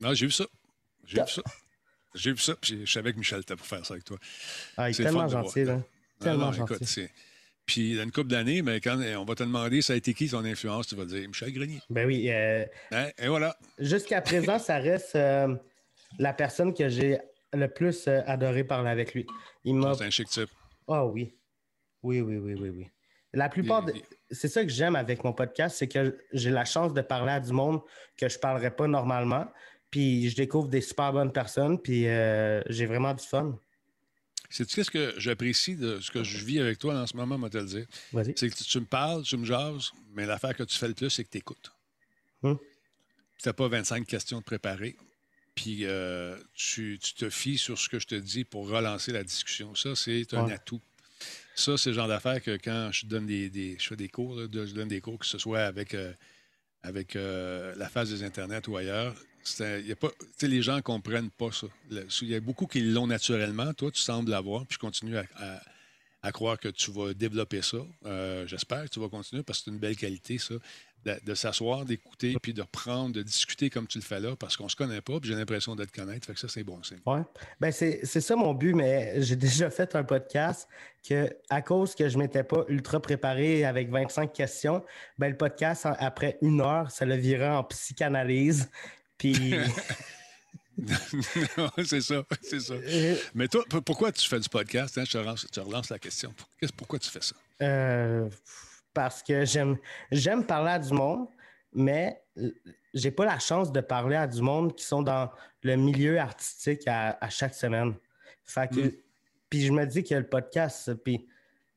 Non, 0.00 0.12
j'ai 0.14 0.26
vu 0.26 0.32
ça. 0.32 0.44
J'ai 1.04 1.20
vu 1.20 1.28
ça. 1.28 1.42
J'ai 2.14 2.32
vu 2.32 2.38
ça. 2.38 2.54
Puis 2.60 2.84
je 2.84 2.92
savais 2.92 3.12
que 3.12 3.18
Michel 3.18 3.40
était 3.40 3.56
pour 3.56 3.66
faire 3.66 3.84
ça 3.86 3.94
avec 3.94 4.04
toi. 4.04 4.18
Ah, 4.76 4.90
il 4.90 4.98
est 5.00 5.02
tellement 5.02 5.28
gentil, 5.28 5.64
là. 5.64 5.80
Tellement 6.18 6.46
non, 6.46 6.52
gentil. 6.52 6.74
écoute, 6.74 6.88
Puis, 7.66 7.98
a 7.98 8.02
une 8.02 8.10
couple 8.10 8.28
d'années, 8.28 8.60
mais 8.60 8.80
quand 8.80 8.98
on 9.18 9.24
va 9.24 9.34
te 9.34 9.42
demander 9.44 9.82
ça 9.82 9.92
a 9.92 9.96
été 9.96 10.14
qui 10.14 10.28
ton 10.28 10.44
influence, 10.44 10.88
tu 10.88 10.96
vas 10.96 11.04
dire 11.04 11.26
Michel 11.28 11.52
Grenier. 11.52 11.80
Ben 11.90 12.06
oui, 12.06 12.28
euh, 12.30 12.64
Hein? 12.90 13.08
Et 13.18 13.28
voilà. 13.28 13.56
jusqu'à 13.78 14.20
présent, 14.20 14.58
ça 14.58 14.78
reste 14.78 15.14
euh, 15.16 15.54
la 16.18 16.32
personne 16.32 16.74
que 16.74 16.88
j'ai 16.88 17.18
le 17.52 17.68
plus 17.68 18.08
euh, 18.08 18.20
adoré 18.26 18.64
parler 18.64 18.90
avec 18.90 19.14
lui. 19.14 19.26
Il 19.64 19.76
m'a. 19.76 19.94
C'est 19.94 20.04
un 20.04 20.10
chic 20.10 20.28
type. 20.28 20.50
Ah 20.88 21.06
oui. 21.06 21.34
Oui, 22.02 22.20
oui, 22.20 22.36
oui, 22.36 22.54
oui, 22.54 22.68
oui. 22.70 22.86
La 23.32 23.48
plupart, 23.48 23.84
de- 23.84 23.94
c'est 24.30 24.48
ça 24.48 24.62
que 24.64 24.70
j'aime 24.70 24.96
avec 24.96 25.22
mon 25.24 25.32
podcast, 25.32 25.76
c'est 25.78 25.88
que 25.88 26.18
j'ai 26.32 26.50
la 26.50 26.64
chance 26.64 26.92
de 26.92 27.00
parler 27.00 27.32
à 27.32 27.40
du 27.40 27.52
monde 27.52 27.80
que 28.18 28.28
je 28.28 28.36
ne 28.36 28.40
parlerais 28.40 28.74
pas 28.74 28.86
normalement. 28.88 29.46
Puis 29.90 30.28
je 30.30 30.36
découvre 30.36 30.68
des 30.68 30.80
super 30.80 31.12
bonnes 31.12 31.32
personnes, 31.32 31.80
puis 31.80 32.08
euh, 32.08 32.60
j'ai 32.68 32.86
vraiment 32.86 33.14
du 33.14 33.24
fun. 33.24 33.58
Sais-tu 34.52 34.74
qu'est-ce 34.76 34.90
que 34.90 35.14
j'apprécie 35.18 35.76
de 35.76 35.98
ce 36.00 36.10
que 36.10 36.22
je 36.22 36.44
vis 36.44 36.60
avec 36.60 36.78
toi 36.78 36.94
en 37.00 37.06
ce 37.06 37.16
moment, 37.16 37.38
moi 37.38 37.48
te 37.50 37.58
le 37.58 37.64
dire? 37.66 37.86
C'est 38.36 38.50
que 38.50 38.54
tu, 38.54 38.64
tu 38.64 38.80
me 38.80 38.84
parles, 38.84 39.22
tu 39.22 39.36
me 39.36 39.44
jases, 39.44 39.90
mais 40.14 40.26
l'affaire 40.26 40.54
que 40.56 40.62
tu 40.62 40.76
fais 40.76 40.88
le 40.88 40.94
plus, 40.94 41.10
c'est 41.10 41.24
que 41.24 41.30
tu 41.30 41.38
écoutes. 41.38 41.72
Hum. 42.42 42.58
Tu 43.42 43.48
n'as 43.48 43.52
pas 43.54 43.68
25 43.68 44.06
questions 44.06 44.38
de 44.38 44.44
préparer. 44.44 44.96
Puis 45.54 45.80
euh, 45.86 46.38
tu, 46.54 46.98
tu 47.02 47.14
te 47.14 47.28
fies 47.30 47.58
sur 47.58 47.78
ce 47.78 47.88
que 47.88 47.98
je 47.98 48.06
te 48.06 48.14
dis 48.14 48.44
pour 48.44 48.68
relancer 48.68 49.12
la 49.12 49.24
discussion. 49.24 49.74
Ça, 49.74 49.94
c'est 49.96 50.32
un 50.34 50.46
Ouais. 50.46 50.52
atout. 50.52 50.80
Ça, 51.54 51.76
c'est 51.76 51.90
le 51.90 51.94
genre 51.96 52.08
d'affaire 52.08 52.42
que 52.42 52.56
quand 52.56 52.90
je 52.92 53.06
donne 53.06 53.26
des, 53.26 53.48
des- 53.50 53.76
je 53.78 53.86
fais 53.88 53.96
des 53.96 54.08
cours, 54.08 54.34
là, 54.36 54.46
je 54.50 54.72
donne 54.74 54.88
des 54.88 55.00
cours, 55.00 55.18
que 55.18 55.26
ce 55.26 55.38
soit 55.38 55.60
avec, 55.62 55.94
euh, 55.94 56.12
avec 56.82 57.16
euh, 57.16 57.74
la 57.76 57.88
phase 57.88 58.10
des 58.10 58.22
Internet 58.24 58.66
ou 58.68 58.76
ailleurs, 58.76 59.14
c'est 59.16 59.26
y 59.60 59.92
a 59.92 59.96
pas, 59.96 60.10
les 60.42 60.62
gens 60.62 60.76
ne 60.76 60.80
comprennent 60.80 61.30
pas 61.30 61.50
ça. 61.52 61.66
Il 61.90 62.28
y 62.28 62.34
a 62.34 62.40
beaucoup 62.40 62.66
qui 62.66 62.80
l'ont 62.80 63.06
naturellement. 63.06 63.72
Toi, 63.74 63.90
tu 63.90 64.00
sembles 64.00 64.30
l'avoir, 64.30 64.66
puis 64.66 64.74
je 64.74 64.78
continue 64.78 65.16
à, 65.16 66.32
croire 66.32 66.58
que 66.58 66.68
tu 66.68 66.90
vas 66.92 67.14
développer 67.14 67.62
ça. 67.62 67.78
Euh, 68.06 68.46
J'espère 68.46 68.84
que 68.84 68.90
tu 68.90 69.00
vas 69.00 69.08
continuer 69.08 69.42
parce 69.42 69.58
que 69.58 69.64
c'est 69.64 69.70
une 69.70 69.78
belle 69.78 69.96
qualité, 69.96 70.38
ça, 70.38 70.54
de, 71.04 71.34
s'asseoir, 71.34 71.84
d'écouter, 71.84 72.36
puis 72.40 72.54
de 72.54 72.62
reprendre, 72.62 73.14
de 73.14 73.22
discuter 73.22 73.70
comme 73.70 73.86
tu 73.86 73.98
le 73.98 74.04
fais 74.04 74.20
là, 74.20 74.36
parce 74.36 74.56
qu'on 74.56 74.68
se 74.68 74.76
connaît 74.76 75.00
pas, 75.00 75.18
puis 75.18 75.30
j'ai 75.30 75.36
l'impression 75.36 75.74
de 75.74 75.84
te 75.84 75.92
connaître. 75.92 76.26
Fait 76.26 76.34
que 76.34 76.38
ça, 76.38 76.48
c'est 76.48 76.62
bon 76.62 76.82
signe. 76.82 77.00
Ouais. 77.06 77.22
Ben 77.60 77.72
c'est 77.72 78.04
ça 78.04 78.36
mon 78.36 78.54
but, 78.54 78.74
mais 78.74 79.20
j'ai 79.22 79.36
déjà 79.36 79.70
fait 79.70 79.94
un 79.96 80.04
podcast 80.04 80.68
que, 81.06 81.28
à 81.50 81.62
cause 81.62 81.94
que 81.94 82.08
je 82.08 82.16
ne 82.16 82.22
m'étais 82.22 82.44
pas 82.44 82.64
ultra 82.68 83.00
préparé 83.00 83.64
avec 83.64 83.90
25 83.90 84.32
questions, 84.32 84.84
ben 85.18 85.28
le 85.28 85.36
podcast, 85.36 85.86
après 85.98 86.38
une 86.40 86.60
heure, 86.60 86.90
ça 86.90 87.04
le 87.04 87.16
virait 87.16 87.50
en 87.50 87.64
psychanalyse. 87.64 88.70
Puis, 89.22 89.54
c'est 91.84 92.00
ça, 92.00 92.24
c'est 92.42 92.60
ça. 92.60 92.74
Mais 93.34 93.46
toi, 93.48 93.64
pourquoi 93.84 94.10
tu 94.10 94.26
fais 94.28 94.40
du 94.40 94.48
podcast? 94.48 94.96
hein? 94.98 95.04
Je 95.06 95.12
te 95.12 95.18
relance, 95.18 95.42
je 95.42 95.46
te 95.48 95.60
relance 95.60 95.90
la 95.90 95.98
question. 95.98 96.34
Pourquoi 96.76 96.98
tu 96.98 97.08
fais 97.10 97.20
ça? 97.22 97.34
euh, 97.62 98.28
parce 98.94 99.22
que 99.22 99.44
j'aime 99.44 99.78
j'aime 100.10 100.44
parler 100.44 100.72
à 100.72 100.78
du 100.78 100.92
monde, 100.92 101.26
mais 101.72 102.20
j'ai 102.92 103.10
pas 103.10 103.24
la 103.24 103.38
chance 103.38 103.70
de 103.72 103.80
parler 103.80 104.16
à 104.16 104.26
du 104.26 104.42
monde 104.42 104.74
qui 104.74 104.84
sont 104.84 105.02
dans 105.02 105.30
le 105.62 105.76
milieu 105.76 106.18
artistique 106.18 106.82
à, 106.86 107.16
à 107.20 107.30
chaque 107.30 107.54
semaine. 107.54 107.94
Fait 108.44 108.68
que, 108.68 108.80
Mm. 108.80 108.92
puis 109.48 109.66
je 109.66 109.72
me 109.72 109.86
dis 109.86 110.02
que 110.02 110.14
le 110.14 110.26
podcast, 110.26 110.92
puis 111.04 111.26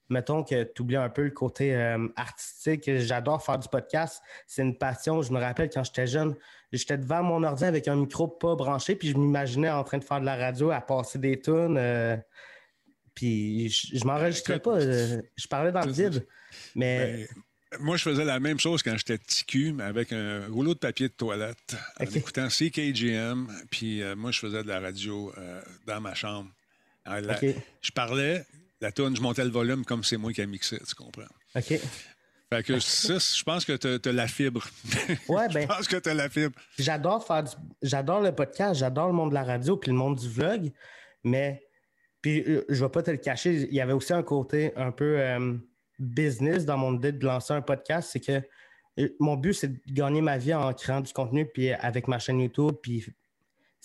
mettons 0.10 0.44
que 0.44 0.63
tu 0.63 0.82
oublies 0.82 0.96
un 0.98 1.10
peu 1.10 1.24
le 1.24 1.32
côté 1.32 1.76
euh, 1.76 2.08
artistique. 2.15 2.89
J'adore 2.98 3.44
faire 3.44 3.58
du 3.60 3.68
podcast. 3.68 4.22
C'est 4.48 4.62
une 4.62 4.78
passion. 4.78 5.22
Je 5.22 5.32
me 5.32 5.39
rappelle 5.39 5.70
quand 5.70 5.84
j'étais 5.84 6.08
jeune, 6.08 6.36
j'étais 6.72 6.98
devant 6.98 7.24
mon 7.24 7.44
ordi 7.44 7.63
avec 7.65 7.88
un 7.88 7.96
micro 7.96 8.28
pas 8.28 8.56
branché, 8.56 8.96
puis 8.96 9.10
je 9.10 9.18
m'imaginais 9.18 9.70
en 9.70 9.84
train 9.84 9.98
de 9.98 10.04
faire 10.04 10.20
de 10.20 10.26
la 10.26 10.36
radio, 10.36 10.72
à 10.72 10.82
passer 10.82 11.20
des 11.20 11.39
tunes. 11.39 11.78
euh, 11.78 12.18
puis 13.13 13.70
je, 13.70 13.98
je 13.98 14.06
m'enregistrais 14.06 14.60
pas. 14.60 14.76
euh, 14.78 15.22
je 15.38 15.48
parlais 15.48 15.72
dans 15.72 15.86
le 15.86 15.91
vide. 15.91 16.28
Mais 16.76 17.28
Ben, 17.72 17.80
moi, 17.80 17.98
je 17.98 18.04
faisais 18.04 18.26
la 18.26 18.39
même 18.39 18.60
chose 18.60 18.84
quand 18.84 18.96
j'étais 18.98 19.18
petit 19.18 19.44
cul, 19.46 19.74
mais 19.74 19.84
avec 19.86 20.12
un 20.13 20.48
rouleau 20.50 20.74
de 20.74 20.80
papier 20.80 21.08
de 21.08 21.13
toilette, 21.13 21.76
en 22.00 22.06
écoutant 22.06 22.48
CKGM. 22.50 23.48
Puis 23.72 24.02
euh, 24.02 24.15
moi, 24.15 24.32
je 24.32 24.39
faisais 24.39 24.63
de 24.63 24.68
la 24.68 24.80
radio 24.80 25.34
dans 25.88 26.00
ma 26.02 26.13
chambre. 26.13 26.50
Alors. 27.06 27.38
Je 27.82 27.91
parlais, 27.91 28.44
la 28.86 28.91
tune, 28.91 29.15
je 29.15 29.21
montais 29.21 29.43
le 29.43 29.50
volume 29.50 29.84
comme 29.84 30.04
c'est 30.04 30.17
moi 30.17 30.32
qui 30.32 30.41
ai 30.41 30.45
mixé, 30.48 30.78
tu 30.88 30.95
comprends? 30.95 31.24
OK. 31.56 31.80
Fait 32.54 32.62
que 32.63 32.80
ça, 32.80 33.17
je 33.17 33.43
pense 33.43 33.65
que 33.65 33.74
tu 33.76 34.10
as, 34.10 34.12
la 34.12 34.28
fibre. 34.28 34.63
Ouais, 35.28 35.45
je 35.50 35.54
ben, 35.56 35.67
pense 35.67 35.88
que 35.88 35.98
tu 35.98 36.08
as 36.10 36.13
la 36.13 36.30
fibre. 36.30 36.58
j'adore 36.78 37.26
faire 37.26 37.43
du- 37.43 37.52
j'adore 37.82 38.21
le 38.21 38.32
podcast, 38.34 38.80
j'adore 38.80 39.08
le 39.08 39.13
monde 39.13 39.30
de 39.30 39.34
la 39.34 39.43
radio 39.43 39.76
puis 39.78 39.89
le 39.91 39.98
monde 39.98 40.17
du 40.19 40.30
vlog, 40.30 40.71
mais 41.24 41.63
puis 42.21 42.43
euh, 42.48 42.63
je 42.69 42.84
vais 42.84 42.89
pas 42.91 43.02
te 43.02 43.10
le 43.12 43.17
cacher, 43.17 43.54
il 43.69 43.74
y 43.74 43.82
avait 43.82 43.93
aussi 43.93 44.13
un 44.13 44.21
côté 44.24 44.71
un 44.76 44.91
peu 44.91 45.19
euh, 45.19 45.56
business 46.00 46.65
dans 46.65 46.78
mon 46.78 46.95
idée 46.95 47.12
de 47.12 47.26
lancer 47.26 47.54
un 47.54 47.62
podcast, 47.63 48.10
c'est 48.13 48.19
que 48.19 48.41
euh, 49.00 49.10
mon 49.19 49.36
but 49.36 49.54
c'est 49.54 49.69
de 49.69 49.80
gagner 49.91 50.21
ma 50.21 50.38
vie 50.38 50.54
en 50.54 50.71
créant 50.74 51.02
du 51.02 51.12
contenu 51.13 51.48
puis 51.48 51.71
avec 51.71 52.08
ma 52.08 52.19
chaîne 52.19 52.39
YouTube 52.39 52.76
puis 52.84 53.06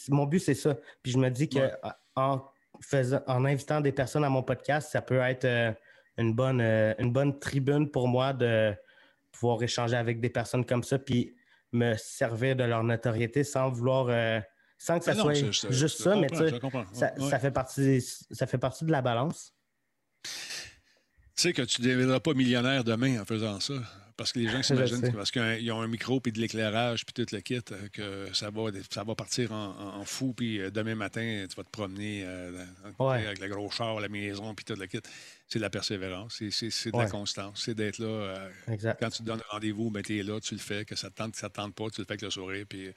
mon 0.09 0.27
but 0.27 0.39
c'est 0.41 0.55
ça. 0.55 0.77
Puis 1.03 1.13
je 1.13 1.19
me 1.19 1.31
dis 1.31 1.49
que 1.49 1.59
Ouais. 1.59 1.73
en 2.17 2.43
faisant 2.81 3.21
en 3.27 3.45
invitant 3.45 3.81
des 3.81 3.93
personnes 3.93 4.25
à 4.25 4.29
mon 4.31 4.43
podcast, 4.43 4.91
ça 4.93 5.03
peut 5.03 5.19
être 5.21 5.45
euh, 5.45 5.73
une 6.19 6.35
bonne 6.35 6.61
euh, 6.61 6.95
une 6.99 7.13
bonne 7.13 7.39
tribune 7.39 7.91
pour 7.91 8.09
moi 8.09 8.33
de 8.33 8.75
pouvoir 9.33 9.63
échanger 9.63 9.97
avec 9.97 10.21
des 10.21 10.31
personnes 10.31 10.65
comme 10.65 10.83
ça 10.83 10.99
puis 10.99 11.35
me 11.73 11.95
servir 11.97 12.57
de 12.57 12.65
leur 12.65 12.83
notoriété 12.83 13.45
sans 13.45 13.71
vouloir 13.71 14.07
euh, 14.09 14.41
sans 14.77 14.99
que 14.99 15.05
ça 15.05 15.15
non, 15.15 15.25
soit 15.25 15.35
je- 15.35 15.47
je- 15.53 15.73
juste 15.73 15.99
je 15.99 16.03
ça, 16.03 16.17
mais 16.17 16.29
ça, 16.29 16.45
Ouais. 16.45 17.31
ça 17.31 17.39
fait 17.39 17.51
partie 17.51 18.01
ça 18.01 18.47
fait 18.47 18.59
partie 18.59 18.85
de 18.85 18.91
la 18.91 19.03
balance. 19.03 19.55
Tu 20.25 20.31
sais 21.49 21.53
que 21.53 21.63
tu 21.63 21.81
ne 21.83 21.87
deviendras 21.89 22.21
pas 22.21 22.35
millionnaire 22.35 22.85
demain 22.85 23.21
en 23.21 23.25
faisant 23.25 23.61
ça. 23.61 23.75
Parce 24.21 24.35
que 24.35 24.39
les 24.39 24.49
gens 24.49 24.63
s'imaginent 24.63 25.01
que 25.01 25.17
parce 25.17 25.31
qu'ils 25.31 25.73
ont 25.73 25.81
un 25.81 25.87
micro 25.89 26.21
puis 26.21 26.31
de 26.31 26.39
l'éclairage 26.41 27.07
puis 27.07 27.15
tout 27.15 27.35
le 27.35 27.41
kit, 27.41 27.59
euh, 27.73 27.89
que 28.29 28.35
ça 28.35 28.51
va, 28.51 28.65
ça 28.91 29.03
va 29.03 29.15
partir 29.15 29.51
en, 29.51 30.05
fou. 30.05 30.35
Puis 30.35 30.61
euh, 30.61 30.71
demain 30.71 30.95
matin, 30.95 31.47
tu 31.49 31.57
vas 31.57 31.65
te 31.65 31.71
promener 31.71 32.25
euh, 32.27 32.53
Ouais. 32.99 33.25
avec 33.27 33.39
le 33.41 33.49
gros 33.49 33.71
char, 33.71 33.99
la 33.99 34.11
maison 34.11 34.55
puis 34.55 34.67
tout 34.67 34.75
le 34.79 34.85
kit. 34.87 35.01
C'est 35.49 35.59
de 35.59 35.63
la 35.63 35.71
persévérance, 35.71 36.35
c'est- 36.51 36.91
de 36.91 36.97
Ouais. 36.97 37.05
la 37.05 37.11
constance, 37.11 37.63
c'est 37.65 37.75
d'être 37.75 37.97
là. 37.99 38.07
euh, 38.09 38.51
Exact. 38.69 38.99
quand 39.01 39.09
tu 39.09 39.19
te 39.21 39.23
donnes 39.23 39.41
rendez-vous, 39.49 39.91
ben, 39.91 40.03
tu 40.03 40.19
es 40.19 40.23
là, 40.23 40.39
tu 40.39 40.53
le 40.55 40.61
fais, 40.61 40.85
que 40.85 40.97
ça 40.97 41.09
te 41.09 41.15
tente, 41.17 41.33
que 41.33 41.39
ça 41.39 41.49
te 41.49 41.55
tente 41.55 41.75
pas, 41.75 41.89
tu 41.89 42.03
le 42.03 42.05
fais 42.05 42.13
avec 42.13 42.21
le 42.23 42.29
sourire. 42.31 42.67
Puis 42.69 42.91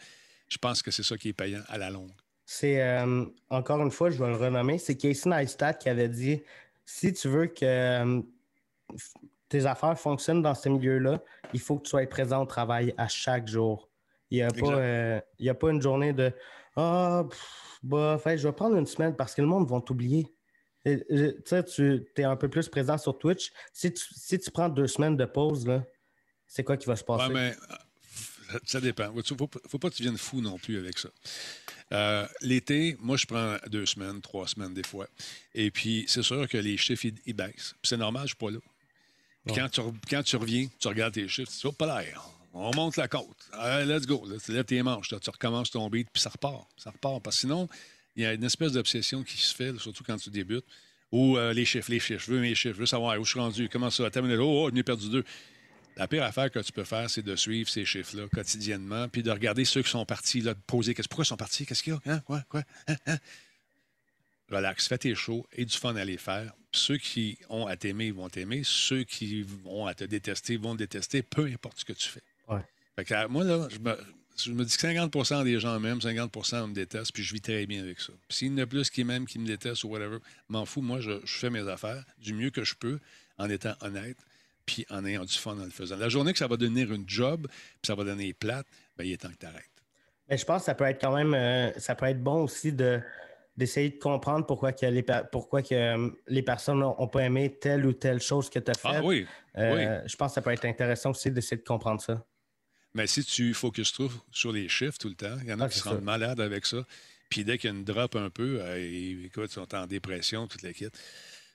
je 0.49 0.57
pense 0.57 0.81
que 0.81 0.91
c'est 0.91 1.03
ça 1.03 1.15
qui 1.17 1.29
est 1.29 1.33
payant 1.33 1.61
à 1.69 1.77
la 1.77 1.89
longue. 1.89 2.11
C'est 2.45 2.81
euh, 2.83 3.23
encore 3.49 3.81
une 3.81 3.91
fois, 3.91 4.09
je 4.09 4.19
vais 4.21 4.27
le 4.27 4.35
renommer, 4.35 4.77
c'est 4.77 4.97
Casey 4.97 5.29
Neistat 5.29 5.75
qui 5.75 5.87
avait 5.87 6.09
dit 6.09 6.41
si 6.85 7.13
tu 7.13 7.29
veux 7.29 7.47
que 7.47 8.21
tes 9.53 9.67
affaires 9.67 9.99
fonctionnent 9.99 10.41
dans 10.41 10.55
ce 10.55 10.67
milieu-là, 10.67 11.21
il 11.53 11.59
faut 11.59 11.77
que 11.77 11.83
tu 11.83 11.91
sois 11.91 12.03
présent 12.07 12.41
au 12.41 12.45
travail 12.47 12.91
à 12.97 13.07
chaque 13.07 13.47
jour. 13.47 13.87
Il 14.31 14.37
n'y 14.37 14.41
a, 14.41 14.47
pas, 14.49 14.73
euh, 14.79 15.21
il 15.37 15.45
y 15.45 15.49
a 15.49 15.53
pas 15.53 15.69
une 15.69 15.79
journée 15.79 16.11
de 16.11 16.31
Ah, 16.75 17.23
bah, 17.83 18.17
fait, 18.17 18.35
je 18.39 18.47
vais 18.47 18.53
prendre 18.53 18.75
une 18.77 18.87
semaine 18.87 19.15
parce 19.15 19.35
que 19.35 19.41
le 19.43 19.47
monde 19.47 19.69
va 19.69 19.79
t'oublier. 19.79 20.33
Tu 20.83 20.99
sais, 21.45 21.63
tu 21.65 22.03
es 22.17 22.23
un 22.23 22.35
peu 22.35 22.49
plus 22.49 22.67
présent 22.67 22.97
sur 22.97 23.15
Twitch. 23.15 23.51
Si 23.71 23.93
tu, 23.93 24.03
si 24.15 24.39
tu 24.39 24.49
prends 24.49 24.69
deux 24.69 24.87
semaines 24.87 25.15
de 25.15 25.25
pause, 25.25 25.67
là, 25.67 25.83
c'est 26.47 26.63
quoi 26.63 26.75
qui 26.75 26.87
va 26.87 26.95
se 26.95 27.03
passer? 27.03 27.27
Ouais, 27.31 27.33
mais 27.33 27.55
euh, 28.55 28.59
ça- 28.65 28.81
dépend. 28.81 29.11
Il 29.11 29.17
ne 29.17 29.21
faut, 29.21 29.47
pas- 29.47 29.59
faut 29.69 29.77
pas 29.77 29.91
que 29.91 29.95
tu 29.95 30.01
viennes 30.01 30.17
fou 30.17 30.41
non 30.41 30.57
plus 30.57 30.79
avec 30.79 30.97
ça. 30.97 31.09
Euh, 31.91 32.25
L'été, 32.41 32.97
moi, 32.99 33.17
je 33.17 33.27
prends 33.27 33.57
deux 33.67 33.85
semaines, 33.85 34.19
trois 34.19 34.47
semaines 34.47 34.73
des 34.73 34.83
fois. 34.83 35.05
Et 35.53 35.69
puis, 35.69 36.05
c'est 36.07 36.23
sûr 36.23 36.49
que 36.49 36.57
les 36.57 36.75
chiffres, 36.75 37.05
ils, 37.05 37.19
ils 37.27 37.35
baissent. 37.35 37.75
C'est 37.83 37.97
normal, 37.97 38.21
je 38.21 38.23
ne 38.23 38.27
suis 38.29 38.37
pas 38.37 38.49
là. 38.49 38.72
Puis 39.45 39.55
quand, 39.55 39.69
tu, 39.69 39.81
quand 40.09 40.23
tu 40.23 40.35
reviens, 40.37 40.67
tu 40.79 40.87
regardes 40.87 41.13
tes 41.13 41.27
chiffres, 41.27 41.51
tu 41.51 41.57
dis, 41.57 41.65
oh, 41.67 41.71
pas 41.71 42.01
l'air. 42.01 42.21
On 42.53 42.71
monte 42.75 42.97
la 42.97 43.07
côte. 43.07 43.35
Allez, 43.53 43.91
let's 43.91 44.05
go. 44.05 44.23
Là, 44.27 44.35
tu 44.43 44.51
lèves 44.51 44.65
tes 44.65 44.81
manches. 44.83 45.11
là, 45.11 45.19
tu 45.19 45.29
recommences 45.29 45.71
ton 45.71 45.89
beat, 45.89 46.07
puis 46.13 46.21
ça 46.21 46.29
repart. 46.29 46.67
Ça 46.77 46.91
repart. 46.91 47.21
Parce 47.23 47.37
que 47.37 47.41
sinon, 47.41 47.67
il 48.15 48.23
y 48.23 48.25
a 48.25 48.33
une 48.33 48.43
espèce 48.43 48.73
d'obsession 48.73 49.23
qui 49.23 49.37
se 49.37 49.53
fait, 49.55 49.77
surtout 49.79 50.03
quand 50.03 50.17
tu 50.17 50.29
débutes. 50.29 50.65
Ou 51.11 51.37
euh, 51.37 51.51
les 51.53 51.65
chiffres, 51.65 51.91
les 51.91 51.99
chiffres. 51.99 52.23
Je 52.25 52.31
veux 52.31 52.39
mes 52.39 52.53
chiffres. 52.55 52.75
Je 52.75 52.79
veux 52.81 52.85
savoir 52.85 53.19
où 53.19 53.25
je 53.25 53.31
suis 53.31 53.39
rendu. 53.39 53.69
Comment 53.69 53.89
ça 53.89 54.03
va 54.03 54.11
terminer 54.11 54.35
là? 54.35 54.43
Oh, 54.43 54.65
oh, 54.65 54.69
j'en 54.69 54.75
ai 54.75 54.83
perdu 54.83 55.09
deux. 55.09 55.23
La 55.95 56.07
pire 56.07 56.23
affaire 56.23 56.49
que 56.49 56.59
tu 56.59 56.71
peux 56.71 56.83
faire, 56.83 57.07
c'est 57.09 57.21
de 57.21 57.35
suivre 57.35 57.69
ces 57.69 57.85
chiffres-là 57.85 58.27
quotidiennement, 58.33 59.07
puis 59.09 59.21
de 59.21 59.29
regarder 59.29 59.63
ceux 59.63 59.83
qui 59.83 59.91
sont 59.91 60.05
partis, 60.05 60.41
là, 60.41 60.55
de 60.55 60.59
poser 60.65 60.95
qu'est-ce- 60.95 61.07
pourquoi 61.07 61.23
ils 61.23 61.27
sont 61.27 61.37
partis, 61.37 61.67
qu'est-ce 61.67 61.83
qu'il 61.83 61.93
y 61.93 61.95
a, 61.95 62.13
hein, 62.13 62.19
quoi, 62.25 62.41
quoi, 62.49 62.63
hein, 62.87 62.95
hein? 63.05 63.17
Relax, 64.55 64.87
fais 64.87 64.97
tes 64.97 65.15
shows 65.15 65.45
et 65.53 65.65
du 65.65 65.75
fun 65.75 65.95
à 65.95 66.05
les 66.05 66.17
faire. 66.17 66.53
Puis 66.71 66.81
ceux 66.81 66.97
qui 66.97 67.37
ont 67.49 67.67
à 67.67 67.75
t'aimer, 67.75 68.07
ils 68.07 68.13
vont 68.13 68.29
t'aimer. 68.29 68.61
Ceux 68.63 69.03
qui 69.03 69.45
ont 69.65 69.85
à 69.85 69.93
te 69.93 70.03
détester, 70.03 70.57
vont 70.57 70.73
te 70.73 70.79
détester, 70.79 71.21
peu 71.23 71.45
importe 71.45 71.79
ce 71.79 71.85
que 71.85 71.93
tu 71.93 72.09
fais. 72.09 72.23
Ouais. 72.47 72.61
Fait 72.95 73.05
que, 73.05 73.13
euh, 73.13 73.27
moi, 73.27 73.43
là, 73.43 73.67
je 73.69 73.79
me, 73.79 73.97
je 74.37 74.51
me 74.51 74.63
dis 74.65 74.75
que 74.75 74.81
50% 74.81 75.43
des 75.43 75.59
gens 75.59 75.79
m'aiment, 75.79 75.99
50% 75.99 76.69
me 76.69 76.73
détestent, 76.73 77.13
puis 77.13 77.23
je 77.23 77.33
vis 77.33 77.41
très 77.41 77.65
bien 77.65 77.81
avec 77.81 77.99
ça. 77.99 78.13
Puis 78.27 78.37
s'il 78.37 78.51
y 78.51 78.55
en 78.55 78.57
a 78.59 78.65
plus 78.65 78.89
qui 78.89 79.03
m'aiment, 79.03 79.25
qui 79.25 79.39
me 79.39 79.47
détestent 79.47 79.83
ou 79.83 79.89
whatever, 79.89 80.17
m'en 80.49 80.65
fous. 80.65 80.81
Moi, 80.81 80.99
je, 80.99 81.19
je 81.23 81.37
fais 81.37 81.49
mes 81.49 81.67
affaires 81.67 82.03
du 82.19 82.33
mieux 82.33 82.49
que 82.49 82.63
je 82.63 82.75
peux 82.75 82.99
en 83.37 83.49
étant 83.49 83.75
honnête 83.81 84.17
puis 84.65 84.85
en 84.89 85.05
ayant 85.05 85.25
du 85.25 85.33
fun 85.33 85.57
en 85.57 85.63
le 85.65 85.69
faisant. 85.69 85.97
La 85.97 86.09
journée 86.09 86.31
que 86.31 86.39
ça 86.39 86.47
va 86.47 86.57
devenir 86.57 86.91
une 86.93 87.07
job, 87.07 87.47
puis 87.47 87.87
ça 87.87 87.95
va 87.95 88.03
donner 88.03 88.33
plate, 88.33 88.65
ben, 88.97 89.03
il 89.03 89.11
est 89.11 89.17
temps 89.17 89.29
que 89.29 89.37
tu 89.37 89.45
arrêtes. 89.45 89.69
Mais 90.29 90.37
je 90.37 90.45
pense 90.45 90.61
que 90.61 90.65
ça 90.67 90.75
peut 90.75 90.85
être 90.85 91.01
quand 91.01 91.15
même 91.15 91.33
euh, 91.33 91.71
ça 91.79 91.95
peut 91.95 92.05
être 92.05 92.23
bon 92.23 92.43
aussi 92.43 92.71
de 92.71 93.01
d'essayer 93.55 93.89
de 93.91 93.99
comprendre 93.99 94.45
pourquoi 94.45 94.71
que 94.73 94.85
les 94.85 95.05
pourquoi 95.31 95.61
que 95.61 95.75
euh, 95.75 96.09
les 96.27 96.41
personnes 96.41 96.79
n'ont 96.79 97.07
pas 97.07 97.21
aimé 97.21 97.57
telle 97.59 97.85
ou 97.85 97.93
telle 97.93 98.19
chose 98.21 98.49
que 98.49 98.59
tu 98.59 98.71
as 98.71 98.73
faite. 98.73 98.91
Ah 98.95 99.03
oui, 99.03 99.25
Euh, 99.57 100.01
Je 100.07 100.15
pense 100.15 100.31
que 100.31 100.35
ça 100.35 100.41
peut 100.41 100.51
être 100.51 100.65
intéressant 100.65 101.11
aussi 101.11 101.29
d'essayer 101.31 101.57
de 101.57 101.63
comprendre 101.63 102.01
ça. 102.01 102.25
Mais 102.95 103.07
si 103.07 103.23
tu 103.23 103.53
focuses 103.53 103.91
trop 103.91 104.09
sur 104.31 104.51
les 104.51 104.69
chiffres 104.69 104.97
tout 104.97 105.09
le 105.09 105.15
temps, 105.15 105.37
il 105.41 105.49
y 105.49 105.53
en 105.53 105.59
a 105.59 105.65
Ah, 105.65 105.69
qui 105.69 105.79
se 105.79 105.83
rendent 105.83 105.97
ça. 105.97 106.01
malades 106.03 106.39
avec 106.39 106.65
ça. 106.65 106.85
Puis 107.29 107.43
dès 107.43 107.57
qu'il 107.57 107.69
y 107.71 107.73
a 107.73 107.75
une 107.75 107.83
drop 107.83 108.15
un 108.15 108.29
peu, 108.29 108.59
euh, 108.61 108.79
ils, 108.79 109.25
écoute, 109.25 109.49
ils 109.49 109.53
sont 109.53 109.73
en 109.75 109.87
dépression, 109.87 110.47
toute 110.47 110.61
la 110.61 110.73
kit. 110.73 110.89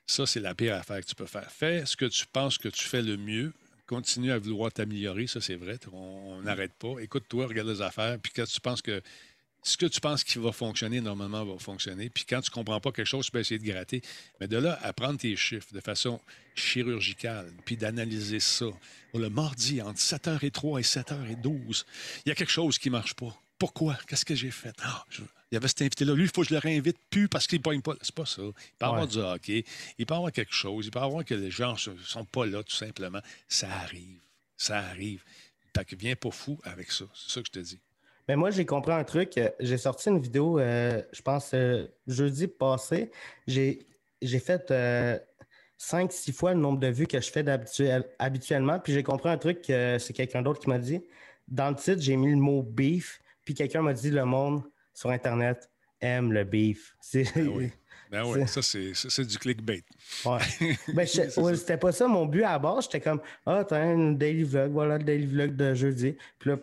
Ça, 0.06 0.26
c'est 0.26 0.40
la 0.40 0.54
pire 0.54 0.74
affaire 0.74 1.00
que 1.00 1.06
tu 1.06 1.14
peux 1.14 1.26
faire. 1.26 1.50
Fais 1.50 1.84
ce 1.86 1.96
que 1.96 2.06
tu 2.06 2.26
penses 2.26 2.58
que 2.58 2.68
tu 2.68 2.84
fais 2.84 3.02
le 3.02 3.16
mieux. 3.16 3.52
Continue 3.86 4.32
à 4.32 4.38
vouloir 4.38 4.72
t'améliorer, 4.72 5.26
ça 5.26 5.40
c'est 5.40 5.54
vrai. 5.54 5.78
On 5.92 5.96
on 6.38 6.42
n'arrête 6.42 6.72
pas. 6.74 6.94
Écoute-toi, 7.00 7.46
regarde 7.46 7.68
les 7.68 7.82
affaires, 7.82 8.18
puis 8.20 8.32
quand 8.34 8.44
tu 8.44 8.60
penses 8.60 8.82
que 8.82 9.00
ce 9.62 9.76
que 9.76 9.86
tu 9.86 10.00
penses 10.00 10.24
qui 10.24 10.38
va 10.38 10.52
fonctionner, 10.52 11.00
normalement, 11.00 11.44
va 11.44 11.58
fonctionner. 11.58 12.08
Puis 12.10 12.24
quand 12.24 12.40
tu 12.40 12.50
ne 12.50 12.54
comprends 12.54 12.80
pas 12.80 12.92
quelque 12.92 13.06
chose, 13.06 13.26
tu 13.26 13.30
peux 13.32 13.40
essayer 13.40 13.58
de 13.58 13.66
gratter. 13.66 14.00
Mais 14.40 14.48
de 14.48 14.56
là 14.56 14.78
à 14.82 14.92
prendre 14.92 15.18
tes 15.18 15.34
chiffres 15.36 15.72
de 15.72 15.80
façon 15.80 16.20
chirurgicale, 16.54 17.52
puis 17.64 17.76
d'analyser 17.76 18.40
ça. 18.40 18.66
Le 19.14 19.28
mardi, 19.30 19.80
entre 19.82 19.98
7h03 20.00 20.78
et 20.80 20.82
7h12, 20.82 21.84
il 22.24 22.28
y 22.28 22.32
a 22.32 22.34
quelque 22.34 22.50
chose 22.52 22.78
qui 22.78 22.88
ne 22.88 22.92
marche 22.92 23.14
pas. 23.14 23.34
Pourquoi? 23.58 23.98
Qu'est-ce 24.06 24.24
que 24.24 24.34
j'ai 24.36 24.50
fait? 24.52 24.74
Ah, 24.82 25.04
je- 25.10 25.22
Il 25.50 25.54
y 25.54 25.56
avait 25.56 25.66
cet 25.68 25.80
invité-là. 25.82 26.14
Lui, 26.14 26.24
il 26.24 26.30
faut 26.32 26.42
que 26.42 26.48
je 26.48 26.52
le 26.54 26.58
réinvite 26.60 26.98
plus 27.08 27.26
parce 27.26 27.46
qu'il 27.46 27.58
ne 27.58 27.62
pogne 27.62 27.80
pas. 27.80 27.94
C'est 28.02 28.14
pas 28.14 28.26
ça. 28.26 28.42
Il 28.42 28.52
peut 28.78 28.84
avoir 28.86 29.06
du 29.06 29.16
hockey. 29.18 29.64
Il 29.98 30.04
peut 30.04 30.12
y 30.12 30.16
avoir 30.16 30.30
quelque 30.30 30.52
chose. 30.52 30.84
Il 30.86 30.90
peut 30.90 30.98
y 31.00 31.02
avoir 31.02 31.24
que 31.24 31.32
les 31.34 31.50
gens 31.50 31.72
ne 31.72 32.02
sont 32.04 32.24
pas 32.26 32.44
là, 32.44 32.62
tout 32.62 32.74
simplement. 32.76 33.20
Ça 33.48 33.68
arrive. 33.72 34.20
Ça 34.58 34.78
arrive. 34.78 35.24
Fait 35.74 35.84
que 35.86 35.96
viens 35.96 36.14
pas 36.16 36.30
fou 36.30 36.60
avec 36.64 36.92
ça. 36.92 37.06
C'est 37.14 37.30
ça 37.32 37.40
que 37.40 37.46
je 37.46 37.52
te 37.52 37.58
dis. 37.60 37.78
Mais 38.28 38.36
moi, 38.36 38.50
j'ai 38.50 38.66
compris 38.66 38.92
un 38.92 39.04
truc. 39.04 39.38
Euh, 39.38 39.48
J'ai 39.58 39.78
sorti 39.78 40.10
une 40.10 40.20
vidéo, 40.20 40.58
euh, 40.58 41.02
je 41.12 41.22
pense, 41.22 41.52
euh, 41.54 41.86
jeudi 42.06 42.46
passé. 42.46 43.10
J'ai 43.46 43.86
fait 44.38 44.70
5-6 45.78 46.32
fois 46.32 46.54
le 46.54 46.60
nombre 46.60 46.78
de 46.78 46.88
vues 46.88 47.06
que 47.06 47.20
je 47.20 47.30
fais 47.30 47.44
habituellement. 48.18 48.78
Puis 48.80 48.92
j'ai 48.92 49.02
compris 49.02 49.30
un 49.30 49.38
truc 49.38 49.62
que 49.62 49.96
c'est 49.98 50.12
quelqu'un 50.12 50.42
d'autre 50.42 50.60
qui 50.60 50.68
m'a 50.68 50.78
dit. 50.78 51.00
Dans 51.46 51.70
le 51.70 51.76
titre, 51.76 52.00
j'ai 52.02 52.16
mis 52.16 52.30
le 52.30 52.36
mot 52.36 52.62
beef. 52.62 53.20
Puis 53.44 53.54
quelqu'un 53.54 53.80
m'a 53.80 53.94
dit 53.94 54.10
le 54.10 54.24
monde 54.24 54.62
sur 54.92 55.10
Internet 55.10 55.70
aime 56.00 56.32
le 56.32 56.44
beef. 56.44 56.94
Oui. 57.36 57.70
Ben 58.10 58.24
oui, 58.24 58.40
C'est- 58.46 58.94
ça, 58.94 59.10
c'est, 59.10 59.24
du 59.26 59.36
clickbait. 59.38 59.84
Ouais. 60.24 60.38
Ben, 60.94 61.06
ouais, 61.36 61.56
c'était 61.56 61.76
pas 61.76 61.92
ça 61.92 62.08
mon 62.08 62.24
but 62.24 62.42
à 62.42 62.52
la 62.52 62.58
base. 62.58 62.84
J'étais 62.84 63.00
comme, 63.02 63.20
ah, 63.44 63.64
t'as 63.68 63.80
un 63.82 64.12
daily 64.12 64.44
vlog, 64.44 64.72
voilà 64.72 64.96
le 64.96 65.04
daily 65.04 65.26
vlog 65.26 65.54
de 65.56 65.74
jeudi. 65.74 66.16
Puis 66.38 66.50
là, 66.50 66.56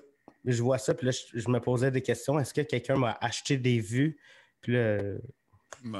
je 0.46 0.62
vois 0.64 0.78
ça, 0.78 0.93
puis 0.93 1.06
là, 1.08 1.12
je, 1.12 1.39
je 1.39 1.50
me 1.50 1.60
posais 1.60 1.91
des 1.91 2.02
questions. 2.02 2.39
Est-ce 2.39 2.54
que 2.54 2.62
quelqu'un 2.62 2.96
m'a 2.98 3.18
acheté 3.22 3.58
des 3.58 3.80
vues? 3.80 4.18
Puis 4.62 4.74
là, 4.74 4.98
Ouais. 5.84 6.00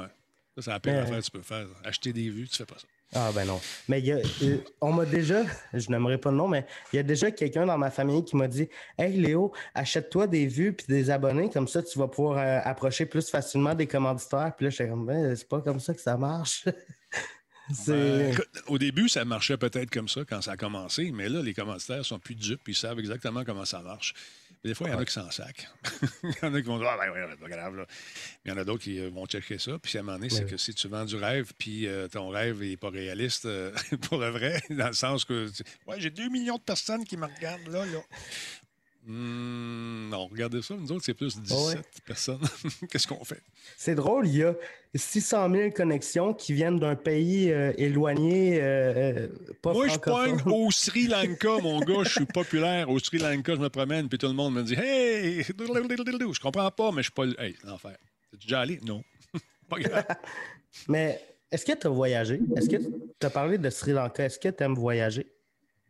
Ça, 0.56 0.62
c'est 0.62 0.70
la 0.70 0.80
pire 0.80 0.92
Mais- 0.94 0.98
affaire 1.00 1.18
que 1.18 1.24
tu 1.24 1.30
peux 1.30 1.42
faire. 1.42 1.66
Acheter 1.84 2.12
des 2.12 2.30
vues, 2.30 2.48
tu 2.48 2.56
fais 2.56 2.64
pas 2.64 2.78
ça. 2.78 2.86
Ah 3.14 3.30
ben 3.32 3.44
non. 3.44 3.60
Mais 3.88 4.00
il 4.00 4.06
y 4.06 4.12
a, 4.12 4.16
euh, 4.16 4.58
on 4.80 4.92
m'a 4.92 5.04
déjà, 5.04 5.44
je 5.72 5.90
n'aimerais 5.90 6.18
pas 6.18 6.30
le 6.32 6.38
nom, 6.38 6.48
mais 6.48 6.66
il 6.92 6.96
y 6.96 6.98
a 6.98 7.04
déjà 7.04 7.30
quelqu'un 7.30 7.64
dans 7.64 7.78
ma 7.78 7.90
famille 7.90 8.24
qui 8.24 8.34
m'a 8.36 8.48
dit 8.48 8.68
Hey 8.98 9.16
Léo, 9.20 9.52
achète-toi 9.74 10.26
des 10.26 10.46
vues 10.48 10.72
puis 10.72 10.86
des 10.88 11.08
abonnés, 11.10 11.48
comme 11.48 11.68
ça 11.68 11.84
tu 11.84 11.96
vas 12.00 12.08
pouvoir 12.08 12.38
euh, 12.38 12.60
approcher 12.64 13.06
plus 13.06 13.30
facilement 13.30 13.74
des 13.76 13.86
commanditaires. 13.86 14.52
Puis 14.56 14.64
là, 14.64 14.70
j'étais 14.70 14.88
comme 14.88 15.06
ben, 15.06 15.36
c'est 15.36 15.48
pas 15.48 15.60
comme 15.60 15.78
ça 15.78 15.94
que 15.94 16.00
ça 16.00 16.16
marche. 16.16 16.64
Au 18.68 18.78
début, 18.78 19.08
ça 19.08 19.24
marchait 19.24 19.56
peut-être 19.56 19.90
comme 19.90 20.08
ça 20.08 20.22
quand 20.24 20.40
ça 20.42 20.52
a 20.52 20.56
commencé, 20.56 21.10
mais 21.12 21.28
là, 21.28 21.42
les 21.42 21.54
commanditaires 21.54 22.04
sont 22.04 22.18
plus 22.18 22.34
dupes, 22.34 22.60
puis 22.62 22.72
ils 22.72 22.76
savent 22.76 22.98
exactement 22.98 23.44
comment 23.44 23.64
ça 23.64 23.80
marche. 23.80 24.14
Des 24.64 24.74
fois, 24.74 24.88
il 24.88 24.92
y 24.92 24.94
en 24.94 24.98
a 24.98 25.04
qui 25.04 25.12
s'en 25.12 25.30
sacent. 25.30 25.52
il 26.24 26.30
y 26.42 26.44
en 26.44 26.52
a 26.52 26.60
qui 26.60 26.66
vont 26.66 26.78
dire 26.78 26.88
Ah, 26.90 26.96
ben, 26.98 27.12
ouais, 27.12 27.26
c'est 27.30 27.38
pas 27.40 27.48
grave. 27.48 27.76
Là. 27.76 27.86
Mais 28.44 28.50
il 28.50 28.54
y 28.54 28.54
en 28.54 28.58
a 28.60 28.64
d'autres 28.64 28.82
qui 28.82 28.98
euh, 28.98 29.10
vont 29.10 29.26
checker 29.26 29.58
ça. 29.58 29.78
Puis 29.80 29.96
à 29.96 30.00
un 30.00 30.02
moment 30.04 30.16
donné, 30.18 30.28
c'est 30.30 30.44
que 30.46 30.56
si 30.56 30.74
tu 30.74 30.88
vends 30.88 31.04
du 31.04 31.14
rêve, 31.14 31.52
puis 31.56 31.86
euh, 31.86 32.08
ton 32.08 32.28
rêve 32.30 32.60
n'est 32.60 32.76
pas 32.76 32.90
réaliste 32.90 33.46
euh, 33.46 33.70
pour 34.08 34.18
le 34.18 34.30
vrai, 34.30 34.60
dans 34.70 34.88
le 34.88 34.92
sens 34.92 35.24
que 35.24 35.48
tu- 35.50 35.62
Ouais, 35.86 36.00
j'ai 36.00 36.10
2 36.10 36.28
millions 36.30 36.56
de 36.56 36.62
personnes 36.62 37.04
qui 37.04 37.16
me 37.16 37.26
regardent 37.26 37.68
là. 37.68 37.84
là. 37.86 37.98
Hmm, 39.08 40.08
non, 40.10 40.26
regardez 40.26 40.62
ça. 40.62 40.74
Nous 40.74 40.90
autres, 40.90 41.04
c'est 41.04 41.14
plus 41.14 41.40
17 41.40 41.76
Ouais. 41.76 41.82
personnes. 42.04 42.40
Qu'est-ce 42.90 43.06
qu'on 43.06 43.24
fait? 43.24 43.40
C'est 43.76 43.94
drôle, 43.94 44.26
il 44.26 44.36
y 44.38 44.42
a 44.42 44.54
600 44.96 45.48
000 45.52 45.70
connexions 45.70 46.34
qui 46.34 46.52
viennent 46.52 46.80
d'un 46.80 46.96
pays 46.96 47.52
euh, 47.52 47.72
éloigné, 47.78 48.60
euh, 48.60 48.64
euh, 48.96 49.28
pas 49.62 49.72
Moi, 49.72 49.86
je 49.86 49.98
pogne 49.98 50.40
au 50.46 50.70
Sri 50.72 51.06
Lanka, 51.06 51.58
mon 51.62 51.78
gars. 51.80 52.02
Je 52.02 52.10
suis 52.10 52.26
populaire. 52.26 52.90
Au 52.90 52.98
Sri 52.98 53.18
Lanka, 53.18 53.54
je 53.54 53.60
me 53.60 53.68
promène, 53.68 54.08
puis 54.08 54.18
tout 54.18 54.26
le 54.26 54.32
monde 54.32 54.54
me 54.54 54.64
dit 54.64 54.74
Hey! 54.74 55.44
Je 55.44 56.40
comprends 56.40 56.70
pas, 56.72 56.90
mais 56.90 57.02
je 57.02 57.10
suis 57.10 57.12
pas. 57.12 57.26
Hey, 57.40 57.54
l'enfer. 57.62 57.96
T'es 58.32 58.38
déjà 58.38 58.60
allé? 58.62 58.80
Non. 58.84 59.04
pas 59.68 59.78
grave. 59.78 60.04
Mais 60.88 61.20
est-ce 61.52 61.64
que 61.64 61.78
tu 61.78 61.86
as 61.86 61.90
voyagé? 61.90 62.40
Est-ce 62.56 62.68
que 62.68 62.76
tu 62.76 63.26
as 63.26 63.30
parlé 63.30 63.56
de 63.56 63.70
Sri 63.70 63.92
Lanka? 63.92 64.24
Est-ce 64.24 64.40
que 64.40 64.48
tu 64.48 64.64
aimes 64.64 64.74
voyager? 64.74 65.26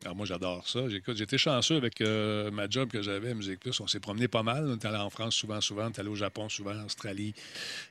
Alors, 0.03 0.15
moi, 0.15 0.27
j'adore 0.27 0.69
ça. 0.69 0.89
J'écoute, 0.89 1.17
j'étais 1.17 1.39
chanceux 1.39 1.77
avec 1.77 2.01
euh, 2.01 2.51
ma 2.51 2.69
job 2.69 2.91
que 2.91 3.01
j'avais 3.03 3.31
à 3.31 3.35
Musique 3.35 3.61
Plus. 3.61 3.81
On 3.81 3.87
s'est 3.87 3.99
promené 3.99 4.29
pas 4.29 4.43
mal. 4.43 4.67
On 4.69 4.75
est 4.75 4.85
allé 4.85 4.99
en 4.99 5.11
France 5.11 5.35
souvent, 5.35 5.61
souvent. 5.61 5.87
On 5.87 5.91
est 5.91 5.99
allé 5.99 6.09
au 6.11 6.15
Japon 6.15 6.49
souvent, 6.49 6.73
en 6.79 6.85
Australie. 6.85 7.35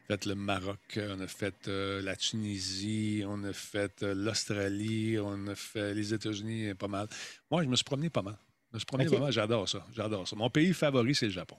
On 0.09 0.13
a 0.13 0.17
fait 0.17 0.25
le 0.27 0.35
Maroc. 0.35 0.79
On 0.97 1.19
a 1.19 1.27
fait 1.27 1.67
euh, 1.67 2.01
la 2.03 2.15
Tunisie. 2.15 3.23
On 3.27 3.43
a 3.43 3.51
fait 3.53 4.03
euh, 4.03 4.13
l'Australie. 4.15 5.17
On 5.19 5.47
a 5.47 5.55
fait 5.55 5.93
les 5.93 6.13
États-Unis, 6.13 6.73
pas 6.75 6.87
mal. 6.87 7.07
Moi, 7.49 7.63
je 7.63 7.67
me 7.69 7.75
suis 7.75 7.83
promené 7.83 8.09
pas 8.09 8.21
mal. 8.21 8.37
Je 8.71 8.75
me 8.75 8.79
suis 8.79 8.85
promené 8.85 9.09
pas 9.09 9.19
mal. 9.19 9.31
J'adore 9.33 9.67
ça. 9.67 9.85
J'adore 9.95 10.27
ça. 10.27 10.35
Mon 10.35 10.49
pays 10.49 10.73
favori, 10.73 11.15
c'est 11.15 11.25
le 11.25 11.31
Japon. 11.31 11.57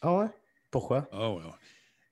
Ah 0.00 0.14
ouais? 0.14 0.26
Pourquoi? 0.70 1.08
Ah 1.12 1.30
ouais, 1.30 1.42
ouais. 1.42 1.50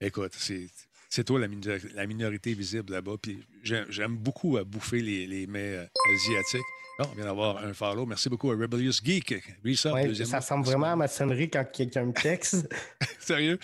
Écoute, 0.06 0.32
c'est, 0.36 0.68
c'est 1.08 1.24
toi 1.24 1.38
la, 1.38 1.46
minor- 1.48 1.78
la 1.94 2.06
minorité 2.06 2.52
visible 2.54 2.92
là-bas. 2.92 3.14
Puis 3.22 3.38
j'ai- 3.62 3.84
j'aime 3.88 4.16
beaucoup 4.16 4.56
à 4.58 4.64
bouffer 4.64 5.00
les, 5.00 5.26
les 5.28 5.46
mets 5.46 5.76
asiatiques. 6.12 6.60
Ah, 7.01 7.05
on 7.12 7.14
vient 7.14 7.26
d'avoir 7.26 7.59
un 7.64 7.72
follow. 7.72 8.07
Merci 8.07 8.28
beaucoup 8.28 8.51
à 8.51 8.57
Rebellious 8.57 8.94
Geek. 9.05 9.32
Reset, 9.64 9.92
Ouais, 9.92 10.12
ça 10.14 10.40
ressemble 10.40 10.64
vraiment 10.64 10.86
à 10.92 10.96
ma 10.96 11.07
sonnerie 11.07 11.49
quand 11.49 11.64
quelqu'un 11.72 12.07
me 12.07 12.12
texte. 12.12 12.68
Sérieux? 13.20 13.57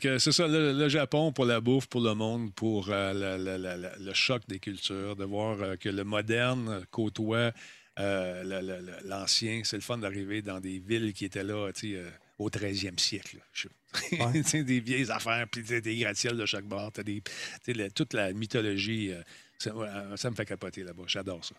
Que 0.00 0.18
c'est 0.18 0.32
ça, 0.32 0.48
le, 0.48 0.72
le 0.72 0.88
Japon 0.88 1.30
pour 1.30 1.44
la 1.44 1.60
bouffe, 1.60 1.86
pour 1.86 2.00
le 2.00 2.14
monde, 2.14 2.52
pour 2.54 2.88
euh, 2.90 3.38
le, 4.00 4.12
choc 4.12 4.42
des 4.48 4.58
cultures, 4.58 5.14
de 5.14 5.24
voir 5.24 5.62
euh, 5.62 5.76
que 5.76 5.88
le 5.88 6.02
moderne 6.02 6.84
côtoie 6.90 7.52
euh, 8.00 8.98
l'ancien. 9.04 9.60
C'est 9.62 9.76
le 9.76 9.82
fun 9.82 9.98
d'arriver 9.98 10.42
dans 10.42 10.58
des 10.58 10.80
villes 10.80 11.12
qui 11.12 11.26
étaient 11.26 11.44
là, 11.44 11.70
au 12.40 12.50
13e 12.50 12.98
siècle. 12.98 13.36
Ouais. 14.12 14.42
Des 14.64 14.80
vieilles 14.80 15.10
affaires, 15.12 15.46
puis 15.50 15.62
des 15.62 15.96
gratte-ciels 15.96 16.36
de 16.36 16.44
chaque 16.44 16.64
bord. 16.66 16.90
des- 17.04 17.22
toute 17.90 18.14
la 18.14 18.32
mythologie, 18.32 19.12
ça, 19.58 19.74
ouais, 19.74 19.88
ça 20.16 20.28
me 20.28 20.34
fait 20.34 20.44
capoter 20.44 20.82
là-bas. 20.82 21.04
J'adore 21.06 21.44
ça. 21.44 21.54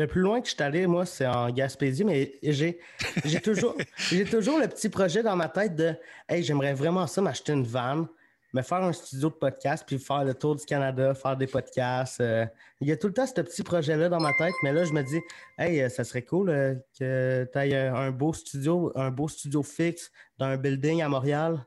Le 0.00 0.06
plus 0.06 0.22
loin 0.22 0.40
que 0.40 0.48
je 0.48 0.54
suis 0.54 0.62
allé, 0.62 0.86
moi, 0.86 1.04
c'est 1.04 1.26
en 1.26 1.50
Gaspésie, 1.50 2.04
mais 2.04 2.38
j'ai, 2.42 2.78
j'ai, 3.26 3.38
toujours, 3.38 3.76
j'ai 4.10 4.24
toujours 4.24 4.58
le 4.58 4.66
petit 4.66 4.88
projet 4.88 5.22
dans 5.22 5.36
ma 5.36 5.46
tête 5.46 5.76
de 5.76 5.94
Hey, 6.26 6.42
j'aimerais 6.42 6.72
vraiment 6.72 7.06
ça, 7.06 7.20
m'acheter 7.20 7.52
une 7.52 7.64
van, 7.64 8.08
me 8.54 8.62
faire 8.62 8.82
un 8.82 8.94
studio 8.94 9.28
de 9.28 9.34
podcast, 9.34 9.84
puis 9.86 9.98
faire 9.98 10.24
le 10.24 10.32
tour 10.32 10.56
du 10.56 10.64
Canada, 10.64 11.12
faire 11.14 11.36
des 11.36 11.46
podcasts. 11.46 12.22
euh. 12.22 12.46
il 12.80 12.88
y 12.88 12.92
a 12.92 12.96
tout 12.96 13.08
le 13.08 13.12
temps 13.12 13.26
ce 13.26 13.34
petit 13.42 13.62
projet-là 13.62 14.08
dans 14.08 14.20
ma 14.20 14.32
tête, 14.38 14.54
mais 14.62 14.72
là, 14.72 14.84
je 14.84 14.92
me 14.94 15.02
dis 15.02 15.20
Hey, 15.58 15.82
euh, 15.82 15.90
ça 15.90 16.02
serait 16.02 16.22
cool 16.22 16.48
euh, 16.48 16.74
que 16.98 17.46
tu 17.52 17.58
aies 17.58 17.74
un 17.88 18.10
beau 18.10 18.32
studio, 18.32 18.90
un 18.94 19.10
beau 19.10 19.28
studio 19.28 19.62
fixe 19.62 20.10
dans 20.38 20.46
un 20.46 20.56
building 20.56 21.02
à 21.02 21.10
Montréal. 21.10 21.62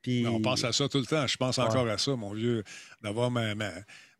Puis, 0.00 0.26
On 0.26 0.40
pense 0.40 0.64
à 0.64 0.72
ça 0.72 0.88
tout 0.88 0.98
le 0.98 1.04
temps. 1.04 1.26
Je 1.26 1.36
pense 1.36 1.58
encore 1.58 1.86
à 1.86 1.98
ça, 1.98 2.16
mon 2.16 2.32
vieux, 2.32 2.64
d'avoir 3.02 3.30
ma, 3.30 3.54
ma- 3.54 3.70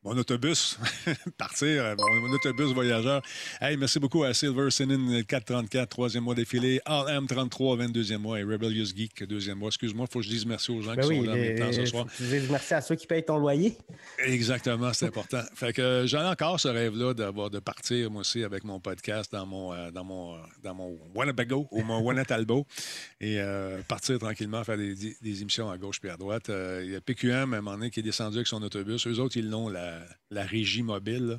mon 0.07 0.16
autobus, 0.18 0.78
partir, 1.38 1.84
euh, 1.84 1.94
mon, 1.98 2.32
autobus 2.32 2.72
voyageur. 2.72 3.22
Hey, 3.61 3.76
merci 3.76 3.98
beaucoup 3.98 4.22
à 4.22 4.32
Silver 4.34 4.70
Sinin 4.70 5.22
434, 5.24 5.88
troisième 5.88 6.22
mois 6.22 6.36
défilé, 6.36 6.80
RM 6.86 7.26
33, 7.26 7.76
22e 7.76 8.18
mois, 8.18 8.38
et 8.38 8.44
Rebellious 8.44 8.86
Geek, 8.94 9.24
deuxième 9.24 9.59
mois. 9.59 9.68
Excuse-moi, 9.68 10.07
il 10.09 10.12
faut 10.12 10.20
que 10.20 10.24
je 10.24 10.30
dise 10.30 10.46
merci 10.46 10.70
aux 10.70 10.80
gens 10.80 10.94
Ben 10.94 11.02
qui 11.02 11.09
oui, 11.09 11.16
sont 11.26 11.32
là 11.32 11.59
temps 11.59 11.72
ce 11.72 11.86
soir. 11.86 12.07
merci 12.50 12.74
à 12.74 12.80
ceux 12.80 12.94
qui 12.94 13.09
payent 13.09 13.24
ton 13.24 13.36
loyer. 13.38 13.76
Exactement, 14.24 14.92
c'est 14.92 15.07
important. 15.09 15.42
Fait 15.54 15.72
que 15.72 15.82
euh, 15.82 16.07
j'en 16.07 16.20
ai 16.22 16.28
encore 16.28 16.61
ce 16.61 16.68
rêve-là 16.68 17.12
d'avoir 17.12 17.50
de 17.50 17.59
partir 17.59 18.09
moi 18.11 18.20
aussi 18.20 18.44
avec 18.44 18.62
mon 18.62 18.78
podcast 18.78 19.32
dans 19.32 19.44
mon 19.46 19.72
euh, 19.72 19.90
dans 19.90 20.04
mon 20.04 20.34
euh, 20.34 20.38
dans 20.62 20.74
mon 20.74 20.96
Winnebago 21.16 21.66
ou 21.72 21.82
mon 21.82 21.98
Wannatalbo 22.00 22.64
et 23.20 23.40
euh, 23.40 23.80
partir 23.88 24.20
tranquillement 24.20 24.62
faire 24.62 24.76
des, 24.76 24.94
des- 24.94 25.42
émissions 25.42 25.68
à 25.68 25.76
gauche 25.78 26.00
puis 26.00 26.11
à 26.11 26.16
droite. 26.16 26.48
Euh, 26.48 26.82
Il 26.84 26.92
y 26.92 26.96
a 26.96 27.00
PQM 27.00 27.54
à 27.54 27.57
un 27.59 27.61
moment 27.61 27.72
donné 27.76 27.90
qui 27.90 28.00
est 28.00 28.04
descendu 28.04 28.36
avec 28.36 28.46
son 28.46 28.62
autobus. 28.62 29.07
Eux 29.09 29.18
autres, 29.18 29.36
ils 29.36 29.50
l'ont 29.50 29.68
la, 29.68 29.95
la 30.30 30.42
régie 30.44 30.82
mobile. 30.82 31.26
là. 31.26 31.38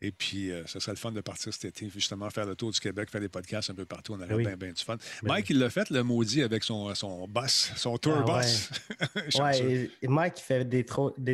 Et 0.00 0.12
puis, 0.12 0.52
euh, 0.52 0.62
ce 0.66 0.78
serait 0.78 0.92
le 0.92 0.96
fun 0.96 1.10
de 1.10 1.20
partir 1.20 1.52
cet 1.52 1.64
été, 1.64 1.90
justement, 1.90 2.30
faire 2.30 2.46
le 2.46 2.54
tour 2.54 2.70
du 2.70 2.78
Québec, 2.78 3.10
faire 3.10 3.20
des 3.20 3.28
podcasts 3.28 3.68
un 3.70 3.74
peu 3.74 3.84
partout. 3.84 4.12
On 4.12 4.20
aurait 4.22 4.32
Oui. 4.34 4.44
bien, 4.44 4.56
bien 4.56 4.70
du 4.72 4.80
fun. 4.84 4.96
Mike, 5.24 5.50
il 5.50 5.58
l'a 5.58 5.70
fait, 5.70 5.90
le 5.90 6.04
maudit, 6.04 6.42
avec 6.42 6.62
son, 6.62 6.94
son 6.94 7.26
boss, 7.26 7.72
son 7.74 7.98
tour 7.98 8.14
Ah 8.18 8.22
boss. 8.22 8.70
Ouais, 9.16 9.30
Chanceux. 9.30 9.70
et- 9.70 9.90
et 10.02 10.06
Mike 10.08 10.34
il 10.38 10.42
fait 10.42 10.64
des, 10.64 10.84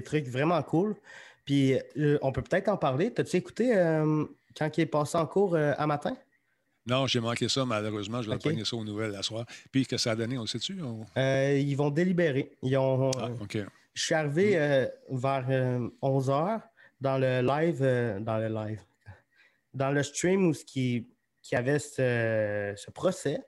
trucs 0.03 0.27
vraiment 0.29 0.63
cool. 0.63 0.97
Puis 1.45 1.75
euh, 1.99 2.19
on 2.23 2.33
peut 2.33 2.41
peut-être 2.41 2.69
en 2.69 2.79
parler. 2.79 3.13
T'as-tu 3.13 3.37
écouté 3.37 3.77
euh, 3.77 4.25
quand 4.57 4.79
il 4.79 4.81
est 4.81 4.87
passé 4.87 5.19
en 5.19 5.27
cours 5.27 5.57
à 5.57 5.87
matin? 5.87 6.17
Non, 6.87 7.07
j'ai 7.07 7.21
manqué 7.21 7.51
ça, 7.51 7.67
malheureusement. 7.67 8.23
Je 8.23 8.31
vais 8.31 8.37
OK. 8.37 8.43
pogner 8.45 8.65
ça 8.65 8.77
aux 8.77 8.85
nouvelles 8.85 9.11
la 9.13 9.23
soir. 9.23 9.45
Puis 9.73 9.85
que 9.87 9.99
ça 9.99 10.13
a 10.13 10.17
donné, 10.17 10.39
on 10.39 10.43
le 10.43 10.47
sait-tu? 10.47 10.79
On- 10.83 11.05
ils 11.19 11.75
vont 11.75 11.91
délibérer. 11.91 12.51
Ils 12.63 12.77
ont, 12.79 13.11
Ah, 13.19 13.29
OK. 13.43 13.59
Je 13.95 14.03
suis 14.03 14.15
arrivé 14.15 14.59
euh, 14.59 14.87
vers 15.11 15.49
11h 16.03 16.61
dans 17.01 17.19
le 17.19 17.43
live, 17.43 17.79
euh, 17.83 18.21
dans 18.21 18.39
le 18.39 18.49
live, 18.49 18.81
dans 19.73 19.91
le 19.91 20.03
stream 20.03 20.47
où 20.47 20.55
ce 20.55 20.65
qui, 20.65 21.09
qui 21.43 21.57
avait 21.57 21.79
ce, 21.79 22.75
ce 22.77 22.91
procès. 22.91 23.41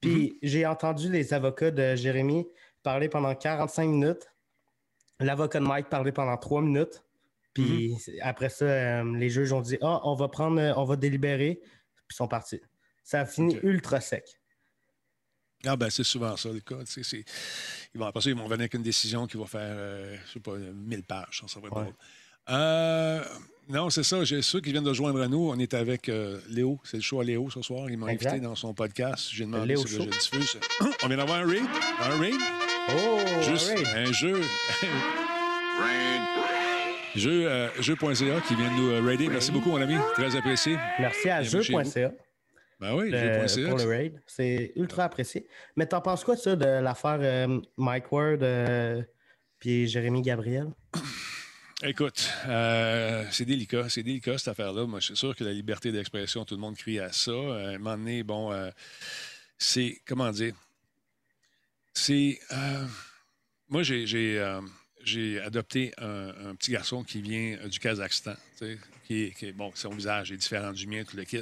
Puis 0.00 0.38
j'ai 0.42 0.66
entendu 0.66 1.10
les 1.10 1.32
avocats 1.32 1.70
de 1.70 1.94
Jérémy 1.96 2.46
parler 2.82 3.08
pendant 3.08 3.34
45 3.34 3.88
minutes, 3.88 4.30
l'avocat 5.18 5.60
de 5.60 5.64
Mike 5.64 5.88
parler 5.88 6.12
pendant 6.12 6.36
3 6.36 6.62
minutes. 6.62 7.02
Puis 7.54 7.96
après 8.20 8.48
ça, 8.48 8.64
euh, 8.64 9.16
les 9.16 9.30
juges 9.30 9.52
ont 9.52 9.60
dit 9.60 9.78
Ah, 9.80 10.00
on 10.04 10.14
va 10.14 10.28
prendre, 10.28 10.60
euh, 10.60 10.72
on 10.76 10.84
va 10.84 10.96
délibérer. 10.96 11.60
Puis 11.62 12.06
ils 12.12 12.16
sont 12.16 12.28
partis. 12.28 12.60
Ça 13.04 13.20
a 13.20 13.24
fini 13.24 13.58
ultra 13.62 14.00
sec. 14.00 14.40
Ah, 15.66 15.76
ben, 15.76 15.88
c'est 15.90 16.04
souvent 16.04 16.36
ça, 16.36 16.48
le 16.50 16.60
cas. 16.60 16.76
Tu 16.86 16.92
sais, 16.92 17.02
c'est- 17.02 17.24
Ils 17.94 17.98
vont, 17.98 18.06
après 18.06 18.20
ça, 18.20 18.30
ils 18.30 18.36
vont 18.36 18.44
venir 18.44 18.60
avec 18.60 18.74
une 18.74 18.82
décision 18.82 19.26
qui 19.26 19.36
va 19.36 19.46
faire, 19.46 19.60
euh, 19.62 20.16
je 20.26 20.32
sais 20.34 20.40
pas, 20.40 20.52
1000 20.56 21.02
pages. 21.02 21.40
Ça, 21.40 21.48
ça 21.48 21.60
va 21.60 21.66
être 21.68 21.76
Ouais. 21.76 21.82
drôle. 21.82 21.94
Euh, 22.50 23.24
non, 23.70 23.88
c'est 23.88 24.02
ça. 24.02 24.22
J'ai 24.24 24.42
ceux 24.42 24.60
qui 24.60 24.70
viennent 24.72 24.84
de 24.84 24.92
joindre 24.92 25.22
à 25.22 25.28
nous. 25.28 25.48
On 25.50 25.58
est 25.58 25.72
avec 25.72 26.08
euh, 26.10 26.38
Léo. 26.50 26.78
C'est 26.84 26.98
le 26.98 27.02
show 27.02 27.20
à 27.20 27.24
Léo 27.24 27.48
ce 27.50 27.62
soir. 27.62 27.88
Il 27.88 27.96
m'a 27.96 28.08
invité 28.08 28.38
dans 28.40 28.54
son 28.54 28.74
podcast. 28.74 29.28
J'ai 29.32 29.44
demandé 29.46 29.68
Léo 29.68 29.86
si 29.86 29.94
je 29.96 30.02
diffuse. 30.02 30.58
On 31.02 31.08
vient 31.08 31.16
d'avoir 31.16 31.38
un 31.38 31.46
raid. 31.46 31.62
Un 32.02 32.18
raid. 32.18 32.34
Oh, 32.90 33.18
Juste 33.48 33.70
alright. 33.70 34.08
un 34.08 34.12
jeu. 34.12 34.42
Jeu, 37.16 37.46
euh, 37.48 37.68
jeu.ca 37.80 38.40
qui 38.46 38.56
vient 38.56 38.74
de 38.74 38.80
nous 39.00 39.06
raider. 39.06 39.28
Merci 39.28 39.52
beaucoup, 39.52 39.70
mon 39.70 39.80
ami. 39.80 39.94
Très 40.14 40.34
apprécié. 40.36 40.76
Merci 40.98 41.30
à 41.30 41.42
jeu.ca. 41.44 42.10
Ben 42.84 42.94
oui, 42.96 43.10
le- 43.10 43.68
pour 43.68 43.78
le 43.78 43.84
raid. 43.86 44.22
C'est 44.26 44.72
ultra 44.76 45.04
apprécié. 45.04 45.46
Mais 45.76 45.86
t'en 45.86 46.00
penses 46.02 46.22
quoi, 46.22 46.36
ça, 46.36 46.54
de 46.54 46.64
l'affaire 46.66 47.18
euh, 47.20 47.60
Mike 47.78 48.12
Ward 48.12 48.42
euh, 48.42 49.02
puis 49.58 49.88
Jérémy 49.88 50.20
Gabriel? 50.20 50.66
Écoute, 51.82 52.30
euh, 52.46 53.24
c'est 53.30 53.44
délicat, 53.46 53.88
c'est 53.88 54.02
délicat 54.02 54.36
cette 54.38 54.48
affaire-là. 54.48 54.84
Moi, 54.86 55.00
je 55.00 55.06
suis 55.06 55.16
sûr 55.16 55.34
que 55.34 55.44
la 55.44 55.52
liberté 55.52 55.92
d'expression, 55.92 56.44
tout 56.44 56.54
le 56.54 56.60
monde 56.60 56.76
crie 56.76 56.98
à 56.98 57.10
ça. 57.12 57.30
Euh, 57.30 57.72
à 57.72 57.74
un 57.74 57.78
moment 57.78 57.96
donné, 57.96 58.22
bon, 58.22 58.52
euh, 58.52 58.70
c'est, 59.58 60.00
comment 60.06 60.30
dire, 60.30 60.54
c'est, 61.94 62.38
euh, 62.52 62.84
moi, 63.68 63.82
j'ai, 63.82 64.38
euh, 64.38 64.60
adopté 65.44 65.92
un, 65.98 66.48
un 66.50 66.54
petit 66.54 66.72
garçon 66.72 67.02
qui 67.02 67.20
vient 67.22 67.56
euh, 67.62 67.68
du 67.68 67.78
Kazakhstan, 67.78 68.34
qui, 69.06 69.22
est- 69.24 69.34
qui 69.38 69.46
est- 69.46 69.52
bon, 69.52 69.70
son 69.74 69.90
visage 69.90 70.32
est 70.32 70.36
différent 70.36 70.72
du 70.72 70.86
mien, 70.86 71.02
tout 71.04 71.16
le 71.16 71.24
kit. 71.24 71.38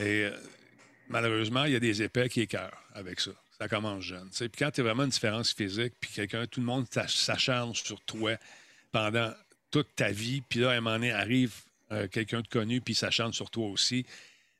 Et 0.00 0.24
euh, 0.24 0.30
malheureusement, 1.08 1.64
il 1.64 1.72
y 1.72 1.76
a 1.76 1.80
des 1.80 2.02
épais 2.02 2.28
qui 2.28 2.40
écœurent 2.42 2.82
avec 2.94 3.20
ça. 3.20 3.30
Ça 3.58 3.68
commence 3.68 4.04
jeune. 4.04 4.28
Puis 4.30 4.48
quand 4.58 4.70
tu 4.70 4.80
as 4.80 4.84
vraiment 4.84 5.04
une 5.04 5.10
différence 5.10 5.52
physique, 5.52 5.94
puis 6.00 6.10
quelqu'un, 6.14 6.46
tout 6.46 6.60
le 6.60 6.66
monde 6.66 6.86
s'ach- 6.90 7.16
s'acharne 7.16 7.74
sur 7.74 8.00
toi 8.02 8.36
pendant 8.92 9.32
toute 9.70 9.88
ta 9.96 10.10
vie, 10.10 10.42
puis 10.48 10.60
là, 10.60 10.70
à 10.70 10.74
un 10.74 10.80
moment 10.80 10.96
donné, 10.96 11.10
arrive 11.12 11.54
euh, 11.90 12.06
quelqu'un 12.08 12.40
de 12.40 12.48
connu, 12.48 12.80
puis 12.80 12.94
ça 12.94 13.10
chante 13.10 13.34
sur 13.34 13.50
toi 13.50 13.66
aussi, 13.66 14.06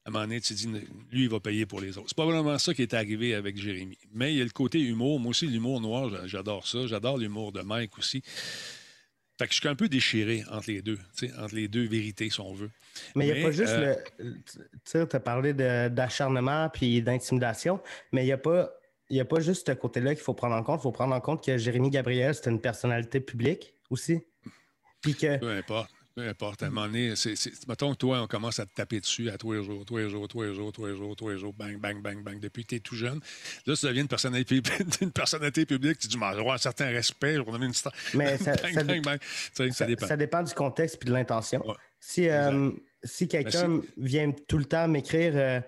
à 0.04 0.08
un 0.08 0.12
moment 0.12 0.24
donné, 0.24 0.40
tu 0.40 0.54
dis, 0.54 0.66
lui, 1.12 1.24
il 1.24 1.28
va 1.28 1.38
payer 1.38 1.66
pour 1.66 1.80
les 1.80 1.96
autres. 1.98 2.08
C'est 2.08 2.16
pas 2.16 2.24
vraiment 2.24 2.58
ça 2.58 2.72
qui 2.72 2.82
est 2.82 2.94
arrivé 2.94 3.34
avec 3.34 3.56
Jérémy. 3.58 3.98
Mais 4.14 4.32
il 4.32 4.38
y 4.38 4.40
a 4.40 4.44
le 4.44 4.50
côté 4.50 4.80
humour. 4.80 5.20
Moi 5.20 5.30
aussi, 5.30 5.46
l'humour 5.46 5.80
noir, 5.82 6.26
j'adore 6.26 6.66
ça. 6.66 6.86
J'adore 6.86 7.18
l'humour 7.18 7.52
de 7.52 7.60
Mike 7.60 7.98
aussi. 7.98 8.22
Fait 9.38 9.46
que 9.46 9.52
je 9.54 9.60
suis 9.60 9.68
un 9.68 9.76
peu 9.76 9.88
déchiré 9.88 10.42
entre 10.50 10.68
les 10.68 10.82
deux, 10.82 10.98
entre 11.38 11.54
les 11.54 11.68
deux 11.68 11.86
vérités, 11.86 12.28
si 12.28 12.40
on 12.40 12.52
veut. 12.52 12.70
Mais 13.14 13.28
il 13.28 13.34
n'y 13.34 13.40
a 13.40 13.44
pas 13.44 13.52
juste 13.52 13.72
euh, 13.72 13.94
le. 14.18 14.34
Tu 14.42 14.60
sais, 14.84 15.06
tu 15.06 15.16
as 15.16 15.20
parlé 15.20 15.52
d'acharnement 15.54 16.68
puis 16.70 17.00
d'intimidation, 17.02 17.80
mais 18.12 18.22
il 18.22 18.26
n'y 18.26 18.32
a 18.32 18.38
pas. 18.38 18.70
Il 19.10 19.18
a 19.20 19.24
pas 19.24 19.40
juste 19.40 19.68
ce 19.68 19.72
côté-là 19.72 20.14
qu'il 20.14 20.24
faut 20.24 20.34
prendre 20.34 20.56
en 20.56 20.62
compte. 20.62 20.80
Il 20.80 20.82
faut 20.82 20.92
prendre 20.92 21.14
en 21.14 21.20
compte 21.20 21.44
que 21.44 21.56
Jérémy 21.56 21.88
Gabriel, 21.88 22.34
c'est 22.34 22.50
une 22.50 22.60
personnalité 22.60 23.20
publique 23.20 23.74
aussi. 23.90 24.20
Puis 25.00 25.14
que. 25.14 25.38
Peu 25.38 25.50
importe. 25.50 25.90
Peu 26.18 26.26
importe. 26.26 26.64
À 26.64 26.66
un 26.66 26.70
moment 26.70 26.86
donné, 26.88 27.14
c'est, 27.14 27.34
mettons 27.68 27.92
que 27.92 27.98
toi, 27.98 28.20
on 28.20 28.26
commence 28.26 28.58
à 28.58 28.66
te 28.66 28.74
taper 28.74 28.98
dessus 28.98 29.30
à 29.30 29.38
tous 29.38 29.52
les 29.52 29.62
jours, 29.62 29.84
tous 29.84 29.98
les 29.98 30.10
jours, 30.10 30.26
tous 30.26 30.42
les 30.42 30.52
jours, 30.52 30.72
tous 30.72 30.84
les 30.84 30.96
jours, 30.96 31.14
tous 31.14 31.28
les 31.28 31.38
jours, 31.38 31.54
bang, 31.56 31.78
bang, 31.78 32.02
bang, 32.02 32.24
bang, 32.24 32.40
depuis 32.40 32.64
que 32.64 32.70
tu 32.70 32.74
es 32.74 32.80
tout 32.80 32.96
jeune. 32.96 33.20
Là, 33.66 33.76
ça 33.76 33.86
devient 33.86 34.00
une 34.00 34.08
personnalité, 34.08 34.60
une 35.00 35.12
personnalité 35.12 35.64
publique, 35.64 35.98
tu 35.98 36.08
dis, 36.08 36.18
je 36.18 36.50
un 36.50 36.58
certain 36.58 36.86
respect, 36.86 37.36
je 37.36 37.42
vais 37.42 37.52
donner 37.52 37.66
une 37.66 37.72
star. 37.72 37.92
Mais 38.14 38.36
ça, 38.38 38.56
ça, 38.56 38.82
dépend. 38.82 39.14
ça, 40.00 40.16
dépend. 40.16 40.42
du 40.42 40.52
contexte 40.54 40.98
et 41.00 41.04
de 41.04 41.12
l'intention. 41.12 41.64
Si, 42.00 42.28
euh, 42.28 42.72
si 43.04 43.28
quelqu'un 43.28 43.80
vient 43.96 44.32
tout 44.32 44.58
le 44.58 44.64
temps 44.64 44.88
m'écrire 44.88 45.34
euh, 45.36 45.60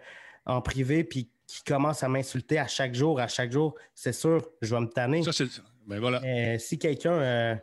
en 0.47 0.61
privé 0.63 1.05
puis 1.05 1.31
qui 1.47 1.63
commence 1.63 2.03
à 2.03 2.09
m'insulter 2.09 2.59
à 2.59 2.67
chaque 2.67 2.97
jour, 2.97 3.21
à 3.21 3.29
chaque 3.29 3.53
jour, 3.53 3.77
c'est 3.95 4.13
sûr, 4.13 4.45
je 4.63 4.75
vais 4.75 4.81
me 4.81 4.89
tanner. 4.89 5.23
Ça, 5.23 5.33
c'est. 5.33 5.47
Ben 5.87 6.01
voilà. 6.01 6.21
si 6.59 6.77
quelqu'un. 6.77 7.13
Euh, 7.13 7.55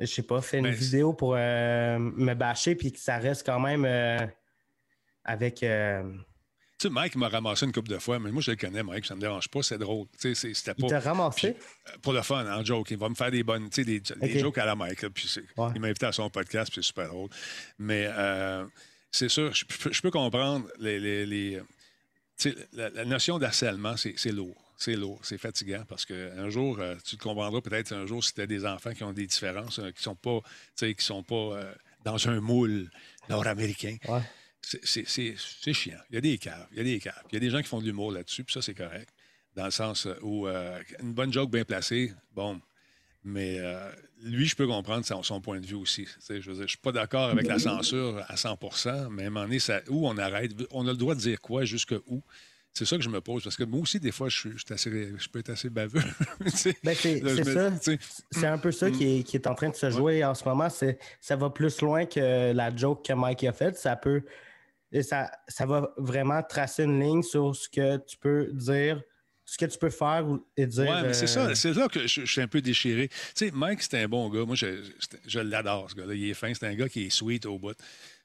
je 0.00 0.06
sais 0.06 0.22
pas, 0.22 0.40
fait 0.40 0.58
une 0.58 0.64
ben, 0.64 0.74
vidéo 0.74 1.12
pour 1.12 1.34
euh, 1.36 1.98
me 1.98 2.34
bâcher, 2.34 2.74
puis 2.74 2.92
que 2.92 2.98
ça 2.98 3.18
reste 3.18 3.44
quand 3.44 3.60
même 3.60 3.84
euh, 3.84 4.26
avec. 5.24 5.62
Euh, 5.62 6.02
tu 6.78 6.88
sais, 6.88 6.90
Mike 6.90 7.16
m'a 7.16 7.28
ramassé 7.28 7.66
une 7.66 7.72
couple 7.72 7.90
de 7.90 7.98
fois, 7.98 8.18
mais 8.18 8.30
moi, 8.30 8.40
je 8.40 8.52
le 8.52 8.56
connais, 8.56 8.82
Mike, 8.82 9.04
ça 9.04 9.14
me 9.14 9.20
dérange 9.20 9.48
pas, 9.48 9.62
c'est 9.62 9.76
drôle. 9.76 10.06
Tu 10.18 10.34
sais, 10.34 10.54
c'était 10.54 10.72
pas. 10.72 10.86
Il 10.86 10.88
t'a 10.88 11.00
ramassé? 11.00 11.54
pour 12.00 12.14
le 12.14 12.22
fun, 12.22 12.46
en 12.50 12.64
joke. 12.64 12.90
Il 12.90 12.96
va 12.96 13.10
me 13.10 13.14
faire 13.14 13.30
des 13.30 13.42
bonnes, 13.42 13.68
tu 13.68 13.84
sais, 13.84 14.00
des, 14.00 14.38
jokes 14.38 14.56
à 14.56 14.64
la 14.64 14.74
Mike. 14.74 15.06
puis 15.08 15.38
Il 15.74 15.80
m'a 15.80 15.88
invité 15.88 16.06
à 16.06 16.12
son 16.12 16.30
podcast, 16.30 16.72
puis 16.72 16.82
c'est 16.82 16.86
super 16.86 17.08
drôle. 17.08 17.28
Mais 17.78 18.08
c'est 19.10 19.28
sûr, 19.28 19.52
je, 19.52 20.00
peux 20.00 20.10
comprendre 20.10 20.66
les. 20.78 20.98
les, 20.98 21.26
les 21.26 21.60
la, 22.72 22.88
la, 22.88 23.04
notion 23.04 23.38
d'harcèlement, 23.38 23.96
c'est 23.98 24.32
lourd 24.32 24.69
c'est 24.80 24.96
lourd, 24.96 25.20
c'est 25.22 25.36
fatigant 25.36 25.84
parce 25.86 26.06
qu'un 26.06 26.48
jour, 26.48 26.78
euh, 26.80 26.96
tu 27.04 27.18
te 27.18 27.22
comprendras 27.22 27.60
peut-être 27.60 27.92
un 27.92 28.06
jour 28.06 28.24
si 28.24 28.32
tu 28.32 28.40
as 28.40 28.46
des 28.46 28.64
enfants 28.64 28.94
qui 28.94 29.04
ont 29.04 29.12
des 29.12 29.26
différences, 29.26 29.78
euh, 29.78 29.90
qui 29.90 30.02
sont 30.02 30.14
pas, 30.14 30.40
qui 30.74 30.94
sont 30.98 31.22
pas 31.22 31.34
euh, 31.34 31.74
dans 32.02 32.28
un 32.28 32.40
moule 32.40 32.90
nord-américain. 33.28 33.96
C'est 34.62 35.04
chiant. 35.74 35.98
Il 36.08 36.14
y 36.14 36.18
a 36.18 36.20
des 36.22 36.38
caves, 36.38 36.66
il 36.72 36.78
y 36.78 36.80
a 36.80 36.84
des 36.84 36.98
caves. 36.98 37.22
Il 37.30 37.34
y 37.34 37.36
a 37.36 37.40
des 37.40 37.50
gens 37.50 37.60
qui 37.60 37.68
font 37.68 37.80
de 37.80 37.84
l'humour 37.84 38.10
là-dessus, 38.10 38.42
puis 38.42 38.54
ça, 38.54 38.62
c'est 38.62 38.74
correct. 38.74 39.10
Dans 39.54 39.66
le 39.66 39.70
sens 39.70 40.08
où 40.22 40.46
une 40.46 41.12
bonne 41.12 41.32
joke 41.32 41.50
bien 41.50 41.64
placée, 41.64 42.12
bon. 42.34 42.60
Mais 43.22 43.58
lui, 44.22 44.46
je 44.46 44.56
peux 44.56 44.66
comprendre 44.66 45.04
son, 45.24 45.40
point 45.42 45.60
de 45.60 45.66
vue 45.66 45.74
aussi. 45.74 46.06
Je 46.28 46.50
ne 46.52 46.66
suis 46.66 46.78
pas 46.78 46.92
d'accord 46.92 47.30
avec 47.30 47.46
la 47.46 47.58
censure 47.58 48.24
à 48.28 48.34
100% 48.34 49.08
mais 49.10 49.24
à 49.24 49.26
un 49.26 49.30
moment 49.30 49.46
donné, 49.46 49.58
ça, 49.58 49.80
où 49.88 50.08
on 50.08 50.16
arrête? 50.16 50.52
On 50.70 50.86
a 50.86 50.92
le 50.92 50.96
droit 50.96 51.14
de 51.14 51.20
dire 51.20 51.40
quoi, 51.40 51.64
jusque 51.64 51.94
où? 52.06 52.22
C'est 52.72 52.84
ça 52.84 52.96
que 52.96 53.02
je 53.02 53.08
me 53.08 53.20
pose, 53.20 53.42
parce 53.42 53.56
que 53.56 53.64
moi 53.64 53.80
aussi, 53.80 53.98
des 53.98 54.12
fois, 54.12 54.28
je, 54.28 54.48
je 54.56 55.28
peux 55.28 55.40
être 55.40 55.50
assez 55.50 55.70
baveux. 55.70 56.00
ben 56.84 56.94
c'est 56.94 57.44
ça. 57.44 57.72
C'est 58.30 58.46
un 58.46 58.58
peu 58.58 58.70
ça 58.70 58.88
mm. 58.88 58.92
qui, 58.92 59.18
est, 59.18 59.22
qui, 59.22 59.36
est, 59.36 59.46
en 59.46 59.54
train 59.54 59.70
de 59.70 59.74
se 59.74 59.90
jouer 59.90 60.24
en 60.24 60.34
ce 60.34 60.44
moment. 60.44 60.68
Ça 61.20 61.36
va 61.36 61.50
plus 61.50 61.80
loin 61.80 62.06
que 62.06 62.52
la 62.52 62.74
joke 62.74 63.04
que 63.04 63.12
Mike 63.12 63.44
a 63.44 63.52
faite. 63.52 63.76
Ça 63.76 63.96
peut. 63.96 64.22
Ça, 65.02 65.30
ça 65.46 65.66
va 65.66 65.92
vraiment 65.98 66.42
tracer 66.42 66.84
une 66.84 67.00
ligne 67.00 67.22
sur 67.22 67.54
ce 67.54 67.68
que 67.68 67.98
tu 67.98 68.16
peux 68.16 68.48
dire, 68.52 69.00
ce 69.44 69.56
que 69.56 69.66
tu 69.66 69.78
peux 69.78 69.90
faire 69.90 70.26
et 70.56 70.66
dire. 70.66 70.90
Oui, 70.90 71.02
mais 71.02 71.12
c'est 71.12 71.28
ça. 71.28 71.48
Euh, 71.48 71.54
c'est 71.54 71.72
là 71.72 71.88
que 71.88 72.06
je, 72.06 72.24
suis 72.24 72.40
un 72.40 72.48
peu 72.48 72.60
déchiré. 72.60 73.08
Tu 73.08 73.16
sais, 73.34 73.50
Mike, 73.52 73.82
c'est 73.82 74.02
un 74.02 74.08
bon 74.08 74.28
gars. 74.28 74.44
Moi, 74.44 74.56
je, 74.56 74.82
je 75.26 75.40
l'adore, 75.40 75.90
ce 75.90 75.96
gars-là. 75.96 76.14
Il 76.14 76.28
est 76.28 76.34
fin. 76.34 76.52
C'est 76.54 76.66
un 76.66 76.74
gars 76.74 76.88
qui 76.88 77.06
est 77.06 77.10
sweet 77.10 77.46
au 77.46 77.58
bout 77.58 77.76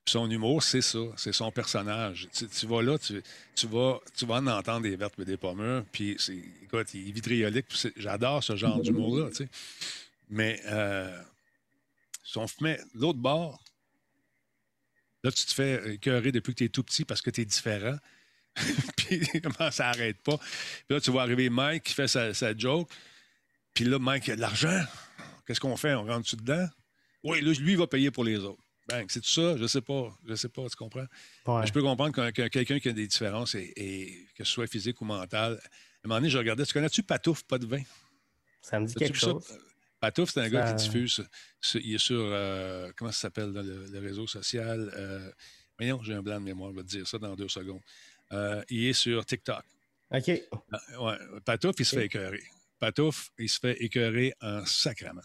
son 0.05 0.29
humour, 0.29 0.61
c'est 0.61 0.81
ça, 0.81 0.99
c'est 1.17 1.33
son 1.33 1.51
personnage. 1.51 2.27
Tu, 2.31 2.65
vas 2.67 2.81
là, 2.81 2.97
tu, 2.99 3.67
vas, 3.67 3.99
tu 4.15 4.25
vas 4.25 4.35
en 4.35 4.47
entendre 4.47 4.81
des 4.81 4.95
vertes 4.95 5.17
et 5.19 5.25
des 5.25 5.37
pommures, 5.37 5.83
puis 5.91 6.17
écoute, 6.63 6.93
il 6.93 7.09
est 7.09 7.11
vitriolique, 7.11 7.65
j'adore 7.97 8.43
ce 8.43 8.55
genre 8.55 8.79
d'humour-là, 8.79 9.29
tu 9.29 9.35
sais. 9.37 9.49
Mais 10.29 10.59
euh, 10.65 11.21
si 12.23 12.37
on 12.37 12.45
l'autre 12.95 13.19
bord, 13.19 13.63
là, 15.23 15.31
tu 15.31 15.45
te 15.45 15.53
fais 15.53 15.93
écœurer 15.93 16.31
depuis 16.31 16.53
que 16.53 16.59
tu 16.59 16.65
es 16.65 16.69
tout 16.69 16.83
petit 16.83 17.05
parce 17.05 17.21
que 17.21 17.29
tu 17.29 17.41
es 17.41 17.45
différent. 17.45 17.97
puis 18.97 19.21
comment 19.43 19.69
ça 19.71 19.85
n'arrête 19.85 20.21
pas? 20.21 20.37
Puis 20.37 20.95
là, 20.95 21.01
tu 21.01 21.11
vois 21.11 21.23
arriver 21.23 21.49
Mike 21.49 21.83
qui 21.83 21.93
fait 21.93 22.07
sa, 22.07 22.33
sa 22.33 22.55
joke. 22.57 22.89
Puis 23.73 23.85
là, 23.85 23.99
Mike, 23.99 24.27
il 24.27 24.31
a 24.31 24.35
de 24.37 24.41
l'argent. 24.41 24.81
Qu'est-ce 25.45 25.59
qu'on 25.59 25.75
fait? 25.77 25.93
On 25.93 26.05
rentre-tu 26.05 26.37
dedans? 26.37 26.67
Oui, 27.23 27.41
lui, 27.41 27.71
il 27.71 27.77
va 27.77 27.87
payer 27.87 28.11
pour 28.11 28.23
les 28.23 28.37
autres. 28.37 28.64
Ben, 28.87 29.05
c'est 29.09 29.21
tout 29.21 29.29
ça? 29.29 29.57
Je 29.57 29.65
sais 29.65 29.81
pas. 29.81 30.15
Je 30.25 30.35
sais 30.35 30.49
pas, 30.49 30.67
tu 30.69 30.75
comprends? 30.75 31.05
Je 31.65 31.71
peux 31.71 31.81
comprendre 31.81 32.13
que, 32.31 32.47
quelqu'un 32.47 32.79
qui 32.79 32.89
a 32.89 32.93
des 32.93 33.07
différences, 33.07 33.55
et, 33.55 34.27
que 34.35 34.43
ce 34.43 34.51
soit 34.51 34.67
physique 34.67 35.01
ou 35.01 35.05
mental. 35.05 35.53
À 35.53 35.57
un 35.57 36.07
moment 36.07 36.19
donné, 36.19 36.29
je 36.29 36.37
regardais, 36.37 36.65
tu 36.65 36.73
connais-tu 36.73 37.01
Patouf, 37.01 37.43
pas 37.43 37.57
de 37.57 37.65
vin? 37.65 37.81
Ça 38.61 38.79
me 38.79 38.85
dit 38.85 38.93
quelque 38.93 39.17
chose. 39.17 39.45
Patouf, 39.99 40.31
c'est 40.31 40.41
un 40.41 40.49
gars 40.49 40.73
qui 40.73 40.83
diffuse. 40.83 41.27
Il 41.75 41.95
est 41.95 41.97
sur, 41.97 42.19
euh, 42.19 42.91
comment 42.95 43.11
ça 43.11 43.21
s'appelle, 43.21 43.51
le, 43.51 43.99
réseau 43.99 44.27
social? 44.27 44.91
Euh, 44.95 45.31
voyons, 45.79 46.01
j'ai 46.03 46.13
un 46.13 46.21
blanc 46.21 46.39
de 46.39 46.45
mémoire, 46.45 46.71
je 46.71 46.77
vais 46.77 46.83
te 46.83 46.89
dire 46.89 47.07
ça 47.07 47.17
dans 47.17 47.35
deux 47.35 47.47
secondes. 47.47 47.81
Euh, 48.31 48.63
il 48.69 48.85
est 48.85 48.93
sur 48.93 49.25
TikTok. 49.25 49.63
OK. 50.11 50.41
Ah, 50.71 51.01
ouais, 51.01 51.17
Patouf, 51.43 51.75
il 51.79 51.85
se 51.85 51.95
fait 51.95 52.05
écœurer. 52.05 52.43
Patouf, 52.79 53.31
il 53.39 53.49
se 53.49 53.59
fait 53.59 53.81
écœurer 53.81 54.33
en 54.41 54.63
sacrament. 54.65 55.23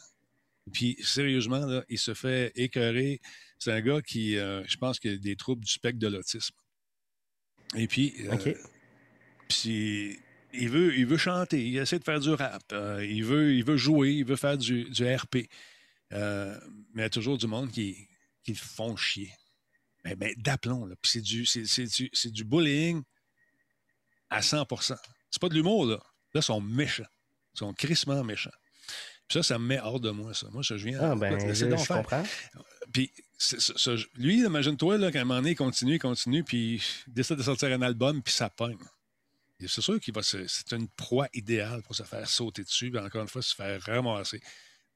Puis, 0.72 0.96
sérieusement, 1.02 1.66
là, 1.66 1.84
il 1.88 1.98
se 1.98 2.14
fait 2.14 2.52
écœurer 2.54 3.20
c'est 3.60 3.72
un 3.72 3.80
gars 3.82 4.00
qui, 4.00 4.38
euh, 4.38 4.64
je 4.66 4.76
pense, 4.78 4.98
qu'il 4.98 5.12
a 5.12 5.16
des 5.16 5.36
troubles 5.36 5.62
du 5.62 5.70
spectre 5.70 5.98
de 5.98 6.08
l'autisme. 6.08 6.56
Et 7.76 7.86
puis, 7.86 8.14
euh, 8.20 8.54
puis 9.48 10.18
il 10.52 10.68
veut, 10.68 10.96
il 10.96 11.06
veut 11.06 11.18
chanter, 11.18 11.64
il 11.64 11.76
essaie 11.76 11.98
de 11.98 12.04
faire 12.04 12.18
du 12.18 12.30
rap, 12.30 12.62
euh, 12.72 13.04
il, 13.04 13.22
veut, 13.22 13.54
il 13.54 13.62
veut 13.62 13.76
jouer, 13.76 14.14
il 14.14 14.24
veut 14.24 14.36
faire 14.36 14.56
du, 14.56 14.88
du 14.88 15.14
RP. 15.14 15.46
mais 16.10 16.58
il 16.96 17.00
y 17.00 17.02
a 17.02 17.10
toujours 17.10 17.36
du 17.36 17.46
monde 17.46 17.70
qui, 17.70 18.08
qui 18.42 18.52
le 18.52 18.58
font 18.58 18.96
chier. 18.96 19.30
Mais, 20.04 20.16
mais 20.16 20.34
d'aplomb, 20.36 20.86
là. 20.86 20.96
Puis 21.02 21.12
c'est 21.12 21.20
du, 21.20 21.44
c'est, 21.44 21.84
du, 21.84 22.10
du 22.32 22.44
bullying 22.44 23.02
à 24.30 24.40
100 24.40 24.66
C'est 24.80 25.40
pas 25.40 25.50
de 25.50 25.54
l'humour, 25.54 25.84
là. 25.84 25.96
Là, 26.32 26.40
ils 26.40 26.42
sont 26.42 26.62
méchants. 26.62 27.04
Ils 27.54 27.58
sont 27.58 27.74
crissement 27.74 28.24
méchants. 28.24 28.50
Puis 29.28 29.38
ça, 29.38 29.42
ça 29.42 29.58
me 29.58 29.66
met 29.66 29.80
hors 29.80 30.00
de 30.00 30.10
moi, 30.10 30.32
ça. 30.32 30.48
Moi, 30.50 30.62
je 30.62 30.74
viens. 30.74 30.98
Ah, 31.02 31.14
ben, 31.14 31.38
je, 31.38 31.54
je 31.54 31.86
comprends. 31.86 32.24
Puis 32.92 33.12
lui, 34.16 34.44
imagine-toi 34.44 35.10
qu'à 35.10 35.20
un 35.20 35.24
moment 35.24 35.40
donné, 35.40 35.52
il 35.52 35.56
continue, 35.56 35.94
il 35.94 35.98
continue, 35.98 36.44
puis 36.44 36.82
il 37.06 37.12
décide 37.12 37.36
de 37.36 37.42
sortir 37.42 37.68
un 37.72 37.82
album, 37.82 38.22
puis 38.22 38.34
ça 38.34 38.50
pogne. 38.50 38.78
C'est 39.66 39.80
sûr 39.80 40.00
qu'il 40.00 40.14
va 40.14 40.22
c'est 40.22 40.72
une 40.72 40.88
proie 40.88 41.28
idéale 41.34 41.82
pour 41.82 41.94
se 41.94 42.02
faire 42.02 42.26
sauter 42.28 42.62
dessus, 42.62 42.90
puis 42.90 43.00
encore 43.00 43.22
une 43.22 43.28
fois, 43.28 43.42
se 43.42 43.54
faire 43.54 43.80
ramasser 43.82 44.40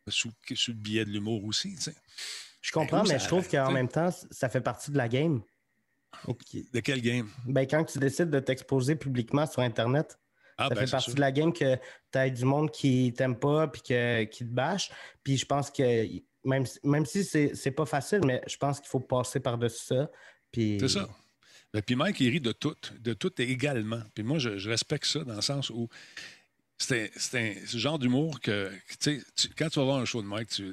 sous, 0.09 0.33
sous 0.55 0.73
le 0.73 0.77
billet 0.77 1.05
de 1.05 1.11
l'humour 1.11 1.45
aussi. 1.45 1.77
Je 2.61 2.73
comprends, 2.73 3.03
ben, 3.03 3.13
mais 3.13 3.19
je 3.19 3.27
trouve 3.27 3.49
qu'en 3.49 3.71
même 3.71 3.89
temps, 3.89 4.11
ça 4.31 4.49
fait 4.49 4.61
partie 4.61 4.91
de 4.91 4.97
la 4.97 5.09
game. 5.09 5.43
De 6.73 6.81
quel 6.81 7.03
game? 7.03 7.29
Ben, 7.47 7.67
quand 7.67 7.85
tu 7.85 7.99
décides 7.99 8.31
de 8.31 8.41
t'exposer 8.41 8.97
publiquement 8.97 9.47
sur 9.47 9.61
Internet, 9.61 10.19
ah, 10.57 10.69
ça 10.69 10.75
ben, 10.75 10.87
fait 10.87 10.91
partie 10.91 11.15
de 11.15 11.21
la 11.21 11.33
game 11.33 11.53
que 11.53 11.77
tu 12.13 12.19
as 12.19 12.31
du 12.31 12.45
monde 12.45 12.71
qui 12.71 13.13
t'aime 13.15 13.37
pas 13.37 13.69
puis 13.69 13.83
qui 13.83 14.45
te 14.45 14.45
bâche. 14.45 14.91
Puis 15.23 15.37
je 15.37 15.45
pense 15.45 15.71
que 15.71 16.07
même, 16.45 16.65
même 16.83 17.07
si 17.07 17.25
c'est 17.25 17.71
pas 17.71 17.87
facile, 17.87 18.21
mais 18.25 18.43
je 18.47 18.57
pense 18.57 18.81
qu'il 18.81 18.89
faut 18.89 19.01
passer 19.01 19.41
par-dessus 19.41 19.87
ça. 19.87 20.11
Puis... 20.53 20.79
C'est 20.81 20.89
ça. 20.89 21.09
Ben, 21.73 21.83
puis 21.83 21.97
Mike, 21.97 22.21
il 22.21 22.31
rit 22.31 22.41
de 22.41 22.53
tout, 22.53 22.77
de 23.01 23.15
tout 23.15 23.33
également. 23.43 24.01
Puis 24.15 24.23
moi, 24.23 24.39
je, 24.39 24.69
respecte 24.69 25.07
ça 25.07 25.25
dans 25.25 25.35
le 25.35 25.43
sens 25.43 25.71
où 25.71 25.89
c'est 26.79 27.11
ce 27.19 27.79
genre 27.79 27.99
d'humour 27.99 28.41
que, 28.41 28.71
tu 29.01 29.21
sais, 29.35 29.51
quand 29.59 29.69
tu 29.69 29.81
vas 29.81 29.85
voir 29.85 29.99
un 29.99 30.05
show 30.05 30.23
de 30.23 30.29
Mike, 30.29 30.51
tu, 30.51 30.73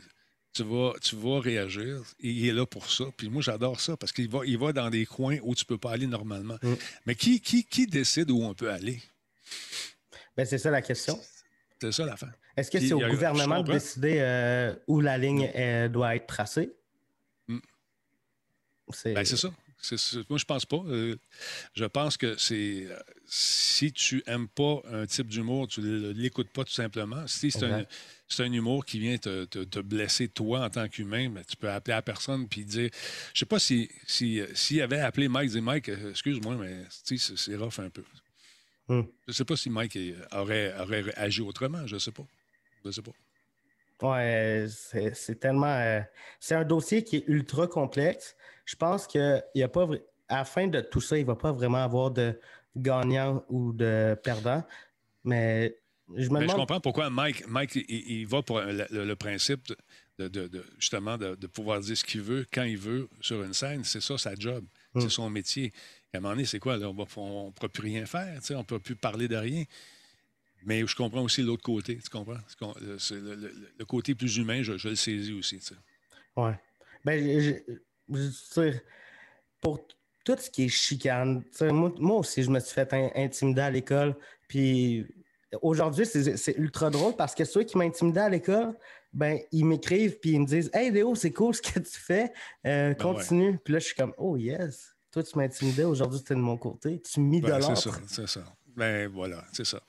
tu, 0.53 0.63
vas, 0.63 0.93
tu 1.01 1.15
vas 1.15 1.39
réagir. 1.39 2.03
il 2.19 2.47
est 2.47 2.53
là 2.53 2.67
pour 2.67 2.91
ça. 2.91 3.05
Puis 3.17 3.29
moi, 3.29 3.41
j'adore 3.41 3.79
ça 3.79 3.97
parce 3.97 4.11
qu'il 4.11 4.29
va, 4.29 4.41
il 4.45 4.59
va 4.59 4.73
dans 4.73 4.91
des 4.91 5.07
coins 5.07 5.37
où 5.41 5.55
tu 5.55 5.65
peux 5.65 5.79
pas 5.79 5.91
aller 5.91 6.05
normalement. 6.05 6.57
Mm. 6.61 6.73
Mais 7.07 7.15
qui, 7.15 7.41
qui, 7.41 7.63
qui 7.63 7.87
décide 7.87 8.29
où 8.29 8.43
on 8.43 8.53
peut 8.53 8.69
aller? 8.69 9.01
Ben, 10.37 10.45
c'est 10.45 10.59
ça 10.59 10.69
la 10.69 10.83
question. 10.83 11.19
C'est 11.81 11.91
ça 11.91 12.05
la 12.05 12.15
fin. 12.15 12.31
Est-ce 12.57 12.69
que 12.71 12.79
c'est 12.79 12.93
au 12.93 12.99
gouvernement 12.99 13.63
de 13.63 13.71
décider 13.71 14.17
euh, 14.19 14.75
où 14.87 14.99
la 15.01 15.17
ligne 15.17 15.49
doit 15.89 16.15
être 16.15 16.27
tracée? 16.27 16.71
Hmm. 17.47 17.59
Ben, 19.05 19.25
c'est 19.25 19.37
ça. 19.37 19.49
moi, 20.29 20.37
je 20.37 20.45
pense 20.45 20.65
pas. 20.65 20.83
Euh, 20.87 21.15
je 21.73 21.85
pense 21.85 22.17
que 22.17 22.37
c'est. 22.37 22.87
si 23.25 23.91
tu 23.91 24.23
aimes 24.27 24.47
pas 24.47 24.81
un 24.91 25.05
type 25.05 25.27
d'humour, 25.27 25.67
tu 25.67 25.81
ne 25.81 26.11
l'écoutes 26.11 26.49
pas 26.49 26.63
tout 26.63 26.73
simplement. 26.73 27.25
Si 27.27 27.51
c'est 27.51 27.63
un, 27.63 27.85
un, 28.39 28.51
humour 28.51 28.85
qui 28.85 28.99
vient 28.99 29.17
te, 29.17 29.45
te, 29.45 29.79
blesser 29.79 30.27
toi 30.27 30.61
en 30.65 30.69
tant 30.69 30.87
qu'humain, 30.87 31.29
ben, 31.29 31.43
tu 31.47 31.55
peux 31.55 31.69
appeler 31.69 31.95
la 31.95 32.01
personne 32.01 32.47
puis 32.47 32.65
dire. 32.65 32.89
Je 33.33 33.39
sais 33.39 33.45
pas 33.45 33.59
si 33.59 33.89
s'il 34.05 34.47
si, 34.53 34.81
avait 34.81 34.99
appelé 34.99 35.27
Mike, 35.27 35.51
dire 35.51 35.61
Mike, 35.61 35.89
euh, 35.89 36.11
excuse-moi, 36.11 36.55
mais 36.55 36.83
c'est 36.89 37.55
rough 37.55 37.79
un 37.79 37.89
peu. 37.89 38.03
Hmm. 38.87 39.03
Je 39.27 39.33
sais 39.33 39.45
pas 39.45 39.55
si 39.55 39.69
Mike 39.69 39.97
aurait, 40.33 40.75
aurait 40.79 41.13
agi 41.15 41.41
autrement, 41.41 41.87
je 41.87 41.97
sais 41.97 42.11
pas. 42.11 42.25
Je 42.85 42.91
sais 42.91 43.01
pas. 43.01 43.11
Ouais, 44.01 44.65
c'est 44.69 45.39
tellement. 45.39 45.75
Euh, 45.75 46.01
c'est 46.39 46.55
un 46.55 46.63
dossier 46.63 47.03
qui 47.03 47.17
est 47.17 47.23
ultra 47.27 47.67
complexe. 47.67 48.35
Je 48.65 48.75
pense 48.75 49.07
qu'il 49.07 49.43
y 49.55 49.63
a 49.63 49.67
pas. 49.67 49.87
À 50.27 50.37
la 50.37 50.45
fin 50.45 50.67
de 50.67 50.79
tout 50.79 51.01
ça, 51.01 51.17
il 51.17 51.21
ne 51.21 51.27
va 51.27 51.35
pas 51.35 51.51
vraiment 51.51 51.83
avoir 51.83 52.09
de 52.09 52.39
gagnant 52.75 53.43
ou 53.49 53.73
de 53.73 54.17
perdant. 54.23 54.63
Mais 55.23 55.77
je 56.15 56.29
me 56.29 56.39
demande... 56.39 56.49
je 56.49 56.55
comprends 56.55 56.79
pourquoi 56.79 57.09
Mike, 57.09 57.47
Mike 57.47 57.75
il, 57.75 58.25
va 58.25 58.41
pour 58.41 58.61
le, 58.61 59.13
principe 59.15 59.73
de, 60.17 60.49
justement 60.77 61.17
de, 61.17 61.47
pouvoir 61.47 61.81
dire 61.81 61.97
ce 61.97 62.03
qu'il 62.03 62.21
veut 62.21 62.45
quand 62.51 62.63
il 62.63 62.77
veut 62.77 63.09
sur 63.19 63.43
une 63.43 63.53
scène. 63.53 63.83
C'est 63.83 64.01
ça 64.01 64.17
sa 64.17 64.35
job. 64.35 64.65
C'est 64.95 65.05
hmm. 65.05 65.09
son 65.09 65.29
métier. 65.29 65.73
à 66.13 66.17
un 66.17 66.21
moment 66.21 66.33
donné, 66.33 66.45
c'est 66.45 66.59
quoi? 66.59 66.77
Là? 66.77 66.89
On 66.89 66.93
ne 66.93 67.51
pourra 67.51 67.69
plus 67.69 67.83
rien 67.83 68.05
faire. 68.05 68.39
On 68.51 68.59
ne 68.59 68.63
peut 68.63 68.79
plus 68.79 68.95
parler 68.95 69.27
de 69.27 69.35
rien. 69.35 69.63
Mais 70.63 70.85
je 70.85 70.95
comprends 70.95 71.21
aussi 71.21 71.41
l'autre 71.41 71.63
côté, 71.63 71.97
tu 71.97 72.09
comprends? 72.09 72.37
Le, 72.61 73.83
côté 73.85 74.15
plus 74.15 74.37
humain, 74.37 74.61
je, 74.61 74.73
le 74.73 74.95
saisis 74.95 75.33
aussi. 75.33 75.59
Oui. 76.35 76.51
Ben, 77.03 77.39
je, 77.39 78.71
pour 79.59 79.79
tout 80.23 80.35
ce 80.37 80.49
qui 80.49 80.65
est 80.65 80.69
chicane, 80.69 81.43
moi, 81.61 82.17
aussi, 82.17 82.43
je 82.43 82.49
me 82.49 82.59
suis 82.59 82.73
fait 82.73 82.93
intimider 83.15 83.61
à 83.61 83.69
l'école. 83.71 84.15
Puis 84.47 85.05
aujourd'hui, 85.61 86.05
c'est 86.05 86.55
ultra 86.57 86.89
drôle 86.89 87.15
parce 87.15 87.33
que 87.33 87.43
ceux 87.43 87.63
qui 87.63 87.77
m'intimidaient 87.77 88.21
à 88.21 88.29
l'école, 88.29 88.75
ben, 89.13 89.39
ils 89.51 89.65
m'écrivent 89.65 90.19
puis 90.19 90.31
ils 90.31 90.39
me 90.39 90.45
disent 90.45 90.69
Hey 90.73 90.91
Léo, 90.91 91.15
c'est 91.15 91.31
cool 91.31 91.53
ce 91.53 91.61
que 91.61 91.79
tu 91.79 91.99
fais, 91.99 92.31
euh, 92.65 92.89
ben 92.89 92.95
continue. 92.95 93.57
Puis 93.57 93.73
là, 93.73 93.79
je 93.79 93.85
suis 93.85 93.95
comme 93.95 94.13
Oh 94.17 94.37
yes, 94.37 94.95
toi 95.11 95.21
tu 95.21 95.37
m'intimidais, 95.37 95.83
aujourd'hui 95.83 96.21
tu 96.23 96.31
es 96.31 96.35
de 96.35 96.41
mon 96.41 96.57
côté, 96.57 97.01
tu 97.01 97.19
m'idolâtres. 97.19 97.67
Ben, 97.67 97.75
c'est 97.75 97.89
ça, 97.89 98.01
c'est 98.07 98.27
ça. 98.27 98.55
Ben 98.75 99.09
voilà, 99.09 99.45
c'est 99.51 99.65
ça. 99.65 99.81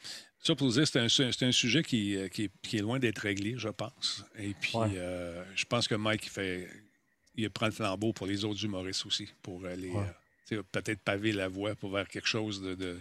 Ça, 0.43 0.57
pour 0.57 0.69
dire, 0.71 0.87
c'est 0.89 0.99
un, 0.99 1.05
un, 1.05 1.53
sujet 1.53 1.79
euh, 1.79 1.83
qui, 2.29 2.51
qui, 2.63 2.77
est, 2.77 2.81
loin 2.81 2.99
d'être 2.99 3.21
réglé, 3.21 3.55
je 3.57 3.69
pense. 3.69 4.25
Et 4.37 4.55
puis, 4.61 4.73
euh, 4.77 5.41
je 5.55 5.65
pense 5.65 5.87
que 5.87 5.95
Mike, 5.95 6.27
il, 6.27 6.31
fait, 6.31 6.69
il 7.37 7.49
prend 7.49 7.67
le 7.67 7.73
flambeau 7.73 8.13
pour 8.13 8.27
les 8.27 8.45
autres 8.45 8.65
humoristes 8.65 9.07
aussi, 9.07 9.29
pour 9.41 9.65
aller 9.65 9.93
euh, 10.51 10.63
peut-être 10.73 11.01
paver 11.01 11.31
la 11.31 11.47
voie 11.47 11.77
pour 11.77 11.93
vers 11.93 12.09
quelque 12.09 12.27
chose 12.27 12.61
de. 12.61 12.99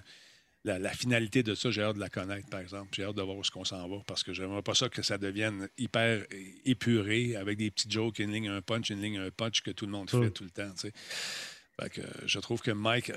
la, 0.65 0.91
finalité 0.91 1.41
de 1.41 1.55
ça, 1.55 1.71
j'ai 1.71 1.81
hâte 1.81 1.95
de 1.95 1.99
la 1.99 2.09
connaître, 2.09 2.47
par 2.47 2.59
exemple. 2.59 2.89
J'ai 2.95 3.05
hâte 3.05 3.15
de 3.15 3.23
voir 3.23 3.35
où 3.35 3.43
ce 3.43 3.49
qu'on 3.49 3.65
s'en 3.65 3.89
va, 3.89 4.03
parce 4.05 4.23
que 4.23 4.33
j'aimerais 4.33 4.61
pas 4.61 4.75
ça 4.75 4.87
que 4.87 5.01
ça 5.01 5.17
devienne 5.17 5.67
hyper 5.79 6.23
épuré, 6.65 7.35
avec 7.35 7.57
des 7.57 7.71
petits 7.71 7.89
jokes, 7.89 8.19
une 8.19 8.33
ligne, 8.33 8.49
un 8.49 8.61
punch, 8.61 8.91
une 8.91 9.01
ligne, 9.01 9.17
un 9.17 9.31
punch 9.31 9.63
que 9.63 9.71
tout 9.71 9.87
le 9.87 9.93
monde 9.93 10.11
fait 10.11 10.29
tout 10.29 10.43
le 10.43 10.51
temps. 10.51 10.71
Fait 10.77 11.89
que, 11.89 12.01
je 12.23 12.37
trouve 12.37 12.61
que 12.61 12.69
Mike 12.69 13.11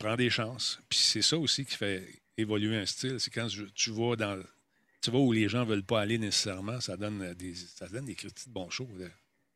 prend 0.00 0.16
des 0.16 0.30
chances. 0.30 0.80
Puis 0.88 0.98
c'est 0.98 1.22
ça 1.22 1.38
aussi 1.38 1.64
qui 1.64 1.76
fait 1.76 2.20
évoluer 2.40 2.76
un 2.76 2.86
style. 2.86 3.18
C'est 3.18 3.30
quand 3.30 3.48
tu 3.74 3.90
vas 3.90 4.16
dans. 4.16 4.42
Tu 5.00 5.10
vois 5.10 5.20
où 5.20 5.32
les 5.32 5.48
gens 5.48 5.60
ne 5.60 5.70
veulent 5.70 5.84
pas 5.84 6.00
aller 6.00 6.18
nécessairement, 6.18 6.80
ça 6.80 6.96
donne 6.96 7.32
des, 7.34 7.54
ça 7.54 7.88
donne 7.88 8.04
des 8.04 8.14
critiques 8.14 8.48
de 8.48 8.52
bons 8.52 8.68
shows. 8.68 8.88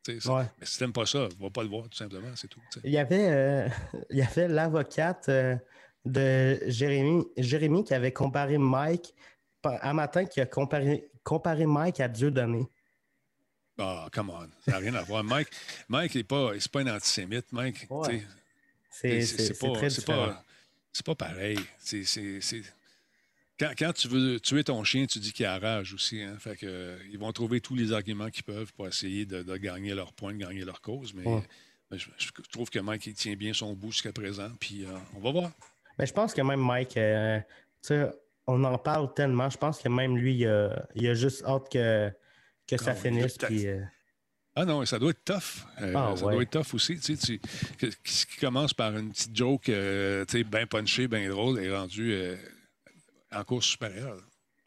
Mais 0.07 0.19
si 0.19 0.77
tu 0.77 0.83
n'aimes 0.83 0.93
pas 0.93 1.05
ça, 1.05 1.27
va 1.39 1.49
pas 1.49 1.63
le 1.63 1.69
voir, 1.69 1.87
tout 1.89 1.97
simplement, 1.97 2.29
c'est 2.35 2.47
tout. 2.47 2.59
Il 2.83 2.91
y 2.91 2.97
avait, 2.97 3.29
euh, 3.29 3.69
il 4.09 4.17
y 4.17 4.21
avait 4.21 4.47
l'avocate 4.47 5.29
euh, 5.29 5.55
de 6.03 6.59
Jérémy, 6.67 7.25
Jérémy 7.37 7.83
qui 7.83 7.93
avait 7.93 8.11
comparé 8.11 8.57
Mike, 8.57 9.13
un 9.63 9.93
matin, 9.93 10.25
qui 10.25 10.41
a 10.41 10.45
comparé, 10.45 11.09
comparé 11.23 11.65
Mike 11.65 11.99
à 11.99 12.07
Dieu 12.07 12.31
donné. 12.31 12.67
Ah, 13.77 14.07
come 14.13 14.29
on, 14.29 14.47
ça 14.63 14.71
n'a 14.71 14.77
rien 14.77 14.95
à 14.95 15.01
voir. 15.01 15.23
Mike, 15.23 15.49
Mike 15.89 16.15
n'est 16.15 16.23
pas, 16.23 16.51
pas 16.71 16.81
un 16.81 16.95
antisémite. 16.95 17.51
Mike, 17.51 17.87
c'est 18.89 20.05
pas, 20.05 20.44
c'est 20.95 21.05
pas 21.05 21.15
pareil. 21.15 21.59
C'est, 21.77 22.05
quand, 23.59 23.93
tu 23.93 24.07
veux 24.07 24.39
tuer 24.39 24.63
ton 24.63 24.81
chien, 24.85 25.05
tu 25.05 25.19
dis 25.19 25.33
qu'il 25.33 25.45
a 25.45 25.59
rage 25.59 25.93
aussi. 25.93 26.21
Hein? 26.21 26.37
Fait 26.39 26.55
que, 26.55 26.65
euh, 26.65 26.97
ils 27.11 27.19
vont 27.19 27.33
trouver 27.33 27.59
tous 27.59 27.75
les 27.75 27.91
arguments 27.91 28.29
qu'ils 28.29 28.45
peuvent 28.45 28.71
pour 28.71 28.87
essayer 28.87 29.25
de, 29.25 29.57
gagner 29.57 29.93
leur 29.93 30.13
point, 30.13 30.33
de 30.33 30.37
gagner 30.37 30.63
leur 30.63 30.79
cause. 30.79 31.13
Mais, 31.13 31.25
je, 31.91 32.07
trouve 32.49 32.69
que 32.69 32.79
Mike 32.79 33.07
il 33.07 33.13
tient 33.13 33.35
bien 33.35 33.51
son 33.51 33.73
bout 33.73 33.91
jusqu'à 33.91 34.13
présent. 34.13 34.49
Puis 34.57 34.85
euh, 34.85 34.97
on 35.17 35.19
va 35.19 35.31
voir. 35.31 35.51
Mais 35.99 36.05
je 36.05 36.13
pense 36.13 36.33
que 36.33 36.41
même 36.41 36.61
Mike, 36.61 36.95
euh, 36.95 37.41
on 38.47 38.63
en 38.63 38.77
parle 38.77 39.13
tellement. 39.13 39.49
Je 39.49 39.57
pense 39.57 39.81
que 39.81 39.89
même 39.89 40.15
lui, 40.17 40.33
il 40.35 40.47
a, 40.47 41.13
juste 41.13 41.43
hâte 41.43 41.69
que, 41.69 42.09
que 42.67 42.77
ça 42.77 42.91
ah 42.91 42.95
finisse. 42.95 43.37
Puis, 43.37 43.67
ah 44.57 44.63
non, 44.63 44.85
ça 44.85 44.99
doit 44.99 45.09
être 45.09 45.25
tough. 45.25 45.65
Euh, 45.81 45.93
ah, 45.95 46.13
ça 46.15 46.21
doit 46.21 46.41
être 46.41 46.49
tough 46.49 46.73
aussi. 46.73 46.97
Tu 46.97 47.17
sais, 47.17 47.39
ce 48.05 48.25
qui 48.25 48.37
commence 48.39 48.73
par 48.73 48.95
une 48.95 49.09
petite 49.09 49.35
joke 49.35 49.67
euh, 49.67 50.23
bien 50.45 50.65
punchée, 50.65 51.09
bien 51.09 51.27
drôle, 51.29 51.59
est 51.59 51.75
rendu 51.75 52.13
euh, 52.13 52.37
en 53.33 53.43
course 53.43 53.65
supérieure. 53.65 54.17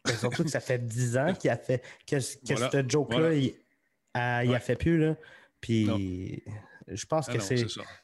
Mais 0.05 0.13
surtout 0.13 0.43
que 0.43 0.49
ça 0.49 0.59
fait 0.59 0.77
10 0.77 1.17
ans 1.17 1.33
qu'il 1.33 1.49
a 1.49 1.57
fait 1.57 1.83
que, 2.05 2.19
cette 2.19 2.91
joke-là, 2.91 3.33
il, 3.33 3.55
a, 4.13 4.59
fait 4.59 4.75
plus. 4.75 4.99
Là. 4.99 5.15
Puis 5.59 6.43
je 6.87 7.05
pense 7.07 7.27
ah 7.27 7.33
que 7.33 7.39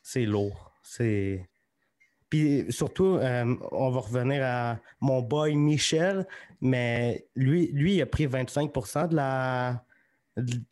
c'est 0.02 0.26
lourd. 0.26 0.74
C'est. 0.82 1.48
Puis 2.30 2.66
surtout, 2.70 3.20
on 3.72 3.92
va 3.92 4.00
revenir 4.00 4.44
à 4.44 4.80
mon 5.02 5.22
boy 5.22 5.56
Michel, 5.56 6.26
mais 6.62 7.28
lui, 7.36 7.70
lui 7.72 7.98
il 7.98 8.02
a 8.02 8.08
pris 8.08 8.26
25% 8.26 9.10
de 9.10 9.16
la, 9.16 9.86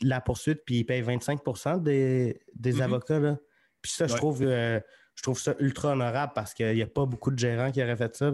la 0.01 0.21
poursuite, 0.21 0.61
puis 0.65 0.79
il 0.79 0.83
paye 0.85 1.01
25 1.01 1.39
des, 1.81 2.41
des 2.55 2.73
mm-hmm. 2.73 2.81
avocats. 2.81 3.19
Là. 3.19 3.37
Puis 3.81 3.91
ça, 3.91 4.07
je, 4.07 4.15
trouve, 4.15 4.41
euh, 4.41 4.79
je 5.15 5.23
trouve 5.23 5.39
ça 5.39 5.55
ultra 5.59 5.91
honorable 5.91 6.31
parce 6.33 6.53
qu'il 6.53 6.73
n'y 6.73 6.81
a 6.81 6.87
pas 6.87 7.05
beaucoup 7.05 7.31
de 7.31 7.37
gérants 7.37 7.71
qui 7.71 7.83
auraient 7.83 7.97
fait 7.97 8.15
ça. 8.15 8.31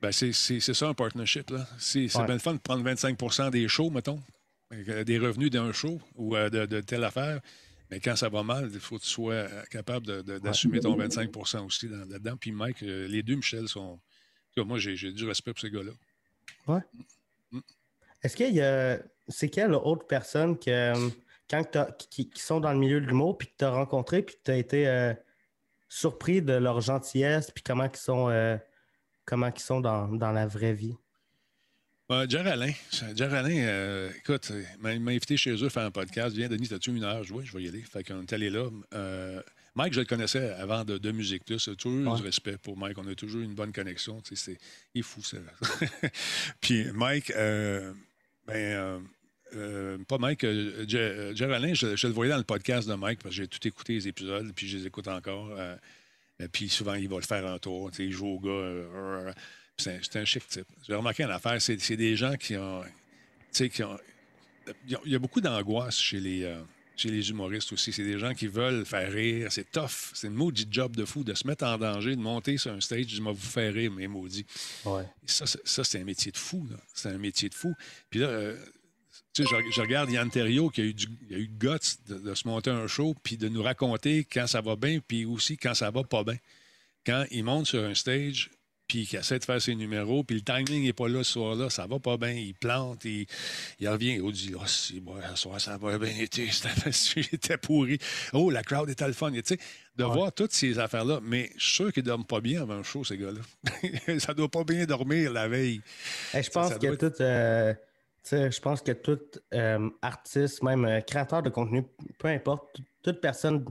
Ben, 0.00 0.12
c'est 0.12 0.32
ça 0.32 0.88
un 0.88 0.94
partnership. 0.94 1.52
C'est 1.78 2.06
bien 2.06 2.26
le 2.26 2.38
fun 2.38 2.54
de 2.54 2.58
prendre 2.58 2.88
25% 2.88 3.50
des 3.50 3.68
shows, 3.68 3.90
mettons, 3.90 4.20
euh, 4.72 5.04
des 5.04 5.18
revenus 5.18 5.50
d'un 5.50 5.72
show 5.72 6.00
ou 6.14 6.36
euh, 6.36 6.50
de, 6.50 6.80
telle 6.80 7.04
affaire. 7.04 7.40
Mais 7.90 8.00
quand 8.00 8.16
ça 8.16 8.28
va 8.28 8.42
mal, 8.42 8.70
il 8.72 8.80
faut 8.80 8.98
que 8.98 9.02
tu 9.02 9.10
sois 9.10 9.46
capable 9.70 10.22
d'assumer 10.40 10.80
ton 10.80 10.96
25% 10.96 11.66
aussi 11.66 11.88
là-dedans. 11.88 12.36
Puis 12.38 12.50
Mike, 12.52 12.80
les 12.80 13.22
deux 13.22 13.36
Michel 13.36 13.68
sont. 13.68 14.00
Moi, 14.56 14.78
j'ai 14.78 15.12
du 15.12 15.26
respect 15.26 15.52
pour 15.52 15.60
ces 15.60 15.70
gars-là. 15.70 15.92
Ouais. 16.66 16.80
Mm. 17.50 17.60
Est-ce 18.22 18.36
qu'il 18.36 18.54
y 18.54 18.60
a. 18.60 18.98
C'est 19.32 19.48
quelle 19.48 19.74
autre 19.74 20.06
personne 20.06 20.58
que, 20.58 20.92
quand 21.50 21.64
qui, 22.10 22.30
sont 22.36 22.60
dans 22.60 22.72
le 22.72 22.78
milieu 22.78 23.00
de 23.00 23.06
l'humour, 23.06 23.36
puis 23.38 23.48
que 23.48 23.54
tu 23.58 23.64
as 23.64 23.70
rencontré, 23.70 24.22
puis 24.22 24.36
que 24.36 24.40
tu 24.44 24.50
as 24.50 24.56
été 24.56 24.86
euh, 24.86 25.12
surpris 25.92 26.40
de 26.40 26.54
leur 26.54 26.80
gentillesse, 26.80 27.50
puis 27.50 27.62
comment 27.62 27.84
ils 27.84 27.98
sont, 27.98 28.30
euh, 28.30 28.56
comment 29.26 29.50
ils 29.54 29.60
sont 29.60 29.80
dans, 29.80 30.32
la 30.32 30.46
vraie 30.46 30.72
vie? 30.72 30.96
Euh, 32.10 32.26
Jerry 32.26 32.48
Alain. 32.50 32.72
Euh, 33.50 34.10
écoute, 34.18 34.50
il 34.50 35.00
m'a 35.00 35.10
invité 35.10 35.36
chez 35.36 35.52
eux 35.52 35.66
à 35.66 35.70
faire 35.70 35.84
un 35.84 35.90
podcast. 35.90 36.34
Viens, 36.34 36.48
Denis, 36.48 36.72
as-tu 36.72 36.96
une 36.96 37.04
heure? 37.04 37.22
Oui, 37.30 37.44
je 37.44 37.56
vais 37.56 37.64
y 37.64 37.68
aller. 37.68 37.82
Fait 37.82 38.02
qu'on 38.02 38.22
est 38.22 38.32
allé 38.32 38.48
là. 38.48 38.68
Mike, 39.74 39.94
je 39.94 40.00
le 40.00 40.06
connaissais 40.06 40.50
avant 40.52 40.84
de, 40.84 40.96
de 40.96 41.12
Musique 41.12 41.44
Plus. 41.44 41.68
Toujours 41.78 42.16
du 42.16 42.22
respect 42.22 42.56
pour 42.56 42.76
Mike. 42.76 42.96
On 42.98 43.06
a 43.06 43.14
toujours 43.14 43.42
une 43.42 43.54
bonne 43.54 43.72
connexion. 43.72 44.22
C'est, 44.24 44.58
il 44.94 45.00
est 45.00 45.02
fou, 45.02 45.22
ça. 45.22 45.38
Puis 46.60 46.90
Mike, 46.92 47.32
ben, 48.46 49.02
euh, 49.54 49.96
euh, 49.98 49.98
pas 50.06 50.18
Mike, 50.18 50.44
euh, 50.44 51.34
Alain, 51.40 51.74
je, 51.74 52.06
le 52.06 52.12
voyais 52.12 52.30
dans 52.30 52.38
le 52.38 52.44
podcast 52.44 52.88
de 52.88 52.94
Mike 52.94 53.20
parce 53.22 53.34
que 53.34 53.42
j'ai 53.42 53.48
tout 53.48 53.66
écouté 53.66 53.94
les 53.94 54.08
épisodes, 54.08 54.52
puis 54.54 54.68
je 54.68 54.78
les 54.78 54.86
écoute 54.86 55.08
encore. 55.08 55.50
puis 56.52 56.68
souvent, 56.68 56.94
il 56.94 57.08
va 57.08 57.16
le 57.16 57.22
faire 57.22 57.46
un 57.46 57.58
tour, 57.58 57.90
il 57.98 58.12
joue 58.12 58.26
au 58.26 58.40
gars. 58.40 59.34
c'est 59.76 60.16
un 60.16 60.24
chic 60.24 60.46
type. 60.48 60.66
J'ai 60.86 60.94
remarqué 60.94 61.24
une 61.24 61.30
affaire, 61.30 61.60
c'est 61.60 61.96
des 61.96 62.16
gens 62.16 62.36
qui 62.36 62.56
ont. 62.56 62.82
Qui 63.52 63.82
ont 63.82 63.98
il 64.86 65.10
y 65.10 65.16
a 65.16 65.18
beaucoup 65.18 65.40
d'angoisse 65.40 65.98
chez 65.98 66.20
les, 66.20 66.48
chez 66.96 67.10
les 67.10 67.30
humoristes 67.30 67.72
aussi. 67.72 67.92
C'est 67.92 68.04
des 68.04 68.18
gens 68.18 68.32
qui 68.32 68.46
veulent 68.46 68.84
faire 68.84 69.10
rire. 69.10 69.50
C'est 69.50 69.70
tough. 69.70 70.12
C'est 70.14 70.28
le 70.28 70.34
maudit 70.34 70.68
job 70.70 70.94
de 70.94 71.04
fou 71.04 71.24
de 71.24 71.34
se 71.34 71.46
mettre 71.46 71.64
en 71.64 71.78
danger, 71.78 72.14
de 72.14 72.20
monter 72.20 72.58
sur 72.58 72.72
un 72.72 72.80
stage, 72.80 73.06
de 73.06 73.20
vous 73.20 73.34
faire 73.34 73.74
rire, 73.74 73.90
mais 73.90 74.06
maudit. 74.06 74.46
Ouais. 74.84 75.04
Ça, 75.26 75.46
c'est 75.84 76.00
un 76.00 76.04
métier 76.04 76.30
de 76.30 76.36
fou. 76.36 76.66
C'est 76.94 77.08
un 77.08 77.18
métier 77.18 77.48
de 77.48 77.54
fou. 77.54 77.74
Puis 78.08 78.20
là, 78.20 78.28
euh, 78.28 78.56
tu 79.32 79.44
sais, 79.44 79.48
je, 79.70 79.80
regarde 79.80 80.10
Yann 80.10 80.30
Terriot 80.30 80.68
qui 80.68 80.80
a 80.82 80.84
eu, 80.84 80.94
du, 80.94 81.06
a 81.30 81.36
eu 81.36 81.48
guts 81.48 81.96
de, 82.08 82.34
se 82.34 82.46
monter 82.46 82.70
un 82.70 82.86
show, 82.86 83.14
puis 83.22 83.36
de 83.36 83.48
nous 83.48 83.62
raconter 83.62 84.26
quand 84.30 84.46
ça 84.46 84.60
va 84.60 84.76
bien, 84.76 85.00
puis 85.06 85.24
aussi 85.24 85.56
quand 85.56 85.74
ça 85.74 85.90
va 85.90 86.04
pas 86.04 86.22
bien. 86.22 86.36
Quand 87.06 87.24
il 87.30 87.44
monte 87.44 87.66
sur 87.66 87.82
un 87.82 87.94
stage, 87.94 88.50
puis 88.86 89.06
qui 89.06 89.16
essaie 89.16 89.38
de 89.38 89.44
faire 89.44 89.60
ses 89.60 89.74
numéros, 89.74 90.22
puis 90.22 90.36
le 90.36 90.42
timing 90.42 90.84
n'est 90.84 90.92
pas 90.92 91.08
là 91.08 91.24
ce 91.24 91.32
soir-là, 91.32 91.70
ça 91.70 91.86
va 91.86 91.98
pas 91.98 92.18
bien, 92.18 92.32
il 92.32 92.54
plante, 92.54 93.06
il, 93.06 93.26
il 93.80 93.88
revient, 93.88 94.20
il 94.22 94.32
dit 94.32 94.52
Oh, 94.54 94.66
si, 94.66 95.00
bon, 95.00 95.14
ce 95.30 95.36
soir, 95.36 95.58
ça 95.58 95.78
va 95.78 95.98
bien 95.98 96.14
été, 96.18 96.48
c'était 96.90 97.56
pourri. 97.56 97.98
Oh, 98.34 98.50
la 98.50 98.62
crowd 98.62 98.90
était 98.90 99.06
le 99.06 99.14
fun. 99.14 99.32
Tu 99.32 99.40
sais, 99.44 99.58
de 99.96 100.04
voir 100.04 100.30
toutes 100.32 100.52
ces 100.52 100.78
affaires-là, 100.78 101.20
mais 101.22 101.50
je 101.56 101.64
suis 101.64 101.74
sûr 101.74 101.92
qu'ils 101.92 102.02
ne 102.02 102.08
dorment 102.08 102.26
pas 102.26 102.42
bien 102.42 102.60
avant 102.60 102.76
le 102.76 102.82
show, 102.82 103.02
ces 103.02 103.16
gars-là. 103.16 104.18
ça 104.18 104.34
doit 104.34 104.50
pas 104.50 104.64
bien 104.64 104.84
dormir 104.84 105.32
la 105.32 105.48
veille. 105.48 105.80
je 106.34 106.50
pense 106.50 106.74
que 106.74 106.94
tout. 106.94 107.22
Euh, 107.22 107.72
je 108.30 108.60
pense 108.60 108.82
que 108.82 108.92
tout 108.92 109.20
euh, 109.54 109.90
artiste, 110.00 110.62
même 110.62 110.84
euh, 110.84 111.00
créateur 111.00 111.42
de 111.42 111.50
contenu, 111.50 111.84
peu 112.18 112.28
importe, 112.28 112.80
toute 113.02 113.20
personne 113.20 113.64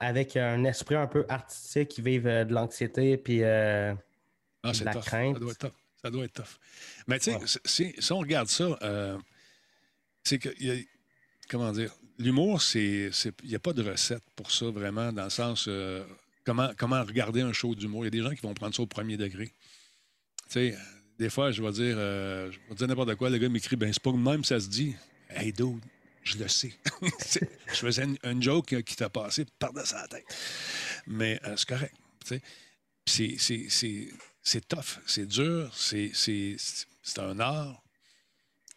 avec 0.00 0.36
un 0.36 0.64
esprit 0.64 0.96
un 0.96 1.06
peu 1.06 1.24
artistique 1.28 1.88
qui 1.88 2.02
vive 2.02 2.24
de 2.24 2.52
l'anxiété 2.52 3.16
puis 3.16 3.44
ah, 3.44 3.94
de 4.62 4.84
la 4.84 4.94
crainte. 4.94 5.36
Ça 5.36 5.40
doit 5.40 5.52
être 5.52 5.58
tough. 5.58 5.72
Ça 6.02 6.10
doit 6.10 6.24
être 6.24 6.32
tough. 6.32 6.58
Mais 7.06 7.18
tu 7.20 7.32
sais, 7.44 7.94
si, 7.98 8.12
on 8.12 8.18
regarde 8.18 8.48
ça, 8.48 8.78
c'est 10.24 10.38
que, 10.38 10.48
comment 11.48 11.70
dire, 11.70 11.94
l'humour, 12.18 12.60
c'est, 12.60 13.10
il 13.44 13.48
n'y 13.48 13.54
a 13.54 13.60
pas 13.60 13.72
de 13.72 13.88
recette 13.88 14.24
pour 14.34 14.50
ça 14.50 14.66
vraiment, 14.70 15.12
dans 15.12 15.24
le 15.24 15.30
sens 15.30 15.68
comment, 16.44 16.70
comment 16.76 17.04
regarder 17.04 17.42
un 17.42 17.52
show 17.52 17.76
d'humour. 17.76 18.02
Il 18.02 18.06
y 18.06 18.08
a 18.08 18.10
des 18.10 18.28
gens 18.28 18.34
qui 18.34 18.40
vont 18.40 18.54
prendre 18.54 18.74
ça 18.74 18.82
au 18.82 18.86
premier 18.86 19.16
degré. 19.16 19.52
Tu 20.48 20.70
sais, 20.70 20.76
des 21.22 21.30
fois, 21.30 21.52
je 21.52 21.62
vais 21.62 21.70
dire, 21.70 21.94
euh, 21.96 22.50
je 22.50 22.58
vais 22.68 22.74
dire 22.74 22.88
n'importe 22.88 23.14
quoi. 23.14 23.30
Le 23.30 23.38
gars 23.38 23.48
m'écrit, 23.48 23.76
ben, 23.76 23.92
c'est 23.92 24.02
pas 24.02 24.12
même 24.12 24.44
ça 24.44 24.58
se 24.58 24.68
dit. 24.68 24.96
Hey, 25.30 25.52
dude, 25.52 25.80
je 26.24 26.36
le 26.36 26.48
sais. 26.48 26.72
je 27.68 27.74
faisais 27.74 28.04
une, 28.24 28.42
joke 28.42 28.82
qui 28.82 28.96
t'a 28.96 29.08
passé 29.08 29.46
par-dessus 29.58 29.94
la 29.94 30.08
tête. 30.08 30.24
Mais 31.06 31.40
euh, 31.44 31.56
c'est 31.56 31.68
correct. 31.68 31.94
C'est 34.44 34.68
tough, 34.68 34.98
c'est 35.06 35.26
dur, 35.26 35.70
c'est 35.74 36.12
un 37.18 37.40
art. 37.40 37.81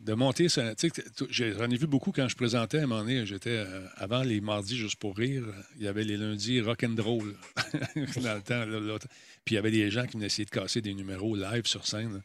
De 0.02 0.14
monter, 0.14 0.48
j'en 0.50 1.70
ai 1.70 1.78
vu 1.78 1.88
beaucoup 1.88 2.12
quand 2.12 2.28
je 2.28 2.36
présentais 2.36 2.80
à 2.80 2.84
un 2.84 2.88
moment 2.88 3.02
donné. 3.02 3.26
J'étais 3.26 3.52
euh, 3.52 3.88
avant 3.96 4.24
les 4.24 4.42
mardis 4.42 4.76
juste 4.76 4.98
pour 4.98 5.16
rire. 5.16 5.46
Il 5.78 5.84
y 5.84 5.88
avait 5.88 6.04
les 6.04 6.18
lundis 6.18 6.60
rock 6.60 6.84
and 6.84 7.02
roll 7.02 7.34
dans 8.22 8.36
le 8.36 8.42
temps. 8.42 9.08
Puis 9.46 9.54
il 9.54 9.56
y 9.56 9.58
avait 9.58 9.72
des 9.72 9.90
gens 9.90 10.06
qui 10.06 10.14
venaient 10.14 10.26
essayer 10.26 10.46
de 10.46 10.50
casser 10.50 10.82
des 10.82 10.94
numéros 10.94 11.36
live 11.36 11.66
sur 11.66 11.88
scène. 11.88 12.22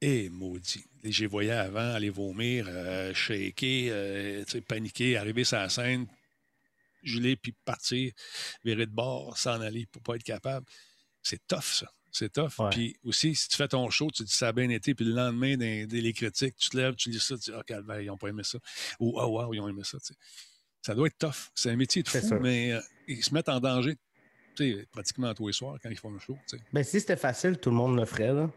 Et 0.00 0.30
maudit. 0.30 0.84
J'ai 1.04 1.26
voyé 1.26 1.52
avant 1.52 1.92
aller 1.92 2.10
vomir, 2.10 2.66
euh, 2.68 3.12
shaker, 3.12 3.90
euh, 3.92 4.44
paniquer, 4.66 5.16
arriver 5.16 5.44
sur 5.44 5.58
la 5.58 5.68
scène, 5.68 6.06
geler, 7.02 7.36
puis 7.36 7.52
partir, 7.64 8.12
virer 8.64 8.86
de 8.86 8.90
bord, 8.90 9.36
s'en 9.36 9.60
aller 9.60 9.86
pour 9.86 10.02
pas 10.02 10.16
être 10.16 10.24
capable. 10.24 10.66
C'est 11.22 11.46
tough, 11.46 11.62
ça. 11.62 11.92
C'est 12.12 12.30
tough. 12.30 12.60
Puis 12.70 12.96
aussi, 13.04 13.34
si 13.34 13.48
tu 13.48 13.56
fais 13.56 13.68
ton 13.68 13.88
show, 13.88 14.10
tu 14.10 14.22
dis 14.22 14.32
ça 14.32 14.48
a 14.48 14.52
bien 14.52 14.68
été, 14.68 14.94
puis 14.94 15.06
le 15.06 15.14
lendemain, 15.14 15.56
des, 15.56 15.86
les 15.86 16.12
critiques, 16.12 16.56
tu 16.56 16.68
te 16.68 16.76
lèves, 16.76 16.94
tu 16.94 17.08
lis 17.08 17.18
ça, 17.18 17.36
tu 17.36 17.50
dis 17.50 17.56
Ah, 17.58 17.62
calvaire, 17.66 18.00
ils 18.00 18.06
n'ont 18.06 18.18
pas 18.18 18.28
aimé 18.28 18.42
ça. 18.44 18.58
Ou 19.00 19.18
Ah, 19.18 19.26
wow, 19.26 19.54
ils 19.54 19.60
ont 19.60 19.68
aimé 19.68 19.82
ça. 19.82 19.96
Ça 20.82 20.94
doit 20.94 21.06
être 21.06 21.18
tough. 21.18 21.50
C'est 21.54 21.70
un 21.70 21.76
métier 21.76 22.02
de 22.02 22.08
fou, 22.08 22.34
mais 22.40 22.72
euh, 22.72 22.80
ils 23.08 23.24
se 23.24 23.32
mettent 23.32 23.48
en 23.48 23.60
danger 23.60 23.96
pratiquement 24.90 25.32
tous 25.32 25.46
les 25.46 25.52
soirs 25.52 25.76
quand 25.82 25.88
ils 25.88 25.98
font 25.98 26.14
un 26.14 26.18
show. 26.18 26.36
Ben, 26.72 26.84
si 26.84 27.00
c'était 27.00 27.16
facile, 27.16 27.56
tout 27.58 27.70
le 27.70 27.76
monde 27.76 27.96
le 27.96 28.04
ferait. 28.04 28.34
Là. 28.34 28.50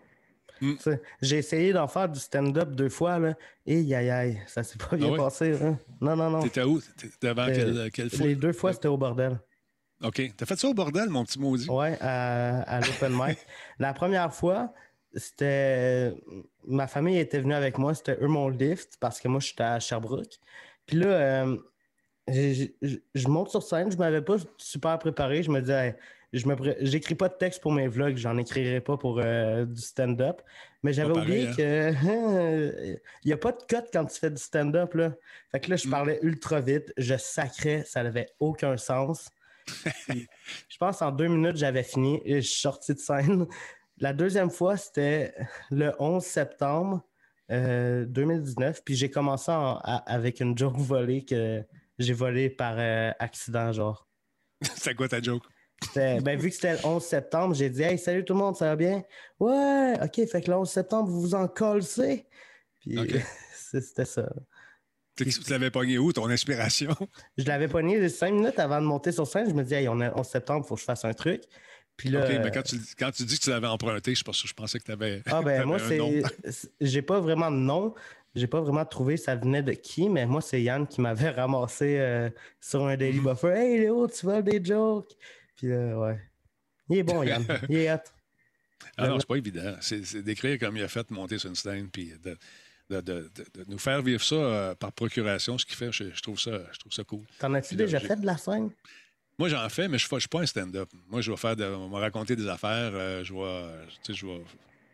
Hmm. 0.61 0.75
J'ai 1.21 1.37
essayé 1.37 1.73
d'en 1.73 1.87
faire 1.87 2.09
du 2.09 2.19
stand-up 2.19 2.71
deux 2.71 2.89
fois, 2.89 3.19
là, 3.19 3.35
et 3.65 3.77
aïe 3.95 4.09
aïe, 4.09 4.41
ça 4.47 4.63
s'est 4.63 4.77
pas 4.77 4.95
bien 4.95 5.13
ah 5.13 5.17
passé. 5.17 5.53
Hein. 5.61 5.79
Non, 5.99 6.15
non, 6.15 6.29
non. 6.29 6.41
T'étais 6.41 6.63
où? 6.63 6.81
T'étais 6.97 7.27
avant 7.27 7.47
euh, 7.47 7.89
quelle, 7.93 8.09
fois? 8.09 8.25
Les 8.25 8.35
deux 8.35 8.53
fois, 8.53 8.73
c'était 8.73 8.87
au 8.87 8.97
bordel. 8.97 9.39
OK. 10.05 10.21
T'as 10.37 10.45
fait 10.45 10.57
ça 10.57 10.67
au 10.67 10.73
bordel, 10.73 11.09
mon 11.09 11.23
petit 11.23 11.39
maudit? 11.39 11.67
Oui, 11.69 11.87
à, 11.99 12.61
à 12.61 12.79
l'open 12.81 13.13
mic. 13.13 13.37
La 13.79 13.93
première 13.93 14.33
fois, 14.33 14.73
c'était. 15.15 16.13
Ma 16.67 16.87
famille 16.87 17.17
était 17.17 17.39
venue 17.39 17.53
avec 17.53 17.77
moi, 17.77 17.93
c'était 17.93 18.17
eux 18.21 18.27
mon 18.27 18.49
lift, 18.49 18.97
parce 18.99 19.19
que 19.19 19.27
moi, 19.27 19.39
j'étais 19.39 19.63
à 19.63 19.79
Sherbrooke. 19.79 20.39
Puis 20.85 20.97
là, 20.97 21.07
euh, 21.07 21.57
je, 22.27 23.27
monte 23.27 23.49
sur 23.49 23.63
scène, 23.63 23.91
je 23.91 23.97
m'avais 23.97 24.21
pas 24.21 24.37
super 24.57 24.97
préparé. 24.99 25.43
Je 25.43 25.51
me 25.51 25.61
disais, 25.61 25.95
je 26.33 26.47
me 26.47 26.55
j'écris 26.81 27.15
pas 27.15 27.29
de 27.29 27.35
texte 27.35 27.61
pour 27.61 27.71
mes 27.71 27.87
vlogs, 27.87 28.17
j'en 28.17 28.37
écrirai 28.37 28.81
pas 28.81 28.97
pour 28.97 29.19
euh, 29.19 29.65
du 29.65 29.81
stand-up. 29.81 30.41
Mais 30.83 30.93
j'avais 30.93 31.17
oublié 31.17 31.51
qu'il 31.51 31.65
hein? 31.65 31.93
que 31.93 32.99
il 33.23 33.29
y 33.29 33.33
a 33.33 33.37
pas 33.37 33.51
de 33.51 33.63
cut 33.67 33.87
quand 33.91 34.05
tu 34.05 34.19
fais 34.19 34.29
du 34.29 34.41
stand-up. 34.41 34.93
Là. 34.93 35.13
Fait 35.51 35.59
que 35.59 35.69
là, 35.69 35.75
je 35.75 35.87
mm. 35.87 35.91
parlais 35.91 36.19
ultra 36.21 36.61
vite, 36.61 36.93
je 36.97 37.15
sacrais, 37.15 37.83
ça 37.85 38.03
n'avait 38.03 38.27
aucun 38.39 38.77
sens. 38.77 39.29
Je 39.67 40.77
pense 40.79 41.01
en 41.01 41.11
deux 41.11 41.27
minutes, 41.27 41.57
j'avais 41.57 41.83
fini 41.83 42.21
et 42.25 42.41
je 42.41 42.47
suis 42.47 42.61
sorti 42.61 42.93
de 42.93 42.99
scène. 42.99 43.47
La 43.97 44.13
deuxième 44.13 44.49
fois, 44.49 44.77
c'était 44.77 45.33
le 45.71 45.93
11 45.99 46.23
septembre 46.23 47.01
2019. 47.49 48.77
Euh, 48.77 48.81
puis 48.83 48.95
j'ai 48.95 49.09
commencé 49.09 49.51
avec 49.51 50.39
une 50.39 50.57
joke 50.57 50.77
volée 50.77 51.23
que 51.23 51.63
j'ai 51.97 52.13
volé 52.13 52.49
par 52.49 52.75
euh, 52.77 53.11
accident, 53.19 53.71
genre. 53.71 54.07
C'est 54.61 54.95
quoi 54.95 55.07
ta 55.07 55.21
joke? 55.21 55.43
Ben, 55.93 56.39
vu 56.39 56.49
que 56.49 56.55
c'était 56.55 56.73
le 56.73 56.85
11 56.85 57.03
septembre, 57.03 57.53
j'ai 57.53 57.69
dit 57.69 57.83
Hey, 57.83 57.97
salut 57.97 58.23
tout 58.23 58.33
le 58.33 58.39
monde, 58.39 58.55
ça 58.55 58.65
va 58.65 58.75
bien? 58.75 59.03
Ouais, 59.39 59.93
ok, 60.01 60.27
fait 60.27 60.41
que 60.41 60.49
le 60.49 60.57
11 60.57 60.69
septembre, 60.69 61.09
vous 61.09 61.21
vous 61.21 61.35
en 61.35 61.47
collez. 61.47 62.25
Puis 62.79 62.97
c'était 63.53 64.05
ça. 64.05 64.29
Tu 65.15 65.25
l'avais 65.49 65.71
pogné 65.71 65.97
où, 65.97 66.11
ton 66.11 66.29
inspiration? 66.29 66.95
Je 67.37 67.45
l'avais 67.45 67.67
pogné 67.67 68.07
cinq 68.09 68.33
minutes 68.33 68.59
avant 68.59 68.81
de 68.81 68.85
monter 68.85 69.11
sur 69.11 69.25
scène. 69.25 69.49
Je 69.49 69.53
me 69.53 69.63
dis, 69.63 69.73
hey, 69.73 69.87
on 69.87 70.01
est 70.01 70.11
11 70.13 70.27
septembre, 70.27 70.65
il 70.65 70.67
faut 70.67 70.75
que 70.75 70.81
je 70.81 70.85
fasse 70.85 71.05
un 71.05 71.13
truc. 71.13 71.43
Puis 71.97 72.09
là, 72.09 72.25
OK, 72.25 72.31
mais 72.43 72.51
quand 72.51 72.63
tu, 72.63 72.77
quand 72.97 73.11
tu 73.11 73.23
dis 73.23 73.37
que 73.39 73.43
tu 73.43 73.49
l'avais 73.49 73.67
emprunté, 73.67 74.15
je, 74.15 74.23
pense, 74.23 74.45
je 74.45 74.53
pensais 74.53 74.79
que 74.79 74.83
tu 74.83 74.91
avais. 74.91 75.21
Ah, 75.27 75.41
ben, 75.41 75.63
moi, 75.65 75.77
c'est. 76.49 76.69
J'ai 76.81 77.01
pas 77.01 77.19
vraiment 77.19 77.49
de 77.49 77.57
nom. 77.57 77.93
J'ai 78.35 78.47
pas 78.47 78.59
vraiment 78.59 78.83
trouvé 78.83 79.15
ça 79.15 79.37
venait 79.37 79.63
de 79.63 79.71
qui, 79.71 80.09
mais 80.09 80.25
moi, 80.25 80.41
c'est 80.41 80.61
Yann 80.61 80.85
qui 80.85 80.99
m'avait 80.99 81.29
ramassé 81.29 81.97
euh, 81.99 82.29
sur 82.59 82.85
un 82.85 82.97
Daily 82.97 83.19
mhm. 83.19 83.27
Buffer. 83.27 83.53
Hey 83.55 83.79
Léo, 83.79 84.07
tu 84.09 84.25
veux 84.25 84.43
des 84.43 84.61
jokes? 84.61 85.13
Puis 85.55 85.71
euh, 85.71 85.97
ouais. 85.97 86.19
Il 86.89 86.97
est 86.97 87.03
bon, 87.03 87.23
Yann. 87.23 87.45
Il 87.69 87.77
est 87.77 87.93
hot. 87.93 87.99
Ah 88.97 89.07
non, 89.07 89.19
c'est 89.19 89.27
pas 89.27 89.37
évident. 89.37 89.75
C'est 89.79 90.21
d'écrire 90.21 90.59
comme 90.59 90.75
il 90.75 90.83
a 90.83 90.89
fait, 90.89 91.09
monter 91.11 91.37
sur 91.37 91.49
une 91.49 91.55
scène, 91.55 91.89
puis 91.89 92.11
de, 92.21 92.37
de, 92.89 93.01
de, 93.01 93.31
de, 93.53 93.65
nous 93.67 93.79
faire 93.79 94.01
vivre 94.01 94.23
ça 94.23 94.35
euh, 94.35 94.75
par 94.75 94.91
procuration, 94.91 95.57
ce 95.57 95.65
qui 95.65 95.75
fait, 95.75 95.91
je, 95.91 96.21
trouve 96.21 96.39
ça, 96.39 96.59
je 96.71 96.79
trouve 96.79 96.91
ça 96.91 97.03
cool. 97.03 97.23
T'en 97.39 97.53
as-tu 97.53 97.75
déjà 97.75 97.99
fait 97.99 98.15
de 98.15 98.25
la 98.25 98.37
scène? 98.37 98.69
Moi, 99.37 99.49
j'en 99.49 99.67
fais, 99.69 99.87
mais 99.87 99.97
je 99.97 100.07
ne 100.09 100.19
suis 100.19 100.29
pas 100.29 100.41
un 100.41 100.45
stand-up. 100.45 100.89
Moi, 101.09 101.21
je 101.21 101.31
vais 101.31 101.37
faire 101.37 101.55
de, 101.55 101.65
on 101.65 101.89
va 101.89 101.99
raconter 101.99 102.35
des 102.35 102.47
affaires, 102.47 103.23
je 103.23 103.33
vais, 103.33 104.13
je 104.13 104.25
vais 104.25 104.41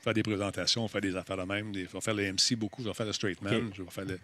faire 0.01 0.13
des 0.13 0.23
présentations, 0.23 0.87
faire 0.87 1.01
des 1.01 1.15
affaires 1.15 1.37
de 1.37 1.43
même. 1.43 1.73
je 1.73 1.81
vais 1.81 2.01
faire 2.01 2.13
le 2.13 2.31
MC 2.33 2.55
beaucoup, 2.55 2.81
je 2.81 2.87
vais 2.87 2.93
faire 2.93 3.05
le 3.05 3.13
straight 3.13 3.41
man. 3.41 3.71
Je 3.73 3.83
vais 3.83 3.91
faire 3.91 4.05
le... 4.05 4.19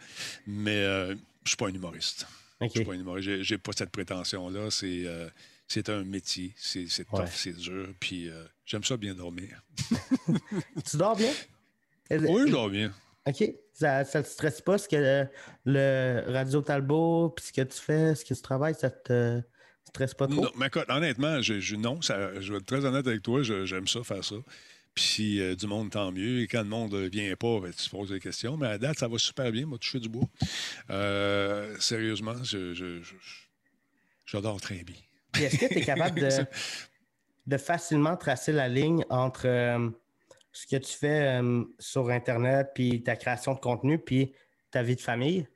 Mais 0.47 0.72
euh, 0.72 1.07
je 1.07 1.13
ne 1.13 1.18
suis 1.45 1.57
pas 1.57 1.68
un 1.68 1.74
humoriste. 1.74 2.28
Je 2.59 2.68
suis 2.70 2.84
pas 2.84 2.93
un 2.93 2.99
humoriste. 2.99 3.43
J'ai 3.43 3.57
pas 3.57 3.72
cette 3.74 3.91
prétention-là. 3.91 4.72
C'est 4.72 5.03
euh, 5.05 5.30
c'est 5.68 5.89
un 5.89 6.03
métier. 6.03 6.53
C'est 6.57 6.88
tough, 7.05 7.28
c'est 7.32 7.55
dur. 7.55 7.89
Puis 7.99 8.30
euh, 8.30 8.43
j'aime 8.65 8.84
ça 8.84 8.97
bien 8.97 9.13
dormir. 9.13 9.61
tu 10.89 10.97
dors 10.97 11.15
bien? 11.15 11.32
Oui, 12.09 12.43
je 12.47 12.51
dors 12.51 12.70
bien. 12.70 12.91
OK. 13.28 13.54
Ça 13.74 14.00
ne 14.00 14.22
te 14.22 14.28
stresse 14.28 14.62
pas 14.62 14.78
ce 14.78 14.88
que 14.88 15.28
le, 15.66 16.24
Radio 16.28 16.62
Talbot, 16.62 17.30
puis 17.30 17.46
ce 17.46 17.54
que 17.54 17.62
tu 17.62 17.78
fais, 17.80 18.16
ce 18.16 18.26
que 18.26 18.34
tu 18.34 18.42
travailles, 18.42 18.74
ça 18.74 18.90
te 18.90 19.42
stresse 19.86 20.14
pas 20.14 20.28
trop? 20.28 20.42
Non, 20.42 20.52
mais 20.58 20.68
écoute, 20.68 20.86
honnêtement, 20.90 21.42
je, 21.42 21.76
non, 21.76 22.02
ça, 22.02 22.40
je 22.40 22.52
vais 22.52 22.60
être 22.60 22.66
très 22.66 22.86
honnête 22.86 23.06
avec 23.06 23.22
toi, 23.22 23.44
j'aime 23.44 23.88
ça, 23.88 24.04
faire 24.04 24.24
ça. 24.24 24.36
Puis 24.96 25.04
si 25.04 25.42
euh, 25.42 25.56
du 25.56 25.68
monde, 25.68 25.92
tant 25.92 26.12
mieux. 26.12 26.42
Et 26.42 26.48
quand 26.48 26.64
le 26.64 26.70
monde 26.70 26.94
ne 26.94 27.08
vient 27.08 27.36
pas, 27.36 27.60
ben, 27.60 27.72
tu 27.72 27.86
te 27.86 27.90
poses 27.92 28.10
des 28.10 28.20
questions. 28.20 28.58
Mais 28.58 28.66
à 28.66 28.78
date, 28.80 28.98
ça 28.98 29.08
va 29.08 29.20
super 29.20 29.52
bien. 29.52 29.68
Moi, 29.68 29.78
toucher 29.78 30.00
du 30.00 30.10
bois. 30.10 30.28
Euh, 30.90 31.76
sérieusement, 31.80 32.34
je, 32.44 33.04
j'adore 34.26 34.60
très 34.60 34.84
bien. 34.84 34.96
est-ce 35.40 35.58
que 35.60 35.68
tu 35.68 35.78
es 35.78 35.86
capable 35.86 36.20
de, 36.20 36.30
de, 37.46 37.58
facilement 37.58 38.18
tracer 38.18 38.52
la 38.52 38.68
ligne 38.68 39.06
entre 39.12 39.46
euh, 39.46 39.88
ce 40.62 40.68
que 40.68 40.78
tu 40.78 40.93
fais 40.97 41.39
sur 41.80 42.10
Internet, 42.10 42.68
puis 42.74 43.03
ta 43.03 43.16
création 43.16 43.53
de 43.53 43.60
contenu, 43.60 43.99
puis 43.99 44.34
ta 44.72 44.84
vie 44.84 44.95
de 44.95 45.01
famille? 45.01 45.47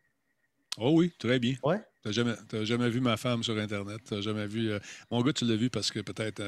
Oh 0.77 0.91
oui, 0.93 1.11
très 1.17 1.39
bien. 1.39 1.55
Ouais? 1.63 1.79
Tu 2.01 2.07
n'as 2.07 2.11
jamais, 2.13 2.35
jamais, 2.63 2.89
vu 2.89 2.99
ma 2.99 3.17
femme 3.17 3.43
sur 3.43 3.57
Internet. 3.57 3.99
Tu 4.07 4.21
jamais 4.21 4.47
vu. 4.47 4.71
mon 5.09 5.21
gars, 5.21 5.33
tu 5.33 5.45
l'as 5.45 5.55
vu 5.55 5.69
parce 5.69 5.91
que 5.91 5.99
peut-être 5.99 6.41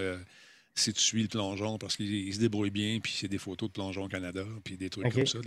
si 0.76 0.92
tu 0.92 1.02
suis 1.02 1.22
le 1.22 1.28
plongeon, 1.28 1.78
parce 1.78 1.96
qu'il 1.96 2.34
se 2.34 2.40
débrouille 2.40 2.72
bien, 2.72 3.00
puis 3.00 3.14
c'est 3.16 3.28
des 3.28 3.38
photos 3.38 3.70
de 3.70 3.74
plongeon 3.74 4.08
Canada, 4.08 4.44
puis 4.64 4.76
des 4.76 4.90
trucs 4.90 5.12
comme 5.14 5.26
ça. 5.28 5.40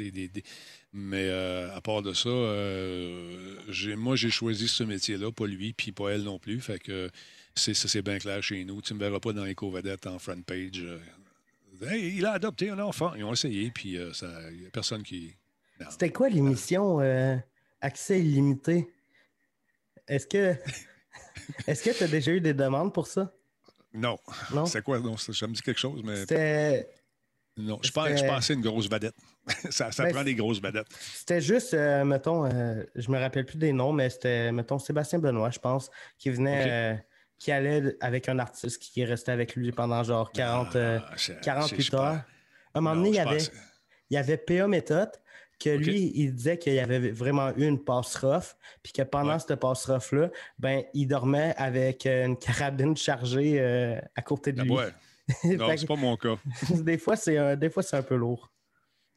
Mais 0.93 1.29
euh, 1.29 1.75
à 1.75 1.81
part 1.81 2.03
de 2.03 2.13
ça, 2.13 2.29
euh, 2.29 3.57
moi, 3.97 4.15
j'ai 4.15 4.31
choisi 4.31 4.69
ce 4.69 4.85
métier-là, 4.85 5.33
pas 5.33 5.47
lui, 5.47 5.73
puis 5.73 5.91
pas 5.91 6.11
elle 6.11 6.23
non 6.23 6.39
plus. 6.39 6.61
Fait 6.61 6.79
que 6.79 7.11
c'est 7.55 8.03
bien 8.03 8.19
clair 8.19 8.43
chez 8.43 8.65
nous. 8.65 8.81
Tu 8.83 8.93
ne 8.95 8.99
me 8.99 9.05
verras 9.05 9.19
pas 9.19 9.33
dans 9.33 9.45
les 9.45 9.57
vedettes 9.61 10.07
en 10.07 10.19
front 10.19 10.41
page. 10.43 10.85
Euh, 11.83 11.89
hey, 11.91 12.17
il 12.17 12.27
a 12.27 12.33
adopté 12.33 12.71
un 12.71 12.79
enfant. 12.79 13.15
Ils 13.15 13.25
ont 13.25 13.33
essayé, 13.33 13.71
puis 13.71 13.95
il 13.95 14.59
n'y 14.59 14.67
a 14.67 14.71
personne 14.73 15.03
qui. 15.03 15.37
C'était 15.91 16.11
quoi 16.11 16.29
l'émission 16.29 17.01
Accès 17.81 18.21
illimité? 18.21 18.89
Est-ce 20.09 20.27
que. 20.27 20.55
Est-ce 21.67 21.83
que 21.83 21.97
tu 21.97 22.05
as 22.05 22.09
déjà 22.09 22.33
eu 22.33 22.41
des 22.41 22.55
demandes 22.55 22.93
pour 22.93 23.07
ça? 23.07 23.33
Non. 23.93 24.19
C'est 24.67 24.83
quoi? 24.83 24.99
Non, 24.99 25.17
ça 25.17 25.47
me 25.47 25.53
dit 25.53 25.63
quelque 25.63 25.81
chose, 25.81 26.03
mais. 26.05 26.17
C'était. 26.17 26.89
Non, 27.59 27.79
je 27.83 27.91
pense, 27.91 28.09
je 28.09 28.25
pensais 28.27 28.53
une 28.53 28.61
grosse 28.61 28.89
vedette. 28.89 29.15
ça 29.71 29.91
ça 29.91 30.05
Ben, 30.05 30.13
prend 30.13 30.25
des 30.25 30.35
grosses 30.35 30.61
vedettes. 30.61 30.89
C'était 30.99 31.41
juste, 31.41 31.73
euh, 31.73 32.05
mettons, 32.05 32.45
euh, 32.45 32.83
je 32.95 33.11
me 33.11 33.19
rappelle 33.19 33.47
plus 33.47 33.57
des 33.57 33.73
noms, 33.73 33.95
mais 33.95 34.11
c'était, 34.11 34.53
mettons, 34.53 34.79
Sébastien 34.79 35.19
Benoît, 35.21 35.51
je 35.51 35.59
pense, 35.59 35.91
qui 36.19 36.29
venait. 36.29 37.03
Euh, 37.37 37.39
qui 37.39 37.53
allait 37.53 37.97
avec 38.01 38.29
un 38.29 38.39
artiste 38.39 38.79
qui 38.83 39.01
est 39.01 39.05
resté 39.05 39.31
avec 39.33 39.55
lui 39.57 39.73
pendant 39.73 40.03
genre 40.03 40.33
40, 40.33 40.77
euh, 40.77 40.99
Ah, 41.03 41.13
c'est- 41.17 41.41
48 41.41 41.77
c'est- 41.77 41.83
je 41.91 41.97
heures. 41.97 42.03
À 42.03 42.79
un 42.79 42.81
moment 42.81 42.95
non, 42.95 43.03
donné, 43.03 43.11
il 43.11 43.13
y 43.15 43.17
je 43.17 43.21
avait, 43.29 43.37
pense- 43.39 43.51
il 44.11 44.15
y 44.15 44.17
avait 44.17 44.37
PA 44.37 44.67
Méthode, 44.67 45.11
que 45.59 45.71
lui, 45.71 46.13
il 46.15 46.35
disait 46.35 46.59
qu'il 46.59 46.75
y 46.75 46.81
avait 46.81 47.11
vraiment 47.11 47.51
eu 47.57 47.67
une 47.67 47.83
passe 47.83 48.15
rough, 48.17 48.55
puis 48.83 48.93
que 48.93 49.01
pendant 49.03 49.33
Ouais. 49.35 49.39
cette 49.39 49.55
passe 49.59 49.87
rough-là, 49.87 50.29
ben, 50.59 50.83
il 50.93 51.07
dormait 51.09 51.55
avec 51.57 52.05
euh, 52.05 52.27
une 52.27 52.37
carabine 52.39 52.95
chargée 52.97 53.59
euh, 53.59 53.99
à 54.15 54.23
côté 54.23 54.53
de 54.53 54.61
Ah 54.61 54.65
lui. 54.65 54.73
ouais. 54.73 54.89
Non, 55.59 55.75
c'est 55.77 55.87
pas 55.87 55.97
mon 55.97 56.17
cas. 56.17 56.37
des 56.85 56.99
fois, 56.99 57.17
c'est 57.17 57.39
un, 57.39 57.57
des 57.57 57.71
fois, 57.71 57.83
c'est 57.83 57.97
un 57.97 58.03
peu 58.03 58.17
lourd. 58.17 58.53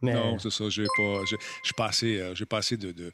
Mais, 0.02 0.14
Non, 0.14 0.40
c'est 0.40 0.50
ça. 0.50 0.64
J'ai 0.70 0.86
pas. 0.98 1.26
J'ai 1.30 1.36
j'ai 1.66 1.74
passé, 1.76 2.20
euh, 2.22 2.34
j'ai 2.34 2.46
passé 2.46 2.78
de, 2.78 2.94
de, 2.94 3.12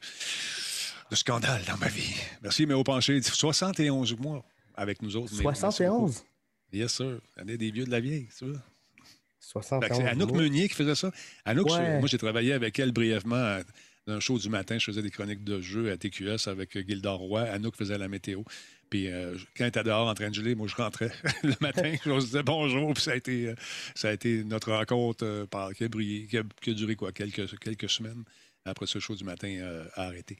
de 1.10 1.16
scandales 1.16 1.62
dans 1.66 1.76
ma 1.78 1.88
vie. 1.88 2.14
Merci, 2.42 2.64
mais 2.64 2.74
au 2.74 2.84
penché, 2.84 3.20
71 3.20 4.16
mois 4.16 4.44
avec 4.76 5.02
nous 5.02 5.16
autres. 5.16 5.32
mais 5.38 5.44
merci 5.44 5.62
beaucoup. 5.62 5.72
71? 6.10 6.24
Yes, 6.72 6.92
sir. 6.94 7.20
On 7.36 7.48
est 7.48 7.56
des 7.56 7.70
vieux 7.70 7.84
de 7.84 7.90
la 7.90 8.00
vieille, 8.00 8.28
tu 8.36 8.46
vois. 8.46 8.58
Fait 8.58 9.60
que 9.60 9.64
71. 9.64 9.96
C'est 9.98 10.08
Anouk. 10.08 10.32
Meunier 10.32 10.68
qui 10.68 10.74
faisait 10.74 10.94
ça. 10.94 11.10
Anouk, 11.44 11.70
Ouais. 11.70 11.98
moi, 12.00 12.08
j'ai 12.08 12.18
travaillé 12.18 12.52
avec 12.52 12.78
elle 12.78 12.92
brièvement 12.92 13.36
à- 13.36 13.60
dans 14.06 14.14
un 14.14 14.20
show 14.20 14.38
du 14.38 14.48
matin. 14.48 14.76
Je 14.78 14.84
faisais 14.84 15.02
des 15.02 15.10
chroniques 15.10 15.44
de 15.44 15.60
jeux 15.60 15.90
à 15.90 15.96
TQS 15.96 16.48
avec 16.48 16.76
Gildor 16.86 17.18
Roy. 17.18 17.42
Anouk 17.42 17.76
faisait 17.76 17.98
la 17.98 18.08
météo. 18.08 18.42
Puis 18.90 19.08
euh, 19.10 19.34
quand 19.56 19.64
elle 19.64 19.68
était 19.68 19.82
dehors 19.82 20.06
en 20.08 20.14
train 20.14 20.28
de 20.30 20.34
geler, 20.34 20.54
moi, 20.54 20.66
je 20.68 20.74
rentrais 20.76 21.10
le 21.42 21.54
matin. 21.60 21.92
Je 22.04 22.18
disais 22.20 22.42
bonjour. 22.42 22.92
Puis 22.94 23.02
ça 23.04 23.12
a 23.12 23.16
été, 23.16 23.48
euh, 23.48 23.54
ça 23.94 24.08
a 24.08 24.12
été 24.12 24.44
notre 24.44 24.72
rencontre 24.72 25.24
euh, 25.24 25.46
par, 25.46 25.72
qui, 25.74 25.84
a 25.84 25.88
brillé- 25.88 26.26
qui 26.28 26.38
a- 26.38 26.42
qui 26.60 26.70
a 26.70 26.74
duré 26.74 26.94
quoi, 26.96 27.12
quelques, 27.12 27.58
quelques 27.58 27.88
semaines. 27.90 28.24
Après 28.64 28.86
ce 28.86 28.98
show 28.98 29.14
du 29.14 29.22
matin 29.22 29.86
a 29.94 30.02
arrêté. 30.06 30.36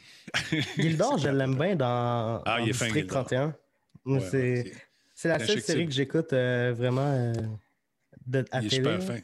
Gildor, 0.77 1.19
je 1.19 1.29
l'aime 1.29 1.55
bien 1.59 1.77
dans, 1.77 2.43
Ah, 2.45 2.59
dans 2.59 2.65
il 2.65 2.71
est 2.71 2.73
fin, 2.73 2.87
District 2.87 3.05
Gildor. 3.09 3.25
31. 3.27 3.57
Ouais, 4.07 4.21
c'est, 4.21 4.65
ouais, 4.65 4.73
la 5.25 5.39
seule 5.47 5.61
série 5.61 5.87
que 5.87 5.93
j'écoute 5.93 6.33
euh, 6.33 6.73
vraiment 6.77 7.07
euh, 7.13 7.33
de, 8.27 8.45
à 8.51 8.61
Il 8.61 8.67
est 8.67 8.69
télé. 8.71 8.83
super 8.83 9.03
fin. 9.03 9.19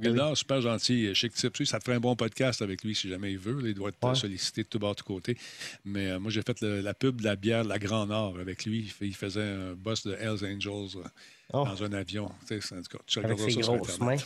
Gildor, 0.00 0.36
super 0.36 0.60
gentil, 0.60 1.12
chic 1.12 1.32
type. 1.34 1.56
Ça 1.66 1.80
te 1.80 1.84
ferait 1.84 1.96
un 1.96 2.00
bon 2.00 2.14
podcast 2.14 2.62
avec 2.62 2.84
lui 2.84 2.94
si 2.94 3.08
jamais 3.08 3.32
il 3.32 3.38
veut. 3.38 3.58
il 3.68 3.74
doit 3.74 3.88
être 3.88 4.06
Ouais. 4.08 4.14
sollicité 4.14 4.62
de 4.62 4.68
tout 4.68 4.78
bord, 4.78 4.94
de 4.94 5.00
tout 5.00 5.04
côté. 5.04 5.36
Mais 5.84 6.06
euh, 6.10 6.20
moi, 6.20 6.30
j'ai 6.30 6.42
fait 6.42 6.60
le- 6.60 6.80
la 6.82 6.94
pub 6.94 7.18
de 7.20 7.24
la 7.24 7.34
bière 7.34 7.64
de 7.64 7.68
la 7.68 7.80
Grand 7.80 8.06
Nord 8.06 8.38
avec 8.38 8.64
lui. 8.64 8.94
Il, 9.00 9.14
faisait 9.16 9.42
un 9.42 9.72
boss 9.74 10.06
de 10.06 10.14
Hells 10.14 10.44
Angels 10.44 10.98
euh, 10.98 11.08
Oh, 11.52 11.64
dans 11.64 11.82
un 11.82 11.92
avion. 11.94 12.30
Tu 12.46 12.60
sais, 12.60 12.74
en 12.76 12.82
tout 12.82 12.96
cas, 12.96 13.02
tu 13.06 13.18
avec 13.18 13.40
ses 13.40 13.50
ça 13.50 13.60
grosses 13.76 13.98
mains. 13.98 14.16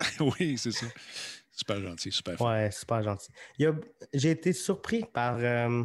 Oui, 0.20 0.56
c'est 0.56 0.70
ça. 0.70 0.86
Super 1.50 1.80
gentil, 1.80 2.12
super 2.12 2.38
fin. 2.38 2.52
Ouais, 2.52 2.70
super 2.70 3.02
gentil. 3.02 3.32
J'ai 4.14 4.30
été 4.30 4.52
surpris 4.52 5.02
par. 5.12 5.38
euh, 5.40 5.82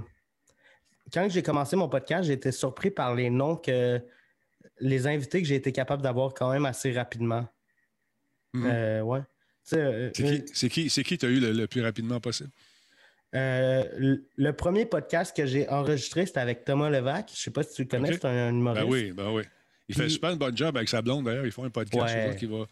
quand 1.12 1.28
j'ai 1.30 1.42
commencé 1.44 1.76
mon 1.76 1.90
podcast, 1.90 2.26
j'ai 2.28 2.34
été 2.34 2.52
surpris 2.52 2.92
par 2.92 3.16
les 3.16 3.30
noms 3.30 3.56
que. 3.56 4.02
Les 4.80 5.06
invités 5.08 5.42
que 5.42 5.48
j'ai 5.48 5.56
été 5.56 5.72
capable 5.72 6.02
d'avoir 6.02 6.34
quand 6.34 6.52
même 6.52 6.66
assez 6.66 6.92
rapidement. 6.94 7.48
Mhm. 8.54 8.66
Euh, 8.66 9.02
ouais. 9.02 9.20
Tu 9.68 9.76
euh, 9.76 10.10
C'est 10.14 10.24
qui, 10.24 10.44
c'est 10.54 10.70
qui, 10.70 10.90
c'est 10.90 11.04
qui 11.04 11.18
t'as 11.18 11.28
eu 11.28 11.40
le, 11.40 11.52
le 11.52 11.68
plus 11.68 11.82
rapidement 11.82 12.20
possible? 12.20 12.50
euh, 13.36 13.84
le- 13.98 14.26
le 14.36 14.54
premier 14.54 14.86
podcast 14.86 15.36
que 15.36 15.46
j'ai 15.46 15.68
enregistré, 15.70 16.26
c'était 16.26 16.40
avec 16.40 16.66
Thomas 16.66 16.90
Levac. 16.90 17.32
Je 17.34 17.40
sais 17.40 17.52
pas 17.52 17.64
si 17.64 17.74
tu 17.76 17.84
le 17.84 17.88
connais, 17.88 18.14
c'est 18.14 18.26
un 18.26 18.50
humoriste. 18.50 18.84
Ben 18.86 18.92
oui, 18.92 19.12
ben 19.12 19.32
oui. 19.32 19.44
Il 19.90 19.96
fait 19.96 20.10
super 20.10 20.32
un 20.32 20.36
bon 20.38 20.56
job 20.56 20.76
avec 20.78 20.90
sa 20.90 21.02
blonde, 21.02 21.26
d'ailleurs. 21.26 21.46
Ils 21.46 21.52
font 21.52 21.64
un 21.66 21.70
podcast 21.70 22.16
Ouais. 22.16 22.36
qui 22.38 22.46
va. 22.46 22.66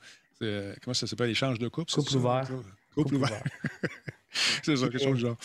comment 0.84 0.94
ça 0.94 1.08
s'appelle? 1.08 1.30
Échange 1.30 1.60
de 1.60 1.68
couple? 1.68 1.92
Couple 1.92 2.16
ouvert. 2.16 2.48
Couple, 2.96 3.16
ouvert. 3.16 3.30
ouvert. 3.30 3.44
c'est 4.64 4.76
ça, 4.76 4.88
quelque 4.90 5.04
chose 5.04 5.16
du 5.16 5.22
genre. 5.22 5.38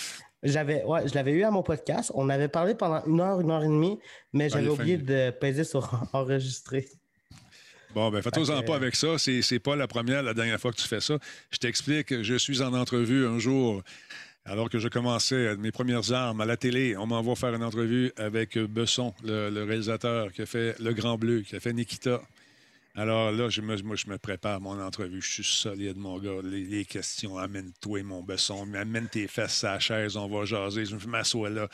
J'avais, 0.43 0.85
ouais, 0.85 1.09
je 1.09 1.15
l'avais 1.15 1.33
eu 1.33 1.43
à 1.43 1.51
mon 1.51 1.63
podcast. 1.63 2.13
On 2.15 2.29
avait 2.29 2.49
parlé 2.49 2.75
pendant 2.75 3.03
une 3.07 3.21
heure, 3.21 3.41
une 3.41 3.51
heure 3.51 3.65
et 3.65 3.69
demie, 3.69 3.99
mais 4.33 4.45
Ah, 4.47 4.49
j'avais 4.49 4.69
oublié 4.69 4.97
de 4.99 5.31
peser 5.31 5.65
sur 5.65 6.09
enregistrer. 6.13 6.87
Bon, 7.95 8.11
ben 8.11 8.21
fais-toi-en 8.21 8.61
que- 8.61 8.67
pas 8.67 8.77
avec 8.77 8.95
ça. 8.95 9.17
C'est, 9.19 9.41
c'est 9.43 9.59
pas 9.59 9.75
la 9.77 9.87
première, 9.89 10.23
la 10.23 10.35
dernière 10.35 10.61
fois 10.61 10.71
que 10.73 10.77
tu 10.77 10.87
fais 10.87 11.01
ça. 11.01 11.19
Je 11.51 11.59
t'explique, 11.59 12.23
je 12.23 12.35
suis 12.35 12.61
en 12.63 12.75
entrevue 12.75 13.27
un 13.27 13.39
jour, 13.39 13.83
alors 14.45 14.69
que 14.69 14.79
je 14.79 14.89
commençais 14.89 15.57
mes 15.57 15.73
premières 15.73 16.13
armes 16.13 16.41
à 16.43 16.45
la 16.45 16.57
télé. 16.59 16.97
On 16.97 17.07
m'envoie 17.07 17.35
faire 17.37 17.55
une 17.55 17.65
entrevue 17.65 18.13
avec 18.19 18.59
Besson, 18.59 19.15
le, 19.25 19.49
le 19.51 19.65
réalisateur 19.65 20.31
qui 20.33 20.43
a 20.43 20.47
fait 20.47 20.79
Le 20.79 20.93
Grand 20.93 21.17
Bleu, 21.17 21.41
qui 21.41 21.57
a 21.57 21.61
fait 21.61 21.73
Nikita. 21.73 22.21
Alors 22.99 23.31
là, 23.31 23.51
je 23.51 23.61
me, 23.61 23.77
moi, 23.83 23.95
je 23.95 24.09
me 24.09 24.17
prépare 24.17 24.59
mon 24.59 24.81
entrevue. 24.81 25.21
Je 25.21 25.31
suis 25.31 25.45
solide, 25.45 25.99
mon 25.99 26.19
gars. 26.19 26.41
Les, 26.43 26.65
les 26.65 26.85
questions, 26.87 27.37
amène-toi, 27.37 28.03
mon 28.03 28.23
Besson. 28.23 28.67
Amène 28.75 29.07
tes 29.09 29.29
fesses 29.29 29.65
à 29.65 29.75
la 29.75 29.79
chaise, 29.81 30.17
on 30.17 30.27
va 30.29 30.47
jaser. 30.47 30.87
Je 30.87 30.97
me 30.97 31.07
m'assois 31.07 31.51
là. 31.51 31.69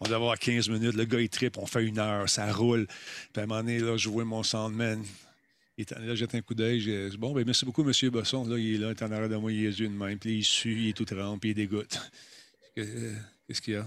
On 0.00 0.06
doit 0.06 0.16
avoir 0.16 0.36
15 0.36 0.68
minutes. 0.68 0.94
Le 0.94 1.04
gars, 1.04 1.20
il 1.20 1.28
tripe, 1.28 1.56
on 1.56 1.66
fait 1.66 1.84
une 1.84 2.00
heure, 2.00 2.28
ça 2.28 2.52
roule. 2.52 2.88
Puis 3.32 3.40
à 3.40 3.44
un 3.44 3.46
moment 3.46 3.60
donné, 3.60 3.78
là, 3.78 3.96
je 3.96 4.08
vois 4.08 4.24
mon 4.24 4.42
soundman. 4.42 5.04
Il 5.78 5.82
est 5.82 5.90
là, 5.92 6.14
jette 6.16 6.34
un 6.34 6.40
coup 6.40 6.54
d'œil. 6.54 6.80
j'ai 6.80 7.10
dit, 7.10 7.16
Bon, 7.16 7.32
ben 7.32 7.44
merci 7.46 7.64
beaucoup, 7.64 7.82
M. 7.88 8.10
Besson. 8.10 8.44
Là, 8.48 8.58
il 8.58 8.74
est 8.74 8.78
là, 8.78 8.88
il 8.88 8.90
est 8.90 9.02
en 9.04 9.12
arrière 9.12 9.28
de 9.28 9.36
moi, 9.36 9.52
il 9.52 9.62
les 9.62 9.80
yeux 9.80 9.88
de 9.88 9.92
même. 9.92 10.18
Puis 10.18 10.38
il 10.38 10.44
sue, 10.44 10.72
il 10.72 10.88
est 10.88 10.96
tout 10.96 11.04
trempe, 11.04 11.40
puis 11.40 11.50
il 11.50 11.54
dégoûte. 11.54 12.00
Euh, 12.78 13.14
Qu'est-ce 13.46 13.62
qu'il 13.62 13.74
y 13.74 13.76
a? 13.76 13.86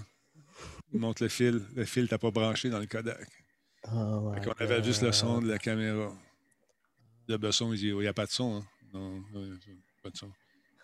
Il 0.93 0.99
monte 0.99 1.19
le 1.19 1.27
fil. 1.27 1.61
Le 1.75 1.83
fil, 1.83 2.07
t'as 2.07 2.17
pas 2.17 2.31
branché 2.31 2.69
dans 2.69 2.79
le 2.79 2.85
Kodak. 2.85 3.27
Oh 3.91 4.33
qu'on 4.43 4.63
avait 4.63 4.83
juste 4.83 5.01
le 5.01 5.11
son 5.11 5.41
de 5.41 5.49
la 5.49 5.57
caméra. 5.57 6.13
Le 7.29 7.37
Besson, 7.37 7.71
il 7.71 7.77
dit, 7.79 7.87
il 7.89 7.95
n'y 7.97 8.07
a 8.07 8.13
pas 8.13 8.25
de 8.25 8.31
son. 8.31 8.55
Hein? 8.57 8.65
Non, 8.93 9.21
pas 10.03 10.09
de 10.09 10.17
son. 10.17 10.29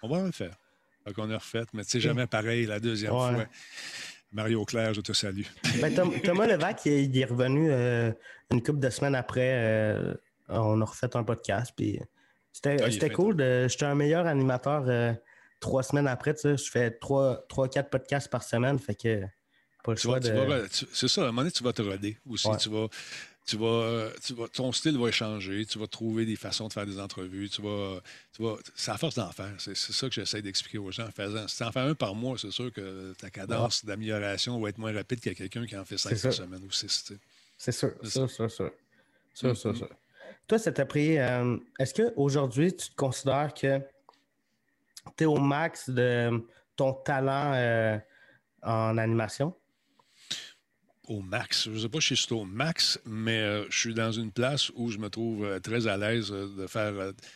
On 0.03 0.07
va 0.07 0.23
le 0.23 0.31
faire. 0.31 0.55
Fait 1.03 1.13
qu'on 1.13 1.29
a 1.31 1.37
refait, 1.37 1.63
mais 1.73 1.83
sais, 1.83 1.99
jamais 1.99 2.27
pareil 2.27 2.65
la 2.67 2.79
deuxième 2.79 3.13
Ouais. 3.13 3.33
fois. 3.33 3.45
Mario 4.31 4.63
Claire, 4.65 4.93
je 4.93 5.01
te 5.01 5.11
salue. 5.13 5.43
Ben, 5.81 5.93
Tom- 5.93 6.19
Thomas 6.21 6.45
Levac, 6.47 6.85
il, 6.85 7.17
est 7.17 7.25
revenu 7.25 7.71
euh, 7.71 8.11
une 8.51 8.61
couple 8.61 8.79
de 8.79 8.89
semaines 8.89 9.15
après. 9.15 9.53
euh, 9.55 10.13
on 10.47 10.79
a 10.81 10.85
refait 10.85 11.15
un 11.15 11.23
podcast. 11.23 11.71
Puis 11.75 11.99
c'était, 12.53 12.77
Ah, 12.83 12.91
c'était 12.91 13.09
cool. 13.09 13.35
de- 13.37 13.67
j'étais 13.67 13.85
un 13.85 13.95
meilleur 13.95 14.27
animateur 14.27 14.83
euh, 14.87 15.13
trois 15.59 15.81
semaines 15.83 16.07
après. 16.07 16.33
tu 16.35 16.41
sais. 16.41 16.57
Je 16.57 16.69
fais 16.69 16.91
trois, 16.91 17.43
trois, 17.49 17.67
quatre 17.69 17.89
podcasts 17.89 18.29
par 18.29 18.43
semaine. 18.43 18.77
Fait 18.77 18.93
que 18.95 19.21
pas 19.83 19.91
le 19.93 19.95
Tu 19.97 20.03
choix 20.03 20.19
vas- 20.19 20.29
de. 20.29 20.29
tu 20.29 20.45
vas- 20.47 20.67
tu- 20.69 20.85
c'est 20.93 21.07
ça, 21.07 21.21
à 21.21 21.23
un 21.23 21.27
moment 21.27 21.41
donné, 21.41 21.51
tu 21.51 21.63
vas 21.63 21.73
te 21.73 21.81
roder 21.81 22.17
aussi. 22.29 22.47
Ouais. 22.47 22.57
Tu 22.57 22.69
vas, 22.69 22.87
tu 23.45 23.57
vas, 23.57 23.65
euh, 23.67 24.11
tu 24.23 24.33
vas- 24.33 24.47
ton 24.47 24.71
style 24.71 24.97
va 24.97 25.11
changer. 25.11 25.65
Tu 25.65 25.77
vas 25.77 25.87
trouver 25.87 26.25
des 26.25 26.35
façons 26.35 26.67
de 26.67 26.73
faire 26.73 26.85
des 26.85 26.99
entrevues. 26.99 27.49
Tu 27.49 27.61
vas, 27.61 27.99
tu 28.35 28.41
vas, 28.41 28.55
c'est 28.75 28.91
à 28.91 28.97
force 28.97 29.15
d'en 29.15 29.31
faire. 29.31 29.53
C'est, 29.59 29.75
ça 29.75 30.07
que 30.07 30.13
j'essaie 30.15 30.41
d'expliquer 30.41 30.77
aux 30.79 30.91
gens. 30.91 31.05
en 31.07 31.11
faisant. 31.11 31.47
Si 31.47 31.57
tu 31.57 31.63
en 31.63 31.71
fais 31.71 31.79
un 31.81 31.93
par 31.95 32.15
mois, 32.15 32.37
c'est 32.37 32.51
sûr 32.51 32.71
que 32.73 33.13
ta 33.13 33.29
cadence 33.29 33.85
d'amélioration 33.85 34.59
va 34.59 34.69
être 34.69 34.77
moins 34.79 34.93
rapide 34.93 35.19
que 35.19 35.29
quelqu'un 35.31 35.65
qui 35.65 35.77
en 35.77 35.85
fait 35.85 35.97
cinq 35.97 36.19
par 36.21 36.33
semaine 36.33 36.63
ou 36.63 36.71
six. 36.71 37.03
tu 37.05 37.13
sais. 37.13 37.19
C'est 37.57 37.71
sûr, 37.71 37.91
C'est 38.03 38.09
sûr, 38.09 38.29
sûr, 38.29 38.51
sûr. 38.51 38.71
Sûr, 39.33 39.55
sûr, 39.55 39.71
Mhm. 39.71 39.77
sûr. 39.77 39.89
Toi, 40.47 40.57
ça 40.59 40.71
t'a 40.71 40.85
pris. 40.85 41.17
euh, 41.17 41.57
est-ce 41.79 41.93
qu'aujourd'hui, 41.93 42.75
tu 42.75 42.89
te 42.89 42.95
considères 42.95 43.53
que 43.53 43.79
tu 45.17 45.23
es 45.23 45.25
au 45.25 45.37
max 45.37 45.89
de 45.89 46.43
ton 46.75 46.93
talent 46.93 47.53
euh, 47.53 47.97
en 48.63 48.97
animation? 48.97 49.53
Au 51.07 51.21
max. 51.21 51.65
Je 51.65 51.71
ne 51.71 51.79
sais 51.79 51.89
pas 51.89 52.01
si 52.01 52.15
je 52.15 52.21
suis 52.21 52.33
au 52.33 52.45
max, 52.45 52.99
mais 53.05 53.39
euh, 53.39 53.65
je 53.69 53.79
suis 53.79 53.93
dans 53.93 54.11
une 54.11 54.31
place 54.31 54.71
où 54.75 54.89
je 54.89 54.97
me 54.97 55.09
trouve 55.09 55.45
euh, 55.45 55.59
très 55.59 55.87
à 55.87 55.97
l'aise 55.97 56.31
euh, 56.31 56.47
de 56.57 56.67
faire. 56.67 56.93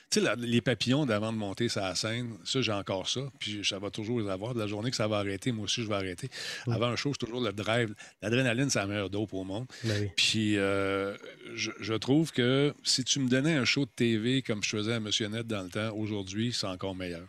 tu 0.10 0.22
sais, 0.22 0.36
les 0.38 0.62
papillons 0.62 1.06
d'avant 1.06 1.32
de 1.32 1.38
monter 1.38 1.70
sur 1.70 1.82
la 1.82 1.94
scène, 1.96 2.38
ça, 2.44 2.62
j'ai 2.62 2.72
encore 2.72 3.08
ça. 3.08 3.22
Puis 3.40 3.62
ça 3.64 3.78
va 3.78 3.90
toujours 3.92 4.22
les 4.22 4.30
avoir. 4.30 4.54
De 4.54 4.60
la 4.60 4.68
journée 4.68 4.90
que 4.90 4.96
ça 4.96 5.08
va 5.08 5.18
arrêter, 5.18 5.52
moi 5.52 5.66
aussi, 5.66 5.84
je 5.84 5.88
vais 5.88 5.96
arrêter. 5.96 6.30
Avant 6.68 6.88
un 6.88 6.96
show, 6.96 7.12
j'ai 7.14 7.26
toujours 7.26 7.42
le 7.42 7.54
drive. 7.54 7.94
L'adrénaline, 8.22 8.70
c'est 8.70 8.80
la 8.80 8.88
meilleure 8.88 9.10
dope 9.10 9.34
au 9.34 9.44
monde. 9.44 9.68
Ben. 9.84 10.10
Puis 10.16 10.54
je, 10.54 11.16
je 11.56 11.94
trouve 11.94 12.32
que 12.32 12.74
si 12.84 13.04
tu 13.04 13.20
me 13.20 13.30
donnais 13.30 13.54
un 13.54 13.66
show 13.66 13.86
de 13.86 13.92
TV 13.96 14.42
comme 14.42 14.64
je 14.64 14.70
faisais 14.70 14.94
à 14.94 15.00
Monsieur 15.00 15.28
Net 15.28 15.46
dans 15.46 15.64
le 15.64 15.70
temps, 15.70 15.96
aujourd'hui, 15.96 16.54
c'est 16.54 16.68
encore 16.68 16.96
meilleur. 16.96 17.28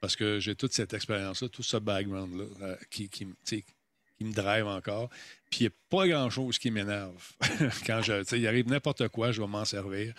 Parce 0.00 0.16
que 0.16 0.40
j'ai 0.40 0.54
toute 0.54 0.72
cette 0.72 0.94
expérience-là, 0.94 1.48
tout 1.48 1.62
ce 1.62 1.76
background-là 1.76 2.76
qui, 2.90 3.08
qui 3.08 4.24
me 4.24 4.32
drive 4.32 4.66
encore. 4.66 5.10
Il 5.58 5.62
n'y 5.64 5.68
a 5.68 5.70
pas 5.88 6.06
grand-chose 6.06 6.58
qui 6.58 6.70
m'énerve. 6.70 7.32
Quand 7.86 8.02
je, 8.02 8.36
il 8.36 8.46
arrive 8.46 8.68
n'importe 8.68 9.08
quoi, 9.08 9.32
je 9.32 9.40
vais 9.40 9.48
m'en 9.48 9.64
servir. 9.64 10.14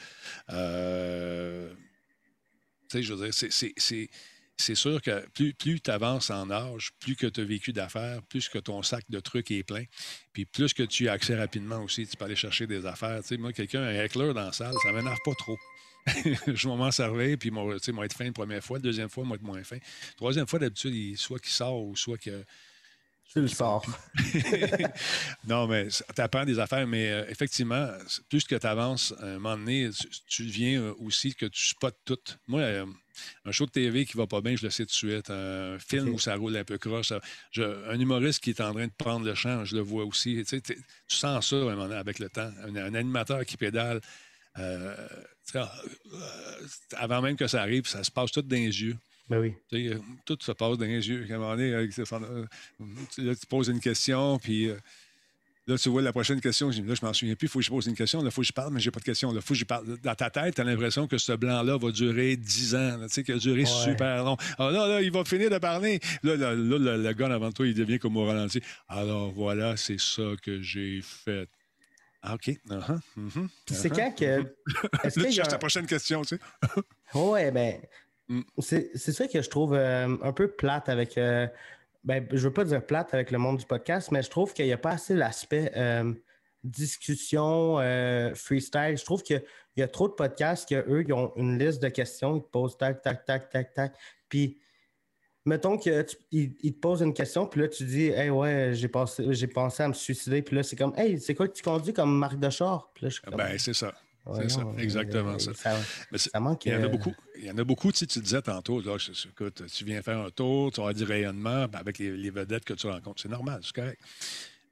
Euh, 0.49 1.73
je 2.93 3.13
veux 3.13 3.29
dire, 3.29 3.33
c'est- 3.33 4.75
sûr 4.75 5.01
que 5.01 5.27
plus, 5.29 5.53
plus 5.53 5.79
tu 5.79 5.91
avances 5.91 6.31
en 6.31 6.49
âge, 6.49 6.91
plus 6.99 7.15
que 7.15 7.27
tu 7.27 7.41
as 7.41 7.43
vécu 7.43 7.73
d'affaires, 7.73 8.21
plus 8.23 8.49
que 8.49 8.57
ton 8.57 8.81
sac 8.81 9.05
de 9.09 9.19
trucs 9.19 9.51
est 9.51 9.63
plein, 9.63 9.83
puis 10.33 10.45
plus 10.45 10.73
que 10.73 10.83
tu 10.83 11.07
as 11.09 11.13
accès 11.13 11.35
rapidement 11.35 11.83
aussi, 11.83 12.07
tu 12.07 12.17
peux 12.17 12.25
aller 12.25 12.35
chercher 12.35 12.65
des 12.65 12.85
affaires. 12.85 13.21
Moi, 13.37 13.53
quelqu'un, 13.53 13.83
un 13.83 13.93
heckler 13.93 14.33
dans 14.33 14.45
la 14.45 14.51
salle, 14.53 14.73
ça 14.83 14.91
m'énerve 14.91 15.19
pas 15.23 15.35
trop. 15.35 15.57
je 16.47 16.69
vais 16.69 16.75
m'en 16.75 16.91
servir, 16.91 17.37
puis 17.37 17.51
moi, 17.51 17.75
moi, 17.93 18.05
être 18.05 18.13
fin 18.15 18.25
la 18.25 18.31
première 18.31 18.63
fois, 18.63 18.79
deuxième 18.79 19.09
fois, 19.09 19.25
moi, 19.25 19.35
être 19.35 19.43
moins 19.43 19.63
fin. 19.63 19.77
Troisième 20.15 20.47
fois, 20.47 20.57
d'habitude, 20.59 21.17
soit 21.17 21.39
qu'il 21.39 21.51
sort 21.51 21.83
ou 21.83 21.95
soit 21.95 22.17
que 22.17 22.43
Tu 23.33 23.41
le 23.41 23.47
sors. 23.47 23.85
non, 25.47 25.67
mais 25.67 25.87
tu 25.87 26.21
apprends 26.21 26.45
des 26.45 26.59
affaires, 26.59 26.87
mais 26.87 27.11
euh, 27.11 27.25
effectivement, 27.29 27.89
plus 28.29 28.43
que 28.45 28.55
tu 28.55 28.65
avances, 28.67 29.13
à 29.19 29.25
un 29.25 29.33
moment 29.33 29.57
donné, 29.57 29.89
tu, 29.91 30.07
tu 30.27 30.45
deviens 30.45 30.81
euh, 30.81 30.93
aussi 30.99 31.35
que 31.35 31.45
tu 31.45 31.65
spots 31.67 31.91
tout. 32.05 32.17
Moi, 32.47 32.61
euh, 32.61 32.85
un 33.45 33.51
show 33.51 33.65
de 33.65 33.71
TV 33.71 34.05
qui 34.05 34.15
va 34.17 34.27
pas 34.27 34.41
bien, 34.41 34.55
je 34.55 34.63
le 34.63 34.69
sais 34.69 34.85
tout 34.85 34.91
de 34.91 34.95
suite. 34.95 35.29
Un 35.29 35.77
film 35.79 36.09
où 36.09 36.19
ça 36.19 36.35
roule 36.35 36.55
un 36.55 36.63
peu 36.63 36.77
croche. 36.77 37.11
un 37.11 37.99
humoriste 37.99 38.41
qui 38.43 38.51
est 38.51 38.61
en 38.61 38.73
train 38.73 38.87
de 38.87 38.91
prendre 38.97 39.25
le 39.25 39.35
champ, 39.35 39.65
je 39.65 39.75
le 39.75 39.81
vois 39.81 40.05
aussi. 40.05 40.35
Tu, 40.37 40.45
sais, 40.45 40.61
t'es- 40.61 40.75
tu 41.07 41.15
sens 41.17 41.49
ça 41.49 41.55
à 41.57 41.59
un 41.59 41.63
moment 41.63 41.83
donné, 41.83 41.95
avec 41.95 42.19
le 42.19 42.29
temps. 42.29 42.49
Un, 42.63 42.75
un 42.75 42.93
animateur 42.93 43.45
qui 43.45 43.57
pédale. 43.57 43.99
euh, 44.57 44.95
euh, 45.55 45.65
avant 46.95 47.21
même 47.21 47.35
que 47.35 47.47
ça 47.47 47.61
arrive, 47.61 47.87
ça 47.87 48.03
se 48.03 48.11
passe 48.11 48.31
tout 48.31 48.41
dans 48.41 48.55
les 48.55 48.81
yeux. 48.81 48.97
Ben 49.29 49.39
oui. 49.39 49.53
Tu 49.69 49.89
sais, 49.89 49.93
euh, 49.93 49.99
tout 50.25 50.37
se 50.39 50.51
passe 50.51 50.77
dans 50.77 50.85
les 50.85 51.07
yeux. 51.07 51.25
À 51.29 51.35
un 51.35 51.37
moment 51.37 51.55
donné, 51.55 51.71
là, 51.71 53.35
tu 53.35 53.45
poses 53.47 53.67
une 53.67 53.81
question, 53.81 54.39
puis 54.39 54.69
euh, 54.69 54.77
là, 55.67 55.77
tu 55.77 55.89
vois 55.89 56.01
la 56.01 56.13
prochaine 56.13 56.39
question. 56.39 56.69
Là, 56.69 56.95
je 56.95 57.05
m'en 57.05 57.13
souviens 57.13 57.35
plus. 57.35 57.47
Il 57.47 57.49
faut 57.49 57.59
que 57.59 57.65
je 57.65 57.69
pose 57.69 57.87
une 57.87 57.95
question. 57.95 58.21
Là, 58.21 58.29
il 58.29 58.31
faut 58.31 58.41
que 58.41 58.47
je 58.47 58.53
parle, 58.53 58.73
mais 58.73 58.79
j'ai 58.79 58.91
pas 58.91 59.01
de 59.01 59.05
question. 59.05 59.33
Là, 59.33 59.41
faut 59.41 59.53
que 59.53 59.59
je 59.59 59.65
parle. 59.65 59.97
Dans 60.01 60.15
ta 60.15 60.29
tête, 60.29 60.55
tu 60.55 60.61
as 60.61 60.63
l'impression 60.63 61.07
que 61.07 61.17
ce 61.17 61.33
blanc-là 61.33 61.77
va 61.77 61.91
durer 61.91 62.37
10 62.37 62.75
ans. 62.75 62.99
Tu 63.03 63.09
sais, 63.09 63.23
qu'il 63.23 63.35
a 63.35 63.37
duré 63.37 63.65
super 63.65 64.23
long. 64.23 64.37
Ah, 64.57 64.71
là, 64.71 64.87
là, 64.87 65.01
il 65.01 65.11
va 65.11 65.25
finir 65.25 65.49
de 65.49 65.57
parler. 65.57 65.99
Là, 66.23 66.37
là, 66.37 66.55
là, 66.55 66.97
le, 66.97 67.13
gars 67.13 67.33
avant 67.33 67.51
toi, 67.51 67.67
il 67.67 67.73
devient 67.73 67.99
comme 67.99 68.15
au 68.15 68.25
ralenti. 68.25 68.61
Alors, 68.87 69.31
voilà, 69.31 69.75
c'est 69.75 69.99
ça 69.99 70.31
que 70.41 70.61
j'ai 70.61 71.01
fait. 71.03 71.49
Ah, 72.21 72.35
OK. 72.35 72.47
Uh-huh, 72.47 72.99
mhm, 73.15 73.49
Puis 73.65 73.75
c'est 73.75 73.89
uh-huh. 73.89 73.95
quand 73.95 74.15
que. 74.15 75.05
Est-ce 75.05 75.19
Là, 75.19 75.25
qu'il 75.25 75.31
tu 75.31 75.31
cherches 75.33 75.47
un- 75.49 75.51
ta 75.51 75.57
prochaine 75.57 75.85
question, 75.85 76.21
tu 76.23 76.37
sais. 76.37 76.81
Ouais, 77.13 77.51
ben. 77.51 77.79
Mm. 78.29 78.41
C'est 78.59 78.95
ça 78.95 79.27
que 79.27 79.41
je 79.41 79.49
trouve 79.49 79.73
euh, 79.73 80.17
un 80.21 80.33
peu 80.33 80.49
plate 80.49 80.89
avec. 80.89 81.17
euh, 81.17 81.47
ben, 82.03 82.25
je 82.31 82.47
veux 82.47 82.53
pas 82.53 82.63
dire 82.63 82.85
plate 82.85 83.13
avec 83.13 83.31
le 83.31 83.37
monde 83.37 83.57
du 83.57 83.65
podcast, 83.65 84.11
mais 84.11 84.21
je 84.21 84.29
trouve 84.29 84.53
qu'il 84.53 84.65
n'y 84.65 84.73
a 84.73 84.77
pas 84.77 84.91
assez 84.91 85.13
l'aspect 85.13 85.71
euh, 85.75 86.13
discussion, 86.63 87.79
euh, 87.79 88.33
freestyle. 88.33 88.95
Je 88.97 89.03
trouve 89.03 89.23
qu'il 89.23 89.43
y 89.75 89.81
a 89.81 89.87
trop 89.87 90.07
de 90.07 90.13
podcasts 90.13 90.69
qu'eux, 90.69 91.03
ils 91.05 91.13
ont 91.13 91.33
une 91.35 91.59
liste 91.59 91.81
de 91.81 91.89
questions, 91.89 92.37
ils 92.37 92.43
te 92.43 92.47
posent 92.47 92.77
tac, 92.77 93.01
tac, 93.01 93.25
tac, 93.25 93.49
tac, 93.49 93.73
tac. 93.73 93.93
Puis, 94.29 94.57
mettons 95.45 95.77
qu'ils 95.77 96.05
te 96.05 96.79
posent 96.79 97.01
une 97.01 97.13
question, 97.13 97.45
puis 97.45 97.61
là, 97.61 97.67
tu 97.67 97.83
dis, 97.83 98.07
hey, 98.07 98.29
ouais, 98.29 98.71
j'ai 98.73 98.87
pensé, 98.87 99.25
j'ai 99.33 99.47
pensé 99.47 99.83
à 99.83 99.87
me 99.89 99.93
suicider. 99.93 100.41
Puis 100.41 100.55
là, 100.55 100.63
c'est 100.63 100.75
comme, 100.75 100.93
hey, 100.97 101.19
c'est 101.19 101.35
quoi 101.35 101.47
que 101.47 101.53
tu 101.53 101.63
conduis 101.63 101.93
comme 101.93 102.17
marque 102.17 102.39
de 102.39 102.49
char? 102.49 102.91
Puis 102.93 103.05
là, 103.05 103.09
je 103.09 103.15
suis 103.15 103.23
comme, 103.23 103.35
Ben, 103.35 103.57
c'est 103.57 103.73
ça. 103.73 103.93
Voyons, 104.33 104.49
ça, 104.49 104.63
exactement 104.81 105.33
euh, 105.33 105.39
ça. 105.39 105.53
Ça, 105.53 105.79
Mais 106.11 106.17
c'est- 106.17 106.29
ça 106.29 106.39
manque. 106.39 106.65
Il 106.65 106.71
y 106.73 106.75
en 106.75 106.81
a 106.81 106.85
euh, 106.85 106.89
beaucoup. 106.89 107.13
Il 107.37 107.45
y 107.45 107.51
en 107.51 107.57
a 107.57 107.63
beaucoup, 107.63 107.91
tu, 107.91 107.99
sais, 107.99 108.05
tu 108.07 108.19
disais 108.19 108.41
tantôt, 108.41 108.81
là, 108.81 108.97
je- 108.97 109.11
écoute, 109.29 109.63
tu 109.71 109.85
viens 109.85 110.01
faire 110.01 110.19
un 110.19 110.29
tour, 110.29 110.71
tu 110.71 110.77
vas 110.81 110.87
avoir 110.89 110.93
du 110.93 111.03
rayonnement 111.03 111.67
ben, 111.67 111.79
avec 111.79 111.97
les, 111.99 112.15
les 112.15 112.29
vedettes 112.29 112.65
que 112.65 112.73
tu 112.73 112.87
rencontres. 112.87 113.21
C'est 113.21 113.29
normal, 113.29 113.61
c'est 113.63 113.73
correct. 113.75 114.01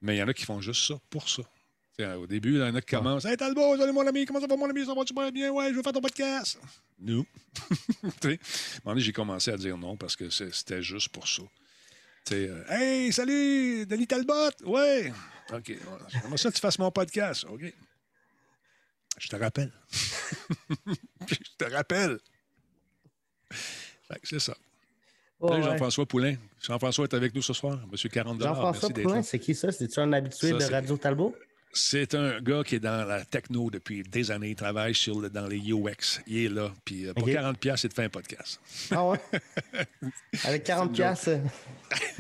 Mais 0.02 0.16
il 0.16 0.20
y 0.20 0.24
en 0.24 0.28
a 0.28 0.34
qui 0.34 0.46
font 0.46 0.62
juste 0.62 0.86
ça 0.88 0.96
pour 1.10 1.28
ça. 1.30 1.44
Au 2.18 2.28
début, 2.28 2.56
il 2.56 2.60
y 2.60 2.62
en 2.62 2.76
a 2.76 2.82
qui 2.82 2.94
commencent 2.94 3.24
Hey 3.24 3.38
Talbot, 3.38 3.78
salut 3.78 3.94
mon 3.94 4.06
ami, 4.06 4.26
comment 4.26 4.42
ça 4.42 4.48
va 4.48 4.58
mon 4.58 4.70
ami, 4.70 4.86
ça 4.86 4.94
va 4.94 5.06
super 5.06 5.32
bien? 5.32 5.50
Ouais, 5.52 5.70
je 5.70 5.76
veux 5.76 5.82
faire 5.82 5.94
ton 5.94 6.02
podcast. 6.02 6.60
Nous. 7.00 7.26
tu 7.70 7.70
sais, 8.22 8.28
à 8.28 8.32
un 8.32 8.38
moment 8.84 8.92
donné, 8.94 9.00
j'ai 9.02 9.14
commencé 9.14 9.50
à 9.52 9.56
dire 9.58 9.78
non 9.78 9.96
parce 9.96 10.16
que 10.18 10.30
c'est- 10.30 10.54
c'était 10.54 10.82
juste 10.82 11.08
pour 11.10 11.26
ça. 11.28 11.44
Euh, 12.32 12.64
hey, 12.70 13.14
salut, 13.14 13.86
Denis 13.86 14.08
Talbot. 14.08 14.34
Ouais. 14.66 15.14
OK. 15.54 15.72
J'aimerais 16.10 16.38
ça 16.38 16.52
tu 16.52 16.60
fasses 16.60 16.80
mon 16.80 16.92
podcast. 16.92 17.46
OK. 17.50 17.74
Je 19.18 19.28
te 19.30 19.36
rappelle. 19.36 19.72
Je 21.28 21.36
te 21.58 21.72
rappelle. 21.72 22.20
C'est 24.24 24.40
ça. 24.40 24.56
ouais. 25.40 25.62
Jean-François 25.64 26.06
Poulain. 26.06 26.36
Jean-François 26.62 27.06
est 27.06 27.14
avec 27.14 27.34
nous 27.34 27.42
ce 27.42 27.54
soir. 27.54 27.80
Monsieur 27.92 28.10
40 28.10 28.42
Jean-François 28.42 28.90
Poulain, 28.90 29.24
c'est 29.24 29.40
qui 29.40 29.56
ça? 29.56 29.72
C'est-tu 29.72 30.00
un 30.00 30.12
habitué 30.14 30.50
Ça, 30.52 30.58
de 30.58 30.74
Radio 30.74 30.98
Talbot? 30.98 31.36
C'est 31.78 32.16
un 32.16 32.40
gars 32.40 32.64
qui 32.64 32.76
est 32.76 32.80
dans 32.80 33.06
la 33.06 33.26
techno 33.26 33.70
depuis 33.70 34.02
des 34.04 34.32
années. 34.32 34.52
Il 34.52 34.56
travaille 34.56 34.96
sur 34.96 35.20
le- 35.20 35.30
dans 35.30 35.46
les 35.46 35.58
UX. 35.60 36.22
Il 36.26 36.38
est 36.46 36.48
là. 36.50 36.74
Puis 36.86 37.06
euh, 37.06 37.14
pour 37.14 37.24
OK. 37.26 37.32
40 37.34 37.58
pièces, 37.60 37.82
c'est 37.82 37.90
de 37.90 37.94
faire 37.94 38.06
un 38.06 38.10
podcast. 38.10 38.62
Ah 38.92 39.06
ouais? 39.10 39.20
Avec 40.46 40.64
40 40.64 40.88
une 40.88 40.94
piastres? 40.96 41.32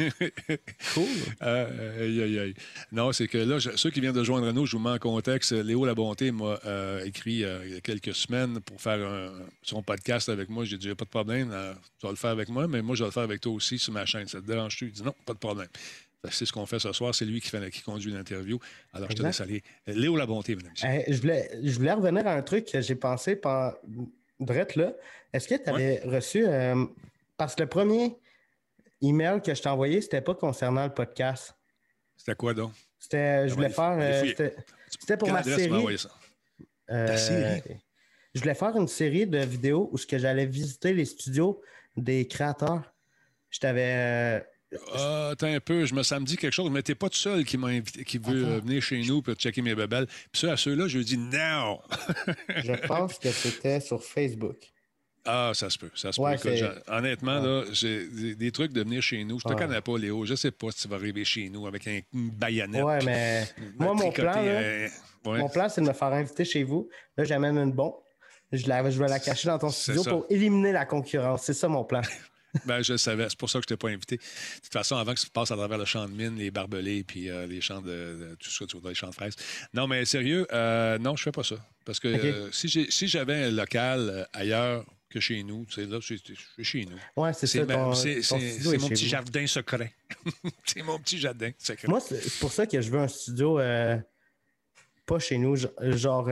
cool. 0.94 1.06
Euh, 1.42 2.04
aïe, 2.06 2.22
aïe, 2.22 2.40
aïe. 2.40 2.54
Non, 2.92 3.12
c'est 3.14 3.28
que 3.30 3.38
là, 3.38 3.58
je- 3.60 3.76
ceux 3.78 3.90
qui 3.92 4.02
viennent 4.02 4.14
de 4.14 4.24
joindre 4.24 4.52
nous, 4.52 4.66
je 4.66 4.76
vous 4.76 4.84
mets 4.84 4.90
en 4.92 5.00
contexte. 5.00 5.52
Léo 5.54 5.86
Labonté 5.86 6.32
m'a 6.32 6.60
euh, 6.66 7.04
écrit 7.06 7.34
il 7.36 7.40
y 7.40 7.76
a 7.78 7.82
quelques 7.82 8.14
semaines 8.14 8.60
pour 8.62 8.82
faire 8.82 9.00
un- 9.08 9.32
son 9.62 9.82
podcast 9.82 10.28
avec 10.30 10.50
moi. 10.50 10.66
J'ai 10.66 10.78
dit, 10.78 10.94
pas 10.96 11.06
de 11.06 11.10
problème, 11.10 11.50
tu 12.00 12.06
vas 12.06 12.12
le 12.12 12.18
faire 12.18 12.32
avec 12.32 12.50
moi, 12.50 12.68
mais 12.68 12.82
moi, 12.82 12.96
je 12.96 13.04
vais 13.04 13.08
le 13.08 13.14
faire 13.14 13.24
avec 13.24 13.42
toi 13.42 13.54
aussi 13.54 13.80
sur 13.80 13.94
ma 13.94 14.06
chaîne. 14.06 14.28
Ça 14.28 14.42
te 14.42 14.46
dérange-tu? 14.46 14.88
Il 14.88 14.92
dit, 14.92 15.04
non, 15.04 15.16
pas 15.26 15.34
de 15.34 15.40
problème. 15.40 15.68
Que 16.30 16.36
C'est 16.36 16.46
ce 16.46 16.54
qu'on 16.54 16.66
fait 16.66 16.80
ce 16.80 16.92
soir. 16.94 17.14
C'est 17.16 17.26
lui 17.26 17.42
qui, 17.42 17.50
fait, 17.50 17.70
qui 17.72 17.82
conduit 17.82 18.12
l'interview. 18.12 18.60
Alors, 18.94 19.10
je 19.10 19.16
te 19.16 19.24
laisse 19.24 19.42
aller. 19.42 19.64
Léo 19.88 20.16
Labonté, 20.18 20.56
mesdames 20.56 20.74
et. 20.84 21.04
Eh, 21.08 21.14
je, 21.14 21.22
voulais, 21.22 21.50
je 21.64 21.76
voulais 21.78 21.94
revenir 21.94 22.26
à 22.28 22.34
un 22.34 22.42
truc 22.42 22.66
que 22.72 22.82
j'ai 22.82 22.96
pensé 22.96 23.36
pendant. 23.36 23.74
Drette 24.40 24.76
là. 24.76 24.92
Est-ce 25.32 25.48
que 25.48 25.56
tu 25.56 25.70
avais 25.70 26.02
reçu. 26.04 26.46
euh, 26.46 26.86
parce 27.38 27.56
que 27.56 27.64
le 27.64 27.70
premier 27.70 28.18
email 29.02 29.42
que 29.42 29.54
je 29.56 29.62
t'ai 29.62 29.70
envoyé, 29.70 30.02
c'était 30.02 30.22
pas 30.22 30.36
concernant 30.36 30.84
le 30.86 30.94
podcast. 30.94 31.56
C'était 32.18 32.36
quoi 32.36 32.54
donc? 32.54 32.74
C'était. 33.00 33.48
Je 33.48 33.54
voulais 33.54 33.70
faire. 33.70 33.98
euh, 34.00 34.24
c'était 34.90 35.18
pour 35.18 35.28
Quelle 35.28 35.34
ma 35.36 35.44
série. 35.44 35.98
ça? 35.98 36.10
Euh, 36.92 37.08
Ta 37.08 37.18
série? 37.18 37.62
Je 38.34 38.42
voulais 38.42 38.56
faire 38.56 38.76
une 38.76 38.88
série 38.90 39.26
de 39.26 39.38
vidéos 39.40 39.90
où 39.94 39.98
j'allais 39.98 40.46
visiter 40.46 40.94
les 40.94 41.06
studios 41.06 41.62
des 41.96 42.28
créateurs. 42.28 42.94
Je 43.50 43.60
t'avais. 43.60 44.46
Euh, 44.76 44.96
Ah, 44.98 45.30
attends 45.32 45.48
un 45.48 45.60
peu, 45.60 45.86
je 45.86 45.94
me 45.96 46.04
ça 46.04 46.20
me 46.20 46.26
dit 46.26 46.38
quelque 46.38 46.54
chose, 46.54 46.70
mais 46.72 46.82
t'es 46.82 46.96
pas 46.96 47.10
tout 47.10 47.18
seul 47.18 47.44
qui 47.46 47.58
m'a 47.58 47.68
invité, 47.68 48.04
qui 48.04 48.18
veut 48.18 48.46
euh, 48.46 48.60
venir 48.60 48.82
chez 48.82 49.02
nous 49.04 49.22
pour 49.22 49.34
checker 49.36 49.62
mes 49.62 49.76
bébelles. 49.76 50.08
Puis 50.32 50.42
ça, 50.42 50.54
à 50.54 50.58
ceux-là, 50.58 50.88
je 50.88 51.00
dis 51.00 51.18
non. 51.18 51.80
je 52.56 52.74
pense 52.88 53.18
que 53.20 53.32
c'était 53.32 53.80
sur 53.80 54.04
Facebook. 54.04 54.58
Ah, 55.28 55.52
ça 55.56 55.72
se 55.72 55.78
peut, 55.80 55.90
ça 55.96 56.12
se 56.12 56.22
peut. 56.22 56.32
Écoute, 56.34 56.70
honnêtement, 56.88 57.40
là, 57.40 57.64
j'ai 57.72 58.08
des, 58.08 58.36
des 58.36 58.52
trucs 58.52 58.72
de 58.72 58.82
venir 58.84 59.02
chez 59.02 59.24
nous. 59.24 59.40
Je 59.40 59.46
te 59.46 59.50
Ouais. 59.50 59.56
connais 59.56 59.82
pas, 59.82 59.98
Léo. 59.98 60.24
Je 60.24 60.36
sais 60.36 60.52
pas 60.52 60.68
si 60.70 60.84
tu 60.84 60.88
vas 60.88 60.98
arriver 60.98 61.26
chez 61.26 61.50
nous 61.50 61.66
avec 61.66 61.88
un, 61.88 62.00
une 62.14 62.30
baïonnette. 62.30 62.84
Ouais, 62.84 63.00
mais 63.04 63.44
moi, 63.80 63.96
mon 63.96 64.12
plan, 64.12 64.36
là, 64.36 64.44
ouais. 64.44 64.92
mon 65.26 65.50
plan, 65.50 65.68
c'est 65.68 65.82
de 65.82 65.88
me 65.88 65.94
faire 65.94 66.10
inviter 66.14 66.46
chez 66.46 66.64
vous. 66.64 66.90
Là, 67.18 67.24
j'amène 67.24 67.58
une 67.58 67.72
bombe. 67.72 67.96
Je, 68.52 68.68
la, 68.68 68.88
je 68.88 69.00
vais 69.02 69.08
la 69.08 69.20
cacher 69.20 69.48
dans 69.48 69.58
ton 69.58 69.70
C'est 69.70 69.82
studio 69.94 70.04
ça. 70.04 70.12
pour 70.12 70.26
éliminer 70.30 70.72
la 70.72 70.86
concurrence. 70.86 71.42
C'est 71.44 71.54
ça 71.56 71.68
mon 71.68 71.84
plan. 71.84 72.02
Ben, 72.66 72.82
je 72.82 72.96
savais. 72.98 73.28
C'est 73.30 73.38
pour 73.38 73.50
ça 73.50 73.60
que 73.60 73.64
je 73.64 73.68
t'ai 73.68 73.78
pas 73.78 73.90
invité. 73.90 74.18
De 74.18 74.22
toute 74.64 74.72
façon, 74.74 74.96
avant 74.96 75.14
que 75.14 75.20
tu 75.20 75.30
passes 75.30 75.52
à 75.52 75.56
travers 75.56 75.78
le 75.78 75.86
champ 75.86 76.06
de 76.08 76.14
mine, 76.14 76.36
les 76.38 76.52
barbelés, 76.52 77.04
puis 77.04 77.30
euh, 77.30 77.46
les 77.48 77.60
champs 77.62 77.82
de, 77.82 77.88
de- 77.88 78.36
tout 78.40 78.50
ce 78.50 78.60
que 78.64 78.66
tu 78.70 78.78
voudrais, 78.78 78.92
les 78.92 78.96
champs 78.96 79.10
de 79.10 79.14
fraises. 79.16 79.36
Non, 79.74 79.88
mais 79.88 80.06
sérieux, 80.06 80.48
euh, 80.54 80.98
non, 80.98 81.16
je 81.16 81.24
fais 81.24 81.32
pas 81.32 81.44
ça. 81.44 81.56
Parce 81.86 82.00
que 82.00 82.08
euh, 82.08 82.52
si 82.52 83.08
j'avais 83.08 83.44
un 83.46 83.52
local 83.52 84.28
ailleurs 84.34 84.86
que 85.10 85.20
chez 85.20 85.44
nous, 85.44 85.66
tu 85.66 85.76
sais, 85.76 85.86
là, 85.86 86.00
c'est 86.02 86.64
chez 86.64 86.86
nous. 86.86 86.98
Ouais, 87.22 87.32
c'est 87.34 87.48
ça. 87.48 87.66
c'est- 87.94 88.78
mon 88.80 88.90
petit 88.90 89.08
jardin 89.08 89.48
secret. 89.48 89.94
c'est 90.66 90.82
mon 90.82 91.00
petit 91.00 91.18
jardin 91.20 91.52
secret. 91.58 91.88
Moi, 91.88 92.00
c'est 92.00 92.40
pour 92.40 92.52
ça 92.52 92.66
que 92.66 92.82
je 92.82 92.90
veux 92.90 93.00
un 93.00 93.08
studio 93.08 93.60
pas 95.06 95.20
chez 95.20 95.38
nous, 95.38 95.56
genre- 95.82 96.30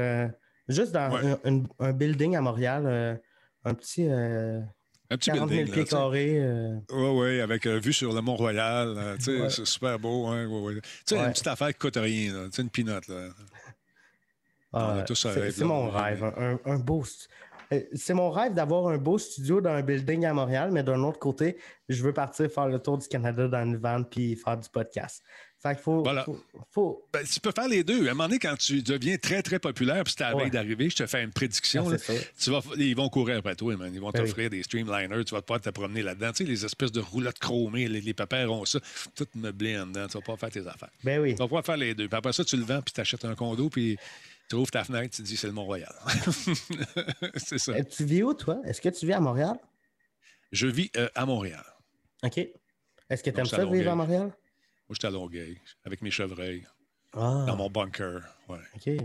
juste 0.67 0.91
dans 0.91 1.11
Ouais. 1.13 1.37
un, 1.43 1.55
un- 1.57 1.63
un 1.79 1.93
building 1.93 2.35
à 2.35 2.41
Montréal, 2.41 3.21
un 3.65 3.73
petit 3.73 4.07
un 5.13 5.17
petit 5.17 5.31
40 5.31 5.49
000 5.49 5.61
building. 5.63 5.73
pieds 5.73 5.83
carrés. 5.85 6.39
euh, 6.39 6.75
Oui, 6.91 7.19
oui, 7.21 7.41
avec 7.41 7.65
euh, 7.65 7.79
vue 7.79 7.93
sur 7.93 8.13
le 8.13 8.21
Mont-Royal. 8.21 8.87
euh, 8.97 9.15
Ouais. 9.15 9.49
C'est 9.49 9.65
super 9.65 9.97
beau. 9.99 10.27
Hein, 10.27 10.47
ouais, 10.47 10.59
ouais. 10.61 10.73
Tu 10.81 10.81
sais, 11.05 11.15
Ouais. 11.17 11.25
une 11.25 11.31
petite 11.31 11.47
affaire 11.47 11.69
qui 11.69 11.79
coûte 11.79 11.95
rien. 11.97 12.33
là. 12.33 12.47
Une 12.57 12.69
pinotte. 12.69 13.09
Ah, 14.75 15.03
c'est 15.13 15.59
mon 15.65 15.89
rêve, 15.89 16.23
un, 16.23 16.59
un 16.65 16.79
beau. 16.79 17.03
euh, 17.71 17.79
C'est 17.93 18.13
mon 18.15 18.31
rêve 18.31 18.53
d'avoir 18.53 18.87
un 18.87 18.97
beau 18.97 19.17
studio 19.19 19.61
dans 19.61 19.69
un 19.69 19.83
building 19.83 20.25
à 20.25 20.33
Montréal, 20.33 20.71
mais 20.71 20.81
d'un 20.83 20.99
autre 21.03 21.19
côté, 21.19 21.57
je 21.89 22.01
veux 22.03 22.13
partir 22.13 22.49
faire 22.49 22.67
le 22.67 22.79
tour 22.79 22.97
du 22.97 23.07
Canada 23.07 23.47
dans 23.47 23.63
une 23.63 23.77
van 23.77 24.03
puis 24.03 24.35
faire 24.35 24.57
du 24.57 24.67
podcast. 24.69 25.23
Fait 25.63 25.75
qu'il 25.75 25.83
faut, 25.83 26.03
Voilà. 26.03 26.25
faut, 26.25 26.43
faut- 26.71 27.07
Ben, 27.13 27.23
tu 27.23 27.39
peux 27.39 27.53
faire 27.55 27.69
les 27.69 27.85
deux. 27.85 28.05
À 28.07 28.11
un 28.11 28.13
moment 28.13 28.25
donné, 28.25 28.37
quand 28.37 28.57
tu 28.57 28.81
deviens 28.81 29.15
très, 29.17 29.41
très 29.41 29.59
populaire, 29.59 30.03
puis 30.03 30.13
c'est 30.17 30.23
à 30.25 30.31
la 30.31 30.35
Ouais. 30.35 30.49
d'arriver, 30.49 30.89
je 30.89 30.97
te 30.97 31.05
fais 31.07 31.23
une 31.23 31.31
prédiction. 31.31 31.87
Ah, 31.87 31.91
là. 31.93 31.97
tu 32.37 32.49
vas, 32.51 32.59
ils 32.77 32.93
vont 32.95 33.07
courir 33.07 33.37
après 33.37 33.55
toi, 33.55 33.77
man. 33.77 33.89
Ils 33.93 34.01
vont 34.01 34.09
Ben 34.11 34.19
t'offrir 34.25 34.49
des 34.49 34.61
streamliners. 34.61 35.23
Tu 35.23 35.33
vas 35.33 35.41
pas 35.41 35.59
te 35.59 35.69
promener 35.69 36.01
là-dedans. 36.03 36.31
Tu 36.33 36.39
sais, 36.39 36.43
les 36.43 36.65
espèces 36.65 36.91
de 36.91 36.99
roulottes 36.99 37.39
chromées, 37.39 37.87
les, 37.87 38.01
les 38.01 38.13
papères 38.13 38.51
ont 38.51 38.65
ça. 38.65 38.79
Tout 39.15 39.25
meublé 39.35 39.79
en 39.79 39.87
dedans. 39.87 40.05
Tu 40.07 40.17
vas 40.17 40.21
pas 40.21 40.35
faire 40.35 40.51
tes 40.51 40.67
affaires. 40.67 40.91
Ben 41.01 41.21
oui. 41.21 41.31
Tu 41.31 41.37
vas 41.39 41.45
pouvoir 41.45 41.63
faire 41.65 41.77
les 41.77 41.95
deux. 41.95 42.09
Puis 42.09 42.17
après 42.17 42.33
ça, 42.33 42.43
tu 42.43 42.57
le 42.57 42.63
vends, 42.65 42.81
puis 42.81 42.93
tu 42.93 42.99
achètes 42.99 43.23
un 43.23 43.33
condo, 43.35 43.69
puis 43.69 43.97
tu 44.49 44.55
ouvres 44.57 44.69
ta 44.69 44.83
fenêtre, 44.83 45.15
tu 45.15 45.21
dis 45.21 45.37
c'est 45.37 45.47
le 45.47 45.53
Mont-Royal. 45.53 45.93
c'est 47.37 47.57
ça. 47.57 47.71
Euh, 47.71 47.83
Tu 47.89 48.03
vis 48.03 48.23
où, 48.23 48.33
toi? 48.33 48.59
Est-ce 48.65 48.81
que 48.81 48.89
tu 48.89 49.05
vis 49.05 49.13
à 49.13 49.19
Montréal? 49.21 49.55
Je 50.51 50.67
vis 50.67 50.91
euh, 50.97 51.07
à 51.15 51.25
Montréal. 51.25 51.63
OK. 52.23 52.37
Est-ce 53.09 53.23
que 53.23 53.29
tu 53.29 53.39
aimes 53.39 53.45
ça 53.45 53.65
vivre 53.65 53.91
à. 53.91 53.95
Montréal? 53.95 54.31
Moi, 54.89 54.95
j'étais 54.95 55.07
à 55.07 55.11
Longueuil, 55.11 55.59
avec 55.85 56.01
mes 56.01 56.11
chevreuils, 56.11 56.65
Ah, 57.13 57.45
dans 57.47 57.55
mon 57.55 57.69
bunker. 57.69 58.21
Ouais, 58.49 58.57
OK. 58.75 58.85
ouais. 58.87 59.01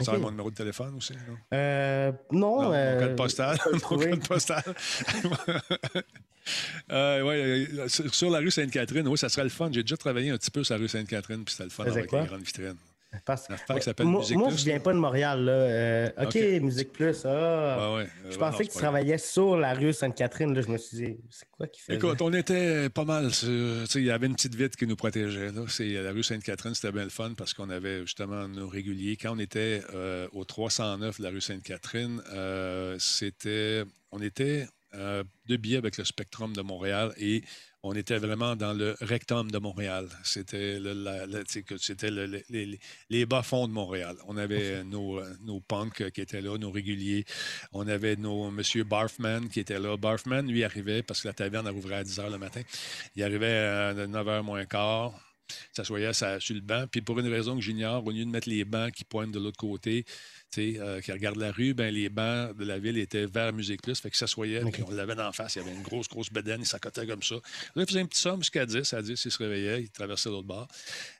Tu 0.00 0.02
Ok. 0.02 0.08
as 0.14 0.18
mon 0.18 0.30
numéro 0.30 0.48
de 0.50 0.54
téléphone 0.54 0.94
aussi? 0.94 1.12
Non? 1.14 1.36
Euh, 1.54 2.12
non. 2.30 2.62
Non, 2.62 2.72
euh, 2.72 2.94
mon 3.00 3.06
code 3.06 3.16
postal. 3.16 3.58
mon 3.72 3.78
code 3.98 4.28
postal. 4.28 4.62
Euh, 6.90 7.22
ouais, 7.22 7.68
euh, 7.78 7.88
sur 7.88 8.14
sur 8.14 8.30
la 8.30 8.38
rue 8.38 8.50
Sainte-Catherine, 8.50 9.06
oui, 9.08 9.18
ça 9.18 9.28
serait 9.28 9.42
le 9.42 9.50
fun. 9.50 9.70
J'ai 9.72 9.82
déjà 9.82 9.96
travaillé 9.98 10.30
un 10.30 10.38
petit 10.38 10.50
peu 10.50 10.64
sur 10.64 10.74
la 10.76 10.80
rue 10.80 10.88
Sainte-Catherine, 10.88 11.44
puis 11.44 11.52
c'était 11.52 11.64
le 11.64 11.70
fun 11.70 11.84
avec 11.84 12.10
les 12.10 12.24
grandes 12.26 12.42
vitrines. 12.42 12.76
Parce... 13.24 13.48
Moi, 14.00 14.20
Musique 14.20 14.36
moi, 14.36 14.48
Plus, 14.48 14.58
je 14.58 14.64
viens 14.64 14.80
pas 14.80 14.92
de 14.92 14.98
Montréal. 14.98 15.44
Là. 15.44 15.52
Euh, 15.52 16.10
OK. 16.22 16.34
Musique 16.62 16.92
Plus. 16.92 17.24
Ah. 17.24 17.92
Ouais, 17.92 17.96
ouais. 17.96 18.08
Je 18.28 18.36
Euh, 18.36 18.38
pensais 18.38 18.62
non, 18.64 18.68
que 18.68 18.72
tu 18.72 18.78
travaillais 18.78 19.18
sur 19.18 19.56
la 19.56 19.72
rue 19.74 19.92
Sainte-Catherine. 19.92 20.54
Là, 20.54 20.60
je 20.60 20.68
me 20.68 20.76
suis 20.76 20.96
dit, 20.96 21.16
c'est 21.30 21.48
quoi 21.50 21.66
qui 21.68 21.80
fait 21.80 21.94
Écoute, 21.94 22.20
on 22.20 22.32
était 22.34 22.90
pas 22.90 23.04
mal. 23.04 23.30
Il 23.42 24.02
y 24.02 24.10
avait 24.10 24.26
une 24.26 24.34
petite 24.34 24.54
vitre 24.54 24.76
qui 24.76 24.86
nous 24.86 24.96
protégeait. 24.96 25.50
Là. 25.52 25.64
La 26.02 26.12
rue 26.12 26.22
Sainte-Catherine, 26.22 26.74
c'était 26.74 26.92
bien 26.92 27.04
le 27.04 27.10
fun 27.10 27.32
parce 27.36 27.54
qu'on 27.54 27.70
avait 27.70 28.00
justement 28.02 28.46
nos 28.46 28.68
réguliers. 28.68 29.16
Quand 29.16 29.34
on 29.34 29.38
était 29.38 29.82
euh, 29.94 30.28
au 30.32 30.44
309 30.44 31.18
de 31.18 31.24
la 31.24 31.30
rue 31.30 31.40
Sainte-Catherine, 31.40 32.22
euh, 32.32 32.96
c'était, 32.98 33.84
on 34.12 34.20
était 34.20 34.66
de 34.92 35.56
billets 35.56 35.76
avec 35.76 35.98
le 35.98 36.04
Spectrum 36.04 36.54
de 36.54 36.62
Montréal 36.62 37.12
et 37.18 37.42
on 37.82 37.94
était 37.94 38.18
vraiment 38.18 38.56
dans 38.56 38.72
le 38.72 38.96
rectum 39.00 39.50
de 39.50 39.58
Montréal. 39.58 40.08
C'était, 40.24 40.80
le, 40.80 40.92
la- 40.94 41.26
la- 41.26 41.42
les, 43.10 43.26
bas-fonds 43.26 43.68
de 43.68 43.72
Montréal. 43.72 44.16
On 44.26 44.36
avait 44.36 44.82
nos, 44.84 45.20
euh, 45.20 45.32
nos 45.42 45.60
punks 45.60 46.10
qui 46.10 46.20
étaient 46.20 46.40
là, 46.40 46.58
nos 46.58 46.70
réguliers. 46.72 47.24
On 47.72 47.86
avait 47.86 48.16
nos 48.16 48.50
Monsieur 48.50 48.84
Barfman 48.84 49.48
qui 49.48 49.60
était 49.60 49.78
là. 49.78 49.96
Barfman, 49.96 50.42
lui, 50.42 50.64
arrivait 50.64 51.02
parce 51.02 51.22
que 51.22 51.28
la 51.28 51.34
taverne 51.34 51.66
elle 51.68 51.74
ouvrait 51.74 51.96
à 51.96 52.04
10 52.04 52.18
h 52.18 52.30
le 52.30 52.38
matin. 52.38 52.62
Il 53.14 53.22
arrivait 53.22 53.56
à 53.58 53.94
9 53.94 54.26
h 54.26 54.42
moins 54.42 54.64
quart, 54.66 55.12
s'assoyait 55.72 56.12
sa- 56.12 56.40
sur 56.40 56.54
le 56.56 56.60
banc. 56.60 56.86
Puis 56.90 57.00
pour 57.00 57.18
une 57.20 57.28
raison 57.28 57.54
que 57.54 57.62
j'ignore, 57.62 58.04
au 58.04 58.10
lieu 58.10 58.24
de 58.24 58.30
mettre 58.30 58.48
les 58.48 58.64
bancs 58.64 58.92
qui 58.92 59.04
pointent 59.04 59.30
de 59.32 59.38
l'autre 59.38 59.56
côté, 59.56 60.04
euh, 60.58 61.00
qui 61.00 61.12
regardent 61.12 61.38
la 61.38 61.52
rue, 61.52 61.74
ben, 61.74 61.92
les 61.92 62.08
bancs 62.08 62.56
de 62.56 62.64
la 62.64 62.78
ville 62.78 62.96
étaient 62.98 63.26
vers 63.26 63.52
Musique 63.52 63.82
Plus. 63.82 64.00
Fait 64.00 64.08
qu'il 64.10 64.16
s'assoyait, 64.16 64.62
puis 64.72 64.82
on 64.86 64.90
l'avait 64.90 65.14
d'en 65.14 65.30
face. 65.32 65.56
Il 65.56 65.58
y 65.58 65.62
avait 65.62 65.74
une 65.74 65.82
grosse, 65.82 66.08
grosse 66.08 66.30
bedaine, 66.30 66.60
il 66.62 66.66
s'accotait 66.66 67.06
comme 67.06 67.22
ça. 67.22 67.34
Là, 67.34 67.82
il 67.82 67.86
faisait 67.86 68.00
un 68.00 68.06
petit 68.06 68.20
somme 68.20 68.40
jusqu'à 68.40 68.64
10. 68.66 68.92
À 68.94 69.02
10, 69.02 69.24
il 69.24 69.30
se 69.30 69.38
réveillait, 69.38 69.82
il 69.82 69.90
traversait 69.90 70.30
l'autre 70.30 70.46
bord. 70.48 70.68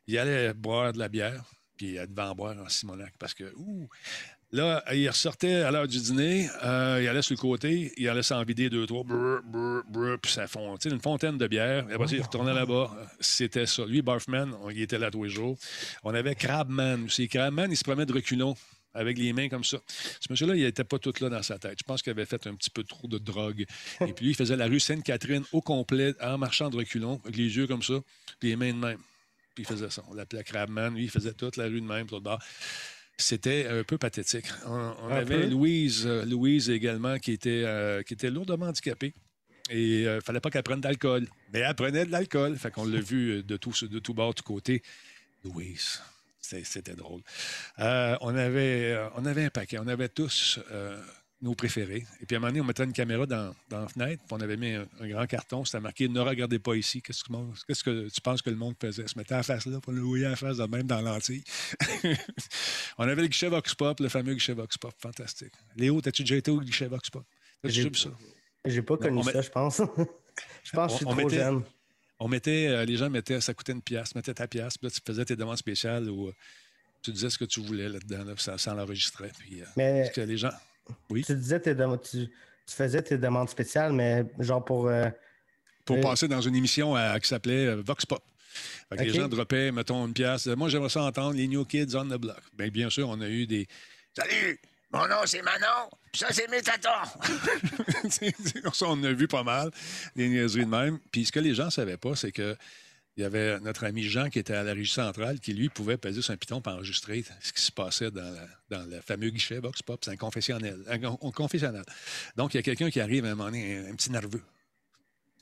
Il 0.07 0.17
allait 0.19 0.55
boire 0.55 0.93
de 0.93 0.99
la 0.99 1.09
bière, 1.09 1.45
puis 1.77 1.95
il 1.97 2.07
devait 2.07 2.23
en 2.29 2.35
boire 2.35 2.57
en 2.59 2.69
Simonac 2.69 3.13
parce 3.19 3.35
que, 3.35 3.53
ouh, 3.57 3.89
Là, 4.51 4.83
il 4.95 5.07
ressortait 5.07 5.57
à 5.57 5.71
l'heure 5.71 5.87
du 5.87 5.99
dîner, 6.01 6.49
euh, 6.65 7.01
il 7.03 7.07
allait 7.07 7.21
sur 7.21 7.35
le 7.35 7.39
côté, 7.39 7.93
il 7.99 8.09
allait 8.09 8.23
s'en 8.23 8.43
vider 8.45 8.71
deux, 8.71 8.87
trois, 8.87 9.05
brr, 9.05 9.43
brr, 9.45 9.83
brr, 9.87 10.17
puis 10.23 10.33
ça 10.33 10.47
fond. 10.47 10.75
Une 10.87 11.03
fontaine 11.03 11.37
de 11.37 11.47
bière. 11.47 11.87
Et 11.91 11.93
après, 11.93 12.09
ça, 12.09 12.17
il 12.17 12.23
retournait 12.23 12.55
là-bas. 12.55 12.91
C'était 13.21 13.67
ça. 13.67 13.85
Lui, 13.85 14.01
Barfman, 14.01 14.47
on- 14.63 14.71
il 14.71 14.81
était 14.81 14.97
là 14.99 15.11
tous 15.11 15.25
les 15.25 15.29
jours. 15.29 15.59
On 16.03 16.15
avait 16.15 16.35
Crabman 16.35 17.05
aussi. 17.05 17.29
Crabman, 17.29 17.67
il 17.71 17.77
se 17.77 17.85
promenait 17.85 18.07
de 18.07 18.13
reculons 18.15 18.55
avec 18.99 19.19
les 19.19 19.33
mains 19.33 19.49
comme 19.49 19.65
ça. 19.65 19.79
Ce 19.87 20.27
monsieur-là, 20.31 20.57
il 20.57 20.63
n'était 20.63 20.85
pas 20.85 20.99
tout 20.99 21.13
là 21.21 21.29
dans 21.29 21.43
sa 21.43 21.59
tête. 21.59 21.79
Je 21.79 21.85
pense 21.85 22.03
qu'il 22.03 22.11
avait 22.11 22.27
fait 22.27 22.47
un 22.47 22.55
petit 22.55 22.71
peu 22.71 22.83
trop 22.83 23.07
de 23.07 23.19
drogue. 23.19 23.65
Et 24.01 24.13
puis, 24.13 24.27
lui, 24.27 24.33
il 24.33 24.35
faisait 24.35 24.57
la 24.57 24.67
rue 24.67 24.81
Sainte-Catherine 24.81 25.45
au 25.53 25.61
complet 25.61 26.15
en 26.21 26.39
marchant 26.39 26.69
de 26.69 26.77
reculons, 26.77 27.21
avec 27.25 27.37
les 27.37 27.57
yeux 27.57 27.67
comme 27.67 27.83
ça, 27.83 28.01
puis 28.41 28.51
les 28.51 28.57
mains 28.57 28.73
de 28.73 28.79
même. 28.79 28.99
Puis 29.55 29.65
il 29.65 29.67
faisait 29.67 29.91
ça. 29.91 30.03
On 30.09 30.15
l'appelait 30.15 30.45
Crabman. 30.45 30.91
Lui, 30.91 31.05
il 31.05 31.11
faisait 31.11 31.33
toute 31.33 31.57
la 31.57 31.65
rue 31.65 31.81
de 31.81 31.87
même, 31.87 32.07
tout 32.07 32.17
le 32.17 32.21
bord. 32.21 32.41
C'était 33.17 33.67
un 33.67 33.83
peu 33.83 33.99
pathétique. 33.99 34.47
On, 34.67 35.09
avait 35.11 35.43
peu. 35.43 35.47
Louise, 35.49 36.05
euh, 36.07 36.25
Louise 36.25 36.71
également, 36.71 37.19
qui 37.19 37.33
était, 37.33 37.65
euh, 37.65 38.03
qui 38.03 38.15
était 38.15 38.31
lourdement 38.31 38.67
handicapée. 38.67 39.13
Et 39.71 40.03
il 40.03 40.21
fallait 40.25 40.41
pas 40.41 40.51
qu'elle 40.51 40.63
prenne 40.63 40.81
d'alcool. 40.81 41.27
Mais 41.53 41.59
elle 41.59 41.75
prenait 41.75 42.07
de 42.07 42.13
l'alcool. 42.13 42.57
Fait 42.57 42.71
qu'on 42.71 42.87
l'a 42.87 43.01
vu 43.01 43.31
euh, 43.31 43.43
de 43.43 43.57
tout, 43.57 43.73
de 43.83 43.99
tout 43.99 44.15
bord, 44.15 44.31
de 44.31 44.35
tout 44.35 44.45
côté. 44.45 44.83
Louise. 45.45 46.01
C'était 46.65 46.95
drôle. 46.95 47.23
Euh, 47.79 48.17
on, 48.21 48.35
avait, 48.37 48.93
euh, 48.93 49.09
on 49.17 49.25
avait 49.27 49.45
un 49.45 49.51
paquet. 49.51 49.79
On 49.81 49.87
avait 49.89 50.09
tous 50.09 50.59
euh, 50.71 51.01
nos 51.41 51.55
préférés. 51.55 52.07
Et 52.21 52.27
puis 52.27 52.35
à 52.35 52.39
un 52.39 52.41
moment 52.41 52.51
donné, 52.51 52.61
on 52.61 52.65
mettait 52.65 52.85
une 52.85 52.93
caméra 52.93 53.27
dans, 53.27 53.55
dans 53.69 53.81
la 53.83 53.89
fenêtre. 53.89 54.23
Puis 54.27 54.37
on 54.37 54.41
avait 54.41 54.57
mis 54.57 54.73
un, 54.73 54.87
un 55.01 55.09
grand 55.09 55.27
carton. 55.27 55.65
C'était 55.65 55.81
marqué 55.81 56.09
Ne 56.09 56.21
regardez 56.21 56.59
pas 56.59 56.75
ici. 56.75 57.01
Qu'est-ce 57.03 57.23
que, 57.25 57.33
qu'est-ce 57.67 57.85
que 57.85 58.09
tu 58.09 58.21
penses 58.21 58.43
que 58.43 58.51
le 58.51 58.57
monde 58.57 58.75
faisait? 58.81 59.07
Se 59.07 59.17
mettait 59.19 59.35
en 59.35 59.43
face 59.43 59.67
là 59.67 59.81
pour 59.81 59.93
le 59.93 60.01
louer 60.01 60.27
en 60.27 60.37
face 60.37 60.57
de 60.57 60.65
même 60.65 60.87
dans 60.87 61.01
l'antique. 61.01 61.47
on 62.99 63.05
avait 63.05 63.23
le 63.23 63.29
guichet 63.29 63.49
Vox 63.49 63.75
Pop, 63.75 64.01
le 64.01 64.09
fameux 64.09 64.35
guichet 64.35 64.55
Vox 64.55 64.77
Pop. 64.79 64.93
Fantastique. 64.99 65.53
Léo, 65.77 66.01
t'as-tu 66.01 66.23
déjà 66.23 66.37
été 66.37 66.51
au 66.51 66.61
guichet 66.61 66.87
Vox 66.87 67.11
Pop? 67.11 67.25
T'as-tu 67.63 67.75
J'ai- 67.83 67.91
ça? 67.95 68.11
Pas 68.83 68.97
connu 68.97 69.23
met- 69.25 69.33
ça, 69.33 69.41
je 69.43 69.51
pense. 69.51 69.79
je 70.65 70.73
pense 70.73 70.87
que 70.87 70.93
je 70.93 70.97
suis 70.99 71.07
On- 71.07 71.11
on 71.11 71.15
trop 71.17 71.25
mettait- 71.29 71.37
jeune. 71.37 71.63
On 72.21 72.29
mettait, 72.29 72.67
euh, 72.69 72.85
les 72.85 72.97
gens 72.97 73.09
mettaient, 73.11 73.41
ça 73.41 73.55
coûtait 73.55 73.73
une 73.73 73.83
pièce, 73.83 74.15
mettais 74.15 74.35
ta 74.35 74.47
pièce, 74.49 74.77
puis 74.77 74.89
là, 74.89 74.91
tu 74.91 75.01
faisais 75.07 75.25
tes 75.25 75.37
demandes 75.37 75.57
spéciales 75.57 76.11
ou 76.11 76.29
euh, 76.29 76.35
tu 77.03 77.13
disais 77.13 77.31
ce 77.31 77.39
que 77.39 77.45
tu 77.45 77.61
voulais 77.61 77.89
là-dedans, 77.89 78.25
là, 78.25 78.35
ça, 78.39 78.59
ça 78.59 78.75
l'enregistrait. 78.75 79.31
Puis, 79.39 79.61
euh, 79.63 79.65
Mais 79.77 80.03
parce 80.03 80.15
que 80.17 80.21
les 80.23 80.37
gens. 80.37 80.51
Oui? 81.11 81.23
tu 81.25 81.35
disais 81.37 81.61
tes 81.61 81.75
dem- 81.75 81.99
tu, 82.01 82.27
tu 82.67 82.75
faisais 82.75 83.03
tes 83.03 83.19
demandes 83.19 83.49
spéciales, 83.49 83.93
mais 83.93 84.25
genre 84.39 84.65
pour. 84.65 84.89
euh, 84.89 85.09
Pour 85.85 85.97
Euh, 85.97 86.01
passer 86.01 86.27
dans 86.29 86.41
une 86.41 86.57
émission 86.57 86.95
qui 87.21 87.29
s'appelait 87.29 87.75
Vox 87.77 88.05
Pop. 88.05 88.23
Fait 88.89 88.97
que 88.97 89.03
OK. 89.03 89.07
Les 89.07 89.13
gens 89.15 89.29
droppaient, 89.29 89.71
mettons, 89.71 90.07
une 90.07 90.13
pièce. 90.13 90.47
Moi, 90.49 90.69
j'aimerais 90.69 90.89
ça 90.89 91.03
entendre 91.03 91.35
les 91.35 91.47
New 91.47 91.65
Kids 91.65 91.95
on 91.95 92.07
the 92.07 92.19
Block. 92.21 92.43
Bien, 92.57 92.69
bien 92.69 92.91
sûr, 92.91 93.09
on 93.09 93.21
a 93.21 93.29
eu 93.29 93.47
des. 93.47 93.67
Salut! 94.17 94.59
Mon 94.91 95.07
nom, 95.07 95.17
c'est 95.27 95.43
Manon. 95.43 95.91
Ça, 96.15 96.29
c'est 96.33 96.49
c'est- 98.11 98.35
ça, 98.75 98.87
on 98.89 99.03
a 99.05 99.13
vu 99.13 99.29
pas 99.29 99.43
mal, 99.43 99.71
des 100.17 100.29
niaiseries 100.29 100.65
de 100.65 100.71
même. 100.71 100.99
Puis 101.13 101.27
ce 101.27 101.33
que 101.33 101.41
les 101.41 101.55
gens 101.55 101.67
ne 101.67 101.71
savaient 101.71 101.99
pas, 101.99 102.17
c'est 102.17 102.33
que 102.33 102.57
il 103.17 103.23
y 103.23 103.25
avait 103.25 103.59
notre 103.59 103.85
ami 103.85 104.05
Jean 104.05 104.31
qui 104.31 104.39
était 104.39 104.55
à 104.55 104.63
la 104.63 104.73
régie 104.73 104.93
centrale 104.93 105.41
qui, 105.41 105.53
lui, 105.53 105.69
pouvait 105.69 105.97
peser 105.97 106.23
sur 106.23 106.33
un 106.33 106.37
piton 106.37 106.61
pour 106.61 106.73
enregistrer 106.73 107.25
ce 107.41 107.53
qui 107.53 107.61
se 107.61 107.73
passait 107.73 108.13
dans, 108.13 108.33
dans 108.71 108.89
le 108.89 109.01
fameux 109.01 109.31
guichet 109.31 109.59
Vox 109.59 109.83
Pop. 109.83 110.01
C'est 110.05 110.13
un 110.13 110.17
confessionnel. 110.17 110.79
Un, 110.87 111.01
confessionnal. 111.33 111.85
Donc, 112.37 112.55
il 112.55 112.59
y 112.59 112.61
a 112.61 112.63
quelqu'un 112.63 112.91
qui 112.91 113.01
arrive 113.01 113.25
à 113.25 113.31
un 113.33 113.35
moment 113.35 113.47
donné, 113.51 113.77
un, 113.77 113.91
un 113.91 113.95
petit 113.97 114.13
nerveux. 114.13 114.45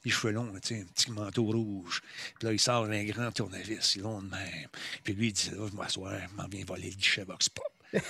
Les 0.07 0.11
cheveux 0.11 0.33
longs, 0.33 0.55
un 0.55 0.59
petit 0.59 1.11
manteau 1.11 1.45
rouge. 1.45 2.01
Puis 2.39 2.47
là, 2.47 2.53
il 2.55 2.61
sort 2.61 2.85
un 2.87 3.05
grand 3.05 3.31
tournevis, 3.31 3.95
il 3.97 4.03
long 4.03 4.23
de 4.23 4.31
même. 4.31 4.69
Puis 5.05 5.13
lui, 5.13 5.27
il 5.29 5.33
dit, 5.35 5.51
là, 5.51 5.57
je 5.59 5.63
vais 5.65 5.77
m'asseoir, 5.77 6.19
je 6.31 6.35
m'en 6.35 6.49
viens 6.49 6.65
voler 6.65 6.89
le 6.89 6.97
guichet 6.97 7.25
Vox 7.25 7.51
Pop. 7.51 7.67
Là, 7.93 8.01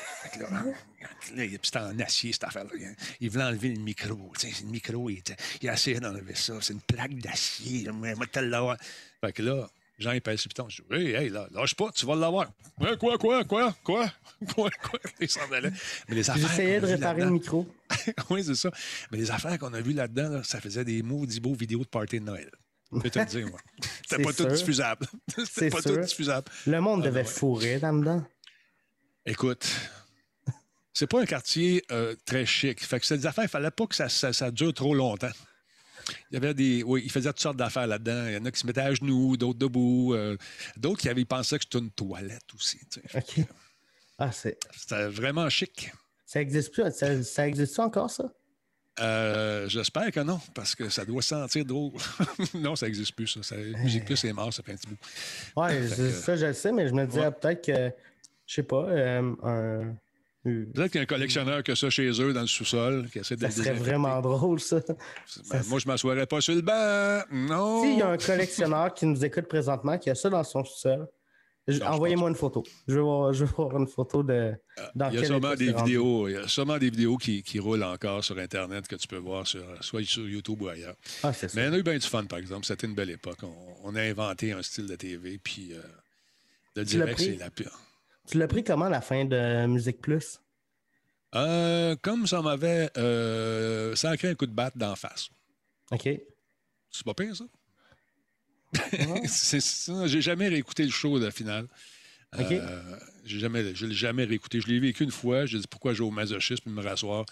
là, 1.35 1.45
il- 1.45 1.59
c'était 1.63 1.79
en 1.79 1.99
acier, 2.01 2.33
cette 2.33 2.45
affaire-là. 2.45 2.71
Il 3.21 3.31
voulait 3.31 3.45
enlever 3.45 3.69
le 3.71 3.81
micro. 3.81 4.33
Le 4.43 4.67
micro, 4.67 5.11
il, 5.11 5.19
était, 5.19 5.37
il 5.63 5.69
a 5.69 5.75
essayé 5.75 6.01
d'enlever 6.01 6.35
ça. 6.35 6.55
C'est 6.61 6.73
une 6.73 6.81
plaque 6.81 7.15
d'acier. 7.19 7.89
Fait 9.21 9.33
que 9.33 9.43
là, 9.43 9.69
Jean, 9.99 10.13
il 10.13 10.21
pèse 10.21 10.45
le 10.45 10.49
piton. 10.49 10.69
Je 10.69 10.83
dis, 10.83 10.95
hey, 10.95 11.15
hey, 11.15 11.29
là, 11.31 11.49
lâche 11.53 11.75
pas, 11.75 11.91
tu 11.95 12.05
vas 12.05 12.15
l'avoir. 12.17 12.51
Hein, 12.81 12.97
quoi, 12.99 13.17
quoi, 13.17 13.45
quoi, 13.45 13.75
quoi, 13.83 14.13
quoi, 14.55 14.71
quoi? 14.71 15.01
Il 15.21 15.29
s'en 15.31 15.51
allait. 15.53 15.73
Mais 16.09 16.17
les 16.17 16.29
affaires. 16.29 16.49
J'essayais 16.49 16.81
de 16.81 16.87
réparer 16.87 17.23
le 17.23 17.31
micro. 17.31 17.67
oui, 18.31 18.45
c'est 18.45 18.55
ça. 18.55 18.71
Mais 19.11 19.19
les 19.19 19.31
affaires 19.31 19.59
qu'on 19.59 19.73
a 19.73 19.81
vues 19.81 19.95
là-dedans, 19.95 20.29
là, 20.29 20.43
ça 20.43 20.61
faisait 20.61 20.85
des 20.85 21.03
maudits 21.03 21.41
beaux 21.41 21.55
vidéos 21.55 21.81
de 21.81 21.89
party 21.89 22.21
de 22.21 22.25
Noël. 22.27 22.51
Je 22.93 23.01
peux 23.01 23.11
te 23.11 23.19
le 23.19 23.25
dire, 23.25 23.47
moi. 23.49 23.59
C'était 24.09 24.23
pas 24.23 24.33
tout 24.33 24.47
diffusable. 24.47 25.07
C'était 25.45 25.71
pas 25.71 25.83
tout 25.83 25.97
diffusable. 25.97 26.47
Le 26.67 26.81
monde 26.81 27.01
Ah, 27.03 27.07
devait 27.07 27.23
ben 27.23 27.27
ouais. 27.27 27.33
fourrer 27.33 27.79
là-dedans. 27.81 28.25
Écoute, 29.27 29.67
c'est 30.93 31.07
pas 31.07 31.21
un 31.21 31.27
quartier 31.27 31.85
euh, 31.91 32.15
très 32.25 32.47
chic. 32.47 32.83
Fait 32.85 33.01
que 33.01 33.07
ces 33.07 33.27
affaires, 33.27 33.45
il 33.45 33.51
fallait 33.51 33.71
pas 33.71 33.87
que 33.87 33.95
ça, 33.95 34.09
ça- 34.09 34.33
ça 34.33 34.51
dure 34.51 34.73
trop 34.73 34.95
longtemps. 34.95 35.31
Il 36.31 36.35
y 36.35 36.37
avait 36.37 36.55
des. 36.55 36.83
Oui, 36.85 37.03
il 37.05 37.11
faisait 37.11 37.31
toutes 37.31 37.41
sortes 37.41 37.57
d'affaires 37.57 37.87
là-dedans. 37.89 38.27
Il 38.29 38.35
y 38.35 38.37
en 38.37 38.45
a 38.45 38.51
qui 38.53 38.61
se 38.61 38.67
mettaient 38.67 38.81
à 38.83 38.95
genoux, 38.95 39.37
d'autres 39.37 39.59
debout. 39.59 40.15
euh, 40.15 40.37
d'autres 40.77 41.01
qui 41.01 41.09
avaient 41.09 41.25
pensé 41.25 41.59
que 41.59 41.65
c'était 41.65 41.79
une 41.79 41.91
toilette 41.91 42.45
aussi. 42.55 42.79
tu 42.91 43.01
sais. 43.11 43.19
OK. 43.41 43.45
Ah, 44.19 44.31
c'est. 44.31 44.57
C'était 44.77 45.09
vraiment 45.09 45.49
chic. 45.51 45.91
Ça 46.25 46.41
existe 46.41 46.73
plus. 46.73 46.85
Ça, 46.93 47.23
ça 47.25 47.49
existe 47.49 47.79
encore, 47.81 48.09
ça? 48.11 48.33
Euh, 49.01 49.69
J'espère 49.69 50.11
que 50.13 50.21
non, 50.21 50.41
parce 50.55 50.75
que 50.75 50.89
ça 50.89 51.05
doit 51.05 51.21
sentir 51.23 51.65
drôle. 51.65 51.93
non, 52.55 52.77
ça 52.77 52.87
n'existe 52.87 53.15
plus, 53.15 53.27
ça. 53.27 53.43
ça 53.43 53.57
Musique 53.57 54.05
Plus 54.07 54.25
est 54.25 54.33
mort, 54.33 54.53
ça 54.55 54.63
fait 54.63 54.73
un 54.73 54.77
petit 54.77 54.87
bout. 54.87 54.97
Que- 55.69 56.13
ça, 56.13 56.37
je 56.37 56.47
le 56.47 56.53
sais, 56.55 56.73
mais 56.73 56.89
je 56.89 56.95
me 56.95 57.05
disais 57.05 57.21
Ouais. 57.27 57.31
peut-être 57.33 57.65
que, 57.67 57.93
je 58.47 58.55
sais 58.55 58.63
pas, 58.63 58.85
euh, 58.89 59.35
un. 59.43 59.97
Peut-être 60.45 60.93
qu'il 60.93 60.97
y 60.97 60.99
a 60.99 61.03
un 61.03 61.07
collectionneur 61.07 61.63
que 61.65 61.75
ça 61.75 61.91
chez 61.91 62.09
eux 62.23 62.33
dans 62.33 62.43
le 62.43 62.47
sous-sol 62.47 63.09
qui 63.11 63.19
essaie 63.19 63.35
de 63.35 63.41
Ça 63.41 63.49
le 63.49 63.53
serait 63.53 63.73
vraiment 63.73 64.21
drôle, 64.21 64.61
ça. 64.61 64.81
Ben, 65.51 65.61
moi, 65.67 65.81
je 65.81 65.89
m'assoirais 65.89 66.27
pas 66.27 66.41
sur 66.41 66.55
le 66.55 66.61
banc. 66.61 67.25
Non. 67.33 67.83
S'il 67.83 67.99
y 67.99 68.03
a 68.03 68.11
un 68.11 68.17
collectionneur 68.17 68.95
qui 68.95 69.07
nous 69.07 69.25
écoute 69.25 69.49
présentement, 69.49 69.99
qui 69.99 70.09
a 70.09 70.15
ça 70.15 70.31
dans 70.31 70.45
son 70.45 70.63
sous-sol, 70.63 71.09
envoyez-moi 71.85 72.29
une 72.29 72.37
photo. 72.37 72.63
Je 72.87 72.95
veux 72.95 73.01
voir, 73.01 73.33
je 73.33 73.45
veux 73.45 73.51
voir 73.57 73.77
une 73.77 73.89
photo 73.89 74.23
de. 74.23 74.55
Dans 74.95 75.11
Il 75.11 75.19
y 75.19 75.23
a 75.23 75.25
sûrement 75.25 75.55
des 75.57 75.73
vidéos, 75.73 76.29
il 76.29 76.35
y 76.35 76.37
a 76.37 76.47
sûrement 76.47 76.79
des 76.79 76.91
vidéos 76.91 77.17
qui, 77.17 77.43
qui 77.43 77.59
roulent 77.59 77.83
encore 77.83 78.23
sur 78.23 78.39
Internet 78.39 78.87
que 78.87 78.95
tu 78.95 79.09
peux 79.09 79.17
voir 79.17 79.49
sur, 79.49 79.65
soit 79.81 80.05
sur 80.05 80.29
YouTube 80.29 80.63
ou 80.63 80.69
ailleurs. 80.69 80.95
Ah, 81.25 81.33
ça. 81.33 81.49
Mais 81.55 81.69
on 81.69 81.73
a 81.73 81.79
eu 81.79 81.83
bien 81.83 81.99
du 81.99 82.07
fun, 82.07 82.25
par 82.25 82.39
exemple. 82.39 82.67
C'était 82.67 82.87
une 82.87 82.95
belle 82.95 83.11
époque. 83.11 83.39
On, 83.43 83.53
on 83.83 83.97
a 83.97 84.03
inventé 84.03 84.53
un 84.53 84.63
style 84.63 84.87
de 84.87 84.95
TV, 84.95 85.41
puis 85.43 85.73
euh, 85.73 85.81
l'as 86.77 86.85
direct, 86.85 87.19
c'est 87.19 87.37
la 87.37 87.51
pire. 87.51 87.77
Tu 88.27 88.39
l'as 88.39 88.49
pris 88.49 88.65
comment 88.65 88.89
la 88.89 89.01
fin 89.01 89.25
de 89.25 89.67
Musique 89.67 90.01
Plus? 90.01 90.41
Euh, 91.35 91.97
comme 92.03 92.27
ça 92.27 92.41
m'avait 92.43 92.91
euh, 92.97 93.95
sacré 93.95 94.29
un 94.29 94.35
coup 94.35 94.47
de 94.47 94.53
batte 94.53 94.77
d'en 94.77 94.97
face. 94.97 95.29
OK. 95.91 96.09
C'est 96.91 97.05
pas 97.05 97.15
pire, 97.15 97.37
ça? 97.37 97.45
C'est 99.27 99.61
ça. 99.61 100.07
J'ai 100.07 100.21
jamais 100.21 100.49
réécouté 100.49 100.85
le 100.85 100.91
show 100.91 101.19
de 101.19 101.27
la 101.27 101.31
finale. 101.31 101.67
OK. 102.39 102.53
Euh, 102.53 102.99
j'ai 103.25 103.39
jamais, 103.39 103.75
je 103.75 103.87
l'ai 103.87 103.95
jamais 103.95 104.25
réécouté. 104.25 104.61
Je 104.61 104.69
l'ai 104.69 104.81
vécu 104.81 105.05
une 105.05 105.11
fois. 105.11 105.47
J'ai 105.47 105.59
dit 105.59 105.67
pourquoi 105.69 105.95
j'ai 105.95 106.03
au 106.03 106.11
masochisme, 106.11 106.71
me 106.71 106.83
rasseoir, 106.83 107.27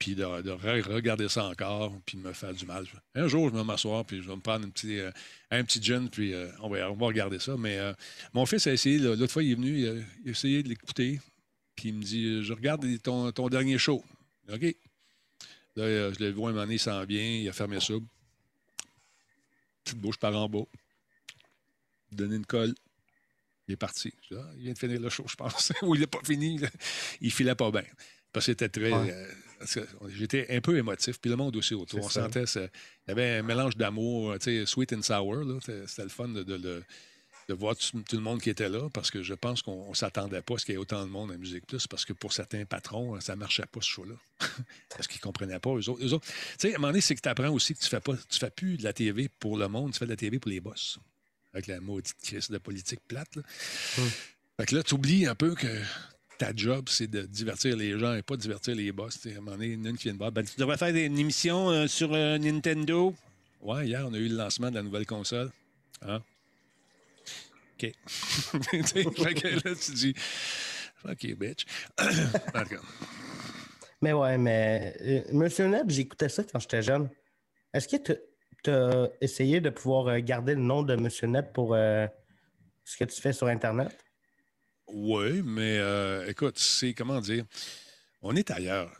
puis 0.00 0.14
de, 0.16 0.22
de 0.42 0.50
re- 0.50 0.82
regarder 0.82 1.28
ça 1.28 1.44
encore, 1.44 1.94
puis 2.04 2.16
de 2.18 2.22
me 2.22 2.32
faire 2.32 2.52
du 2.52 2.66
mal. 2.66 2.84
Un 3.14 3.28
jour, 3.28 3.48
je 3.50 3.54
vais 3.54 3.62
m'asseoir, 3.62 4.04
puis 4.04 4.20
je 4.22 4.28
vais 4.28 4.34
me 4.34 4.40
prendre 4.40 4.66
un 4.66 4.70
petit, 4.70 4.98
euh, 4.98 5.12
un 5.52 5.62
petit 5.62 5.80
gin, 5.80 6.08
puis 6.10 6.34
euh, 6.34 6.50
on, 6.60 6.68
va, 6.70 6.90
on 6.90 6.96
va 6.96 7.06
regarder 7.06 7.38
ça. 7.38 7.56
Mais 7.56 7.78
euh, 7.78 7.92
mon 8.32 8.44
fils 8.46 8.66
a 8.66 8.72
essayé, 8.72 8.98
l'autre 8.98 9.28
fois, 9.32 9.42
il 9.44 9.52
est 9.52 9.54
venu, 9.54 9.78
il 9.78 9.88
a, 9.88 9.92
il 10.24 10.28
a 10.28 10.30
essayé 10.32 10.62
de 10.64 10.68
l'écouter, 10.70 11.20
puis 11.76 11.90
il 11.90 11.94
me 11.94 12.02
dit 12.02 12.42
Je 12.42 12.52
regarde 12.52 12.84
ton, 13.02 13.30
ton 13.30 13.48
dernier 13.48 13.78
show. 13.78 14.02
OK. 14.52 14.62
Là, 15.76 15.84
euh, 15.84 16.12
je 16.12 16.18
l'ai 16.18 16.32
vu 16.32 16.38
un 16.38 16.46
moment 16.48 16.54
donné, 16.54 16.74
il 16.74 16.78
s'en 16.80 17.04
vient, 17.04 17.22
il 17.22 17.48
a 17.48 17.52
fermé 17.52 17.78
ça. 17.78 17.94
Petite 19.84 19.98
bouche 19.98 20.18
par 20.18 20.34
en 20.36 20.48
bas. 20.48 20.64
Donné 22.10 22.36
une 22.36 22.46
colle. 22.46 22.74
Il 23.68 23.74
est 23.74 23.76
parti. 23.76 24.12
Je 24.28 24.34
dis, 24.34 24.40
Ah, 24.42 24.50
il 24.56 24.62
vient 24.64 24.72
de 24.72 24.78
finir 24.78 25.00
le 25.00 25.08
show, 25.10 25.24
je 25.28 25.36
pense. 25.36 25.72
Ou 25.82 25.94
il 25.94 26.00
n'est 26.00 26.06
pas 26.06 26.18
fini. 26.24 26.58
là. 26.58 26.68
Il 27.20 27.30
filait 27.30 27.54
pas 27.54 27.70
bien. 27.70 27.84
Parce 28.32 28.46
que 28.46 28.52
c'était 28.52 28.68
très. 28.68 28.92
Ouais. 28.92 29.26
J'étais 30.08 30.46
un 30.54 30.60
peu 30.60 30.76
émotif, 30.78 31.20
puis 31.20 31.30
le 31.30 31.36
monde 31.36 31.54
aussi 31.56 31.74
autour. 31.74 32.00
On 32.04 32.08
ça. 32.08 32.22
sentait. 32.24 32.46
ça- 32.46 32.60
Il 33.06 33.08
y 33.08 33.12
avait 33.12 33.38
un 33.38 33.42
mélange 33.42 33.76
d'amour, 33.76 34.38
tu 34.38 34.44
sais, 34.60 34.66
sweet 34.66 34.92
and 34.92 35.02
sour. 35.02 35.44
C'était 35.86 36.02
le 36.02 36.08
fun 36.08 36.28
de, 36.28 36.42
de 36.42 36.82
de 37.48 37.54
voir 37.54 37.74
tout, 37.74 38.00
tout 38.08 38.14
le 38.14 38.22
monde 38.22 38.40
qui 38.40 38.48
était 38.48 38.68
là, 38.68 38.88
parce 38.90 39.10
que 39.10 39.24
je 39.24 39.34
pense 39.34 39.60
qu'on 39.62 39.90
ne 39.90 39.94
s'attendait 39.96 40.40
pas 40.40 40.54
à 40.54 40.58
ce 40.58 40.64
qu'il 40.64 40.74
y 40.74 40.76
ait 40.76 40.78
autant 40.78 41.04
de 41.04 41.10
monde 41.10 41.32
à 41.32 41.36
Musique 41.36 41.66
Plus, 41.66 41.84
parce 41.88 42.04
que 42.04 42.12
pour 42.12 42.32
certains 42.32 42.64
patrons, 42.64 43.18
ça 43.20 43.34
ne 43.34 43.40
marchait 43.40 43.66
pas, 43.66 43.80
ce 43.80 43.88
show-là. 43.88 44.14
parce 44.90 45.08
qu'ils 45.08 45.16
ne 45.18 45.22
comprenaient 45.22 45.58
pas, 45.58 45.70
eux 45.70 45.88
autres. 45.88 46.04
Eux 46.06 46.12
autres- 46.12 46.26
Tu 46.28 46.34
sais, 46.58 46.72
à 46.72 46.76
un 46.76 46.78
moment 46.78 46.88
donné, 46.88 47.00
c'est 47.00 47.16
que 47.16 47.20
tu 47.20 47.28
apprends 47.28 47.48
aussi 47.50 47.74
que 47.74 47.80
tu 47.80 47.86
ne 47.86 47.88
fais, 47.90 47.98
pas- 48.00 48.16
tu 48.28 48.38
fais 48.38 48.50
plus 48.50 48.76
de 48.76 48.84
la 48.84 48.92
TV 48.92 49.28
pour 49.40 49.56
le 49.58 49.66
monde, 49.66 49.92
tu 49.92 49.98
fais 49.98 50.04
de 50.04 50.10
la 50.10 50.16
TV 50.16 50.38
pour 50.38 50.48
les 50.52 50.60
boss. 50.60 51.00
Avec 51.52 51.66
la 51.66 51.80
maudite 51.80 52.14
crise 52.22 52.50
de 52.50 52.58
politique 52.58 53.00
plate. 53.08 53.34
Là. 53.34 53.42
Fait 54.60 54.66
que 54.66 54.76
là, 54.76 54.84
tu 54.84 54.94
oublies 54.94 55.26
un 55.26 55.34
peu 55.34 55.56
que 55.56 55.66
ta 56.40 56.52
job, 56.56 56.88
c'est 56.88 57.06
de 57.06 57.20
divertir 57.20 57.76
les 57.76 57.98
gens 57.98 58.14
et 58.14 58.22
pas 58.22 58.34
de 58.34 58.40
divertir 58.40 58.74
les 58.74 58.90
boss. 58.92 59.20
Tu 59.20 59.28
devrais 59.28 60.78
faire 60.78 60.88
une 60.88 61.18
émission 61.18 61.68
euh, 61.68 61.86
sur 61.86 62.14
euh, 62.14 62.38
Nintendo. 62.38 63.14
Ouais, 63.60 63.86
hier, 63.86 64.06
on 64.08 64.14
a 64.14 64.16
eu 64.16 64.28
le 64.28 64.36
lancement 64.36 64.70
de 64.70 64.76
la 64.76 64.82
nouvelle 64.82 65.04
console. 65.04 65.50
Hein? 66.00 66.22
OK. 67.74 67.92
Là, 68.72 69.74
tu 69.74 69.92
dis, 69.92 70.14
OK, 71.04 71.34
bitch. 71.36 71.66
Mais 74.02 74.14
ouais, 74.14 74.38
mais 74.38 74.96
euh, 75.02 75.20
Monsieur 75.34 75.66
Net, 75.66 75.84
j'écoutais 75.88 76.30
ça 76.30 76.42
quand 76.42 76.58
j'étais 76.58 76.80
jeune. 76.80 77.10
Est-ce 77.74 77.86
que 77.86 78.14
tu 78.64 78.70
as 78.70 79.10
essayé 79.20 79.60
de 79.60 79.68
pouvoir 79.68 80.18
garder 80.22 80.54
le 80.54 80.62
nom 80.62 80.82
de 80.82 80.96
Monsieur 80.96 81.26
Net 81.26 81.52
pour 81.52 81.74
ce 81.74 82.96
que 82.98 83.04
tu 83.04 83.20
fais 83.20 83.34
sur 83.34 83.48
Internet? 83.48 83.94
Oui, 84.92 85.42
mais 85.44 85.78
euh, 85.78 86.26
écoute, 86.28 86.58
c'est 86.58 86.94
comment 86.94 87.20
dire, 87.20 87.44
on 88.22 88.34
est 88.36 88.50
ailleurs. 88.50 88.90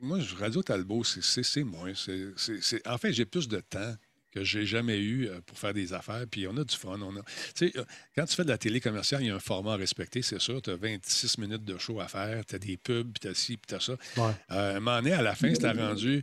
Moi, 0.00 0.20
je- 0.20 0.34
Radio 0.34 0.62
Talbot, 0.62 1.04
c'est- 1.04 1.22
c'est 1.22 1.42
c'est 1.42 2.86
En 2.86 2.98
fait, 2.98 3.12
j'ai 3.12 3.24
plus 3.24 3.48
de 3.48 3.60
temps 3.60 3.94
que 4.32 4.42
j'ai 4.42 4.66
jamais 4.66 4.98
eu 4.98 5.28
euh, 5.28 5.40
pour 5.46 5.56
faire 5.58 5.72
des 5.72 5.92
affaires, 5.92 6.24
puis 6.30 6.46
on 6.48 6.56
a 6.56 6.64
du 6.64 6.76
fun. 6.76 6.98
On 7.00 7.16
a, 7.16 7.20
euh, 7.62 7.84
quand 8.16 8.26
tu 8.26 8.34
fais 8.34 8.42
de 8.44 8.48
la 8.48 8.58
télé 8.58 8.80
commerciale, 8.80 9.22
il 9.22 9.28
y 9.28 9.30
a 9.30 9.36
un 9.36 9.40
format 9.40 9.74
à 9.74 9.76
respecter, 9.76 10.22
c'est 10.22 10.40
sûr. 10.40 10.60
Tu 10.60 10.70
as 10.70 10.76
26 10.76 11.38
minutes 11.38 11.64
de 11.64 11.78
show 11.78 12.00
à 12.00 12.08
faire, 12.08 12.44
tu 12.44 12.56
as 12.56 12.58
des 12.58 12.76
pubs, 12.76 13.12
puis 13.12 13.20
tu 13.20 13.28
as 13.28 13.34
ci, 13.34 13.56
puis 13.56 13.66
tu 13.68 13.74
as 13.76 13.80
ça. 13.80 13.92
Ouais. 14.16 14.32
Euh, 14.50 14.76
un 14.76 14.80
moment 14.80 14.96
donné, 15.00 15.12
à 15.12 15.22
la 15.22 15.34
fin, 15.36 15.54
c'était 15.54 15.70
rendu 15.70 16.22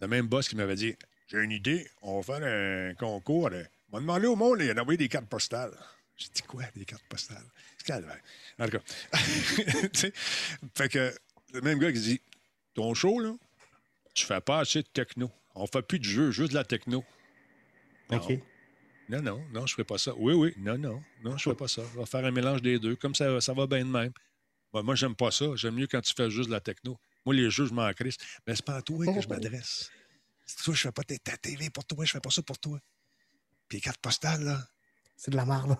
le 0.00 0.08
même 0.08 0.26
boss 0.26 0.48
qui 0.48 0.56
m'avait 0.56 0.74
dit 0.74 0.94
J'ai 1.28 1.38
une 1.38 1.52
idée, 1.52 1.88
on 2.02 2.20
va 2.20 2.38
faire 2.40 2.46
un 2.90 2.94
concours. 2.94 3.48
On 3.92 3.96
va 3.96 4.00
demander 4.00 4.26
au 4.26 4.36
monde 4.36 4.58
d'envoyer 4.60 4.98
des 4.98 5.08
cartes 5.08 5.28
postales. 5.28 5.72
J'ai 6.16 6.28
dit 6.34 6.42
quoi, 6.42 6.64
des 6.74 6.84
cartes 6.84 7.04
postales? 7.08 7.46
C'est 7.78 7.86
calvaire. 7.86 8.20
En 8.58 8.66
tout 8.66 8.72
cas, 8.72 8.82
fait 10.74 10.88
que 10.88 11.14
le 11.52 11.60
même 11.60 11.78
gars 11.78 11.92
qui 11.92 12.00
dit 12.00 12.20
Ton 12.74 12.94
show, 12.94 13.18
là, 13.18 13.34
tu 14.14 14.24
fais 14.24 14.40
pas 14.40 14.60
assez 14.60 14.82
de 14.82 14.88
techno. 14.88 15.30
On 15.54 15.66
fait 15.66 15.82
plus 15.82 15.98
de 15.98 16.04
jeux, 16.04 16.30
juste 16.30 16.50
de 16.50 16.54
la 16.54 16.64
techno. 16.64 17.04
OK. 18.10 18.38
Non, 19.08 19.20
non, 19.20 19.44
non, 19.52 19.66
je 19.66 19.72
ferai 19.72 19.84
pas 19.84 19.98
ça. 19.98 20.14
Oui, 20.16 20.32
oui, 20.32 20.54
non, 20.58 20.78
non, 20.78 21.02
non, 21.22 21.36
je 21.36 21.42
ferai 21.42 21.56
pas 21.56 21.68
ça. 21.68 21.82
On 21.94 22.00
va 22.00 22.06
faire 22.06 22.24
un 22.24 22.30
mélange 22.30 22.62
des 22.62 22.78
deux, 22.78 22.96
comme 22.96 23.14
ça, 23.14 23.40
ça 23.40 23.52
va 23.52 23.66
bien 23.66 23.84
de 23.84 23.90
même. 23.90 24.12
Moi, 24.72 24.82
moi 24.82 24.94
j'aime 24.94 25.14
pas 25.14 25.30
ça. 25.30 25.46
J'aime 25.56 25.74
mieux 25.74 25.86
quand 25.86 26.00
tu 26.00 26.14
fais 26.14 26.30
juste 26.30 26.48
de 26.48 26.54
la 26.54 26.60
techno. 26.60 26.98
Moi, 27.24 27.34
les 27.34 27.50
jeux, 27.50 27.66
je 27.66 27.74
m'en 27.74 27.92
crisse. 27.92 28.16
Mais 28.46 28.54
c'est 28.56 28.64
pas 28.64 28.76
à 28.76 28.82
toi 28.82 29.04
que 29.04 29.20
je 29.20 29.28
m'adresse. 29.28 29.90
C'est 30.46 30.64
toi, 30.64 30.74
je 30.74 30.80
fais 30.80 30.92
pas 30.92 31.02
ta 31.02 31.18
ta 31.18 31.36
TV 31.36 31.70
pour 31.70 31.84
toi, 31.84 32.04
je 32.04 32.12
fais 32.12 32.20
pas 32.20 32.30
ça 32.30 32.42
pour 32.42 32.58
toi. 32.58 32.78
Puis 33.68 33.78
les 33.78 33.82
cartes 33.82 34.00
postales, 34.00 34.42
là, 34.42 34.66
C'est 35.16 35.30
de 35.30 35.36
la 35.36 35.44
merde. 35.44 35.76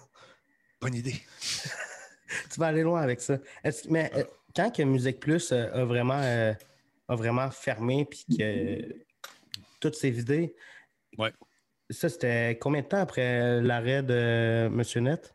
bonne 0.81 0.95
idée. 0.95 1.21
tu 2.53 2.59
vas 2.61 2.67
aller 2.69 2.83
loin 2.83 3.01
avec 3.03 3.21
ça. 3.21 3.39
Mais 3.89 4.11
euh, 4.15 4.25
quand 4.55 4.71
que 4.71 4.83
Musique 4.83 5.21
Plus 5.21 5.53
euh, 5.53 5.71
a, 5.73 5.85
vraiment, 5.85 6.21
euh, 6.21 6.53
a 7.09 7.17
vraiment 7.17 7.51
fermé 7.51 8.05
puis 8.05 8.25
que 8.39 8.95
toutes 9.81 9.95
ses 9.97 10.11
vidées, 10.11 10.55
Ouais. 11.19 11.33
ça, 11.91 12.09
c'était 12.09 12.57
combien 12.59 12.81
de 12.81 12.87
temps 12.87 13.01
après 13.03 13.61
l'arrêt 13.61 14.03
de 14.03 14.69
Monsieur 14.73 15.01
Net? 15.01 15.35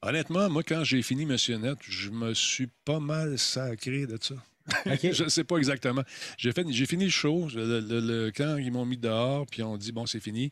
Honnêtement, 0.00 0.48
moi, 0.50 0.62
quand 0.62 0.84
j'ai 0.84 1.02
fini 1.02 1.26
Monsieur 1.26 1.56
Net, 1.58 1.78
je 1.82 2.10
me 2.10 2.32
suis 2.34 2.68
pas 2.84 3.00
mal 3.00 3.38
sacré 3.38 4.06
de 4.06 4.18
ça. 4.20 4.34
Je 5.02 5.24
ne 5.24 5.28
sais 5.28 5.44
pas 5.44 5.58
exactement. 5.58 6.02
J'ai, 6.38 6.50
fait, 6.52 6.64
j'ai 6.70 6.86
fini 6.86 7.04
le 7.04 7.10
show. 7.10 7.48
Le- 7.54 7.80
le- 7.80 8.00
le- 8.00 8.32
quand 8.34 8.56
ils 8.56 8.72
m'ont 8.72 8.86
mis 8.86 8.96
dehors, 8.96 9.44
puis 9.44 9.62
on 9.62 9.76
dit, 9.76 9.92
bon, 9.92 10.06
c'est 10.06 10.20
fini, 10.20 10.50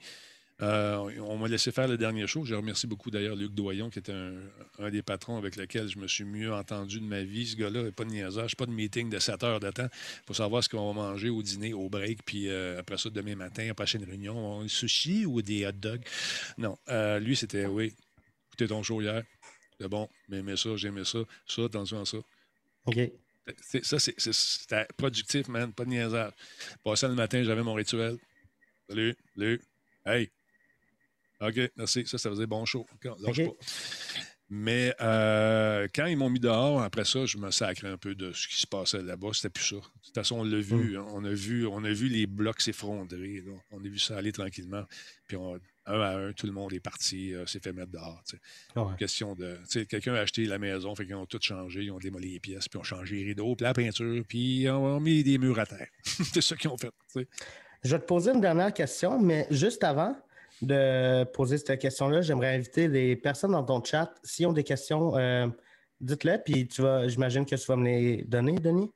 euh, 0.62 0.96
on 1.26 1.36
m'a 1.38 1.48
laissé 1.48 1.72
faire 1.72 1.88
le 1.88 1.98
dernier 1.98 2.26
show. 2.28 2.44
Je 2.44 2.54
remercie 2.54 2.86
beaucoup 2.86 3.10
d'ailleurs 3.10 3.34
Luc 3.34 3.52
Doyon, 3.52 3.90
qui 3.90 3.98
était 3.98 4.12
un, 4.12 4.34
un 4.78 4.90
des 4.90 5.02
patrons 5.02 5.36
avec 5.36 5.56
lequel 5.56 5.88
je 5.88 5.98
me 5.98 6.06
suis 6.06 6.24
mieux 6.24 6.52
entendu 6.52 7.00
de 7.00 7.04
ma 7.04 7.22
vie. 7.22 7.48
Ce 7.48 7.56
gars-là, 7.56 7.90
pas 7.90 8.04
de 8.04 8.10
niaisage, 8.10 8.56
pas 8.56 8.66
de 8.66 8.70
meeting 8.70 9.10
de 9.10 9.18
7 9.18 9.42
heures 9.42 9.60
de 9.60 9.70
temps 9.70 9.88
pour 10.24 10.36
savoir 10.36 10.62
ce 10.62 10.68
qu'on 10.68 10.92
va 10.92 11.10
manger 11.10 11.30
au 11.30 11.42
dîner, 11.42 11.72
au 11.72 11.88
break, 11.88 12.20
puis 12.24 12.48
euh, 12.48 12.78
après 12.78 12.96
ça, 12.96 13.10
demain 13.10 13.34
matin, 13.34 13.66
la 13.66 13.74
prochaine 13.74 14.04
réunion, 14.04 14.36
on 14.36 14.68
sushi 14.68 15.26
ou 15.26 15.42
des 15.42 15.66
hot 15.66 15.72
dogs? 15.72 16.04
Non, 16.58 16.78
euh, 16.88 17.18
lui, 17.18 17.34
c'était, 17.34 17.66
oui, 17.66 17.92
écoutez 18.48 18.68
ton 18.68 18.84
show 18.84 19.00
hier. 19.00 19.24
C'est 19.80 19.88
bon, 19.88 20.08
mais 20.28 20.38
aimé 20.38 20.56
ça, 20.56 20.76
j'aimais 20.76 21.04
ça, 21.04 21.18
ça, 21.44 21.64
attention 21.64 22.00
à 22.00 22.04
ça. 22.04 22.18
OK. 22.86 22.98
Ça, 23.82 23.98
c'était 23.98 24.86
productif, 24.96 25.48
man, 25.48 25.72
pas 25.72 25.84
de 25.84 25.90
niaisage. 25.90 26.32
Passant 26.84 27.08
le 27.08 27.14
matin, 27.14 27.42
j'avais 27.42 27.64
mon 27.64 27.74
rituel. 27.74 28.16
Salut, 28.88 29.16
salut, 29.34 29.60
hey. 30.06 30.30
OK, 31.42 31.72
merci. 31.76 32.04
Ça, 32.06 32.18
ça 32.18 32.30
faisait 32.30 32.46
bon 32.46 32.64
show. 32.64 32.86
Pas. 33.02 33.10
Mais 34.54 34.94
euh, 35.00 35.88
quand 35.94 36.04
ils 36.06 36.16
m'ont 36.16 36.28
mis 36.28 36.38
dehors, 36.38 36.82
après 36.82 37.06
ça, 37.06 37.24
je 37.24 37.38
me 37.38 37.50
sacrais 37.50 37.88
un 37.88 37.96
peu 37.96 38.14
de 38.14 38.32
ce 38.32 38.46
qui 38.48 38.60
se 38.60 38.66
passait 38.66 39.02
là-bas. 39.02 39.30
C'était 39.32 39.48
plus 39.48 39.64
ça. 39.64 39.76
De 39.76 39.80
toute 40.04 40.14
façon, 40.14 40.40
on 40.40 40.44
l'a 40.44 40.60
vu, 40.60 40.98
hein. 40.98 41.06
on 41.08 41.24
a 41.24 41.30
vu. 41.32 41.66
On 41.66 41.82
a 41.84 41.90
vu 41.90 42.08
les 42.08 42.26
blocs 42.26 42.60
s'effondrer. 42.60 43.42
On 43.70 43.78
a 43.78 43.88
vu 43.88 43.98
ça 43.98 44.18
aller 44.18 44.30
tranquillement. 44.30 44.84
Puis 45.26 45.36
on- 45.38 45.58
un 45.86 46.00
à 46.00 46.16
un, 46.16 46.32
tout 46.32 46.46
le 46.46 46.52
monde 46.52 46.72
est 46.72 46.80
parti, 46.80 47.34
euh, 47.34 47.44
s'est 47.46 47.58
fait 47.58 47.72
mettre 47.72 47.90
dehors. 47.90 48.22
Ouais. 48.76 48.96
question 48.98 49.34
de. 49.34 49.58
Quelqu'un 49.86 50.14
a 50.14 50.20
acheté 50.20 50.44
la 50.44 50.58
maison, 50.58 50.94
fait 50.94 51.06
qu'ils 51.06 51.14
ont 51.14 51.26
tout 51.26 51.40
changé, 51.40 51.82
ils 51.82 51.90
ont 51.90 51.98
démoli 51.98 52.34
les 52.34 52.40
pièces, 52.40 52.68
puis 52.68 52.78
ont 52.78 52.84
changé 52.84 53.16
les 53.16 53.24
rideaux, 53.24 53.56
puis 53.56 53.64
la 53.64 53.72
peinture, 53.74 54.22
puis 54.28 54.60
ils 54.60 54.70
ont 54.70 55.00
mis 55.00 55.24
des 55.24 55.38
murs 55.38 55.58
à 55.58 55.66
terre. 55.66 55.88
c'est 56.04 56.40
ça 56.40 56.56
qu'ils 56.56 56.70
ont 56.70 56.76
fait. 56.76 56.92
Je 57.82 57.90
vais 57.90 57.98
te 58.00 58.04
poser 58.06 58.30
une 58.30 58.40
dernière 58.40 58.72
question, 58.72 59.20
mais 59.20 59.46
juste 59.50 59.82
avant 59.82 60.16
de 60.62 61.24
poser 61.24 61.58
cette 61.58 61.78
question-là, 61.78 62.22
j'aimerais 62.22 62.54
inviter 62.54 62.88
les 62.88 63.16
personnes 63.16 63.52
dans 63.52 63.64
ton 63.64 63.82
chat. 63.82 64.14
S'ils 64.22 64.46
ont 64.46 64.52
des 64.52 64.64
questions, 64.64 65.16
euh, 65.16 65.48
dites-le, 66.00 66.38
puis 66.44 66.66
tu 66.68 66.82
vas, 66.82 67.08
j'imagine 67.08 67.44
que 67.44 67.56
tu 67.56 67.66
vas 67.66 67.76
me 67.76 67.84
les 67.84 68.22
donner, 68.24 68.54
Denis? 68.54 68.90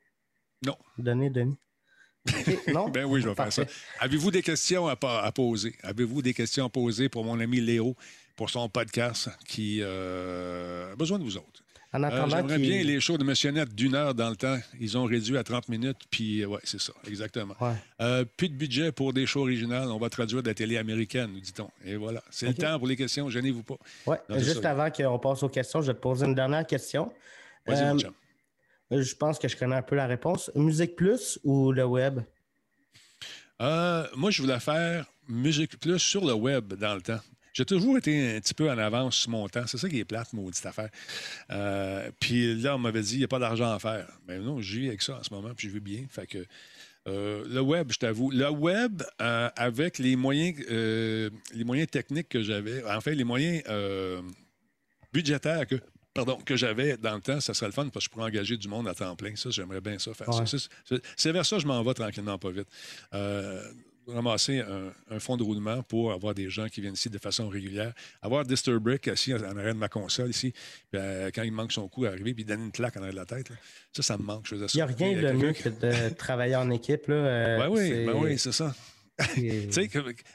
Non. 0.65 0.77
Donner, 0.97 1.29
Denis. 1.29 1.57
Non? 2.73 2.89
Ben 2.93 3.05
oui, 3.05 3.21
je 3.21 3.29
vais 3.29 3.35
faire 3.35 3.51
ça. 3.51 3.63
Avez-vous 3.99 4.31
des 4.31 4.41
questions 4.41 4.87
à 4.87 5.31
poser? 5.31 5.75
Avez-vous 5.83 6.21
des 6.21 6.33
questions 6.33 6.65
à 6.65 6.69
poser 6.69 7.09
pour 7.09 7.23
mon 7.23 7.39
ami 7.39 7.59
Léo, 7.61 7.95
pour 8.35 8.49
son 8.49 8.67
podcast 8.69 9.29
qui 9.45 9.79
euh, 9.81 10.93
a 10.93 10.95
besoin 10.95 11.19
de 11.19 11.23
vous 11.23 11.37
autres? 11.37 11.63
En 11.97 12.03
Euh, 12.03 12.07
attendant 12.07 12.37
J'aimerais 12.37 12.57
qu'il- 12.57 12.69
bien 12.69 12.83
les 12.83 12.99
shows 12.99 13.17
de 13.17 13.23
Monsieur 13.23 13.49
Net 13.51 13.73
d'une 13.73 13.95
heure 13.95 14.13
dans 14.13 14.29
le 14.29 14.35
temps. 14.35 14.57
Ils 14.79 14.97
ont 14.97 15.05
réduit 15.05 15.35
à 15.37 15.43
30 15.43 15.67
minutes, 15.69 15.97
puis 16.11 16.41
euh, 16.43 16.47
ouais, 16.47 16.59
c'est 16.63 16.79
ça, 16.79 16.93
exactement. 17.07 17.55
Ouais. 17.59 17.73
Euh, 18.01 18.23
plus 18.23 18.49
de 18.49 18.53
budget 18.55 18.91
pour 18.91 19.13
des 19.13 19.25
shows 19.25 19.41
originales. 19.41 19.87
On 19.89 19.97
va 19.97 20.09
traduire 20.09 20.43
de 20.43 20.47
la 20.47 20.53
télé 20.53 20.77
américaine, 20.77 21.31
nous 21.33 21.39
dit-on. 21.39 21.69
Et 21.83 21.95
voilà. 21.95 22.23
C'est 22.29 22.47
le 22.49 22.53
temps 22.53 22.77
pour 22.77 22.87
les 22.87 22.95
questions. 22.95 23.29
Gênez-vous 23.29 23.63
pas. 23.63 23.77
Ouais, 24.05 24.19
juste 24.37 24.61
ça. 24.61 24.71
avant 24.71 24.91
qu'on 24.91 25.17
passe 25.17 25.41
aux 25.41 25.49
questions, 25.49 25.81
je 25.81 25.87
vais 25.87 25.93
te 25.95 25.99
poser 26.01 26.25
une 26.27 26.35
dernière 26.35 26.67
question. 26.67 27.11
Vas-y, 27.65 27.81
Euh, 27.83 27.93
mon 27.93 27.99
chum. 27.99 28.13
Je 28.91 29.15
pense 29.15 29.39
que 29.39 29.47
je 29.47 29.57
connais 29.57 29.75
un 29.75 29.81
peu 29.81 29.95
la 29.95 30.05
réponse. 30.07 30.51
Musique 30.55 30.95
Plus 30.95 31.39
ou 31.43 31.71
le 31.71 31.83
web? 31.83 32.19
Euh, 33.61 34.05
moi, 34.15 34.29
je 34.31 34.41
voulais 34.41 34.59
faire 34.59 35.05
Musique 35.27 35.79
Plus 35.79 35.99
sur 35.99 36.25
le 36.25 36.33
web 36.33 36.73
dans 36.75 36.95
le 36.95 37.01
temps. 37.01 37.19
J'ai 37.57 37.65
toujours 37.65 37.97
été 37.97 38.35
un 38.35 38.39
petit 38.39 38.53
peu 38.53 38.69
en 38.69 38.77
avance 38.77 39.15
sur 39.15 39.31
mon 39.31 39.49
temps. 39.49 39.65
C'est 39.65 39.79
ça 39.79 39.89
qui 39.89 39.97
est 39.97 40.05
plate, 40.05 40.31
maudite 40.31 40.63
affaire. 40.67 40.91
Euh, 41.49 42.11
puis 42.19 42.53
là, 42.53 42.75
on 42.75 42.77
m'avait 42.77 43.01
dit, 43.01 43.13
il 43.13 43.17
n'y 43.17 43.23
a 43.23 43.27
pas 43.27 43.39
d'argent 43.39 43.71
à 43.71 43.79
faire. 43.79 44.07
Mais 44.27 44.37
non, 44.37 44.61
je 44.61 44.77
vis 44.77 44.89
avec 44.89 45.01
ça 45.01 45.17
en 45.17 45.23
ce 45.23 45.33
moment, 45.33 45.49
puis 45.57 45.67
je 45.67 45.73
vis 45.73 45.79
bien. 45.79 46.05
Fait 46.07 46.27
que 46.27 46.45
euh, 47.07 47.45
le 47.49 47.61
web, 47.61 47.91
je 47.91 47.97
t'avoue, 47.97 48.29
le 48.29 48.47
web, 48.51 49.01
euh, 49.23 49.49
avec 49.55 49.97
les 49.97 50.15
moyens, 50.15 50.55
les 50.69 51.63
moyens 51.63 51.89
techniques 51.89 52.29
que 52.29 52.43
j'avais, 52.43 52.83
en 52.83 53.01
fait, 53.01 53.15
les 53.15 53.23
moyens 53.23 53.63
euh, 53.69 54.21
budgétaire 55.11 55.65
que 55.65 55.77
pardon, 56.13 56.37
que 56.37 56.55
j'avais 56.55 56.95
dans 56.97 57.15
le 57.15 57.21
temps, 57.21 57.39
ça 57.39 57.55
serait 57.55 57.67
le 57.67 57.71
fun 57.71 57.89
parce 57.89 58.05
que 58.05 58.11
je 58.11 58.13
pourrais 58.13 58.29
engager 58.29 58.57
du 58.57 58.67
monde 58.67 58.87
à 58.87 58.93
temps 58.93 59.15
plein. 59.15 59.35
Ça, 59.35 59.49
j'aimerais 59.49 59.81
bien 59.81 59.97
ça 59.97 60.13
faire 60.13 60.31
ça. 60.31 60.57
C'est 61.15 61.31
vers 61.31 61.45
ça 61.45 61.55
que 61.55 61.61
je 61.63 61.67
m'en 61.67 61.81
vais 61.83 61.93
tranquillement, 61.93 62.37
pas 62.37 62.51
vite. 62.51 62.67
Euh, 63.13 63.63
ramasser 64.07 64.63
un, 65.09 65.19
fonds 65.19 65.37
de 65.37 65.43
roulement 65.43 65.83
pour 65.83 66.11
avoir 66.11 66.33
des 66.33 66.49
gens 66.49 66.67
qui 66.67 66.81
viennent 66.81 66.93
ici 66.93 67.09
de 67.09 67.17
façon 67.17 67.47
régulière. 67.49 67.93
Avoir 68.21 68.45
Disturbrick 68.45 69.07
ici 69.07 69.33
en 69.33 69.41
arrière 69.41 69.73
de 69.73 69.79
ma 69.79 69.89
console 69.89 70.29
ici, 70.29 70.53
euh, 70.95 71.29
quand 71.33 71.43
il 71.43 71.51
manque 71.51 71.71
son 71.71 71.87
coup, 71.87 72.05
arriver 72.05 72.33
puis 72.33 72.45
donner 72.45 72.65
une 72.65 72.71
claque 72.71 72.97
en 72.97 73.01
arrière 73.01 73.13
de 73.13 73.19
la 73.19 73.25
tête. 73.25 73.51
Ça, 73.93 74.03
ça 74.03 74.17
me 74.17 74.23
manque. 74.23 74.47
Il 74.51 74.67
n'y 74.75 74.81
a 74.81 74.85
rien 74.85 75.21
de 75.21 75.31
mieux 75.31 75.53
que 75.53 75.69
de 75.69 76.09
travailler 76.13 76.55
en 76.55 76.69
équipe. 76.69 77.07
Là, 77.07 77.15
euh, 77.15 77.57
ben 77.57 77.69
oui, 77.69 78.05
ben 78.05 78.13
oui 78.15 78.37
c'est 78.39 78.51
ça. 78.51 78.73
tu 79.33 79.71
sais, 79.71 79.89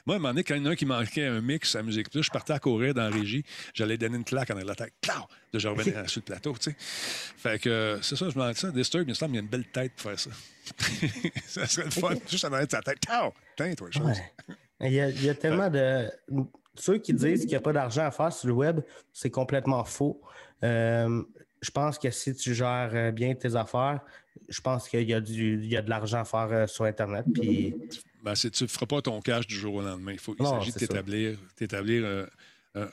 moi, 0.05 0.15
à 0.15 0.17
un 0.17 0.19
moment 0.19 0.29
donné, 0.29 0.43
quand 0.43 0.55
il 0.55 0.61
y 0.61 0.65
en 0.65 0.65
a 0.65 0.71
un 0.71 0.75
qui 0.75 0.85
manquait 0.85 1.25
un 1.25 1.39
mix 1.39 1.73
à 1.75 1.83
musique, 1.83 2.07
je 2.13 2.29
partais 2.29 2.51
à 2.51 2.59
courir 2.59 2.93
dans 2.93 3.03
la 3.03 3.15
régie, 3.15 3.45
j'allais 3.73 3.97
donner 3.97 4.17
une 4.17 4.25
claque 4.25 4.51
en 4.51 4.55
la 4.55 4.75
tête. 4.75 4.93
Clau! 5.01 5.25
De 5.53 5.59
je 5.59 5.69
revenais 5.69 5.93
sur 6.07 6.19
le 6.19 6.25
plateau, 6.25 6.53
tu 6.59 6.71
sais. 6.71 6.75
Fait 6.79 7.59
que 7.59 7.99
c'est 8.01 8.17
ça, 8.17 8.29
je 8.29 8.37
me 8.37 8.51
dis 8.51 8.59
ça. 8.59 8.71
Disturb, 8.71 9.03
il 9.03 9.09
me 9.09 9.13
semble 9.13 9.31
qu'il 9.31 9.35
y 9.35 9.39
a 9.39 9.43
une 9.43 9.49
belle 9.49 9.67
tête 9.71 9.93
pour 9.93 10.11
faire 10.11 10.19
ça. 10.19 10.31
ça 11.47 11.65
serait 11.65 11.85
le 11.85 11.91
fun, 11.91 12.15
juste 12.29 12.43
en 12.43 12.51
arrière 12.51 12.67
de 12.67 12.71
sa 12.71 12.81
tête. 12.81 12.99
Clau! 12.99 13.33
Tiens, 13.55 13.73
toi, 13.75 13.89
chose. 13.91 14.17
Il, 14.81 14.91
y 14.91 14.99
a, 14.99 15.09
il 15.09 15.23
y 15.23 15.29
a 15.29 15.35
tellement 15.35 15.69
de. 15.69 16.09
Ceux 16.75 16.97
qui 16.97 17.13
disent 17.13 17.41
qu'il 17.41 17.49
n'y 17.49 17.55
a 17.55 17.61
pas 17.61 17.73
d'argent 17.73 18.03
à 18.03 18.11
faire 18.11 18.33
sur 18.33 18.47
le 18.47 18.53
web, 18.53 18.81
c'est 19.11 19.29
complètement 19.29 19.83
faux. 19.83 20.21
Euh, 20.63 21.23
je 21.63 21.71
pense 21.71 21.97
que 21.97 22.11
si 22.11 22.35
tu 22.35 22.53
gères 22.53 22.91
euh, 22.93 23.11
bien 23.11 23.33
tes 23.35 23.55
affaires, 23.55 24.01
je 24.49 24.59
pense 24.59 24.89
qu'il 24.89 25.07
y, 25.07 25.13
a 25.13 25.21
du, 25.21 25.55
il 25.63 25.65
y 25.65 25.77
a 25.77 25.81
de 25.81 25.89
l'argent 25.89 26.19
à 26.19 26.25
faire 26.25 26.49
euh, 26.51 26.67
sur 26.67 26.83
Internet. 26.85 27.25
Puis 27.33 27.73
ben, 28.21 28.33
tu 28.33 28.63
ne 28.63 28.67
feras 28.67 28.85
pas 28.85 29.01
ton 29.01 29.21
cash 29.21 29.47
du 29.47 29.55
jour 29.55 29.75
au 29.75 29.81
lendemain. 29.81 30.11
Il, 30.11 30.19
faut, 30.19 30.35
il 30.37 30.45
s'agit 30.45 30.73
de 30.73 30.79
t'établir, 30.79 31.37
t'établir 31.55 32.03
euh, 32.05 32.25
un, 32.75 32.87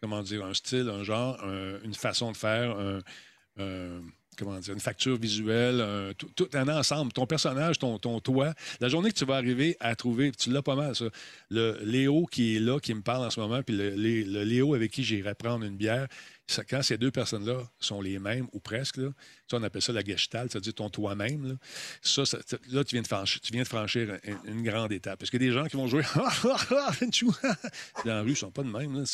comment 0.00 0.22
dire, 0.22 0.44
un 0.44 0.54
style, 0.54 0.88
un 0.88 1.02
genre, 1.02 1.42
une 1.84 1.94
façon 1.94 2.30
de 2.30 2.36
faire, 2.36 2.76
comment 4.36 4.58
dire, 4.58 4.74
une 4.74 4.80
facture 4.80 5.16
visuelle, 5.18 6.14
tout, 6.16 6.48
un 6.52 6.68
ensemble. 6.68 7.12
Ton 7.12 7.26
personnage, 7.26 7.78
ton, 7.78 7.98
ton 7.98 8.20
toi. 8.20 8.54
La 8.80 8.88
journée 8.88 9.10
que 9.10 9.18
tu 9.18 9.24
vas 9.24 9.36
arriver 9.36 9.76
à 9.80 9.94
trouver, 9.96 10.32
tu 10.32 10.50
l'as 10.50 10.62
pas 10.62 10.74
mal, 10.74 10.94
ça. 10.94 11.06
Le 11.50 11.78
Léo 11.82 12.26
qui 12.30 12.56
est 12.56 12.60
là, 12.60 12.78
qui 12.80 12.94
me 12.94 13.02
parle 13.02 13.26
en 13.26 13.30
ce 13.30 13.40
moment, 13.40 13.62
puis 13.62 13.76
le, 13.76 13.90
le 13.90 14.44
Léo 14.44 14.74
avec 14.74 14.90
qui 14.90 15.02
j'irai 15.02 15.34
prendre 15.34 15.64
une 15.64 15.76
bière, 15.76 16.06
quand 16.68 16.82
ces 16.82 16.96
deux 16.96 17.10
personnes-là 17.10 17.62
sont 17.78 18.00
les 18.00 18.18
mêmes 18.18 18.46
ou 18.52 18.60
presque, 18.60 18.98
là, 18.98 19.08
on 19.52 19.62
appelle 19.62 19.82
ça 19.82 19.92
la 19.92 20.02
gestalt, 20.02 20.52
c'est-à-dire 20.52 20.74
ton 20.74 20.90
toi-même. 20.90 21.48
Là, 21.48 21.54
ça, 22.02 22.22
là, 22.70 22.84
tu 22.84 22.94
viens 22.94 23.02
de 23.02 23.06
franchir, 23.06 23.40
tu 23.40 23.52
viens 23.52 23.62
de 23.62 23.68
franchir 23.68 24.18
une, 24.44 24.62
grande 24.62 24.92
étape. 24.92 25.18
Parce 25.18 25.34
a 25.34 25.38
des 25.38 25.52
gens 25.52 25.66
qui 25.66 25.76
vont 25.76 25.86
jouer 25.86 26.02
dans 28.04 28.14
la 28.14 28.20
rue, 28.22 28.28
ils 28.28 28.30
ne 28.30 28.34
sont 28.34 28.50
pas 28.50 28.62
de 28.62 28.70
même. 28.70 28.94
Là, 28.94 29.04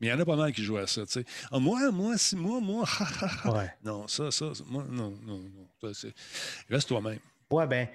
mais 0.00 0.06
il 0.06 0.10
y 0.10 0.12
en 0.12 0.20
a 0.20 0.24
pas 0.24 0.36
mal 0.36 0.52
qui 0.52 0.62
jouent 0.62 0.78
à 0.78 0.86
ça. 0.86 1.02
Ah, 1.50 1.58
moi, 1.58 1.90
moi, 1.90 2.16
si 2.16 2.36
moi, 2.36 2.60
moi. 2.60 2.86
Non, 3.84 4.08
ça, 4.08 4.30
ça, 4.30 4.52
moi, 4.66 4.84
non, 4.88 5.14
non, 5.22 5.40
non. 5.40 5.90
reste 6.70 6.88
toi-même. 6.88 7.18
Ouais, 7.50 7.66
ben, 7.66 7.86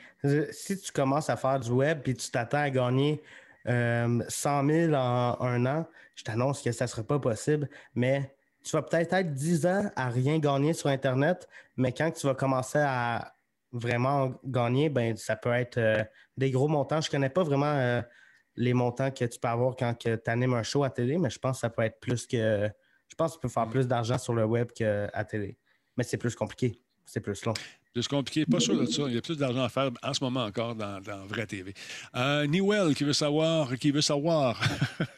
si 0.51 0.79
tu 0.79 0.91
commences 0.91 1.29
à 1.29 1.37
faire 1.37 1.59
du 1.59 1.71
web 1.71 2.01
puis 2.03 2.15
tu 2.15 2.29
t'attends 2.29 2.61
à 2.61 2.69
gagner 2.69 3.21
euh, 3.67 4.23
100 4.27 4.67
000 4.67 4.93
en 4.93 5.37
un 5.41 5.65
an, 5.65 5.87
je 6.15 6.23
t'annonce 6.23 6.61
que 6.61 6.71
ça 6.71 6.85
ne 6.85 6.89
sera 6.89 7.03
pas 7.03 7.19
possible, 7.19 7.69
mais 7.95 8.31
tu 8.67 8.75
vas 8.75 8.81
peut-être 8.81 9.13
être 9.13 9.33
10 9.33 9.65
ans 9.65 9.89
à 9.95 10.09
rien 10.09 10.39
gagner 10.39 10.73
sur 10.73 10.89
Internet, 10.89 11.47
mais 11.77 11.93
quand 11.93 12.11
tu 12.11 12.27
vas 12.27 12.35
commencer 12.35 12.79
à 12.79 13.33
vraiment 13.71 14.33
gagner, 14.43 14.89
ben, 14.89 15.15
ça 15.15 15.37
peut 15.37 15.53
être 15.53 15.77
euh, 15.77 16.03
des 16.35 16.51
gros 16.51 16.67
montants. 16.67 16.99
Je 16.99 17.07
ne 17.07 17.11
connais 17.11 17.29
pas 17.29 17.43
vraiment 17.43 17.73
euh, 17.73 18.01
les 18.57 18.73
montants 18.73 19.09
que 19.09 19.23
tu 19.23 19.39
peux 19.39 19.47
avoir 19.47 19.75
quand 19.77 19.93
tu 19.93 20.09
animes 20.25 20.53
un 20.53 20.63
show 20.63 20.83
à 20.83 20.89
télé, 20.89 21.17
mais 21.17 21.29
je 21.29 21.39
pense 21.39 21.57
que 21.57 21.61
ça 21.61 21.69
peut 21.69 21.83
être 21.83 21.99
plus 22.01 22.27
que. 22.27 22.69
Je 23.07 23.15
pense 23.15 23.31
que 23.31 23.37
tu 23.37 23.41
peux 23.41 23.49
faire 23.49 23.69
plus 23.69 23.87
d'argent 23.87 24.17
sur 24.17 24.33
le 24.33 24.43
web 24.43 24.69
qu'à 24.73 25.23
télé. 25.23 25.57
Mais 25.95 26.03
c'est 26.03 26.17
plus 26.17 26.35
compliqué. 26.35 26.81
C'est 27.07 27.21
plus 27.21 27.43
long. 27.45 27.53
C'est 27.95 28.07
compliqué. 28.07 28.45
Pas 28.45 28.59
sûr 28.59 28.79
de 28.79 28.85
ça. 28.85 29.03
Il 29.07 29.15
y 29.15 29.17
a 29.17 29.21
plus 29.21 29.37
d'argent 29.37 29.63
à 29.63 29.69
faire 29.69 29.89
en 30.03 30.13
ce 30.13 30.23
moment 30.23 30.43
encore 30.43 30.75
dans, 30.75 31.01
dans 31.01 31.25
Vrai 31.25 31.47
TV. 31.47 31.73
Euh, 32.15 32.45
Newell 32.45 32.93
qui 32.93 33.03
veut 33.03 33.13
savoir, 33.13 33.75
qui 33.77 33.91
veut 33.91 34.01
savoir, 34.01 34.61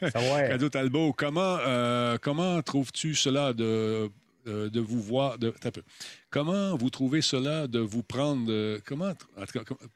Cadeau 0.00 0.68
Talbot, 0.70 1.12
comment, 1.12 1.58
euh, 1.66 2.16
comment 2.22 2.62
trouves-tu 2.62 3.14
cela 3.14 3.52
de, 3.52 4.08
euh, 4.46 4.70
de 4.70 4.80
vous 4.80 5.00
voir, 5.00 5.38
de, 5.38 5.52
un 5.62 5.70
peu, 5.70 5.82
Comment 6.30 6.76
vous 6.76 6.90
trouvez 6.90 7.22
cela 7.22 7.66
de 7.66 7.80
vous 7.80 8.04
prendre, 8.04 8.78
comment, 8.86 9.12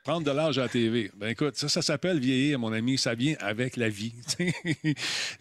prendre 0.02 0.26
de 0.26 0.32
l'âge 0.32 0.58
à 0.58 0.62
la 0.62 0.68
TV? 0.68 1.12
Ben 1.16 1.28
écoute, 1.28 1.54
ça, 1.54 1.68
ça 1.68 1.80
s'appelle 1.80 2.18
vieillir, 2.18 2.58
mon 2.58 2.72
ami. 2.72 2.98
Ça 2.98 3.14
vient 3.14 3.36
avec 3.38 3.76
la 3.76 3.88
vie. 3.88 4.14
un 4.40 4.44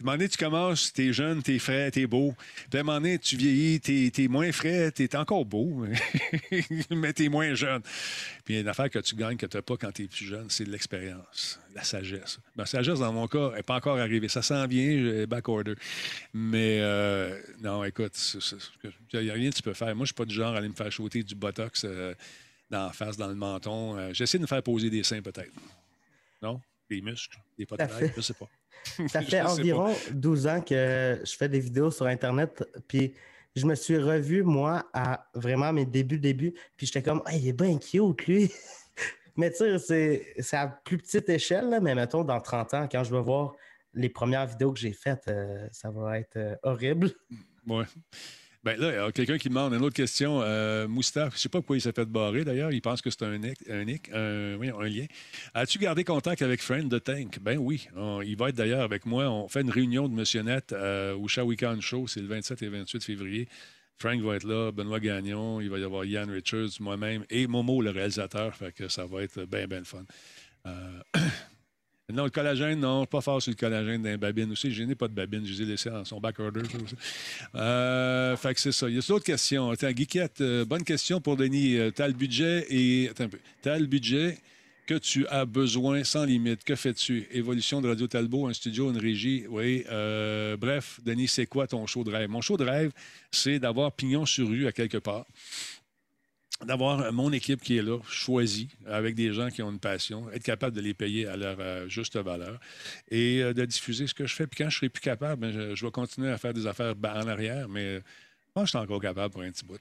moment 0.01 0.11
donné, 0.11 0.29
tu 0.29 0.37
commences, 0.37 0.93
t'es 0.93 1.11
jeune, 1.11 1.41
t'es 1.41 1.57
frais, 1.57 1.89
t'es 1.89 2.05
beau. 2.05 2.35
Puis 2.69 2.83
moment 2.83 3.01
tu 3.19 3.37
vieillis, 3.37 3.79
t'es 3.79 4.11
es 4.15 4.27
moins 4.27 4.51
frais, 4.51 4.91
t'es 4.91 5.15
encore 5.15 5.45
beau, 5.45 5.83
mais 6.91 7.13
t'es 7.13 7.27
moins 7.27 7.55
jeune. 7.55 7.81
Puis 8.45 8.53
il 8.53 8.55
y 8.55 8.57
a 8.59 8.61
une 8.61 8.67
affaire 8.67 8.89
que 8.91 8.99
tu 8.99 9.15
gagnes 9.15 9.37
que 9.37 9.47
tu 9.47 9.57
n'as 9.57 9.63
pas 9.63 9.77
quand 9.77 9.91
tu 9.91 10.03
es 10.03 10.07
plus 10.07 10.25
jeune, 10.25 10.45
c'est 10.49 10.65
de 10.65 10.71
l'expérience, 10.71 11.59
la 11.73 11.83
sagesse. 11.83 12.39
La 12.55 12.67
sagesse, 12.67 12.99
dans 12.99 13.13
mon 13.13 13.27
cas, 13.27 13.51
n'est 13.55 13.63
pas 13.63 13.77
encore 13.77 13.97
arrivée. 13.97 14.27
Ça 14.27 14.43
s'en 14.43 14.67
vient, 14.67 15.25
back 15.25 15.49
order. 15.49 15.73
Mais 16.33 16.79
euh, 16.81 17.39
non, 17.61 17.83
écoute, 17.83 18.13
il 19.13 19.19
n'y 19.21 19.29
a 19.29 19.33
rien 19.33 19.49
que 19.49 19.55
tu 19.55 19.63
peux 19.63 19.73
faire. 19.73 19.95
Moi, 19.95 20.05
je 20.05 20.09
suis 20.09 20.13
pas 20.13 20.25
du 20.25 20.35
genre 20.35 20.53
à 20.53 20.57
aller 20.57 20.69
me 20.69 20.73
faire 20.73 20.82
faire 20.91 21.23
du 21.23 21.35
botox 21.35 21.83
euh, 21.85 22.13
dans 22.69 22.87
la 22.87 22.93
face, 22.93 23.17
dans 23.17 23.27
le 23.27 23.35
menton. 23.35 23.97
Euh, 23.97 24.09
j'essaie 24.13 24.37
de 24.37 24.43
me 24.43 24.47
faire 24.47 24.63
poser 24.63 24.89
des 24.89 25.03
seins, 25.03 25.21
peut-être. 25.21 25.53
Non? 26.41 26.61
Des 26.89 27.01
muscles, 27.01 27.37
des 27.57 27.65
potes 27.65 27.79
de 27.79 28.09
je 28.15 28.21
sais 28.21 28.33
pas. 28.33 28.49
Ça 29.07 29.21
fait 29.21 29.41
environ 29.41 29.93
12 30.11 30.47
ans 30.47 30.61
que 30.61 31.21
je 31.23 31.35
fais 31.35 31.47
des 31.47 31.59
vidéos 31.59 31.91
sur 31.91 32.05
Internet, 32.05 32.63
puis 32.87 33.13
je 33.55 33.65
me 33.65 33.75
suis 33.75 33.97
revu, 33.97 34.43
moi, 34.43 34.89
à 34.93 35.27
vraiment 35.33 35.71
mes 35.71 35.85
débuts, 35.85 36.19
débuts, 36.19 36.53
puis 36.75 36.87
j'étais 36.87 37.03
comme, 37.03 37.21
il 37.31 37.47
est 37.47 37.53
bien 37.53 37.77
cute, 37.77 38.25
lui. 38.25 38.51
mais 39.37 39.51
tu 39.51 39.79
sais, 39.79 40.33
c'est 40.39 40.57
à 40.57 40.67
plus 40.67 40.97
petite 40.97 41.29
échelle, 41.29 41.79
mais 41.81 41.95
mettons, 41.95 42.23
dans 42.23 42.41
30 42.41 42.73
ans, 42.73 42.87
quand 42.91 43.03
je 43.03 43.15
vais 43.15 43.21
voir 43.21 43.53
les 43.93 44.09
premières 44.09 44.47
vidéos 44.47 44.73
que 44.73 44.79
j'ai 44.79 44.93
faites, 44.93 45.27
euh, 45.27 45.67
ça 45.71 45.91
va 45.91 46.19
être 46.19 46.59
horrible. 46.63 47.11
Ouais. 47.67 47.85
Ben 48.63 48.79
là, 48.79 49.11
quelqu'un 49.11 49.37
qui 49.37 49.49
demande 49.49 49.73
une 49.73 49.81
autre 49.81 49.95
question. 49.95 50.41
Euh, 50.41 50.87
Moustapha, 50.87 51.29
je 51.31 51.35
ne 51.35 51.39
sais 51.39 51.49
pas 51.49 51.59
pourquoi 51.59 51.75
il 51.75 51.81
s'est 51.81 51.91
fait 51.91 52.05
barrer 52.05 52.45
d'ailleurs. 52.45 52.71
Il 52.71 52.81
pense 52.81 53.01
que 53.01 53.09
c'est 53.09 53.23
un, 53.23 53.33
un, 53.33 53.81
un, 53.81 54.87
lien. 54.87 55.05
As-tu 55.53 55.79
gardé 55.79 56.05
contact 56.05 56.41
avec 56.41 56.61
Friend 56.61 56.89
de 56.89 56.97
Tank? 56.97 57.39
Ben 57.41 57.57
oui. 57.57 57.87
il 58.25 58.37
va 58.37 58.49
être 58.49 58.55
d'ailleurs 58.55 58.83
avec 58.83 59.05
moi. 59.05 59.29
On 59.29 59.49
fait 59.49 59.61
une 59.61 59.69
réunion 59.69 60.07
de 60.07 60.13
Monsieur 60.13 60.43
Net 60.43 60.71
euh, 60.71 61.13
au 61.15 61.27
Shawikan 61.27 61.81
Show. 61.81 62.07
C'est 62.07 62.21
le 62.21 62.27
27 62.27 62.61
et 62.61 62.69
28 62.69 63.03
février. 63.03 63.49
Frank 63.97 64.21
va 64.21 64.35
être 64.35 64.47
là, 64.47 64.71
Benoît 64.71 64.99
Gagnon, 64.99 65.61
il 65.61 65.69
va 65.69 65.77
y 65.77 65.83
avoir 65.83 66.03
Ian 66.03 66.25
Richards, 66.27 66.71
moi-même 66.79 67.25
et 67.29 67.47
Momo, 67.47 67.81
le 67.81 67.91
réalisateur. 67.91 68.57
Que 68.75 68.87
ça 68.87 69.05
va 69.05 69.23
être 69.23 69.45
bien, 69.45 69.67
bien 69.67 69.83
fun. 69.83 70.03
Euh, 70.65 70.99
Non, 72.11 72.25
le 72.25 72.29
collagène, 72.29 72.81
non, 72.81 73.05
pas 73.05 73.21
fort 73.21 73.41
sur 73.41 73.51
le 73.51 73.55
collagène 73.55 74.03
d'un 74.03 74.17
babine 74.17 74.51
aussi. 74.51 74.71
Je 74.71 74.83
n'ai 74.83 74.93
pas 74.93 75.07
de 75.07 75.13
babine, 75.13 75.45
je 75.45 75.53
les 75.53 75.61
ai 75.61 75.65
laissés 75.65 75.89
en 75.89 76.03
son 76.03 76.19
back 76.19 76.37
order. 76.39 76.61
Euh, 77.55 78.35
fait 78.35 78.53
que 78.53 78.59
c'est 78.59 78.71
ça. 78.71 78.89
Il 78.89 78.95
y 78.95 78.97
a 78.97 79.01
d'autres 79.01 79.23
questions. 79.23 79.69
Attends, 79.69 79.91
Guiquette, 79.91 80.41
euh, 80.41 80.65
bonne 80.65 80.83
question 80.83 81.21
pour 81.21 81.37
Denis. 81.37 81.77
Euh, 81.77 81.91
tu 81.95 82.01
as 82.01 82.07
le 82.07 82.13
budget 82.13 82.65
et. 82.69 83.09
Attends 83.09 83.25
un 83.25 83.29
peu. 83.29 83.39
Tu 83.61 83.69
as 83.69 83.79
le 83.79 83.85
budget 83.85 84.37
que 84.85 84.95
tu 84.95 85.25
as 85.27 85.45
besoin 85.45 86.03
sans 86.03 86.25
limite. 86.25 86.63
Que 86.63 86.75
fais-tu? 86.75 87.27
Évolution 87.31 87.81
de 87.81 87.87
Radio 87.87 88.07
Talbot, 88.07 88.47
un 88.47 88.53
studio, 88.53 88.91
une 88.91 88.97
régie. 88.97 89.45
Oui. 89.49 89.85
Euh, 89.89 90.57
bref, 90.57 90.99
Denis, 91.05 91.29
c'est 91.29 91.45
quoi 91.45 91.67
ton 91.67 91.85
show 91.87 92.03
de 92.03 92.11
rêve? 92.11 92.29
Mon 92.29 92.41
show 92.41 92.57
de 92.57 92.65
rêve, 92.65 92.91
c'est 93.31 93.59
d'avoir 93.59 93.93
pignon 93.93 94.25
sur 94.25 94.49
rue 94.49 94.67
à 94.67 94.71
quelque 94.71 94.97
part 94.97 95.25
d'avoir 96.65 97.11
mon 97.11 97.31
équipe 97.31 97.61
qui 97.61 97.77
est 97.77 97.81
là, 97.81 97.99
choisie, 98.07 98.69
avec 98.85 99.15
des 99.15 99.33
gens 99.33 99.49
qui 99.49 99.61
ont 99.61 99.71
une 99.71 99.79
passion, 99.79 100.29
être 100.31 100.43
capable 100.43 100.75
de 100.75 100.81
les 100.81 100.93
payer 100.93 101.27
à 101.27 101.37
leur 101.37 101.57
euh, 101.59 101.87
juste 101.87 102.17
valeur 102.17 102.59
et 103.09 103.41
euh, 103.41 103.53
de 103.53 103.65
diffuser 103.65 104.07
ce 104.07 104.13
que 104.13 104.25
je 104.25 104.35
fais. 104.35 104.47
Puis 104.47 104.63
quand 104.63 104.69
je 104.69 104.77
serai 104.77 104.89
plus 104.89 105.01
capable, 105.01 105.41
ben, 105.41 105.75
je, 105.75 105.85
vais 105.85 105.91
continuer 105.91 106.29
à 106.29 106.37
faire 106.37 106.53
des 106.53 106.67
affaires 106.67 106.95
en 107.03 107.27
arrière, 107.27 107.67
mais 107.69 107.97
je 107.97 108.01
pense 108.53 108.63
que 108.63 108.65
je 108.65 108.69
suis 108.77 108.77
encore 108.77 109.01
capable 109.01 109.33
pour 109.33 109.41
un 109.41 109.51
petit 109.51 109.65
bout. 109.65 109.79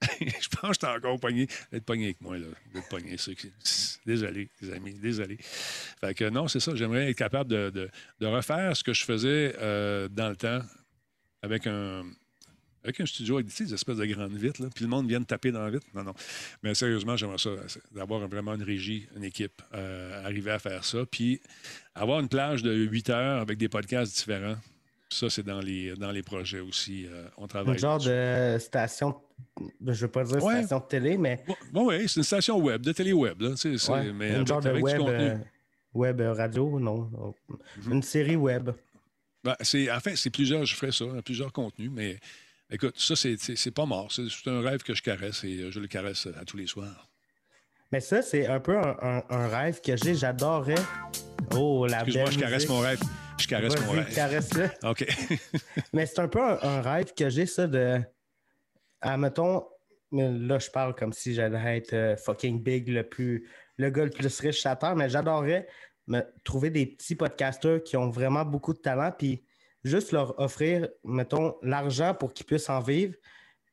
je 0.20 0.48
pense 0.48 0.78
que 0.78 0.86
je 0.86 0.86
suis 0.86 0.96
encore 0.96 1.20
pogné. 1.20 1.46
D'être 1.70 1.84
pogné 1.84 2.04
avec 2.04 2.20
moi, 2.20 2.38
là. 2.38 2.46
D'être 2.72 2.88
pogné. 2.88 3.16
Désolé, 4.06 4.48
les 4.60 4.70
amis, 4.72 4.94
désolé. 4.94 5.36
Fait 5.40 6.14
que 6.14 6.28
non, 6.30 6.48
c'est 6.48 6.60
ça. 6.60 6.74
J'aimerais 6.74 7.10
être 7.10 7.18
capable 7.18 7.50
de, 7.50 7.90
refaire 8.22 8.76
ce 8.76 8.82
que 8.82 8.94
je 8.94 9.04
faisais 9.04 9.54
euh, 9.58 10.08
dans 10.08 10.30
le 10.30 10.36
temps 10.36 10.60
avec 11.42 11.66
un, 11.66 12.04
avec 12.82 13.00
un 13.00 13.06
studio 13.06 13.36
avec 13.36 13.46
des 13.46 13.74
espèces 13.74 13.96
de 13.96 14.06
grandes 14.06 14.32
vitres, 14.32 14.62
puis 14.74 14.84
le 14.84 14.90
monde 14.90 15.08
vient 15.08 15.20
de 15.20 15.26
taper 15.26 15.52
dans 15.52 15.62
la 15.62 15.70
vitre. 15.70 15.86
Non, 15.94 16.02
non. 16.02 16.14
Mais 16.62 16.74
sérieusement, 16.74 17.16
j'aimerais 17.16 17.38
ça, 17.38 17.50
d'avoir 17.92 18.26
vraiment 18.26 18.54
une 18.54 18.62
régie, 18.62 19.06
une 19.16 19.24
équipe, 19.24 19.62
euh, 19.74 20.24
arriver 20.24 20.50
à 20.50 20.58
faire 20.58 20.84
ça. 20.84 20.98
Puis 21.10 21.40
avoir 21.94 22.20
une 22.20 22.28
plage 22.28 22.62
de 22.62 22.72
8 22.72 23.10
heures 23.10 23.40
avec 23.40 23.58
des 23.58 23.68
podcasts 23.68 24.16
différents. 24.16 24.56
Ça, 25.12 25.28
c'est 25.28 25.42
dans 25.42 25.58
les, 25.58 25.94
dans 25.96 26.12
les 26.12 26.22
projets 26.22 26.60
aussi. 26.60 27.06
Euh, 27.06 27.26
on 27.36 27.48
travaille. 27.48 27.74
Un 27.74 27.78
genre 27.78 27.98
de 27.98 28.56
station, 28.60 29.16
je 29.58 29.90
ne 29.90 29.92
veux 29.92 30.08
pas 30.08 30.22
dire 30.22 30.40
station 30.40 30.78
de 30.78 30.84
télé, 30.84 31.18
mais. 31.18 31.44
Oui, 31.74 31.82
ouais, 31.82 32.04
c'est 32.06 32.20
une 32.20 32.24
station 32.24 32.58
web, 32.58 32.80
de 32.80 32.92
télé-web. 32.92 33.40
Là, 33.42 33.50
c'est, 33.56 33.74
mais 34.14 34.36
un 34.36 34.46
genre 34.46 34.60
de 34.60 34.70
web, 34.70 35.00
euh, 35.00 35.36
web 35.92 36.20
radio, 36.20 36.78
non. 36.78 37.10
Mm-hmm. 37.50 37.92
Une 37.92 38.02
série 38.02 38.36
web. 38.36 38.70
Ben, 39.42 39.56
c'est, 39.62 39.90
en 39.90 39.98
fait, 39.98 40.14
c'est 40.16 40.30
plusieurs, 40.30 40.64
je 40.64 40.76
ferais 40.76 40.92
ça, 40.92 41.06
plusieurs 41.24 41.52
contenus, 41.52 41.90
mais 41.92 42.20
écoute, 42.70 42.98
ça, 42.98 43.16
c'est, 43.16 43.36
c'est, 43.38 43.56
c'est 43.56 43.70
pas 43.70 43.86
mort. 43.86 44.10
C'est, 44.12 44.28
c'est 44.28 44.50
un 44.50 44.60
rêve 44.60 44.82
que 44.82 44.94
je 44.94 45.02
caresse 45.02 45.44
et 45.44 45.58
euh, 45.62 45.70
je 45.70 45.80
le 45.80 45.86
caresse 45.88 46.26
à 46.38 46.44
tous 46.44 46.56
les 46.56 46.66
soirs. 46.66 47.08
Mais 47.92 48.00
ça, 48.00 48.22
c'est 48.22 48.46
un 48.46 48.60
peu 48.60 48.76
un, 48.78 48.96
un- 49.02 49.22
un 49.30 49.48
rêve 49.48 49.80
que 49.80 49.96
j'ai. 49.96 50.14
J'adorais. 50.14 50.74
Oh, 51.56 51.86
la 51.86 51.98
Excuse-moi, 52.02 52.30
je 52.30 52.38
caresse 52.38 52.68
mon 52.68 52.78
rêve. 52.78 53.00
Je 53.38 53.46
caresse 53.48 53.74
mon 53.84 53.92
rêve. 53.92 54.14
caresse-le. 54.14 54.68
OK. 54.88 55.04
Mais 55.92 56.06
c'est 56.06 56.20
un 56.20 56.28
peu 56.28 56.40
un, 56.40 56.58
un 56.62 56.80
rêve 56.82 57.12
que 57.16 57.28
j'ai, 57.28 57.46
ça, 57.46 57.66
de. 57.66 58.00
Admettons, 59.00 59.64
là, 60.12 60.58
je 60.58 60.70
parle 60.70 60.94
comme 60.94 61.12
si 61.12 61.34
j'allais 61.34 61.78
être 61.78 61.92
euh, 61.94 62.16
fucking 62.16 62.62
big, 62.62 62.88
le 62.88 63.02
plus. 63.02 63.48
Le 63.78 63.90
gars 63.90 64.04
le 64.04 64.10
plus 64.10 64.38
riche 64.40 64.64
à 64.66 64.76
terre, 64.76 64.94
mais 64.94 65.08
j'adorerais 65.08 65.66
me 66.06 66.20
trouver 66.44 66.68
des 66.70 66.84
petits 66.86 67.14
podcasteurs 67.14 67.82
qui 67.82 67.96
ont 67.96 68.10
vraiment 68.10 68.44
beaucoup 68.44 68.74
de 68.74 68.78
talent, 68.78 69.10
puis 69.16 69.42
juste 69.84 70.12
leur 70.12 70.38
offrir, 70.38 70.88
mettons, 71.04 71.56
l'argent 71.62 72.14
pour 72.14 72.32
qu'ils 72.34 72.46
puissent 72.46 72.68
en 72.68 72.80
vivre, 72.80 73.14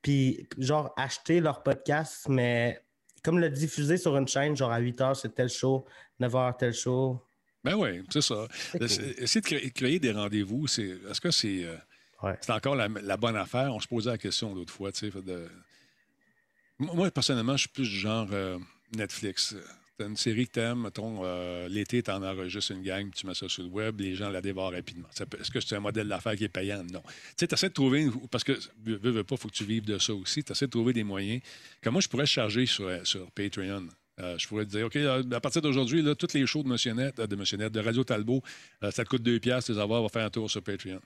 puis 0.02 0.48
genre 0.58 0.94
acheter 0.98 1.40
leur 1.42 1.64
podcast, 1.64 2.28
mais 2.30 2.82
comme 3.24 3.40
le 3.40 3.50
diffuser 3.50 3.98
sur 3.98 4.16
une 4.18 4.28
chaîne, 4.28 4.56
genre 4.56 4.72
à 4.72 4.80
8 4.80 5.00
h, 5.02 5.16
c'est 5.22 5.36
tel 5.36 5.50
show, 5.50 5.86
9 6.20 6.32
h, 6.34 6.58
tel 6.58 6.74
show. 6.74 7.22
Ben 7.64 7.76
oui, 7.76 8.04
c'est 8.10 8.22
ça. 8.22 8.48
cool. 8.72 8.84
Essayer 8.84 9.42
de 9.42 9.70
créer, 9.74 10.00
des 10.00 10.12
rendez-vous, 10.12 10.68
c'est, 10.68 10.98
est-ce 11.10 11.20
que 11.20 11.32
c'est, 11.32 11.64
euh, 11.66 11.76
Ouais. 12.24 12.36
c'est 12.42 12.52
encore 12.54 12.76
la, 12.76 12.88
la 12.88 13.18
bonne 13.18 13.36
affaire? 13.36 13.74
On 13.74 13.80
se 13.80 13.88
posait 13.88 14.10
la 14.12 14.18
question 14.18 14.54
l'autre 14.56 14.74
fois. 14.74 14.92
tu 14.92 15.12
sais, 15.12 15.22
de- 15.22 15.50
moi, 16.80 17.12
personnellement, 17.12 17.54
je 17.54 17.62
suis 17.62 17.70
plus 17.70 17.90
du 17.90 17.96
genre 18.00 18.28
euh, 18.32 18.58
Netflix. 18.96 19.56
T'as 19.98 20.06
une 20.06 20.15
série 20.15 20.45
que 20.45 20.52
t'aimes, 20.52 20.84
mettons, 20.84 21.22
euh, 21.24 21.68
l'été, 21.69 22.03
t'en 22.03 22.22
enregistres 22.22 22.72
une 22.72 22.84
gang, 22.84 23.10
tu 23.11 23.26
mets 23.26 23.34
ça 23.34 23.49
sur 23.49 23.64
le 23.64 23.69
web, 23.69 23.99
les 23.99 24.14
gens 24.14 24.30
la 24.30 24.41
dévorent 24.41 24.72
rapidement. 24.72 25.07
Est-ce 25.40 25.49
que 25.49 25.60
c'est 25.60 25.76
un 25.76 25.80
modèle 25.80 26.07
d'affaires 26.07 26.36
qui 26.36 26.44
est 26.44 26.49
payant? 26.49 26.84
Non. 26.84 27.02
Tu 27.02 27.14
sais, 27.38 27.48
t'essaies 27.48 27.69
de 27.69 27.74
trouver, 27.74 28.07
parce 28.30 28.44
que, 28.44 28.60
veux, 28.86 28.99
veux 29.10 29.24
pas, 29.24 29.38
faut 29.38 29.48
que 29.48 29.56
tu 29.56 29.65
vives 29.65 29.86
de 29.86 29.98
ça 29.98 30.14
aussi, 30.14 30.44
t'essaies 30.44 30.68
de 30.68 30.72
trouver 30.72 30.94
des 30.94 31.03
moyens. 31.03 31.41
Comme 31.82 31.94
moi, 31.94 32.02
je 32.02 32.07
pourrais 32.07 32.28
charger 32.28 32.68
sur, 32.68 32.88
sur 33.07 33.32
Patreon. 33.32 33.88
Euh, 34.19 34.38
je 34.38 34.48
pourrais 34.48 34.65
te 34.65 34.69
dire, 34.69 34.86
OK, 34.86 34.95
euh, 34.98 35.24
à 35.32 35.40
partir 35.40 35.64
d'aujourd'hui, 35.64 36.03
toutes 36.15 36.34
les 36.34 36.45
shows 36.45 36.61
de 36.61 36.68
Monsieur 36.68 36.94
Net, 36.94 37.19
euh, 37.19 37.26
de 37.26 37.36
Monsieur 37.36 37.57
Net, 37.57 37.72
de 37.72 37.80
Radio 37.80 38.03
Talbot, 38.03 38.44
ça 38.82 39.03
te 39.03 39.10
coûte 39.10 39.24
2 39.24 39.40
piastres, 39.40 39.72
les 39.72 39.80
avoir, 39.80 40.03
va 40.03 40.10
faire 40.10 40.26
un 40.26 40.30
tour 40.30 40.49
sur 40.49 40.61
Patreon. 40.61 40.99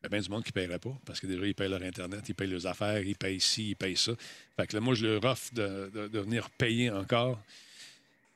Il 0.00 0.04
y 0.04 0.06
a 0.06 0.08
bien 0.08 0.20
du 0.20 0.30
monde 0.30 0.42
qui 0.42 0.50
ne 0.50 0.54
paierait 0.54 0.78
pas 0.78 0.98
parce 1.04 1.20
que 1.20 1.26
déjà, 1.26 1.46
ils 1.46 1.54
payent 1.54 1.68
leur 1.68 1.82
Internet, 1.82 2.26
ils 2.28 2.34
payent 2.34 2.48
leurs 2.48 2.66
affaires, 2.66 3.02
ils 3.02 3.14
payent 3.14 3.40
ci, 3.40 3.70
ils 3.70 3.76
payent 3.76 3.96
ça. 3.96 4.12
Fait 4.56 4.66
que 4.66 4.74
là, 4.74 4.80
moi, 4.80 4.94
je 4.94 5.06
leur 5.06 5.24
offre 5.26 5.52
de 5.54 6.18
venir 6.18 6.48
payer 6.50 6.90
encore 6.90 7.38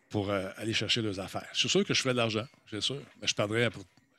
pour 0.09 0.31
euh, 0.31 0.49
aller 0.57 0.73
chercher 0.73 1.03
leurs 1.03 1.19
affaires. 1.20 1.49
Je 1.53 1.59
suis 1.61 1.69
sûr 1.69 1.85
que 1.85 1.93
je 1.95 2.01
ferais 2.01 2.15
de 2.15 2.19
l'argent, 2.19 2.45
c'est 2.70 2.81
sûr, 2.81 3.01
mais 3.20 3.27
je 3.27 3.35
perdrais, 3.35 3.69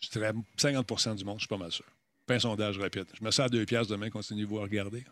je 0.01 0.09
dirais 0.09 0.31
50% 0.57 1.15
du 1.15 1.23
monde, 1.25 1.35
je 1.37 1.41
suis 1.41 1.47
pas 1.47 1.57
mal 1.57 1.71
sûr. 1.71 1.85
Pas 2.25 2.35
un 2.35 2.39
sondage 2.39 2.77
rapide. 2.77 3.05
Je 3.17 3.23
me 3.23 3.31
sers 3.31 3.45
à 3.45 3.49
2 3.49 3.65
piastres 3.65 3.91
demain, 3.91 4.09
continuez-vous 4.09 4.59
à 4.59 4.63
regarder. 4.63 5.05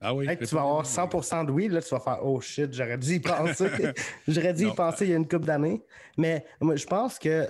Ah 0.00 0.14
oui? 0.14 0.28
Hey, 0.28 0.36
tu 0.38 0.44
vas 0.54 0.60
avoir 0.60 0.84
100% 0.86 1.46
de 1.46 1.50
oui, 1.50 1.68
là, 1.68 1.80
tu 1.82 1.88
vas 1.88 1.98
faire 2.00 2.18
Oh 2.24 2.40
shit, 2.40 2.72
j'aurais 2.72 2.98
dû 2.98 3.14
y 3.14 3.20
penser. 3.20 3.68
j'aurais 4.28 4.52
dû 4.54 4.66
y 4.68 4.74
penser 4.74 5.06
il 5.06 5.10
y 5.10 5.12
a 5.14 5.16
une 5.16 5.26
couple 5.26 5.46
d'années. 5.46 5.82
Mais 6.16 6.44
moi, 6.60 6.76
je 6.76 6.86
pense 6.86 7.18
que, 7.18 7.48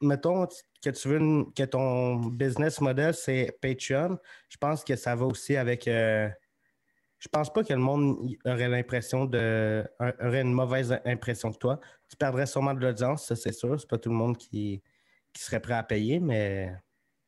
mettons 0.00 0.46
que 0.84 0.90
tu 0.90 1.08
veux 1.08 1.16
une- 1.18 1.52
que 1.52 1.64
ton 1.64 2.16
business 2.26 2.80
model, 2.80 3.14
c'est 3.14 3.58
Patreon, 3.60 4.18
je 4.48 4.56
pense 4.58 4.84
que 4.84 4.94
ça 4.96 5.16
va 5.16 5.24
aussi 5.26 5.56
avec. 5.56 5.88
euh, 5.88 6.28
je 7.26 7.30
pense 7.30 7.52
pas 7.52 7.64
que 7.64 7.72
le 7.72 7.80
monde 7.80 8.36
aurait 8.44 8.68
l'impression 8.68 9.24
de. 9.24 9.84
aurait 9.98 10.42
une 10.42 10.52
mauvaise 10.52 10.96
impression 11.04 11.50
de 11.50 11.56
toi. 11.56 11.80
Tu 12.08 12.16
perdrais 12.16 12.46
sûrement 12.46 12.72
de 12.72 12.80
l'audience, 12.80 13.26
ça 13.26 13.34
c'est 13.34 13.52
sûr. 13.52 13.80
C'est 13.80 13.88
pas 13.88 13.98
tout 13.98 14.10
le 14.10 14.14
monde 14.14 14.36
qui, 14.36 14.80
qui 15.32 15.42
serait 15.42 15.58
prêt 15.58 15.74
à 15.74 15.82
payer, 15.82 16.20
mais. 16.20 16.72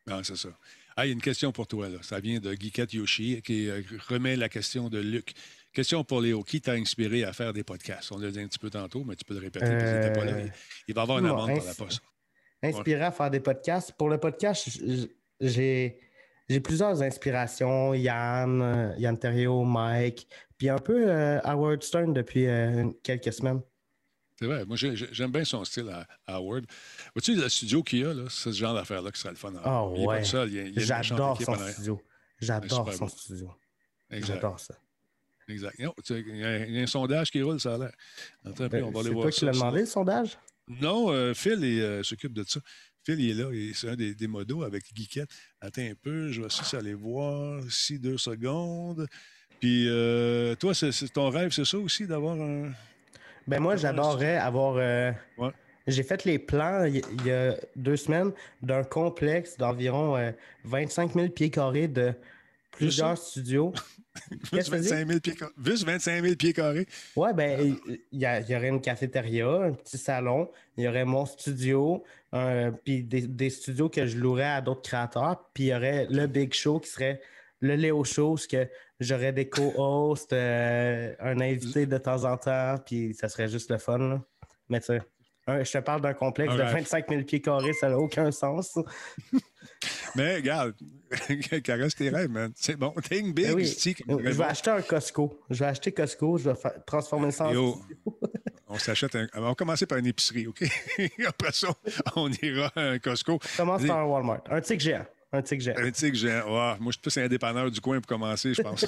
Non, 0.07 0.23
c'est 0.23 0.37
ça. 0.37 0.51
Ah, 0.97 1.05
il 1.05 1.09
y 1.09 1.11
a 1.11 1.15
une 1.15 1.21
question 1.21 1.51
pour 1.51 1.67
toi. 1.67 1.89
Là. 1.89 1.99
Ça 2.03 2.21
vient 2.21 2.39
de 2.39 2.53
Geekette 2.53 2.93
Yoshi 2.93 3.43
qui 3.43 3.69
euh, 3.69 3.83
remet 4.09 4.37
la 4.37 4.49
question 4.49 4.89
de 4.89 4.99
Luc. 5.01 5.33
Question 5.73 6.05
pour 6.05 6.21
Léo. 6.21 6.45
Qui 6.45 6.61
t'a 6.61 6.73
inspiré 6.73 7.25
à 7.25 7.33
faire 7.33 7.53
des 7.53 7.65
podcasts? 7.65 8.13
On 8.13 8.19
l'a 8.19 8.31
dit 8.31 8.41
un 8.41 8.47
petit 8.47 8.59
peu 8.59 8.71
tantôt, 8.71 9.03
mais 9.05 9.17
tu 9.17 9.25
peux 9.25 9.35
le 9.35 9.41
répéter 9.41 9.67
parce 9.67 10.19
pas 10.19 10.25
là. 10.25 10.33
Euh, 10.33 10.49
Il- 10.87 10.95
va 10.95 11.01
y 11.01 11.03
avoir 11.03 11.19
une 11.19 11.27
amende 11.27 11.57
par 11.57 11.65
la 11.65 11.75
poste. 11.75 12.03
inspiré 12.63 13.03
à 13.03 13.11
faire 13.11 13.31
des 13.31 13.41
podcasts. 13.41 13.93
Pour 13.93 14.09
le 14.09 14.19
podcast, 14.19 14.69
j'ai 15.41 15.99
j'ai 16.49 16.61
plusieurs 16.61 17.03
inspirations. 17.03 17.95
Yann, 17.95 18.61
euh, 18.63 18.95
Yann 18.99 19.19
Terrio, 19.19 19.65
Mike, 19.65 20.27
puis 20.57 20.69
un 20.69 20.79
peu 20.79 21.09
euh, 21.11 21.41
Howard 21.45 21.83
Stern 21.83 22.13
depuis 22.13 22.47
euh, 22.47 22.91
quelques 23.03 23.33
semaines. 23.33 23.61
C'est 24.39 24.47
vrai. 24.47 24.65
Moi, 24.65 24.77
j'ai- 24.77 24.95
j'ai- 24.95 25.09
j'aime 25.13 25.33
bien 25.33 25.45
son 25.45 25.65
style 25.65 25.89
à, 25.89 26.07
à 26.27 26.37
Howard. 26.37 26.65
Vois-tu 27.15 27.35
le 27.35 27.49
studio 27.49 27.83
qu'il 27.83 27.99
y 28.01 28.05
a, 28.05 28.15
là, 28.15 28.25
c'est 28.31 28.53
ce 28.53 28.57
genre 28.59 28.75
d'affaire-là 28.75 29.11
qui 29.11 29.19
serait 29.21 29.31
le 29.31 29.37
fun. 29.37 29.53
à 29.57 29.59
avoir. 29.59 29.97
il 29.97 30.07
ouais. 30.07 30.25
J'adore 30.77 31.43
son 31.43 31.55
studio. 31.57 32.01
J'adore 32.41 32.93
son 32.93 33.05
beau. 33.07 33.09
studio. 33.11 33.55
J'adore 34.11 34.61
ça. 34.61 34.75
exact. 35.49 35.75
Il 35.79 35.85
y, 35.85 36.45
a, 36.45 36.65
il 36.67 36.75
y 36.75 36.79
a 36.79 36.83
un 36.83 36.87
sondage 36.87 37.31
qui 37.31 37.43
roule, 37.43 37.59
ça 37.59 37.75
a 37.75 37.79
l'air. 37.79 37.93
Attends 38.45 38.65
on 38.65 38.91
va 38.91 39.01
aller 39.01 39.11
voir 39.11 39.23
toi 39.23 39.31
qui 39.31 39.45
l'as 39.45 39.53
demandé, 39.53 39.81
le 39.81 39.87
sondage? 39.87 40.39
Non, 40.69 41.11
euh, 41.11 41.33
Phil 41.35 41.59
il, 41.65 41.81
euh, 41.81 42.03
s'occupe 42.03 42.35
de 42.35 42.45
ça. 42.47 42.61
Phil, 43.09 43.21
il 43.21 43.31
est 43.31 43.43
là, 43.43 43.51
c'est 43.73 43.89
un 43.89 43.97
des, 43.97 44.15
des 44.15 44.27
modos 44.27 44.63
avec 44.65 44.85
Geekette. 44.95 45.31
Attends 45.63 45.81
un 45.81 45.95
peu, 46.03 46.31
je 46.31 46.43
vais 46.43 46.51
juste 46.51 46.75
aller 46.75 46.93
voir 46.93 47.59
ici 47.65 47.99
deux 47.99 48.19
secondes. 48.19 49.07
Puis, 49.61 49.87
euh, 49.89 50.55
toi, 50.57 50.75
c'est, 50.75 50.91
ton 51.11 51.31
rêve, 51.31 51.51
c'est 51.51 51.65
ça 51.65 51.79
aussi, 51.79 52.07
d'avoir 52.07 52.39
un. 52.39 52.71
Ben 53.47 53.61
moi, 53.61 53.77
j'adorerais 53.77 54.37
avoir. 54.37 54.75
euh, 54.77 55.11
Ouais. 55.39 55.51
J'ai 55.87 56.03
fait 56.03 56.27
les 56.27 56.39
plans 56.39 56.85
il 56.85 56.97
y- 57.27 57.31
a 57.31 57.55
deux 57.75 57.97
semaines 57.97 58.31
d'un 58.61 58.85
complexe 58.85 59.57
d'environ 59.57 60.15
euh, 60.19 60.31
25 60.65 61.15
000 61.15 61.29
pieds 61.31 61.49
carrés 61.49 61.89
de 61.89 62.13
plusieurs 62.73 63.17
studios. 63.17 63.73
Juste 64.31 64.51
Qu'est-ce 64.51 64.71
que 64.71 64.77
tu 64.77 64.83
dis? 64.83 64.89
25 64.89 65.07
000 65.09 65.21
pieds, 65.21 65.35
car- 65.35 65.51
juste 65.65 65.85
25 65.85 66.23
000 66.23 66.37
pieds 66.37 66.53
carrés. 66.53 66.87
Ouais, 67.17 67.33
ben, 67.33 67.77
il 67.87 68.01
il 68.13 68.21
y, 68.21 68.57
aurait 68.57 68.69
une 68.69 68.81
cafétéria, 68.81 69.49
un 69.49 69.73
petit 69.73 69.99
salon, 69.99 70.51
il 70.77 70.85
y 70.85 70.89
aurait 70.89 71.05
mon 71.05 71.27
studio, 71.27 72.03
puis 72.85 73.03
des, 73.05 73.23
des 73.27 73.51
studios 73.51 73.89
que 73.89 74.07
je 74.07 74.17
louerais 74.19 74.45
à 74.45 74.61
d'autres 74.61 74.83
créateurs, 74.83 75.51
puis 75.55 75.65
il 75.65 75.67
y 75.69 75.75
aurait 75.75 76.07
le 76.11 76.27
Big 76.27 76.53
Show 76.53 76.81
qui 76.81 76.91
serait 76.91 77.21
le 77.61 77.75
Léo 77.75 78.05
Show, 78.05 78.37
ce 78.37 78.47
que 78.47 78.69
j'aurais 79.01 79.33
des 79.33 79.49
co-hosts, 79.49 80.33
euh, 80.33 81.15
un 81.21 81.41
invité 81.41 81.87
de 81.87 81.99
temps 81.99 82.25
en 82.25 82.37
temps, 82.37 82.77
puis 82.85 83.15
ça 83.15 83.29
serait 83.29 83.49
juste 83.49 83.71
le 83.71 83.79
fun. 83.79 83.99
là. 83.99 84.23
Mais 84.69 84.81
tu 84.81 84.87
sais, 84.87 85.01
je 85.49 85.73
te 85.73 85.79
parle 85.79 86.03
d'un 86.03 86.15
complexe 86.15 86.55
de 86.55 86.61
rêve. 86.61 86.75
25 86.75 87.09
000 87.09 87.23
pieds 87.23 87.41
carrés, 87.41 87.73
ça 87.73 87.89
n'a 87.89 87.99
aucun 87.99 88.31
sens. 88.31 88.79
Mais 90.15 90.37
regarde, 90.37 90.75
caresse 91.65 91.95
tes 91.95 92.11
rêves, 92.11 92.31
man. 92.31 92.53
C'est 92.55 92.77
bon. 92.77 92.93
Think 93.09 93.35
big, 93.35 93.47
Ben 93.47 93.55
oui. 93.55 93.67
c'est 93.67 93.95
Je 94.09 94.15
vais 94.15 94.45
acheter 94.45 94.71
un 94.71 94.83
Costco. 94.83 95.41
Je 95.51 95.59
vais 95.59 95.67
acheter 95.67 95.93
Costco, 95.93 96.39
je 96.39 96.51
vais 96.51 96.57
transformer 96.87 97.31
ça 97.31 97.47
en 97.47 97.53
Yo, 97.53 97.81
on 98.69 98.79
s'achète 98.79 99.15
un. 99.17 99.27
On 99.35 99.41
va 99.43 99.55
commencer 99.55 99.87
par 99.87 99.99
une 99.99 100.07
épicerie, 100.07 100.47
OK? 100.47 100.65
Après 101.27 101.53
ça, 101.53 101.69
on 102.17 102.31
ira 102.43 102.71
à 102.77 102.81
un 102.83 102.99
Costco. 102.99 103.39
Commence 103.57 103.85
par 103.87 103.99
un 103.99 104.05
Walmart. 104.05 104.43
Un 104.51 104.61
tic 104.61 104.81
géant. 104.81 105.07
Un 105.31 105.43
tic 105.43 105.61
géant. 105.61 105.75
Un 105.77 105.91
tic 105.91 106.15
géant. 106.15 106.47
Moi, 106.49 106.77
je 106.87 106.93
suis 106.93 107.01
plus 107.03 107.19
un 107.19 107.29
dépanneur 107.29 107.71
du 107.71 107.81
coin 107.83 108.01
pour 108.01 108.07
commencer, 108.07 108.55
je 108.55 108.63
pense. 108.63 108.85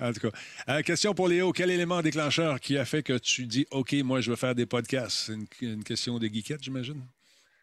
en 0.00 0.12
tout 0.12 0.20
cas. 0.28 0.36
Euh, 0.68 0.82
question 0.82 1.14
pour 1.14 1.28
Léo. 1.28 1.52
Quel 1.52 1.70
élément 1.70 2.02
déclencheur 2.02 2.58
qui 2.58 2.76
a 2.78 2.84
fait 2.84 3.04
que 3.04 3.16
tu 3.18 3.46
dis 3.46 3.64
OK, 3.70 3.92
moi, 4.04 4.20
je 4.20 4.30
veux 4.30 4.36
faire 4.36 4.56
des 4.56 4.66
podcasts? 4.66 5.26
C'est 5.26 5.34
une, 5.34 5.46
une 5.76 5.84
question 5.84 6.18
de 6.18 6.26
geekette, 6.26 6.64
j'imagine? 6.64 7.00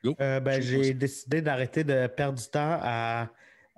Euh, 0.05 0.39
ben, 0.39 0.61
j'ai 0.61 0.93
décidé 0.93 1.41
d'arrêter 1.41 1.83
de 1.83 2.07
perdre 2.07 2.39
du 2.39 2.47
temps 2.47 2.79
à. 2.81 3.29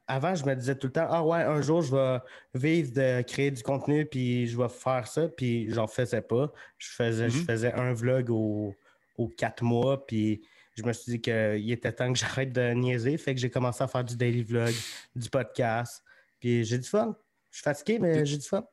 Avant, 0.05 0.35
je 0.35 0.45
me 0.45 0.53
disais 0.53 0.75
tout 0.75 0.87
le 0.87 0.93
temps, 0.93 1.07
ah 1.09 1.23
ouais, 1.23 1.43
un 1.43 1.61
jour, 1.61 1.81
je 1.81 1.95
vais 1.95 2.19
vivre 2.53 2.91
de 2.91 3.21
créer 3.21 3.51
du 3.51 3.63
contenu, 3.63 4.05
puis 4.05 4.47
je 4.47 4.57
vais 4.57 4.67
faire 4.67 5.07
ça, 5.07 5.29
puis 5.29 5.71
j'en 5.71 5.87
faisais 5.87 6.21
pas. 6.21 6.51
Je 6.77 6.89
faisais, 6.89 7.29
je 7.29 7.37
Mhm. 7.37 7.45
faisais 7.45 7.73
un 7.73 7.93
vlog 7.93 8.29
au- 8.29 8.75
aux 9.17 9.27
quatre 9.29 9.63
mois, 9.63 10.05
puis 10.05 10.41
je 10.75 10.83
me 10.83 10.91
suis 10.91 11.13
dit 11.13 11.21
qu'il 11.21 11.71
était 11.71 11.93
temps 11.93 12.11
que 12.11 12.19
j'arrête 12.41 12.51
de 12.51 12.73
niaiser. 12.73 13.17
Fait 13.17 13.33
que 13.33 13.39
j'ai 13.39 13.49
commencé 13.49 13.81
à 13.81 13.87
faire 13.87 14.03
du 14.03 14.17
daily 14.17 14.43
vlog, 14.43 14.73
du 15.15 15.29
podcast, 15.29 16.03
puis 16.39 16.65
j'ai 16.65 16.77
du 16.79 16.87
fun. 16.87 17.15
Je 17.49 17.57
suis 17.57 17.63
fatigué, 17.63 17.97
mais 17.99 18.25
j'ai 18.25 18.37
du 18.37 18.45
fun. 18.47 18.65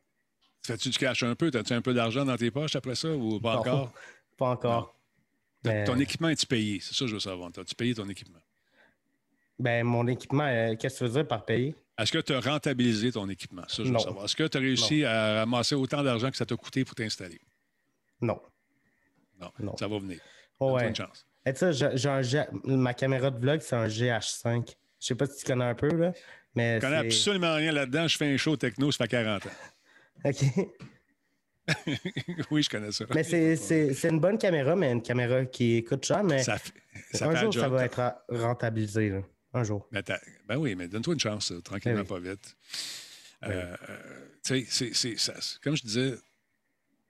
Fais-tu 0.63 0.89
du 0.91 0.99
cash 0.99 1.23
un 1.23 1.37
peu? 1.37 1.51
As-tu 1.55 1.73
un 1.75 1.81
peu 1.81 1.95
d'argent 1.95 2.25
dans 2.25 2.37
tes 2.37 2.51
poches 2.51 2.75
après 2.75 2.97
ça 2.97 3.09
ou 3.09 3.39
pas 3.41 3.55
Non. 3.55 3.61
encore? 3.61 3.93
Pas 4.37 4.47
encore. 4.49 4.97
Ton 5.63 5.99
équipement, 5.99 6.29
est 6.29 6.37
tu 6.37 6.47
payé? 6.47 6.81
C'est 6.81 6.95
ça 6.95 7.01
que 7.05 7.09
je 7.09 7.15
veux 7.15 7.21
savoir. 7.21 7.51
As-tu 7.57 7.75
payé 7.75 7.95
ton 7.95 8.09
équipement? 8.09 8.39
Ben, 9.59 9.85
mon 9.85 10.07
équipement, 10.07 10.47
euh, 10.47 10.75
qu'est-ce 10.77 10.95
que 10.95 10.99
tu 10.99 11.05
veux 11.05 11.19
dire 11.19 11.29
par 11.29 11.45
payer? 11.45 11.75
Est-ce 11.99 12.13
que 12.13 12.19
tu 12.19 12.33
as 12.33 12.41
rentabilisé 12.41 13.13
ton 13.13 13.29
équipement? 13.29 13.65
Ça, 13.69 13.85
je 13.85 13.93
veux 13.93 13.99
savoir. 13.99 14.25
Est-ce 14.25 14.35
que 14.37 14.49
tu 14.49 14.57
as 14.57 14.61
réussi 14.61 15.05
à 15.05 15.41
ramasser 15.41 15.75
autant 15.75 16.03
d'argent 16.03 16.31
que 16.31 16.37
ça 16.39 16.47
t'a 16.47 16.57
coûté 16.57 16.83
pour 16.85 16.95
t'installer? 16.95 17.41
Non. 18.23 18.41
Non. 19.39 19.53
Non. 19.59 19.77
Ça 19.77 19.87
va 19.87 19.99
venir. 19.99 20.19
Oh, 20.59 20.73
ouais. 20.73 20.89
une 20.89 20.95
chance. 20.97 21.27
Et 21.45 21.55
ça, 21.55 21.69
un 21.69 22.23
G- 22.23 22.45
ma 22.65 22.95
caméra 22.95 23.31
de 23.31 23.39
vlog, 23.39 23.61
c'est 23.61 23.77
un 23.77 23.87
GH5. 23.87 24.67
Je 24.99 25.07
sais 25.07 25.15
pas 25.15 25.27
si 25.27 25.39
tu 25.41 25.45
connais 25.47 25.65
un 25.65 25.75
peu, 25.75 25.89
là. 25.89 26.13
Mais 26.55 26.77
Je 26.77 26.81
connais 26.81 26.97
absolument 26.97 27.55
rien 27.55 27.73
là-dedans. 27.73 28.09
Je 28.09 28.17
fais 28.17 28.33
un 28.33 28.37
show 28.37 28.57
techno, 28.57 28.91
ça 28.93 29.05
fait 29.05 29.09
40 29.09 29.47
ans. 29.47 29.51
OK. 30.25 30.43
oui, 32.51 32.63
je 32.63 32.71
connais 32.71 32.93
ça. 32.93 33.05
Mais 33.15 33.23
c'est- 33.23 34.09
une 34.09 34.21
bonne 34.21 34.39
caméra, 34.39 34.75
mais 34.77 34.93
une 34.93 35.03
caméra 35.03 35.45
qui 35.45 35.83
coûte 35.85 36.05
cher, 36.05 36.23
mais 36.25 36.43
Ça, 36.43 36.59
un 37.23 37.35
jour, 37.35 37.53
ça 37.55 37.69
va 37.69 37.85
être 37.85 38.15
rentabilisé. 38.29 39.11
là. 39.11 39.21
Un 39.53 39.65
jour. 39.65 39.89
Ben, 39.91 40.03
ben 40.47 40.57
oui, 40.59 40.77
mais 40.77 40.87
donne-toi 40.87 41.15
une 41.15 41.21
chance, 41.21 41.53
tranquillement, 41.65 41.99
Eh 42.09 42.13
oui. 42.13 42.21
pas 42.23 42.31
vite. 42.31 42.57
Euh, 43.45 43.77
euh, 43.89 43.99
tu 44.45 44.65
sais, 44.67 45.17
comme 45.63 45.77
je 45.77 45.83
disais, 45.83 46.15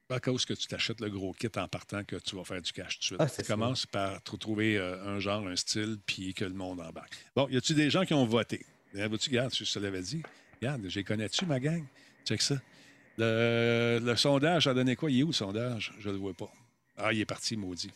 pas 0.09 0.17
à 0.17 0.21
cause 0.21 0.45
que 0.47 0.55
tu 0.55 0.67
t'achètes 0.67 1.01
le 1.01 1.11
gros 1.11 1.33
kit 1.33 1.49
en 1.57 1.69
partant 1.69 2.03
que 2.03 2.17
tu 2.17 2.35
vas 2.37 2.45
faire 2.45 2.63
du 2.63 2.73
cash 2.73 2.95
tout 2.95 3.01
de 3.01 3.05
suite. 3.05 3.17
Ah, 3.21 3.27
tu 3.29 3.43
commences 3.47 3.85
par 3.85 4.23
trouver 4.23 4.79
euh, 4.79 5.05
un 5.05 5.19
genre, 5.21 5.47
un 5.47 5.55
style, 5.57 5.99
puis 6.07 6.33
que 6.33 6.45
le 6.45 6.55
monde 6.55 6.81
embarque. 6.81 7.13
Bon, 7.37 7.47
y 7.49 7.57
a-tu 7.57 7.75
des 7.75 7.91
gens 7.91 8.05
qui 8.05 8.15
ont 8.15 8.25
voté? 8.27 8.65
Vois-tu, 8.95 9.29
regarde, 9.31 9.55
je 9.55 9.71
te 9.71 9.79
l'avais 9.79 10.01
dit. 10.03 10.23
Regarde, 10.63 10.83
j'ai 10.89 11.05
connais-tu 11.05 11.45
ma 11.47 11.61
gang? 11.61 11.85
Check 12.25 12.41
ça. 12.43 12.57
Le, 13.19 14.01
le 14.03 14.17
sondage 14.17 14.67
a 14.67 14.75
donné 14.75 14.97
quoi? 14.97 15.11
Il 15.11 15.21
est 15.21 15.23
où 15.23 15.29
le 15.29 15.33
sondage? 15.33 15.93
Je 15.99 16.09
ne 16.09 16.15
le 16.15 16.19
vois 16.21 16.35
pas. 16.35 16.51
Ah, 16.97 17.13
il 17.13 17.21
est 17.21 17.27
parti, 17.27 17.57
maudit. 17.57 17.91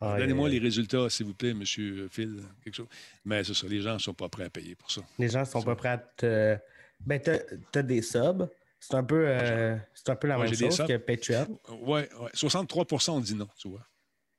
Ah, 0.00 0.16
Donnez-moi 0.18 0.48
les 0.48 0.58
résultats, 0.58 1.08
s'il 1.08 1.26
vous 1.26 1.34
plaît, 1.34 1.54
monsieur 1.54 2.08
Phil. 2.10 2.42
Quelque 2.62 2.74
chose. 2.74 2.86
Mais 3.24 3.42
c'est 3.44 3.54
ça, 3.54 3.66
les 3.66 3.80
gens 3.80 3.94
ne 3.94 3.98
sont 3.98 4.14
pas 4.14 4.28
prêts 4.28 4.44
à 4.44 4.50
payer 4.50 4.74
pour 4.74 4.90
ça. 4.90 5.02
Les 5.18 5.28
gens 5.28 5.44
sont 5.44 5.62
pas 5.62 5.76
prêts 5.76 5.88
à 5.90 5.98
te. 5.98 6.56
Ben, 7.00 7.20
t'as 7.20 7.38
t'as 7.72 7.82
des 7.82 8.02
subs. 8.02 8.48
C'est 8.80 8.94
un 8.96 9.04
peu, 9.04 9.24
euh, 9.26 9.76
c'est 9.94 10.10
un 10.10 10.16
peu 10.16 10.28
la 10.28 10.38
Ouais, 10.38 10.44
même 10.44 10.54
chose 10.54 10.76
que 10.86 10.96
Patreon. 10.98 11.58
Oui, 11.70 12.00
ouais. 12.20 12.30
63% 12.34 13.12
ont 13.12 13.20
dit 13.20 13.34
non, 13.34 13.48
tu 13.56 13.68
vois. 13.68 13.80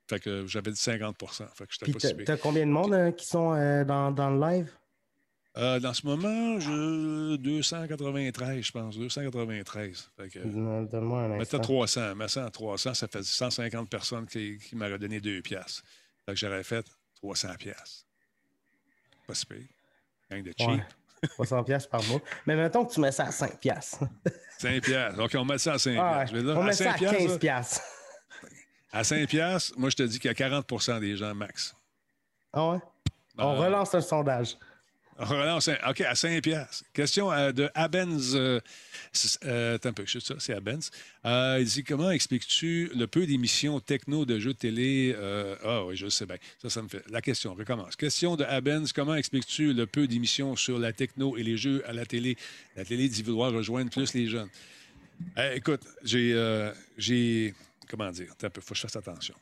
Fait 0.08 0.20
que 0.20 0.46
j'avais 0.46 0.70
dit 0.70 0.78
50% 0.78 1.48
Fait 1.52 1.66
que 1.66 1.72
j'étais 1.72 2.14
pas 2.14 2.24
t'as 2.24 2.36
combien 2.36 2.64
de 2.64 2.70
monde 2.70 2.94
euh, 2.94 3.10
qui 3.10 3.26
sont 3.26 3.54
euh, 3.54 3.84
dans, 3.84 4.12
dans 4.12 4.30
le 4.30 4.40
live? 4.40 4.70
Euh, 5.58 5.80
dans 5.80 5.94
ce 5.94 6.04
moment, 6.06 6.60
je 6.60 7.36
293, 7.36 8.62
je 8.62 8.72
pense. 8.72 8.96
293. 8.98 10.10
Fait 10.16 10.28
que, 10.28 10.38
Donne- 10.40 10.86
Donne-moi 10.86 11.20
un 11.22 11.40
instant. 11.40 11.56
t'as 11.58 11.62
300. 11.64 12.14
Mais 12.14 12.28
ça, 12.28 12.50
300, 12.50 12.92
ça 12.94 13.08
fait 13.08 13.22
150 13.22 13.88
personnes 13.88 14.26
qui, 14.26 14.58
qui 14.58 14.76
m'auraient 14.76 14.98
donné 14.98 15.18
2 15.20 15.40
piastres. 15.40 15.82
Fait 16.26 16.32
que 16.32 16.38
j'aurais 16.38 16.62
fait 16.62 16.84
300 17.16 17.54
piastres. 17.58 18.04
Pas 19.26 19.34
si 19.34 19.46
pire. 19.46 19.62
Gang 20.30 20.42
de 20.42 20.52
cheap. 20.58 20.68
Ouais. 20.68 20.84
300 21.30 21.64
pièces 21.64 21.86
par 21.86 22.02
mois. 22.04 22.20
Mais 22.46 22.54
mettons 22.54 22.84
que 22.84 22.92
tu 22.92 23.00
mets 23.00 23.10
ça 23.12 23.24
à 23.24 23.30
5 23.32 23.58
pièces. 23.58 23.98
5 24.58 24.82
piastres. 24.82 25.16
Donc, 25.16 25.30
on 25.34 25.44
met 25.46 25.56
ça 25.58 25.72
à 25.74 25.78
5 25.78 25.96
Ah, 25.98 26.24
vais 26.30 26.42
dire, 26.42 26.54
on 26.56 26.60
à 26.60 26.64
met 26.66 26.72
ça 26.72 26.84
5 26.84 26.90
à 26.90 26.98
piastres, 26.98 27.18
15 27.18 27.32
là, 27.32 27.38
pièces. 27.38 27.80
À 28.92 29.04
5 29.04 29.26
piastres, 29.28 29.72
moi, 29.78 29.88
je 29.88 29.96
te 29.96 30.02
dis 30.02 30.18
qu'il 30.18 30.28
y 30.28 30.30
a 30.30 30.34
40% 30.34 31.00
des 31.00 31.16
gens 31.16 31.34
max. 31.34 31.74
Ah 32.52 32.72
ouais? 32.72 32.78
On 33.38 33.48
Ah. 33.48 33.54
relance 33.64 33.94
le 33.94 34.00
sondage. 34.02 34.56
Un- 35.18 35.56
OK, 35.88 36.00
à 36.02 36.14
5 36.14 36.42
piastres. 36.42 36.84
Question 36.92 37.32
euh, 37.32 37.52
de 37.52 37.70
Abens. 37.74 38.34
Euh, 38.34 38.60
euh, 39.44 39.78
un 39.82 39.92
peu, 39.92 40.04
je 40.06 40.18
ça, 40.18 40.34
c'est 40.38 40.52
Abens. 40.52 40.90
Euh, 41.24 41.56
il 41.60 41.66
dit 41.66 41.84
Comment 41.84 42.10
expliques-tu 42.10 42.90
le 42.94 43.06
peu 43.06 43.26
d'émissions 43.26 43.80
techno 43.80 44.26
de 44.26 44.38
jeux 44.38 44.52
de 44.52 44.58
télé 44.58 45.16
Ah 45.64 45.84
oui, 45.86 45.96
je 45.96 46.08
sais 46.08 46.26
bien. 46.26 46.36
Ça, 46.60 46.68
ça 46.68 46.82
me 46.82 46.88
fait. 46.88 47.02
La 47.08 47.22
question, 47.22 47.54
recommence. 47.54 47.96
Question 47.96 48.36
de 48.36 48.44
Abens 48.44 48.92
Comment 48.94 49.14
expliques-tu 49.14 49.72
le 49.72 49.86
peu 49.86 50.06
d'émissions 50.06 50.54
sur 50.54 50.78
la 50.78 50.92
techno 50.92 51.36
et 51.36 51.42
les 51.42 51.56
jeux 51.56 51.82
à 51.88 51.92
la 51.94 52.04
télé? 52.04 52.36
La 52.76 52.84
télé 52.84 53.08
dit 53.08 53.22
vouloir 53.22 53.52
rejoindre 53.52 53.90
plus 53.90 54.12
les 54.12 54.26
jeunes. 54.26 54.50
Eh, 55.38 55.56
écoute, 55.56 55.82
j'ai. 56.04 56.34
j'ai 56.98 57.54
comment 57.88 58.10
dire? 58.10 58.32
Attends 58.32 58.60
faut 58.60 58.74
que 58.74 58.76
je 58.76 58.82
fasse 58.82 58.96
attention. 58.96 59.34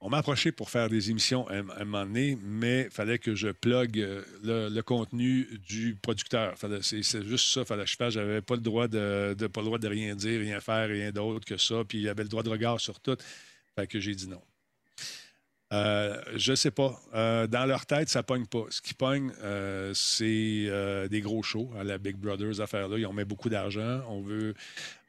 On 0.00 0.10
m'a 0.10 0.18
approché 0.18 0.52
pour 0.52 0.68
faire 0.68 0.90
des 0.90 1.10
émissions 1.10 1.48
à 1.48 1.54
un, 1.54 1.62
moment 1.62 2.04
donné, 2.04 2.38
mais 2.42 2.82
il 2.82 2.90
fallait 2.90 3.18
que 3.18 3.34
je 3.34 3.48
plug 3.48 3.98
euh, 3.98 4.22
le, 4.42 4.80
contenu 4.82 5.48
du 5.66 5.96
producteur. 5.96 6.54
C'est 6.82 7.02
juste 7.24 7.48
ça, 7.48 7.64
fallait 7.64 7.84
que 7.84 7.90
je 7.90 7.96
fasse. 7.96 8.12
J'avais 8.12 8.42
pas 8.42 8.56
le 8.56 8.60
droit 8.60 8.88
de, 8.88 9.34
pas 9.46 9.60
le 9.60 9.66
droit 9.66 9.78
de 9.78 9.88
rien 9.88 10.14
dire, 10.14 10.40
rien 10.40 10.60
faire, 10.60 10.88
rien 10.88 11.12
d'autre 11.12 11.46
que 11.46 11.56
ça. 11.56 11.82
Puis 11.88 11.98
il 11.98 12.08
avait 12.08 12.24
le 12.24 12.28
droit 12.28 12.42
de 12.42 12.50
regard 12.50 12.78
sur 12.78 13.00
tout. 13.00 13.16
Fait 13.74 13.86
que 13.86 13.98
j'ai 13.98 14.14
dit 14.14 14.28
non. 14.28 14.42
Euh, 15.72 16.22
je 16.36 16.54
sais 16.54 16.70
pas. 16.70 17.00
Euh, 17.14 17.48
dans 17.48 17.66
leur 17.66 17.86
tête, 17.86 18.08
ça 18.08 18.22
pogne 18.22 18.46
pas. 18.46 18.66
Ce 18.70 18.80
qui 18.80 18.94
pogne, 18.94 19.32
euh, 19.42 19.92
c'est 19.94 21.08
des 21.10 21.20
gros 21.20 21.42
shows 21.42 21.72
à 21.76 21.82
la 21.82 21.98
Big 21.98 22.16
Brothers 22.16 22.60
affaire-là. 22.60 22.98
Ils 22.98 23.06
ont 23.06 23.12
mis 23.12 23.24
beaucoup 23.24 23.48
d'argent. 23.48 24.00
On 24.08 24.20
veut. 24.20 24.54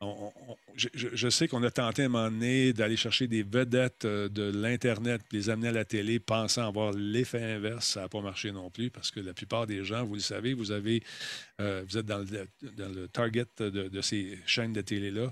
on- 0.02 0.32
je, 0.76 0.88
je- 0.96 1.10
je 1.14 1.30
sais 1.30 1.48
qu'on 1.48 1.62
a 1.64 1.70
tenté 1.70 2.04
à 2.04 2.06
un 2.06 2.10
moment 2.10 2.30
donné 2.32 2.74
d'aller 2.74 2.98
chercher 2.98 3.28
des 3.28 3.44
vedettes 3.44 4.06
de 4.08 4.52
l'Internet, 4.52 5.22
les 5.32 5.50
amener 5.52 5.68
à 5.68 5.72
la 5.72 5.86
télé, 5.86 6.20
pensant 6.20 6.68
avoir 6.68 6.92
l'effet 6.92 7.44
inverse. 7.44 7.86
Ça 7.90 8.02
n'a 8.02 8.10
pas 8.10 8.22
marché 8.22 8.52
non 8.52 8.72
plus 8.72 8.90
parce 8.90 9.12
que 9.12 9.20
la 9.20 9.34
plupart 9.36 9.68
des 9.68 9.84
gens, 9.86 10.06
vous 10.06 10.16
le 10.16 10.20
savez, 10.22 10.54
vous 10.56 10.72
avez, 10.72 11.04
vous 11.60 11.98
êtes 11.98 12.06
dans 12.06 12.18
le, 12.20 12.48
dans 12.78 12.90
le 12.94 13.08
target 13.08 13.46
de, 13.60 13.70
de 13.70 14.02
ces 14.02 14.40
chaînes 14.48 14.74
de 14.74 14.82
télé-là. 14.82 15.32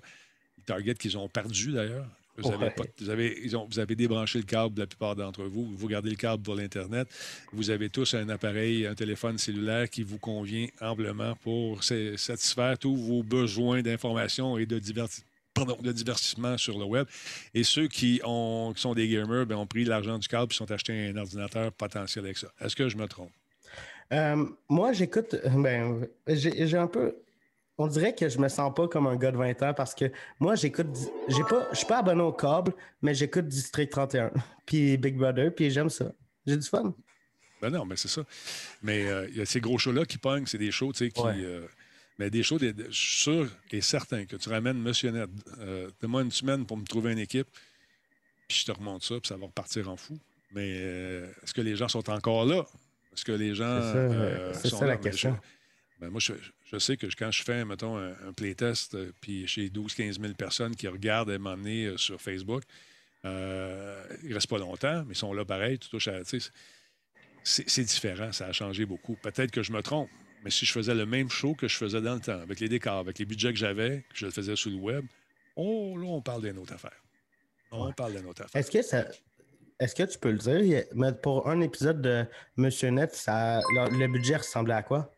Target 0.68 0.94
qu'ils 0.96 1.18
ont 1.18 1.30
perdu 1.30 1.72
d'ailleurs. 1.72 2.08
Vous 2.38 2.52
avez, 2.52 2.70
pas- 2.70 2.84
vous, 3.00 3.10
avez, 3.10 3.40
ils 3.44 3.56
ont- 3.56 3.66
vous 3.70 3.80
avez 3.80 3.96
débranché 3.96 4.40
le 4.40 4.46
câble, 4.46 4.80
la 4.82 4.88
plupart 4.88 5.16
d'entre 5.16 5.44
vous. 5.44 5.74
Vous 5.76 5.88
gardez 5.88 6.10
le 6.10 6.16
câble 6.16 6.44
pour 6.44 6.56
l'Internet. 6.56 7.08
Vous 7.54 7.70
avez 7.70 7.90
tous 7.90 8.14
un 8.14 8.28
appareil, 8.30 8.86
un 8.86 8.96
téléphone 8.96 9.38
cellulaire 9.38 9.90
qui 9.90 10.04
vous 10.04 10.18
convient 10.18 10.68
amplement 10.82 11.36
pour 11.38 11.84
sa- 11.84 12.18
satisfaire 12.18 12.78
tous 12.78 12.96
vos 12.96 13.24
besoins 13.24 13.82
d'information 13.82 14.58
et 14.58 14.66
de, 14.66 14.80
diverti- 14.80 15.24
pardon, 15.54 15.78
de 15.82 15.92
divertissement 15.94 16.58
sur 16.58 16.78
le 16.78 16.84
web. 16.86 17.08
Et 17.54 17.64
ceux 17.64 17.88
qui, 17.88 18.20
ont, 18.26 18.74
qui 18.76 18.82
sont 18.82 18.94
des 18.94 19.08
gamers 19.08 19.46
ben, 19.46 19.56
ont 19.56 19.68
pris 19.68 19.86
l'argent 19.86 20.18
du 20.18 20.28
câble 20.28 20.52
et 20.52 20.56
sont 20.56 20.70
achetés 20.72 21.08
un 21.08 21.16
ordinateur 21.18 21.72
potentiel 21.72 22.26
avec 22.26 22.38
ça. 22.38 22.48
Est-ce 22.60 22.76
que 22.76 22.90
je 22.90 22.98
me 22.98 23.08
trompe? 23.08 23.32
Euh, 24.14 24.46
moi, 24.70 24.92
j'écoute. 24.94 25.36
Ben, 25.56 26.06
j'ai 26.28 26.78
un 26.78 26.88
peu. 26.88 27.16
On 27.78 27.88
dirait 27.88 28.16
que 28.16 28.30
je 28.30 28.40
me 28.40 28.48
sens 28.48 28.74
pas 28.74 28.88
comme 28.88 29.06
un 29.08 29.18
gars 29.18 29.32
de 29.32 29.38
20 29.38 29.62
ans 29.64 29.74
parce 29.74 29.94
que 29.94 30.06
moi, 30.40 30.56
j'écoute. 30.56 30.88
J'ai 31.28 31.44
pas, 31.44 31.68
je 31.72 31.78
suis 31.78 31.86
pas 31.86 31.98
abonné 32.00 32.22
au 32.22 32.32
câble, 32.32 32.74
mais 33.02 33.14
j'écoute 33.14 33.48
District 33.48 33.90
31, 33.92 34.32
puis 34.66 34.98
Big 34.98 35.18
Brother, 35.18 35.54
puis 35.54 35.70
j'aime 35.72 35.90
ça. 35.90 36.12
J'ai 36.48 36.56
du 36.58 36.68
fun. 36.68 36.94
Ben 37.62 37.70
non, 37.70 37.86
mais 37.86 37.96
c'est 37.98 38.08
ça. 38.08 38.24
Mais 38.82 39.06
euh, 39.08 39.28
il 39.30 39.38
y 39.38 39.42
a 39.42 39.46
ces 39.46 39.60
gros 39.60 39.78
shows-là 39.78 40.06
qui 40.06 40.18
pognent, 40.18 40.46
c'est 40.46 40.58
des 40.58 40.72
shows, 40.72 40.94
tu 40.94 41.00
sais, 41.06 41.12
qui. 41.12 41.22
Ouais. 41.22 41.34
euh, 41.38 41.68
mais 42.18 42.30
des 42.30 42.44
shows, 42.44 42.58
des- 42.60 42.74
je 42.90 42.92
suis 42.92 43.22
sûr 43.24 43.50
et 43.72 43.82
certain 43.82 44.26
que 44.26 44.38
tu 44.38 44.48
ramènes 44.50 44.78
Monsieur 44.82 45.12
Ned. 45.12 45.30
Euh, 45.60 45.90
Donne-moi 46.02 46.22
une 46.22 46.32
semaine 46.32 46.66
pour 46.66 46.78
me 46.78 46.86
trouver 46.86 47.12
une 47.12 47.20
équipe, 47.20 47.48
puis 48.48 48.60
je 48.60 48.66
te 48.66 48.72
remonte 48.72 49.04
ça, 49.04 49.16
puis 49.16 49.28
ça 49.28 49.36
va 49.36 49.48
repartir 49.48 49.90
en 49.90 49.98
fou. 49.98 50.18
Mais 50.54 50.76
euh, 50.80 51.30
est-ce 51.44 51.54
que 51.54 51.62
les 51.62 51.76
gens 51.76 51.90
sont 51.90 52.10
encore 52.10 52.46
là? 52.46 52.66
Est-ce 53.14 53.26
que 53.26 53.32
les 53.34 53.54
gens. 53.56 53.82
C'est 54.54 54.64
ça, 54.64 54.70
sont 54.70 54.78
ça 54.80 54.86
la 54.86 54.92
là? 54.94 54.98
Mais 55.04 55.10
question. 55.10 55.32
je- 55.42 55.55
moi, 56.10 56.20
je, 56.20 56.34
je 56.72 56.80
sais 56.80 56.98
que 56.98 57.08
quand 57.18 57.32
je 57.32 57.44
fais, 57.44 57.64
mettons, 57.66 57.98
un, 57.98 58.12
un 58.28 58.34
playtest, 58.34 58.96
euh, 58.96 59.12
puis 59.22 59.48
chez 59.48 59.70
12-15 59.70 60.20
000 60.20 60.34
personnes 60.34 60.76
qui 60.76 60.88
regardent 60.88 61.30
à 61.30 61.38
moment 61.38 61.56
donné 61.56 61.86
euh, 61.86 61.98
sur 61.98 62.22
Facebook, 62.22 62.64
euh, 63.26 64.04
ils 64.24 64.30
ne 64.30 64.34
restent 64.34 64.50
pas 64.50 64.58
longtemps, 64.58 65.04
mais 65.06 65.14
ils 65.14 65.18
sont 65.18 65.34
là 65.34 65.46
pareil. 65.46 65.80
Tu 65.80 65.90
touches 65.90 66.08
à. 66.08 66.22
c'est 67.44 67.84
différent, 67.84 68.32
ça 68.32 68.48
a 68.48 68.52
changé 68.52 68.86
beaucoup. 68.86 69.16
Peut-être 69.16 69.52
que 69.52 69.64
je 69.64 69.72
me 69.72 69.82
trompe, 69.82 70.10
mais 70.44 70.52
si 70.52 70.66
je 70.66 70.72
faisais 70.72 70.94
le 70.94 71.06
même 71.06 71.30
show 71.30 71.56
que 71.56 71.68
je 71.68 71.78
faisais 71.78 72.02
dans 72.02 72.16
le 72.16 72.20
temps, 72.22 72.40
avec 72.40 72.60
les 72.60 72.70
décors, 72.70 73.00
avec 73.00 73.20
les 73.20 73.26
budgets 73.26 73.52
que 73.52 73.60
j'avais, 73.60 74.06
que 74.10 74.16
je 74.16 74.26
le 74.26 74.32
faisais 74.32 74.56
sur 74.56 74.70
le 74.72 74.78
web, 74.78 75.06
oh, 75.56 75.98
là, 75.98 76.08
on 76.08 76.22
parle 76.22 76.42
d'une 76.42 76.58
autre 76.58 76.74
affaire. 76.74 77.02
On 77.72 77.92
parle 77.94 78.16
d'une 78.16 78.26
autre 78.28 78.44
affaire. 78.44 78.60
Est-ce 78.60 78.72
que 78.72 78.82
ça. 78.82 79.06
Est-ce 79.80 79.94
que 79.94 80.04
tu 80.04 80.18
peux 80.18 80.32
le 80.32 80.38
dire? 80.38 80.86
Mais 80.94 81.12
pour 81.12 81.50
un 81.50 81.60
épisode 81.60 82.02
de 82.02 82.26
Monsieur 82.56 82.90
Net, 82.90 83.14
ça, 83.14 83.60
le 83.60 84.08
budget 84.08 84.38
ressemblait 84.38 84.74
à 84.74 84.84
quoi? 84.84 85.15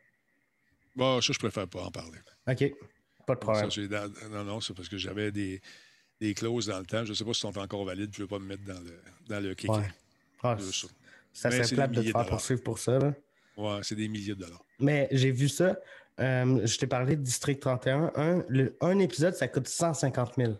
Bon, 0.97 1.21
ça, 1.21 1.31
je 1.33 1.39
préfère 1.39 1.67
pas 1.67 1.83
en 1.83 1.91
parler. 1.91 2.17
OK. 2.47 2.73
Pas 3.25 3.35
de 3.35 3.39
problème. 3.39 3.63
Ça, 3.63 3.69
j'ai 3.69 3.87
dans- 3.87 4.11
non, 4.31 4.43
non, 4.43 4.61
c'est 4.61 4.73
parce 4.73 4.89
que 4.89 4.97
j'avais 4.97 5.31
des, 5.31 5.61
des 6.19 6.33
clauses 6.33 6.67
dans 6.67 6.79
le 6.79 6.85
temps. 6.85 7.03
Je 7.05 7.09
ne 7.09 7.13
sais 7.13 7.23
pas 7.23 7.33
si 7.33 7.39
sont 7.41 7.57
encore 7.57 7.85
valides. 7.85 8.09
Je 8.13 8.19
ne 8.19 8.23
veux 8.23 8.27
pas 8.27 8.39
me 8.39 8.45
mettre 8.45 8.63
dans 8.63 8.79
le, 8.79 8.99
dans 9.27 9.39
le 9.43 9.53
kick. 9.53 9.71
Ouais. 9.71 9.87
Ah, 10.43 10.57
ça. 10.59 10.87
serait 11.49 11.63
c'est 11.63 11.75
plate 11.75 11.91
de 11.91 12.01
te 12.01 12.05
faire 12.11 12.25
poursuivre 12.29 12.63
pour 12.63 12.79
ça. 12.79 12.97
Là. 12.99 13.13
Ouais, 13.57 13.79
c'est 13.83 13.95
des 13.95 14.07
milliers 14.07 14.33
de 14.35 14.39
dollars. 14.41 14.63
Mais 14.79 15.07
j'ai 15.11 15.31
vu 15.31 15.49
ça. 15.49 15.77
euh, 16.19 16.65
je 16.65 16.77
t'ai 16.77 16.87
parlé 16.87 17.15
de 17.15 17.21
District 17.21 17.59
31. 17.59 18.11
Un, 18.15 18.43
le- 18.47 18.75
un 18.81 18.97
épisode, 18.99 19.35
ça 19.35 19.47
coûte 19.47 19.67
150 19.67 20.35
000. 20.37 20.53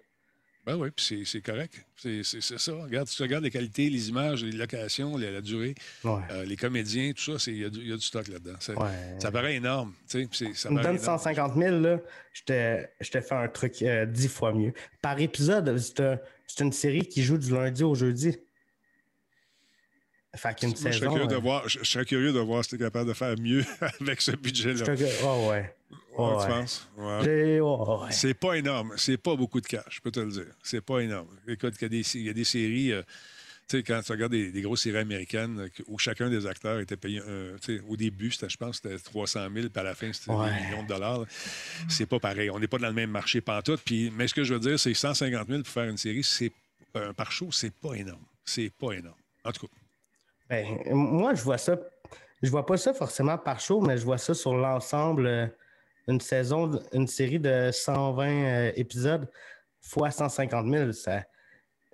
Ben 0.68 0.76
oui, 0.76 0.89
puis 0.94 1.23
c'est- 1.26 1.41
correct. 1.41 1.73
C'est 1.95 2.23
ça. 2.23 2.73
Regarde, 2.73 3.07
tu 3.07 3.22
regardes 3.22 3.45
les 3.45 3.49
qualités, 3.49 3.89
les 3.89 4.10
images, 4.10 4.44
les 4.44 4.52
locations, 4.52 5.15
la, 5.15 5.31
la 5.31 5.39
durée, 5.41 5.73
Ouais. 6.03 6.19
euh, 6.30 6.44
les 6.44 6.57
comédiens, 6.57 7.14
tout 7.14 7.39
ça, 7.39 7.49
il 7.49 7.57
y, 7.60 7.64
a 7.64 7.69
du- 7.69 7.80
il 7.80 7.88
y 7.88 7.94
a 7.94 7.95
du 7.95 8.02
stock 8.02 8.27
là-dedans. 8.27 8.57
Ça, 8.60 8.73
Ouais. 8.73 8.89
ça 9.19 9.31
paraît 9.31 9.56
énorme. 9.56 9.94
ça 10.07 10.19
Tu 10.19 10.26
me 10.45 10.76
donnes 10.76 10.80
énorme. 10.81 10.98
150 10.99 11.56
000, 11.57 11.80
là, 11.80 11.99
je 12.34 12.44
te, 12.44 12.85
je 12.99 13.10
te 13.11 13.22
fais 13.22 13.35
un 13.35 13.48
truc 13.48 13.81
euh, 13.81 14.06
dix 14.06 14.27
fois 14.27 14.53
mieux. 14.53 14.73
Par 15.02 15.18
épisode, 15.22 15.77
c'est 15.77 16.02
un- 16.02 16.19
c'est 16.48 16.64
une 16.65 16.73
série 16.73 17.07
qui 17.07 17.23
joue 17.23 17.38
du 17.38 17.49
lundi 17.53 17.84
au 17.85 17.95
jeudi. 17.95 18.35
Fait 20.35 20.53
qu'une 20.53 20.69
Moi, 20.69 20.76
je, 20.77 20.81
serais 20.81 20.91
saison. 20.94 21.11
curieux 21.14 21.27
de 21.27 21.35
euh, 21.35 21.39
voir, 21.39 21.68
je, 21.69 21.80
je 21.80 21.85
serais 21.89 22.06
curieux 22.06 22.34
de 22.34 22.39
voir 22.39 22.64
si 22.64 22.72
tu 22.72 22.76
es 22.76 22.80
capable 22.80 23.07
de 23.07 23.14
faire 23.14 23.35
mieux 23.39 23.64
avec 24.02 24.22
ce 24.22 24.31
budget-là. 24.31 24.84
te- 24.95 25.23
Oh, 25.23 25.49
ouais. 25.49 25.73
Ouais, 26.18 26.35
ouais. 26.35 26.44
Tu 26.44 26.49
penses? 26.49 26.88
Ouais. 26.98 27.19
J'ai- 27.23 27.61
ouais. 27.61 28.11
C'est 28.11 28.34
pas 28.34 28.53
énorme. 28.57 28.94
C'est 28.98 29.18
pas 29.18 29.35
beaucoup 29.35 29.61
de 29.61 29.68
cash, 29.68 29.85
je 29.89 29.99
peux 30.02 30.11
te 30.11 30.19
le 30.19 30.31
dire. 30.31 30.48
C'est 30.64 30.81
pas 30.81 30.99
énorme. 30.99 31.27
Écoute, 31.48 31.76
il 31.80 31.84
y 31.84 31.85
a 31.85 31.89
des, 31.89 32.15
il 32.18 32.26
y 32.26 32.30
a 32.30 32.34
des 32.34 32.44
séries. 32.44 32.91
euh, 32.94 33.02
tu 33.69 33.76
sais, 33.77 33.84
quand 33.84 34.02
tu 34.02 34.14
regardes 34.14 34.31
des, 34.31 34.49
des 34.49 34.61
grosses 34.61 34.84
séries 34.84 34.98
américaines 34.99 35.60
euh, 35.60 35.84
où 35.88 35.98
chacun 35.99 36.30
des 36.30 36.48
acteurs 36.48 36.80
était 36.80 36.95
payé, 36.95 37.22
sais, 37.61 37.81
au 37.89 37.98
début, 37.98 38.31
c'était, 38.31 38.48
je 38.48 38.56
pense, 38.56 38.77
c'était 38.77 38.98
300 38.98 39.41
000, 39.53 39.68
puis 39.68 39.80
à 39.80 39.84
la 39.84 39.94
fin, 39.94 40.11
c'était 40.14 40.31
Ouais. 40.31 40.49
des 40.57 40.65
millions 40.68 40.84
de 40.84 40.88
dollars. 40.88 41.26
C'est 41.89 42.06
pas 42.06 42.18
pareil. 42.19 42.49
On 42.49 42.60
n'est 42.60 42.68
pas 42.68 42.77
dans 42.77 42.88
le 42.88 42.94
même 42.94 43.11
marché 43.11 43.41
pantoute. 43.41 43.81
Puis, 43.84 44.10
mais 44.15 44.27
ce 44.30 44.34
que 44.34 44.45
je 44.45 44.53
veux 44.53 44.60
dire, 44.61 44.80
c'est 44.80 44.94
150 44.94 45.48
000 45.49 45.64
pour 45.64 45.68
faire 45.73 45.89
une 45.89 45.98
série, 45.98 46.23
c'est 46.23 46.52
un 46.95 47.14
par 47.14 47.30
show, 47.31 47.49
c'est 47.52 47.73
pas 47.73 47.94
énorme. 47.95 48.23
C'est 48.45 48.69
pas 48.80 48.94
énorme. 48.94 49.18
En 49.44 49.52
tout 49.52 49.68
cas, 49.68 49.73
Ben, 50.49 50.65
moi, 50.91 51.34
je 51.34 51.44
vois 51.44 51.57
ça. 51.57 51.77
je 52.41 52.49
vois 52.49 52.65
pas 52.65 52.77
ça 52.77 52.94
forcément 52.94 53.38
par 53.38 53.60
show, 53.60 53.81
mais 53.81 53.98
je 53.98 54.06
vois 54.06 54.18
ça 54.18 54.34
sur 54.34 54.56
l'ensemble. 54.56 55.53
Une 56.07 56.21
saison, 56.21 56.79
une 56.93 57.07
série 57.07 57.39
de 57.39 57.69
120 57.71 58.27
euh, 58.29 58.71
épisodes 58.75 59.29
fois 59.81 60.11
150 60.11 60.67
000. 60.71 60.91
Ça, 60.93 61.23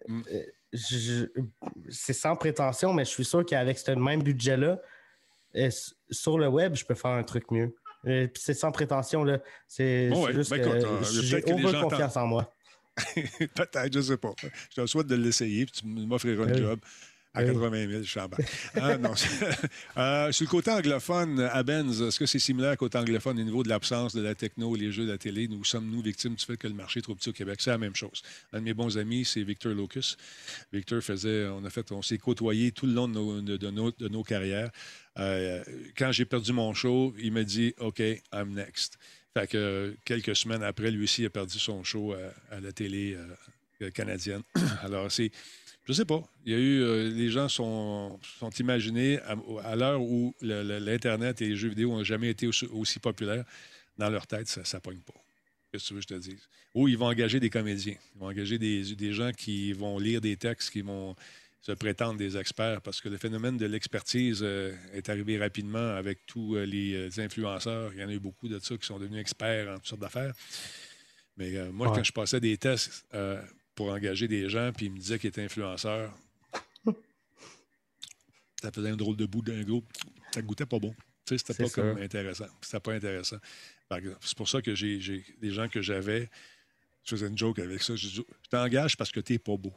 Mm. 0.08 0.22
euh, 0.32 1.28
c'est 1.90 2.14
sans 2.14 2.36
prétention, 2.36 2.94
mais 2.94 3.06
je 3.06 3.10
suis 3.10 3.26
sûr 3.26 3.46
qu'avec 3.46 3.78
ce 3.78 3.92
même 3.92 4.24
budget-là, 4.24 4.80
euh, 5.56 5.70
sur 6.10 6.38
le 6.38 6.48
web, 6.48 6.76
je 6.76 6.84
peux 6.84 6.96
faire 6.96 7.12
un 7.12 7.24
truc 7.24 7.52
mieux. 7.52 7.76
C'est 8.36 8.54
sans 8.54 8.72
prétention, 8.72 9.24
là. 9.24 9.40
C'est 9.68 10.10
Bon, 10.10 10.26
ouais. 10.26 10.34
juste 10.34 10.50
Ben, 10.50 10.60
écoute, 10.60 11.06
j'ai 11.22 11.42
gens 11.42 11.82
confiance 11.82 12.18
en 12.18 12.28
moi. 12.28 12.54
Peut-être, 13.56 13.94
je 13.94 14.02
sais 14.02 14.18
pas. 14.18 14.34
Je 14.70 14.82
te 14.82 14.86
souhaite 14.88 15.08
de 15.08 15.16
l'essayer, 15.16 15.66
puis 15.66 15.82
tu 15.82 15.88
m'offriras 15.88 16.46
un 16.46 16.54
job 16.54 16.80
à 17.34 17.42
Oui. 17.42 17.48
80 17.48 17.88
000, 17.90 18.04
je 18.04 18.10
suis 18.10 18.20
en 18.20 18.28
bas. 18.28 18.38
Ah, 18.76 18.98
non. 18.98 19.14
Euh, 19.98 20.32
sur 20.32 20.46
le 20.46 20.50
côté 20.50 20.72
anglophone, 20.72 21.40
à 21.40 21.62
Benz, 21.64 22.02
est-ce 22.02 22.18
que 22.20 22.26
c'est 22.26 22.40
similaire 22.40 22.76
côté 22.78 22.98
anglophone 22.98 23.40
au 23.40 23.44
niveau 23.44 23.64
de 23.64 23.70
l'absence 23.70 24.16
de 24.16 24.22
la 24.22 24.34
techno, 24.36 24.76
les 24.76 24.92
jeux 24.92 25.06
de 25.06 25.12
la 25.12 25.18
télé? 25.18 25.48
Nous 25.48 25.64
sommes-nous 25.64 26.02
victimes 26.02 26.36
du 26.36 26.44
fait 26.44 26.58
que 26.58 26.68
le 26.68 26.74
marché 26.74 27.00
est 27.00 27.04
trop 27.04 27.16
petit 27.16 27.30
au 27.30 27.34
Québec? 27.34 27.60
C'est 27.62 27.70
la 27.70 27.78
même 27.78 27.96
chose. 27.96 28.22
Un 28.54 28.60
de 28.60 28.64
mes 28.64 28.74
bons 28.74 28.98
amis, 28.98 29.26
c'est 29.26 29.44
Victor 29.44 29.74
Locus. 29.74 30.18
Victor 30.72 31.02
faisait, 31.02 31.46
on 31.48 31.64
a 31.66 31.70
fait, 31.70 31.92
on 31.92 32.02
s'est 32.02 32.18
côtoyé 32.18 32.72
tout 32.72 32.86
le 32.88 32.94
long 32.94 33.08
de 33.08 33.14
nos, 33.14 33.42
de, 33.42 33.58
de 33.58 33.70
nos, 33.70 33.92
de 33.92 34.08
nos 34.08 34.24
carrières. 34.24 34.72
Euh, 35.20 35.64
quand 35.98 36.12
j'ai 36.12 36.26
perdu 36.26 36.54
mon 36.54 36.74
show, 36.74 37.14
il 37.20 37.32
m'a 37.32 37.44
dit 37.44 37.74
OK, 37.80 38.00
I'm 38.00 38.54
next. 38.54 38.98
Fait 39.36 39.48
que 39.48 39.58
euh, 39.58 39.92
quelques 40.06 40.36
semaines 40.36 40.64
après, 40.64 40.92
lui 40.92 41.04
aussi 41.04 41.26
a 41.26 41.30
perdu 41.30 41.58
son 41.60 41.84
show 41.84 42.14
à, 42.14 42.56
à 42.56 42.60
la 42.60 42.72
télé 42.72 43.18
euh, 43.82 43.90
canadienne. 43.92 44.42
Alors, 44.84 45.12
c'est. 45.12 45.32
Je 45.86 45.94
sais 45.94 46.06
pas. 46.06 46.24
Il 46.46 46.52
y 46.54 46.56
a 46.56 46.60
eu. 46.60 46.82
euh, 46.82 47.10
les 47.10 47.30
gens 47.30 47.50
sont, 47.50 48.18
sont 48.40 48.50
imaginés 48.52 49.20
à, 49.22 49.36
à 49.64 49.76
l'heure 49.76 50.02
où 50.02 50.34
le- 50.42 50.64
le- 50.64 50.80
l'Internet 50.80 51.42
et 51.42 51.50
les 51.50 51.56
jeux 51.58 51.70
vidéo 51.70 51.90
n'ont 51.92 52.04
jamais 52.04 52.30
été 52.30 52.48
aussi, 52.48 52.66
aussi 52.68 53.00
populaires. 53.00 53.44
Dans 53.98 54.10
leur 54.10 54.26
tête, 54.26 54.48
ça 54.48 54.62
ne 54.78 54.82
pogne 54.82 55.00
pas. 55.02 55.14
Qu'est-ce 55.72 55.84
que 55.84 55.88
tu 55.90 55.94
veux 55.96 56.00
que 56.00 56.08
je 56.10 56.16
te 56.16 56.20
dise? 56.20 56.48
Ou 56.74 56.88
ils 56.88 56.98
vont 56.98 57.08
engager 57.08 57.40
des 57.40 57.50
comédiens. 57.50 57.96
Ils 58.16 58.20
vont 58.20 58.28
engager 58.28 58.58
des, 58.58 58.96
des 58.96 59.14
gens 59.14 59.32
qui 59.32 59.74
vont 59.74 60.00
lire 60.00 60.22
des 60.22 60.38
textes, 60.38 60.72
qui 60.72 60.82
vont 60.82 61.16
se 61.62 61.72
prétendre 61.74 62.18
des 62.18 62.36
experts, 62.38 62.82
parce 62.82 63.00
que 63.02 63.08
le 63.10 63.18
phénomène 63.18 63.56
de 63.58 63.66
l'expertise 63.66 64.40
euh, 64.42 64.74
est 64.94 65.08
arrivé 65.10 65.38
rapidement 65.38 65.96
avec 65.96 66.26
tous 66.26 66.56
euh, 66.56 66.66
les 66.66 66.94
euh, 66.94 67.24
influenceurs. 67.24 67.94
Il 67.94 68.00
y 68.00 68.04
en 68.04 68.10
a 68.10 68.14
eu 68.14 68.20
beaucoup 68.20 68.48
de 68.48 68.58
ça 68.60 68.76
qui 68.78 68.86
sont 68.86 69.00
devenus 69.00 69.20
experts 69.22 69.70
en 69.70 69.76
toutes 69.76 69.88
sortes 69.88 70.02
d'affaires. 70.02 70.34
Mais 71.38 71.70
moi, 71.72 71.90
Ouais. 71.90 71.98
quand 71.98 72.04
je 72.04 72.12
passais 72.12 72.40
des 72.40 72.58
tests 72.58 73.06
euh, 73.14 73.42
pour 73.76 73.90
engager 73.92 74.28
des 74.28 74.50
gens, 74.50 74.72
puis 74.76 74.88
ils 74.88 74.92
me 74.92 74.98
disaient 75.00 75.18
qu'ils 75.20 75.30
étaient 75.30 75.44
influenceurs, 75.44 76.12
ça 78.62 78.72
faisait 78.72 78.90
un 78.90 78.96
drôle 78.96 79.16
de 79.18 79.26
bout 79.26 79.42
d'un 79.42 79.62
groupe. 79.64 79.86
Ça 80.34 80.42
goûtait 80.42 80.66
pas 80.66 80.80
bon. 80.80 80.96
Tu 81.26 81.38
sais, 81.38 81.38
c'était 81.38 81.64
pas 81.64 81.70
comme 81.70 81.98
intéressant. 82.02 82.46
C'était 82.62 82.80
pas 82.80 82.94
intéressant. 82.94 83.38
C'est 84.22 84.36
pour 84.38 84.48
ça 84.50 84.62
que 84.62 84.74
j'ai 84.74 85.00
des 85.42 85.52
gens 85.52 85.68
que 85.68 85.82
j'avais. 85.82 86.30
Je 87.04 87.12
faisais 87.12 87.28
une 87.28 87.38
joke 87.38 87.60
avec 87.60 87.82
ça. 87.84 87.96
Je 87.96 88.08
je 88.08 88.22
t'engage 88.50 88.96
parce 88.98 89.12
que 89.12 89.20
t'es 89.20 89.38
pas 89.38 89.58
beau. 89.58 89.74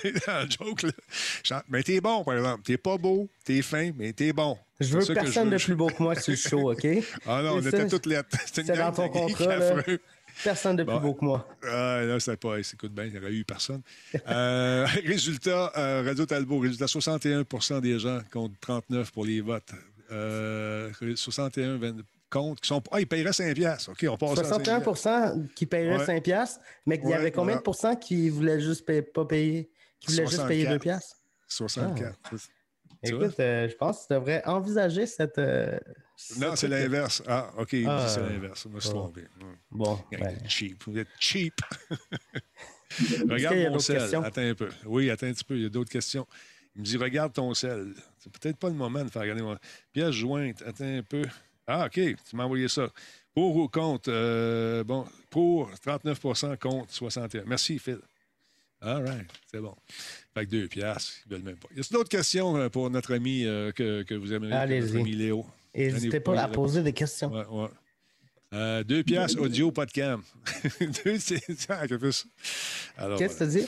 T'es 0.00 0.12
dans 0.26 0.44
le 0.44 0.50
joke, 0.50 0.82
là. 0.82 0.90
Je- 1.44 1.54
Mais 1.68 1.82
t'es 1.82 2.00
bon, 2.00 2.24
par 2.24 2.36
exemple. 2.36 2.62
T'es 2.62 2.78
pas 2.78 2.96
beau, 2.96 3.28
t'es 3.44 3.60
fin, 3.62 3.90
mais 3.96 4.12
t'es 4.12 4.32
bon. 4.32 4.56
Je 4.80 4.94
veux 4.94 5.00
ça 5.00 5.14
que 5.14 5.20
personne 5.20 5.50
veux. 5.50 5.58
de 5.58 5.62
plus 5.62 5.74
beau 5.74 5.88
que 5.88 6.02
moi 6.02 6.14
sur 6.14 6.30
le 6.32 6.36
show, 6.36 6.72
OK? 6.72 6.86
Ah 7.26 7.42
non, 7.42 7.54
on 7.56 7.60
était 7.62 7.86
toutes 7.88 8.06
lettres. 8.06 8.36
C'était 8.46 8.76
dans 8.76 8.92
ton 8.92 9.08
contrat. 9.08 9.58
Personne 10.44 10.76
de 10.76 10.84
plus 10.84 10.92
Bon. 10.92 11.00
beau 11.00 11.14
que 11.14 11.24
moi. 11.24 11.48
Ah, 11.64 12.00
là, 12.04 12.20
c'était 12.20 12.36
pas. 12.36 12.58
Écoute 12.58 12.92
bien, 12.92 13.04
il 13.04 13.12
n'y 13.12 13.18
aurait 13.18 13.32
eu 13.32 13.44
personne. 13.44 13.82
Euh, 14.28 14.86
résultat, 15.04 15.72
euh, 15.76 16.02
Radio 16.04 16.26
Talbot, 16.26 16.58
résultat 16.60 16.86
61% 16.86 17.80
des 17.80 17.98
gens 17.98 18.20
contre 18.32 18.54
39 18.60 19.10
pour 19.12 19.24
les 19.24 19.40
votes. 19.40 19.72
Euh, 20.10 20.90
61 21.16 21.76
20 21.78 21.96
contre 22.30 22.60
qui 22.62 22.68
sont. 22.68 22.82
Ah, 22.92 23.00
ils 23.00 23.06
paieraient 23.06 23.32
5 23.32 23.54
piastres. 23.54 23.90
OK, 23.90 24.06
on 24.08 24.16
passe 24.16 24.38
à 24.38 24.44
5 24.44 24.62
piastres. 24.62 24.84
61 24.84 25.46
qui 25.54 25.66
paieraient 25.66 25.98
Ouais. 25.98 26.04
5 26.06 26.22
piastres, 26.22 26.60
mais 26.86 26.98
qu'il 26.98 27.08
y 27.08 27.12
Ouais, 27.12 27.18
avait 27.18 27.32
combien 27.32 27.56
de 27.56 27.60
pourcents 27.62 27.96
qui 27.96 28.28
voulaient 28.30 28.60
juste 28.60 28.86
pas 29.12 29.24
payer, 29.24 29.68
qui 30.00 30.12
voulaient 30.12 30.26
juste 30.26 30.46
payer 30.46 30.64
64. 30.64 30.72
2 30.72 30.78
piastres? 30.78 31.16
64. 31.48 32.18
Tu 32.30 32.36
Écoute, 33.02 33.38
euh, 33.40 33.68
je 33.68 33.74
pense 33.76 34.02
que 34.02 34.06
tu 34.08 34.14
devrais 34.14 34.44
envisager 34.46 35.06
cette. 35.06 35.38
euh, 35.38 35.78
Non, 36.38 36.50
ce 36.52 36.56
c'est 36.56 36.68
l'inverse. 36.68 37.22
Ah, 37.26 37.50
OK, 37.56 37.72
il 37.74 37.86
Ah. 37.88 38.06
c'est 38.08 38.20
l'inverse. 38.20 38.64
Je 38.64 38.68
me 38.74 38.80
suis 38.80 38.90
trompé. 38.90 39.22
Hum. 39.40 39.56
Bon, 39.70 39.98
Gang 40.10 40.20
ben, 40.22 40.48
cheap. 40.48 40.82
Vous 40.86 40.98
êtes 40.98 41.08
cheap. 41.18 41.54
qu'il 42.96 43.16
y 43.26 43.30
a 43.46 43.50
regarde 43.50 43.72
mon 43.72 43.78
sel. 43.78 44.02
Attends 44.24 44.40
un 44.42 44.54
peu. 44.54 44.68
Oui, 44.86 45.10
attends 45.10 45.26
un 45.26 45.32
petit 45.32 45.44
peu. 45.44 45.56
Il 45.56 45.62
y 45.62 45.66
a 45.66 45.68
d'autres 45.68 45.90
questions. 45.90 46.26
Il 46.74 46.80
me 46.82 46.86
dit 46.86 46.96
Regarde 46.96 47.32
ton 47.32 47.52
sel. 47.54 47.92
C'est 48.18 48.32
peut-être 48.32 48.56
pas 48.56 48.68
le 48.68 48.74
moment 48.74 49.04
de 49.04 49.10
faire 49.10 49.22
regarder 49.22 49.42
mon. 49.42 49.56
Pièce 49.92 50.10
jointe. 50.12 50.62
Attends 50.66 50.84
un 50.84 51.02
peu. 51.02 51.22
Ah, 51.66 51.86
OK. 51.86 51.92
Tu 51.92 52.16
m'as 52.36 52.44
envoyé 52.44 52.66
ça. 52.68 52.88
Pour 53.34 53.54
ou 53.56 53.68
contre 53.68 54.10
euh, 54.12 54.82
Bon, 54.82 55.04
pour 55.30 55.70
39% 55.86 56.58
contre 56.58 56.92
61 56.92 57.44
Merci, 57.46 57.78
Phil. 57.78 57.98
All 58.80 59.02
right. 59.04 59.26
C'est 59.50 59.60
bon. 59.60 59.74
Fait 60.34 60.46
que 60.46 60.50
deux 60.50 60.68
piastres. 60.68 61.12
Ils 61.26 61.32
veulent 61.32 61.42
même 61.42 61.56
pas. 61.56 61.68
Y 61.76 61.80
a 61.80 61.82
d'autres 61.90 62.08
questions 62.08 62.56
euh, 62.56 62.68
pour 62.68 62.88
notre 62.90 63.14
ami 63.14 63.44
euh, 63.44 63.72
que, 63.72 64.02
que 64.02 64.14
vous 64.14 64.32
aimeriez 64.32 64.54
Allez-y. 64.54 64.92
Notre 64.92 64.98
ami 65.00 65.12
Léo. 65.12 65.46
n'hésitez 65.74 66.20
pas 66.20 66.40
à 66.40 66.48
poser 66.48 66.82
des 66.82 66.92
questions. 66.92 67.32
Ouais, 67.32 67.46
ouais. 67.46 67.68
Euh, 68.54 68.82
deux 68.82 69.02
piastres 69.02 69.42
audio, 69.42 69.70
pas 69.70 69.84
de 69.84 69.90
cam. 69.90 70.22
deux, 71.04 71.18
c'est 71.18 71.40
Qu'est-ce 71.44 72.24
que 73.38 73.44
tu 73.44 73.50
dis? 73.50 73.66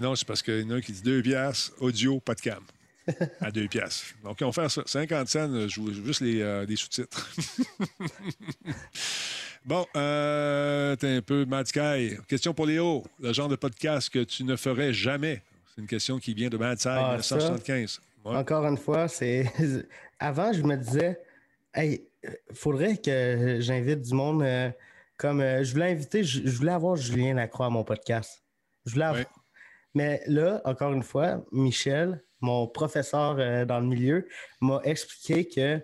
non, 0.00 0.14
c'est 0.14 0.26
parce 0.26 0.42
qu'il 0.42 0.60
y 0.60 0.64
en 0.64 0.70
a 0.70 0.74
un 0.74 0.80
qui 0.80 0.92
dit 0.92 1.02
deux 1.02 1.22
piastres, 1.22 1.72
audio, 1.80 2.20
pas 2.20 2.34
de 2.34 2.40
cam. 2.40 2.62
À 3.40 3.50
deux 3.50 3.68
piastres. 3.68 4.14
Donc, 4.24 4.38
on 4.42 4.52
faire 4.52 4.70
ça. 4.70 4.82
50 4.84 5.28
cents, 5.28 5.52
euh, 5.52 5.68
je 5.68 5.80
veux 5.80 5.92
juste 5.92 6.20
les, 6.20 6.40
euh, 6.40 6.66
sous-titres. 6.76 7.30
bon, 9.64 9.86
euh, 9.96 10.96
t'es 10.96 11.16
un 11.16 11.22
peu 11.22 11.44
Sky. 11.68 12.16
Question 12.28 12.54
pour 12.54 12.66
Léo. 12.66 13.04
Le 13.20 13.32
genre 13.32 13.48
de 13.48 13.56
podcast 13.56 14.10
que 14.10 14.24
tu 14.24 14.44
ne 14.44 14.56
ferais 14.56 14.92
jamais. 14.92 15.42
C'est 15.74 15.80
une 15.82 15.86
question 15.86 16.18
qui 16.18 16.34
vient 16.34 16.48
de 16.48 16.56
Sky, 16.56 16.88
Ah, 16.88 17.10
1975. 17.18 18.00
Ouais. 18.24 18.36
Encore 18.36 18.66
une 18.66 18.78
fois, 18.78 19.08
c'est. 19.08 19.50
Avant, 20.18 20.52
je 20.52 20.62
me 20.62 20.76
disais, 20.76 21.20
hey, 21.74 22.02
faudrait 22.54 22.96
que 22.96 23.58
j'invite 23.60 24.02
du 24.02 24.14
monde. 24.14 24.42
euh, 24.42 24.70
comme 25.18 25.40
euh, 25.40 25.64
je 25.64 25.72
voulais 25.72 25.92
inviter, 25.92 26.24
je, 26.24 26.42
je 26.44 26.56
voulais 26.58 26.72
avoir 26.72 26.96
Julien 26.96 27.34
Lacroix 27.34 27.66
à 27.66 27.70
mon 27.70 27.84
podcast. 27.84 28.42
Je 28.84 28.92
voulais 28.92 29.04
avoir- 29.06 29.20
Ouais. 29.22 29.26
Mais 29.94 30.20
là, 30.26 30.60
encore 30.66 30.92
une 30.92 31.02
fois, 31.02 31.42
Michel, 31.52 32.22
mon 32.46 32.66
professeur 32.68 33.36
euh, 33.38 33.64
dans 33.64 33.80
le 33.80 33.86
milieu, 33.86 34.28
m'a 34.60 34.80
expliqué 34.84 35.46
que 35.48 35.80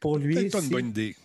pour 0.00 0.18
lui. 0.18 0.34
Peut-être 0.34 0.52
pas 0.52 0.60
une 0.62 0.68
bonne 0.70 0.88
idée. 0.88 1.16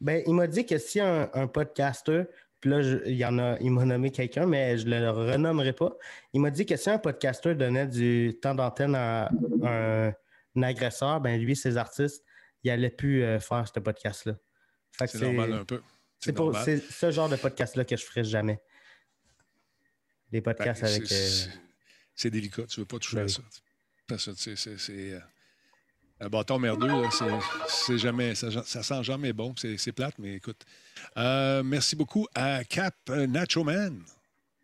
Ben, 0.00 0.22
il 0.26 0.34
m'a 0.34 0.46
dit 0.46 0.64
que 0.66 0.78
si 0.78 1.00
un, 1.00 1.28
un 1.34 1.46
podcaster, 1.46 2.24
puis 2.60 2.70
là, 2.70 2.82
je- 2.82 2.98
il 3.06 3.16
y 3.16 3.24
en 3.24 3.38
a, 3.38 3.56
il 3.60 3.70
m'a 3.70 3.84
nommé 3.84 4.10
quelqu'un, 4.10 4.46
mais 4.46 4.78
je 4.78 4.86
le 4.86 5.10
renommerai 5.10 5.72
pas. 5.72 5.96
Il 6.32 6.40
m'a 6.40 6.50
dit 6.50 6.64
que 6.66 6.76
si 6.76 6.88
un 6.90 6.98
podcaster 6.98 7.54
donnait 7.54 7.86
du 7.86 8.38
temps 8.40 8.54
d'antenne 8.54 8.94
à 8.94 9.28
un, 9.62 10.12
un 10.56 10.62
agresseur, 10.62 11.20
ben 11.20 11.40
lui, 11.40 11.54
ses 11.56 11.76
artistes, 11.76 12.24
il 12.62 12.70
allait 12.70 12.90
plus 12.90 13.22
euh, 13.24 13.38
faire 13.40 13.66
ce 13.72 13.78
podcast-là. 13.80 14.34
C'est 15.06 15.20
normal 15.20 15.52
un 15.52 15.64
peu. 15.64 15.80
c'est 16.20 16.32
pour 16.32 16.56
c'est 16.56 16.78
ce 16.78 17.10
genre 17.10 17.28
de 17.28 17.36
podcast-là 17.36 17.84
que 17.84 17.96
je 17.96 18.04
ferais 18.04 18.24
jamais. 18.24 18.60
Des 20.32 20.40
Ben, 20.40 20.54
podcasts 20.54 20.84
c'est- 20.86 20.96
avec. 20.96 21.02
euh, 21.02 21.06
c'est- 21.14 21.50
C'est 22.18 22.30
délicat, 22.30 22.62
tu 22.66 22.80
veux 22.80 22.86
pas 22.86 22.98
toucher 22.98 23.16
Ben 23.16 23.24
à 23.24 23.28
ça. 23.28 23.42
Parce 24.06 24.26
que, 24.26 24.54
c'est- 24.56 24.78
euh, 24.90 25.20
Un 26.18 26.30
bâton 26.30 26.58
merdeux, 26.58 26.88
c'est- 27.68 27.98
jamais, 27.98 28.34
ça, 28.34 28.48
ça 28.64 28.82
sent 28.82 29.02
jamais 29.04 29.34
bon. 29.34 29.54
C'est 29.56 29.92
plate, 29.92 30.14
mais 30.18 30.36
écoute. 30.36 30.64
Euh, 31.18 31.62
merci 31.62 31.94
beaucoup 31.94 32.26
à 32.34 32.64
Cap 32.64 32.94
Nacho 33.10 33.62
Man. 33.64 34.00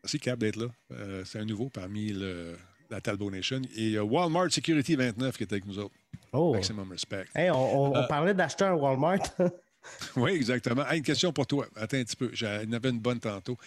Merci 0.02 0.18
Cap 0.18 0.38
d'être 0.38 0.56
là. 0.56 0.68
Euh, 0.92 1.22
c'est 1.26 1.38
un 1.40 1.44
nouveau 1.44 1.68
parmi 1.68 2.10
le- 2.12 2.56
la 2.88 3.02
Talbot 3.02 3.30
Nation. 3.30 3.60
Et 3.76 3.98
Walmart 3.98 4.50
Security 4.50 4.96
29 4.96 5.36
qui 5.36 5.42
est 5.42 5.52
avec 5.52 5.66
nous 5.66 5.78
autres. 5.78 5.94
Oh! 6.32 6.54
Maximum 6.54 6.90
respect. 6.90 7.26
Hey, 7.34 7.50
on, 7.50 7.56
on- 7.92 7.98
on 8.02 8.06
parlait 8.06 8.32
d'acheter 8.32 8.64
un 8.64 8.72
Walmart. 8.74 9.18
Oui, 10.16 10.30
exactement. 10.30 10.84
Ah, 10.86 10.94
une 10.96 11.02
question 11.02 11.32
pour 11.32 11.44
toi. 11.46 11.66
Attends 11.74 11.96
un 11.96 12.04
petit 12.04 12.14
peu. 12.16 12.30
J'en 12.32 12.70
avais 12.72 12.90
une 12.90 13.00
bonne 13.00 13.18
tantôt. 13.18 13.58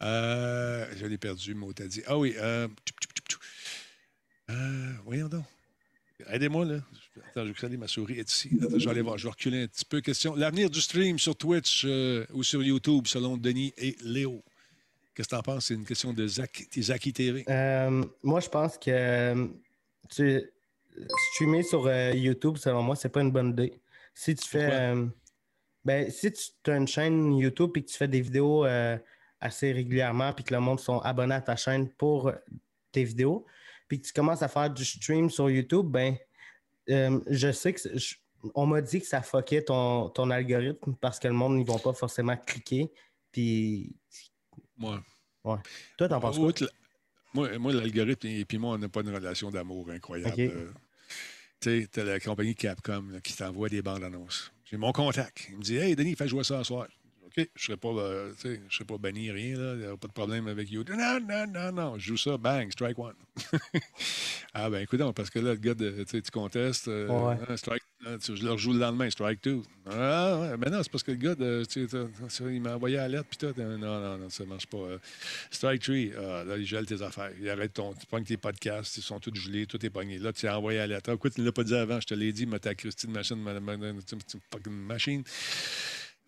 Je 0.00 1.04
l'ai 1.06 1.18
perdu, 1.18 1.54
mot 1.54 1.72
t'as 1.72 1.86
dit. 1.86 2.02
Ah 2.06 2.16
oui. 2.16 2.30
Tchoup, 2.32 2.94
tchoup. 3.00 3.08
Euh, 4.50 4.92
voyons 5.04 5.28
donc. 5.28 5.44
Aidez-moi, 6.28 6.64
là. 6.64 6.76
Attends, 7.28 7.44
je 7.44 7.52
vais 7.52 7.58
salir 7.58 7.78
ma 7.78 7.88
souris 7.88 8.18
est 8.18 8.30
ici. 8.30 8.50
Attends, 8.62 8.78
je 8.78 8.84
vais 8.84 8.90
aller 8.90 9.02
voir. 9.02 9.18
Je 9.18 9.24
vais 9.24 9.30
reculer 9.30 9.64
un 9.64 9.66
petit 9.66 9.84
peu. 9.84 10.00
Question. 10.00 10.34
L'avenir 10.36 10.70
du 10.70 10.80
stream 10.80 11.18
sur 11.18 11.36
Twitch 11.36 11.84
euh, 11.84 12.24
ou 12.32 12.42
sur 12.42 12.62
YouTube, 12.62 13.06
selon 13.06 13.36
Denis 13.36 13.74
et 13.76 13.96
Léo. 14.02 14.42
Qu'est-ce 15.14 15.28
que 15.28 15.34
tu 15.34 15.38
en 15.38 15.42
penses? 15.42 15.66
C'est 15.66 15.74
une 15.74 15.84
question 15.84 16.12
de 16.12 16.26
Zach, 16.26 16.66
Zaki 16.76 17.12
TV. 17.12 17.44
Euh, 17.48 18.04
moi, 18.22 18.40
je 18.40 18.48
pense 18.48 18.78
que 18.78 19.48
tu, 20.08 20.42
streamer 21.32 21.62
sur 21.62 21.86
euh, 21.86 22.12
YouTube, 22.12 22.56
selon 22.56 22.82
moi, 22.82 22.96
c'est 22.96 23.08
pas 23.08 23.20
une 23.20 23.32
bonne 23.32 23.50
idée. 23.50 23.80
Si 24.14 24.34
tu 24.34 24.48
fais. 24.48 24.94
Ben, 25.84 26.10
si 26.10 26.32
tu 26.32 26.70
as 26.70 26.76
une 26.76 26.88
chaîne 26.88 27.36
YouTube 27.36 27.72
et 27.76 27.82
que 27.82 27.90
tu 27.90 27.96
fais 27.96 28.08
des 28.08 28.22
vidéos 28.22 28.64
assez 29.40 29.72
régulièrement, 29.72 30.32
puis 30.32 30.44
que 30.44 30.54
le 30.54 30.60
monde 30.60 30.80
sont 30.80 31.00
abonnés 31.00 31.34
à 31.34 31.42
ta 31.42 31.56
chaîne 31.56 31.90
pour 31.90 32.32
tes 32.90 33.04
vidéos, 33.04 33.44
puis 33.88 34.00
que 34.00 34.06
tu 34.06 34.12
commences 34.12 34.42
à 34.42 34.48
faire 34.48 34.70
du 34.70 34.84
stream 34.84 35.30
sur 35.30 35.50
YouTube, 35.50 35.86
ben, 35.86 36.16
euh, 36.90 37.20
je 37.28 37.52
sais 37.52 37.72
que 37.72 37.98
je- 37.98 38.16
on 38.54 38.66
m'a 38.66 38.80
dit 38.82 39.00
que 39.00 39.06
ça 39.06 39.22
fuckait 39.22 39.62
ton, 39.64 40.10
ton 40.10 40.30
algorithme 40.30 40.94
parce 41.00 41.18
que 41.18 41.28
le 41.28 41.34
monde 41.34 41.56
n'y 41.56 41.64
vont 41.64 41.78
pas 41.78 41.92
forcément 41.94 42.36
cliquer. 42.36 42.90
Puis 43.32 43.94
Moi, 44.76 45.02
toi, 45.96 46.08
t'en 46.08 46.20
penses 46.20 46.36
quoi? 46.38 46.68
moi, 47.32 47.58
moi, 47.58 47.72
l'algorithme 47.72 48.26
et 48.26 48.44
puis 48.44 48.58
moi, 48.58 48.74
on 48.74 48.78
n'a 48.78 48.88
pas 48.88 49.00
une 49.00 49.14
relation 49.14 49.50
d'amour 49.50 49.90
incroyable. 49.90 50.34
Euh, 50.40 50.70
tu 51.60 51.80
sais, 51.82 51.88
t'as 51.90 52.04
la 52.04 52.20
compagnie 52.20 52.54
Capcom 52.54 53.08
là, 53.10 53.20
qui 53.20 53.34
t'envoie 53.34 53.68
des 53.68 53.82
bandes 53.82 54.04
annonces. 54.04 54.52
J'ai 54.64 54.76
mon 54.76 54.92
contact. 54.92 55.46
Il 55.50 55.56
me 55.58 55.62
dit 55.62 55.76
Hey, 55.76 55.96
Denis, 55.96 56.14
fais 56.14 56.28
jouer 56.28 56.44
ça 56.44 56.58
ce 56.58 56.64
soir. 56.64 56.86
OK, 57.36 57.48
je 57.56 57.64
serai 57.64 57.76
pas, 57.76 57.88
euh, 57.88 58.32
serai 58.70 58.84
pas 58.86 58.96
banni, 58.96 59.30
rien, 59.32 59.56
là. 59.56 59.72
Il 59.74 59.78
n'y 59.80 59.84
a 59.86 59.96
pas 59.96 60.06
de 60.06 60.12
problème 60.12 60.46
avec 60.46 60.70
YouTube. 60.70 60.94
Non, 60.96 61.18
non, 61.20 61.46
non, 61.48 61.72
non. 61.72 61.98
Je 61.98 62.06
joue 62.08 62.16
ça, 62.16 62.36
bang, 62.38 62.70
strike 62.70 62.96
one. 62.98 63.14
ah, 64.54 64.70
ben, 64.70 64.80
écoute, 64.82 65.00
parce 65.16 65.30
que 65.30 65.40
là, 65.40 65.50
le 65.50 65.56
gars, 65.58 65.74
de, 65.74 66.04
tu 66.04 66.22
contestes, 66.30 66.86
euh, 66.86 67.08
Ouais. 67.08 67.36
ah, 67.48 67.56
strike, 67.56 67.82
ah, 68.06 68.16
tu- 68.22 68.36
je 68.36 68.44
le 68.44 68.52
rejoue 68.52 68.72
le 68.72 68.78
lendemain, 68.78 69.10
strike 69.10 69.40
two. 69.40 69.64
Ah, 69.90 70.38
ouais, 70.40 70.56
ben 70.56 70.70
non, 70.70 70.82
c'est 70.84 70.92
parce 70.92 71.02
que 71.02 71.10
le 71.10 71.16
gars, 71.16 71.34
de, 71.34 71.64
tu 71.68 71.82
sais, 71.82 71.88
t'as- 71.88 72.06
t'as- 72.28 72.50
il 72.50 72.60
m'a 72.62 72.76
envoyé 72.76 72.98
à 72.98 73.08
la 73.08 73.18
lettre, 73.18 73.28
puis 73.28 73.38
tout. 73.38 73.60
Non, 73.60 73.78
non, 73.78 74.16
non, 74.18 74.30
ça 74.30 74.44
marche 74.44 74.66
pas. 74.68 74.78
Euh, 74.78 74.98
Strike 75.50 75.82
three, 75.82 76.12
ah, 76.16 76.44
là, 76.44 76.56
il 76.56 76.64
gèle 76.64 76.86
tes 76.86 77.02
affaires. 77.02 77.32
Il 77.40 77.50
arrête 77.50 77.72
ton. 77.72 77.94
Tu 77.94 78.06
pognes 78.06 78.22
tes 78.24 78.36
podcasts, 78.36 78.96
ils 78.96 79.02
sont 79.02 79.18
tous 79.18 79.34
gelés, 79.34 79.66
tout 79.66 79.84
est 79.84 79.90
pogné. 79.90 80.18
Là, 80.18 80.32
tu 80.32 80.46
as 80.46 80.56
envoyé 80.56 80.78
à 80.78 80.86
la 80.86 80.96
lettre. 80.96 81.10
Ah, 81.10 81.14
Écoute, 81.14 81.34
tu 81.34 81.40
ne 81.40 81.46
l'as 81.46 81.52
pas 81.52 81.64
dit 81.64 81.74
avant, 81.74 82.00
je 82.00 82.06
te 82.06 82.14
l'ai 82.14 82.32
dit, 82.32 82.46
mais 82.46 82.60
ta 82.60 82.76
Christine 82.76 83.10
machine, 83.10 83.36
ma, 83.42 83.58
ma, 83.58 83.76
ma- 83.76 83.92
machine. 84.70 85.24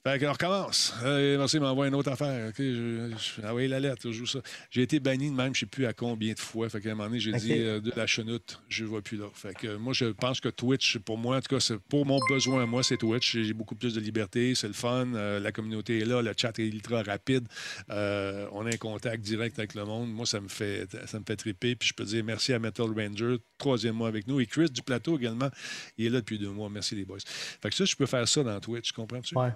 Fait 0.07 0.20
qu'on 0.20 0.31
recommence. 0.31 0.95
Euh, 1.03 1.37
merci, 1.37 1.57
il 1.57 1.62
m'envoie 1.62 1.89
une 1.89 1.95
autre 1.97 2.12
affaire. 2.12 2.51
OK, 2.51 2.55
je, 2.59 3.11
je, 3.19 3.41
ah 3.43 3.53
oui, 3.53 3.66
la 3.66 3.81
lettre, 3.81 4.03
je 4.05 4.12
joue 4.12 4.24
ça. 4.24 4.39
J'ai 4.70 4.83
été 4.83 5.01
banni 5.01 5.33
de 5.33 5.35
même, 5.35 5.47
je 5.53 5.59
ne 5.59 5.61
sais 5.62 5.66
plus 5.66 5.85
à 5.85 5.93
combien 5.93 6.33
de 6.33 6.39
fois. 6.39 6.69
Fait 6.69 6.81
qu'à 6.81 6.93
un 6.93 6.95
moment 6.95 7.09
donné, 7.09 7.19
j'ai 7.19 7.33
dit 7.33 7.55
euh, 7.55 7.81
de 7.81 7.91
la 7.97 8.07
chenoute, 8.07 8.62
je 8.69 8.85
ne 8.85 8.89
vois 8.89 9.03
plus 9.03 9.16
là. 9.16 9.27
Fait 9.35 9.53
que 9.53 9.66
euh, 9.66 9.78
moi, 9.81 9.93
je 9.93 10.05
pense 10.05 10.39
que 10.39 10.49
Twitch, 10.49 10.99
pour 10.99 11.19
moi, 11.19 11.39
en 11.39 11.41
tout 11.41 11.57
cas, 11.57 11.74
pour 11.89 12.07
mon 12.07 12.20
besoin 12.28 12.66
moi, 12.66 12.85
c'est 12.85 12.99
Twitch. 12.99 13.37
J'ai 13.37 13.53
beaucoup 13.53 13.74
plus 13.74 13.95
de 13.95 14.01
liberté, 14.01 14.55
c'est 14.55 14.69
le 14.69 14.74
fun. 14.74 15.12
euh, 15.16 15.41
la 15.41 15.51
communauté 15.51 15.99
est 15.99 16.05
là, 16.05 16.23
le 16.23 16.33
chat 16.37 16.57
est 16.61 16.69
ultra 16.69 17.03
rapide. 17.03 17.49
On 17.89 18.65
a 18.65 18.69
un 18.73 18.77
contact 18.78 19.24
direct 19.24 19.59
avec 19.59 19.74
le 19.74 19.85
monde. 19.85 20.12
Moi, 20.12 20.24
ça 20.24 20.41
me 20.41 20.47
fait 20.47 20.87
ça 21.07 21.19
me 21.19 21.24
fait 21.27 21.35
triper. 21.35 21.74
Puis 21.74 21.89
je 21.89 21.95
peux 21.95 22.05
dire 22.05 22.23
merci 22.23 22.53
à 22.53 22.61
Metal 22.61 22.87
Ranger, 22.87 23.39
troisième 23.59 23.97
mois 23.97 24.07
avec 24.07 24.28
nous. 24.28 24.39
Et 24.39 24.47
Chris 24.47 24.70
du 24.70 24.83
plateau 24.83 25.19
également, 25.19 25.51
il 25.99 26.07
est 26.07 26.11
là 26.11 26.20
depuis 26.20 26.39
deux 26.39 26.51
mois. 26.51 26.70
Merci 26.70 26.95
les 26.95 27.05
boys. 27.05 27.19
Fait 27.27 27.70
que 27.70 27.74
ça, 27.74 27.85
je 27.85 27.97
peux 27.97 28.07
faire 28.07 28.28
ça 28.28 28.45
dans 28.45 28.61
Twitch, 28.61 28.93
comprends-tu? 28.93 29.37
Ouais. 29.37 29.51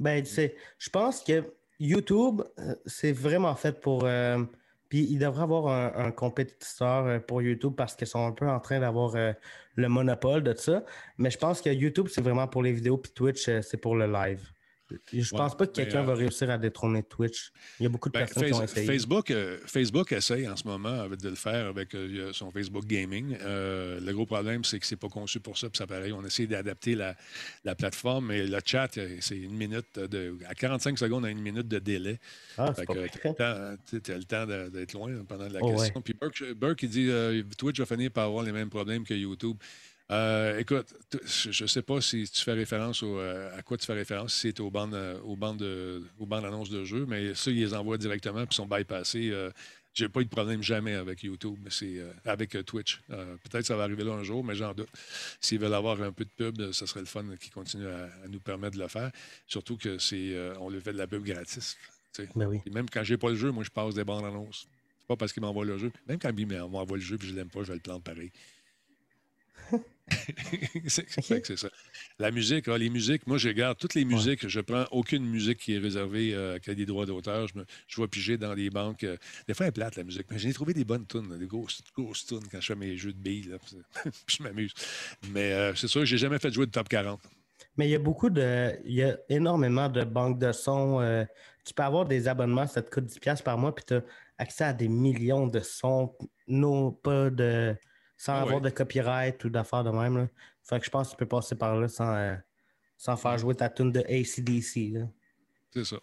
Ben, 0.00 0.24
sais, 0.24 0.56
je 0.78 0.88
pense 0.90 1.22
que 1.22 1.44
YouTube, 1.78 2.42
euh, 2.58 2.74
c'est 2.86 3.12
vraiment 3.12 3.54
fait 3.54 3.80
pour. 3.80 4.04
euh, 4.04 4.42
puis 4.88 5.06
il 5.08 5.18
devrait 5.20 5.42
avoir 5.42 5.68
un, 5.68 6.10
compétiteur 6.10 7.06
euh, 7.06 7.18
pour 7.20 7.42
YouTube 7.42 7.74
parce 7.76 7.94
qu'ils 7.94 8.08
sont 8.08 8.26
un 8.26 8.32
peu 8.32 8.48
en 8.48 8.58
train 8.58 8.80
d'avoir 8.80 9.14
le 9.76 9.88
monopole 9.88 10.42
de 10.42 10.52
ça. 10.54 10.84
Mais 11.16 11.30
je 11.30 11.38
pense 11.38 11.60
que 11.62 11.70
YouTube, 11.70 12.08
c'est 12.10 12.22
vraiment 12.22 12.48
pour 12.48 12.62
les 12.64 12.72
vidéos, 12.72 12.98
puis 12.98 13.12
Twitch, 13.12 13.44
c'est 13.44 13.76
pour 13.76 13.94
le 13.94 14.10
live. 14.10 14.50
Je 15.12 15.18
Ouais, 15.18 15.38
pense 15.38 15.56
pas 15.56 15.66
que 15.66 15.72
quelqu'un 15.72 16.00
euh, 16.00 16.04
va 16.04 16.14
réussir 16.14 16.50
à 16.50 16.58
détrôner 16.58 17.02
Twitch. 17.02 17.52
Il 17.78 17.84
y 17.84 17.86
a 17.86 17.88
beaucoup 17.88 18.08
de 18.08 18.12
Ben, 18.14 18.20
personnes 18.26 18.44
qui 18.46 18.52
ont 18.52 18.62
essayé. 18.62 18.86
Facebook, 18.86 19.30
euh, 19.30 19.58
Facebook 19.66 20.12
essaye 20.12 20.48
en 20.48 20.56
ce 20.56 20.66
moment 20.66 21.06
de 21.08 21.28
le 21.28 21.34
faire 21.34 21.66
avec 21.66 21.94
euh, 21.94 22.32
son 22.32 22.50
Facebook 22.50 22.84
Gaming. 22.86 23.36
Euh, 23.40 24.00
le 24.00 24.12
gros 24.12 24.26
problème, 24.26 24.64
c'est 24.64 24.78
que 24.78 24.86
c'est 24.86 24.96
pas 24.96 25.08
conçu 25.08 25.40
pour 25.40 25.56
ça. 25.58 25.68
Puis 25.68 25.78
ça 25.78 25.86
pareil, 25.86 26.12
on 26.12 26.24
essaie 26.24 26.46
d'adapter 26.46 26.94
la, 26.94 27.14
la 27.64 27.74
plateforme, 27.74 28.26
mais 28.26 28.46
le 28.46 28.58
chat, 28.64 28.96
euh, 28.98 29.16
c'est 29.20 29.36
une 29.38 29.54
minute 29.56 29.98
de, 29.98 30.36
à 30.46 30.54
45 30.54 30.98
secondes 30.98 31.24
à 31.24 31.30
une 31.30 31.40
minute 31.40 31.68
de 31.68 31.78
délai. 31.78 32.18
Ah, 32.58 32.72
Fait 32.74 32.86
que 32.86 33.06
tu 34.00 34.12
as 34.12 34.16
le 34.18 34.24
temps 34.24 34.46
d'être 34.46 34.92
loin 34.92 35.12
pendant 35.28 35.48
la 35.48 35.60
Oh, 35.62 35.76
question. 35.76 36.00
Puis 36.02 36.14
Burke, 36.14 36.52
Burke, 36.54 36.82
il 36.82 36.88
dit 36.90 37.08
euh, 37.10 37.42
Twitch 37.56 37.78
va 37.78 37.86
finir 37.86 38.10
par 38.10 38.24
avoir 38.26 38.42
les 38.44 38.52
mêmes 38.52 38.70
problèmes 38.70 39.04
que 39.04 39.14
YouTube. 39.14 39.56
Euh, 40.10 40.58
écoute, 40.58 40.92
je 41.24 41.62
ne 41.62 41.68
sais 41.68 41.82
pas 41.82 42.00
si 42.00 42.28
tu 42.28 42.42
fais 42.42 42.52
référence 42.52 43.02
au, 43.02 43.18
euh, 43.18 43.56
à 43.56 43.62
quoi 43.62 43.76
tu 43.76 43.86
fais 43.86 43.92
référence, 43.94 44.34
si 44.34 44.40
c'est 44.48 44.60
aux 44.60 44.70
bandes, 44.70 44.94
euh, 44.94 45.20
aux 45.20 45.36
bandes, 45.36 45.58
de- 45.58 46.02
aux 46.18 46.26
bandes 46.26 46.44
annonces 46.44 46.70
de 46.70 46.82
jeux, 46.84 47.06
mais 47.06 47.34
ça, 47.34 47.50
ils 47.50 47.58
les 47.58 47.74
envoient 47.74 47.96
directement 47.98 48.44
puis 48.44 48.56
sont 48.56 48.66
bypassés. 48.66 49.30
Euh, 49.30 49.50
j'ai 49.94 50.08
pas 50.08 50.20
eu 50.20 50.24
de 50.24 50.30
problème 50.30 50.62
jamais 50.62 50.94
avec 50.94 51.22
YouTube, 51.22 51.56
mais 51.62 51.70
c'est 51.70 51.98
euh, 51.98 52.12
avec 52.24 52.56
Twitch. 52.64 53.00
Peut-être 53.08 53.58
que 53.60 53.62
ça 53.62 53.76
va 53.76 53.84
arriver 53.84 54.02
là 54.04 54.12
un 54.12 54.22
jour, 54.22 54.42
mais 54.44 54.54
j'en 54.54 54.72
doute. 54.72 54.88
S'ils 55.40 55.58
veulent 55.60 55.74
avoir 55.74 56.00
un 56.02 56.12
peu 56.12 56.24
de 56.24 56.30
pub, 56.30 56.72
ça 56.72 56.86
serait 56.86 57.00
le 57.00 57.06
fun 57.06 57.24
qu'ils 57.40 57.52
continuent 57.52 57.86
à, 57.88 58.04
à 58.24 58.28
nous 58.28 58.38
permettre 58.40 58.76
de 58.76 58.82
le 58.82 58.88
faire. 58.88 59.10
Surtout 59.46 59.76
que 59.76 59.98
c'est 59.98 60.36
on 60.60 60.68
le 60.70 60.80
fait 60.80 60.92
de 60.92 60.98
la 60.98 61.06
pub 61.08 61.24
gratis. 61.24 61.76
Ben 62.36 62.46
oui. 62.46 62.60
Et 62.66 62.70
même 62.70 62.88
quand 62.90 63.02
j'ai 63.04 63.16
pas 63.16 63.30
le 63.30 63.36
jeu, 63.36 63.50
moi, 63.50 63.64
je 63.64 63.70
passe 63.70 63.94
des 63.94 64.04
bandes 64.04 64.24
annonces. 64.24 64.66
C'est 65.00 65.06
pas 65.08 65.16
parce 65.16 65.32
qu'il 65.32 65.42
m'envoie 65.42 65.64
le 65.64 65.76
jeu. 65.78 65.90
Même 66.06 66.18
quand 66.20 66.30
il 66.36 66.46
m'envoie 66.46 66.96
le 66.96 67.02
jeu 67.02 67.16
et 67.20 67.26
je 67.26 67.34
l'aime 67.34 67.48
pas, 67.48 67.62
je 67.62 67.68
vais 67.68 67.74
le 67.74 67.80
plante 67.80 68.04
pareil. 68.04 68.30
c'est 70.88 71.56
ça. 71.56 71.68
La 72.18 72.30
musique, 72.30 72.66
ah, 72.68 72.76
les 72.76 72.90
musiques, 72.90 73.26
moi, 73.26 73.38
je 73.38 73.48
regarde 73.48 73.78
toutes 73.78 73.94
les 73.94 74.04
musiques. 74.04 74.48
Je 74.48 74.60
prends 74.60 74.84
aucune 74.90 75.24
musique 75.24 75.58
qui 75.58 75.74
est 75.74 75.78
réservée, 75.78 76.34
euh, 76.34 76.58
a 76.64 76.74
des 76.74 76.86
droits 76.86 77.06
d'auteur. 77.06 77.46
Je, 77.46 77.58
me, 77.58 77.64
je 77.86 78.00
vais 78.00 78.08
piger 78.08 78.36
dans 78.36 78.54
des 78.54 78.70
banques. 78.70 79.04
euh, 79.04 79.16
des 79.46 79.54
fois, 79.54 79.66
elle 79.66 79.70
est 79.70 79.72
plate, 79.72 79.96
la 79.96 80.04
musique. 80.04 80.26
Mais 80.30 80.38
j'ai 80.38 80.52
trouvé 80.52 80.74
des 80.74 80.84
bonnes 80.84 81.06
tunes, 81.06 81.38
des 81.38 81.46
grosses, 81.46 81.80
grosses 81.96 82.26
tunes 82.26 82.46
quand 82.50 82.60
je 82.60 82.66
fais 82.66 82.74
mes 82.74 82.96
jeux 82.96 83.12
de 83.12 83.18
billes. 83.18 83.50
là. 83.50 83.58
Puis 84.26 84.38
je 84.38 84.42
m'amuse. 84.42 84.72
Mais 85.30 85.52
euh, 85.52 85.74
c'est 85.74 85.88
sûr 85.88 86.00
que 86.00 86.06
j'ai 86.06 86.18
jamais 86.18 86.38
fait 86.38 86.52
jouer 86.52 86.66
de 86.66 86.72
top 86.72 86.88
40. 86.88 87.20
Mais 87.76 87.88
il 87.88 87.90
y 87.92 87.94
a 87.94 87.98
beaucoup 87.98 88.30
de. 88.30 88.72
Il 88.84 88.94
y 88.94 89.02
a 89.02 89.16
énormément 89.28 89.88
de 89.88 90.04
banques 90.04 90.38
de 90.38 90.52
sons. 90.52 91.00
euh, 91.00 91.24
tu 91.64 91.74
peux 91.74 91.82
avoir 91.82 92.04
des 92.06 92.26
abonnements, 92.26 92.66
ça 92.66 92.82
te 92.82 92.90
coûte 92.90 93.04
10$ 93.04 93.42
par 93.42 93.56
mois, 93.58 93.74
puis 93.74 93.84
tu 93.86 93.94
as 93.94 94.02
accès 94.38 94.64
à 94.64 94.72
des 94.72 94.88
millions 94.88 95.46
de 95.46 95.60
sons, 95.60 96.12
non 96.48 96.90
pas 96.90 97.30
de. 97.30 97.76
Sans 98.20 98.34
avoir 98.34 98.60
de 98.60 98.68
copyright 98.68 99.42
ou 99.44 99.48
d'affaires 99.48 99.82
de 99.82 99.88
même. 99.88 100.18
Là. 100.18 100.28
Fait 100.62 100.78
que 100.78 100.84
je 100.84 100.90
pense 100.90 101.06
que 101.06 101.12
tu 101.12 101.16
peux 101.16 101.26
passer 101.26 101.54
par 101.54 101.74
là 101.76 101.88
sans, 101.88 102.14
euh, 102.14 102.36
sans 102.98 103.16
faire 103.16 103.38
jouer 103.38 103.54
ta 103.54 103.70
tune 103.70 103.90
de 103.90 104.00
ACDC. 104.00 105.08
C'est 105.70 105.84
ça. 105.84 105.96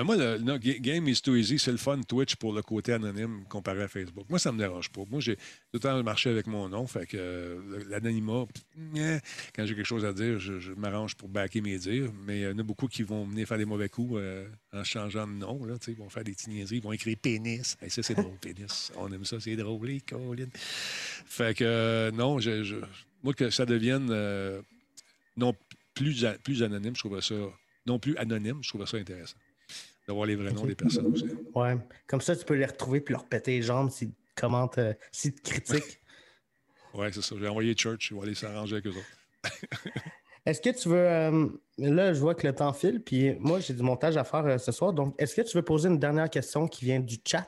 Mais 0.00 0.04
moi, 0.04 0.16
le, 0.16 0.38
le 0.38 0.56
Ga- 0.58 0.78
Game 0.78 1.08
is 1.08 1.20
too 1.20 1.36
easy, 1.36 1.58
c'est 1.58 1.70
le 1.72 1.76
fun 1.76 2.00
Twitch 2.00 2.36
pour 2.36 2.54
le 2.54 2.62
côté 2.62 2.92
anonyme 2.94 3.44
comparé 3.50 3.82
à 3.82 3.88
Facebook. 3.88 4.24
Moi, 4.30 4.38
ça 4.38 4.50
me 4.50 4.58
dérange 4.58 4.88
pas. 4.90 5.02
Moi, 5.10 5.20
j'ai 5.20 5.36
tout 5.36 5.42
le 5.74 5.80
temps 5.80 6.02
marché 6.02 6.30
avec 6.30 6.46
mon 6.46 6.68
nom. 6.70 6.86
Fait 6.86 7.06
que 7.06 7.16
euh, 7.18 7.84
l'anonymat, 7.90 8.46
eh, 8.96 9.18
quand 9.54 9.66
j'ai 9.66 9.74
quelque 9.74 9.84
chose 9.86 10.04
à 10.06 10.12
dire, 10.14 10.38
je, 10.38 10.58
je 10.58 10.72
m'arrange 10.72 11.16
pour 11.16 11.28
backer 11.28 11.60
mes 11.60 11.76
dires. 11.78 12.10
Mais 12.26 12.40
il 12.40 12.42
y 12.44 12.46
en 12.46 12.58
a 12.58 12.62
beaucoup 12.62 12.88
qui 12.88 13.02
vont 13.02 13.24
venir 13.26 13.46
faire 13.46 13.58
des 13.58 13.66
mauvais 13.66 13.90
coups 13.90 14.14
euh, 14.16 14.48
en 14.72 14.82
changeant 14.84 15.26
de 15.26 15.32
nom. 15.34 15.62
Là, 15.66 15.74
ils 15.86 15.94
vont 15.96 16.08
faire 16.08 16.24
des 16.24 16.34
niaiseries. 16.48 16.78
Ils 16.78 16.82
vont 16.82 16.92
écrire 16.92 17.16
pénis. 17.20 17.76
Hey, 17.82 17.90
ça, 17.90 18.02
c'est 18.02 18.14
drôle, 18.14 18.36
pénis. 18.40 18.90
On 18.96 19.12
aime 19.12 19.24
ça, 19.26 19.38
c'est 19.38 19.56
drôle, 19.56 19.86
les 19.86 20.00
Colin. 20.00 20.48
Fait 20.54 21.54
que 21.56 21.64
euh, 21.64 22.10
non, 22.10 22.38
je, 22.38 22.62
je- 22.64 22.76
moi, 23.22 23.34
que 23.34 23.50
ça 23.50 23.66
devienne 23.66 24.08
euh, 24.10 24.62
non 25.36 25.54
plus, 25.94 26.24
plus 26.42 26.62
anonyme, 26.62 26.94
je 26.96 27.00
trouve 27.00 27.20
ça. 27.20 27.34
Non 27.86 27.98
plus 27.98 28.16
anonyme, 28.16 28.58
je 28.62 28.68
trouve 28.70 28.86
ça 28.86 28.96
intéressant. 28.96 29.36
D'avoir 30.10 30.26
les 30.26 30.34
vrais 30.34 30.50
noms 30.50 30.66
des 30.66 30.74
personnes 30.74 31.06
aussi. 31.06 31.24
Ouais. 31.54 31.76
Comme 32.08 32.20
ça, 32.20 32.34
tu 32.34 32.44
peux 32.44 32.54
les 32.54 32.66
retrouver 32.66 33.00
puis 33.00 33.12
leur 33.12 33.28
péter 33.28 33.52
les 33.52 33.62
jambes 33.62 33.90
s'ils 33.92 34.10
te 34.10 34.40
commentent, 34.40 34.78
euh, 34.78 34.92
s'ils 35.12 35.34
te 35.34 35.48
critiquent. 35.48 36.00
Oui, 36.94 37.06
c'est 37.12 37.22
ça. 37.22 37.36
J'ai 37.38 37.46
envoyé 37.46 37.72
Church, 37.76 38.10
il 38.10 38.16
va 38.16 38.24
aller 38.24 38.34
s'arranger 38.34 38.74
avec 38.74 38.86
eux 38.88 38.90
autres. 38.90 39.44
Est-ce 40.46 40.60
que 40.60 40.70
tu 40.70 40.88
veux. 40.88 40.96
euh, 40.96 41.46
là, 41.78 42.12
je 42.12 42.18
vois 42.18 42.34
que 42.34 42.44
le 42.44 42.52
temps 42.52 42.72
file, 42.72 43.00
puis 43.00 43.36
moi, 43.38 43.60
j'ai 43.60 43.72
du 43.72 43.82
montage 43.84 44.16
à 44.16 44.24
faire 44.24 44.44
euh, 44.46 44.58
ce 44.58 44.72
soir. 44.72 44.92
Donc, 44.92 45.14
est-ce 45.16 45.36
que 45.36 45.42
tu 45.42 45.56
veux 45.56 45.62
poser 45.62 45.88
une 45.88 46.00
dernière 46.00 46.28
question 46.28 46.66
qui 46.66 46.86
vient 46.86 46.98
du 46.98 47.18
chat? 47.24 47.46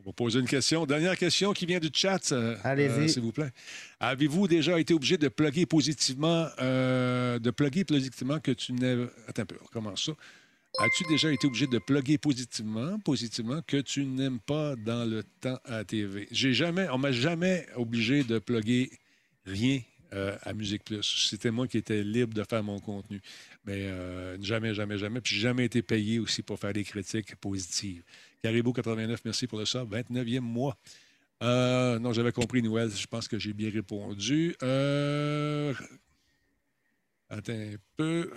On 0.00 0.06
va 0.06 0.12
poser 0.12 0.40
une 0.40 0.48
question. 0.48 0.84
Dernière 0.84 1.16
question 1.16 1.52
qui 1.52 1.64
vient 1.66 1.78
du 1.78 1.90
chat, 1.94 2.34
Allez-y. 2.64 3.08
s'il 3.08 3.22
vous 3.22 3.30
plaît. 3.30 3.52
Avez-vous 4.00 4.48
déjà 4.48 4.80
été 4.80 4.94
obligé 4.94 5.16
de 5.16 5.28
plugger 5.28 5.64
positivement, 5.66 6.48
de 6.58 7.50
plugger 7.52 7.84
positivement 7.84 8.40
que 8.40 8.50
tu 8.50 8.72
n'aimes. 8.72 9.08
Attends 9.28 9.42
un 9.42 9.46
peu, 9.46 9.56
on 9.62 9.66
recommence 9.66 10.06
ça. 10.06 10.12
As-tu 10.78 11.04
déjà 11.04 11.30
été 11.30 11.46
obligé 11.46 11.66
de 11.66 11.78
plugger 11.78 12.16
positivement, 12.16 12.98
positivement 13.00 13.60
que 13.66 13.76
tu 13.76 14.06
n'aimes 14.06 14.40
pas 14.40 14.74
dans 14.76 15.04
le 15.04 15.22
temps 15.22 15.58
à 15.64 15.84
TV? 15.84 16.28
J'ai 16.30 16.54
jamais, 16.54 16.88
on 16.88 16.98
m'a 16.98 17.12
jamais 17.12 17.66
obligé 17.76 18.24
de 18.24 18.38
plugger 18.38 18.90
rien 19.44 19.80
euh, 20.14 20.36
à 20.42 20.54
Musique 20.54 20.84
Plus. 20.84 21.02
C'était 21.28 21.50
moi 21.50 21.68
qui 21.68 21.76
étais 21.76 22.02
libre 22.02 22.32
de 22.32 22.42
faire 22.44 22.62
mon 22.62 22.80
contenu. 22.80 23.20
Mais 23.64 23.82
euh, 23.82 24.40
jamais, 24.42 24.74
jamais, 24.74 24.96
jamais. 24.96 25.20
Puis 25.20 25.36
j'ai 25.36 25.42
jamais 25.42 25.66
été 25.66 25.82
payé 25.82 26.18
aussi 26.18 26.42
pour 26.42 26.58
faire 26.58 26.72
des 26.72 26.84
critiques 26.84 27.36
positives. 27.36 28.02
Caribou 28.42 28.72
89, 28.72 29.20
merci 29.24 29.46
pour 29.46 29.58
le 29.58 29.66
sub. 29.66 29.94
29e 29.94 30.40
mois. 30.40 30.76
Euh, 31.42 31.98
non, 31.98 32.12
j'avais 32.12 32.32
compris, 32.32 32.62
Noël. 32.62 32.90
Je 32.90 33.06
pense 33.06 33.28
que 33.28 33.38
j'ai 33.38 33.52
bien 33.52 33.70
répondu. 33.70 34.56
Euh... 34.62 35.74
Attends 37.28 37.52
un 37.52 37.76
peu. 37.96 38.30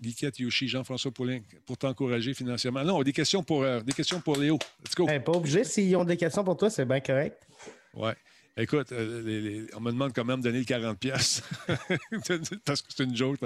Guiquette, 0.00 0.38
Yoshi, 0.38 0.66
Jean-François 0.68 1.10
Poulin, 1.10 1.40
pour 1.66 1.76
t'encourager 1.76 2.32
financièrement. 2.34 2.82
Non, 2.84 3.02
des 3.02 3.12
questions 3.12 3.42
pour, 3.42 3.62
euh, 3.62 3.80
des 3.80 3.92
questions 3.92 4.20
pour 4.20 4.36
Léo. 4.38 4.58
Let's 4.84 4.94
go. 4.94 5.06
Eh, 5.10 5.20
pas 5.20 5.32
obligé. 5.32 5.64
S'ils 5.64 5.94
ont 5.96 6.04
des 6.04 6.16
questions 6.16 6.42
pour 6.44 6.56
toi, 6.56 6.70
c'est 6.70 6.84
bien 6.86 7.00
correct. 7.00 7.46
Ouais. 7.94 8.14
Écoute, 8.56 8.92
euh, 8.92 9.22
les- 9.22 9.40
les- 9.40 9.74
on 9.74 9.80
me 9.80 9.90
demande 9.92 10.12
quand 10.12 10.24
même 10.24 10.40
de 10.40 10.44
donner 10.44 10.58
le 10.58 10.64
40$ 10.64 10.96
piastres. 10.98 11.48
parce 12.64 12.82
que 12.82 12.88
c'est 12.94 13.04
une 13.04 13.16
joke. 13.16 13.38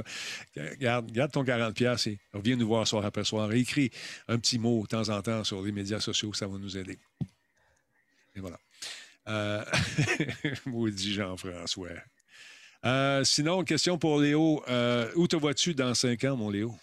Garde, 0.81 1.11
garde 1.13 1.31
ton 1.31 1.45
40$ 1.45 1.73
piastres 1.75 2.09
et 2.09 2.19
reviens 2.33 2.57
nous 2.57 2.67
voir 2.67 2.87
soir 2.87 3.05
après 3.05 3.25
soir. 3.25 3.53
Écris 3.53 3.91
un 4.29 4.39
petit 4.39 4.59
mot 4.59 4.83
de 4.83 4.89
temps 4.89 5.09
en 5.11 5.21
temps 5.23 5.45
sur 5.45 5.63
les 5.63 5.73
médias 5.73 6.01
sociaux, 6.01 6.33
ça 6.33 6.47
va 6.47 6.57
nous 6.59 6.77
aider. 6.79 6.99
Et 8.35 8.41
voilà. 8.41 8.59
Euh... 9.29 9.65
Maudit 10.67 11.13
Jean-François. 11.15 11.89
Euh, 12.85 13.25
sinon, 13.25 13.65
question 13.65 13.99
pour 13.99 14.19
Léo. 14.21 14.63
Euh, 14.69 15.11
où 15.17 15.27
te 15.27 15.37
vois-tu 15.37 15.75
dans 15.75 15.95
cinq 15.95 16.25
ans, 16.25 16.37
mon 16.37 16.51
Léo? 16.51 16.75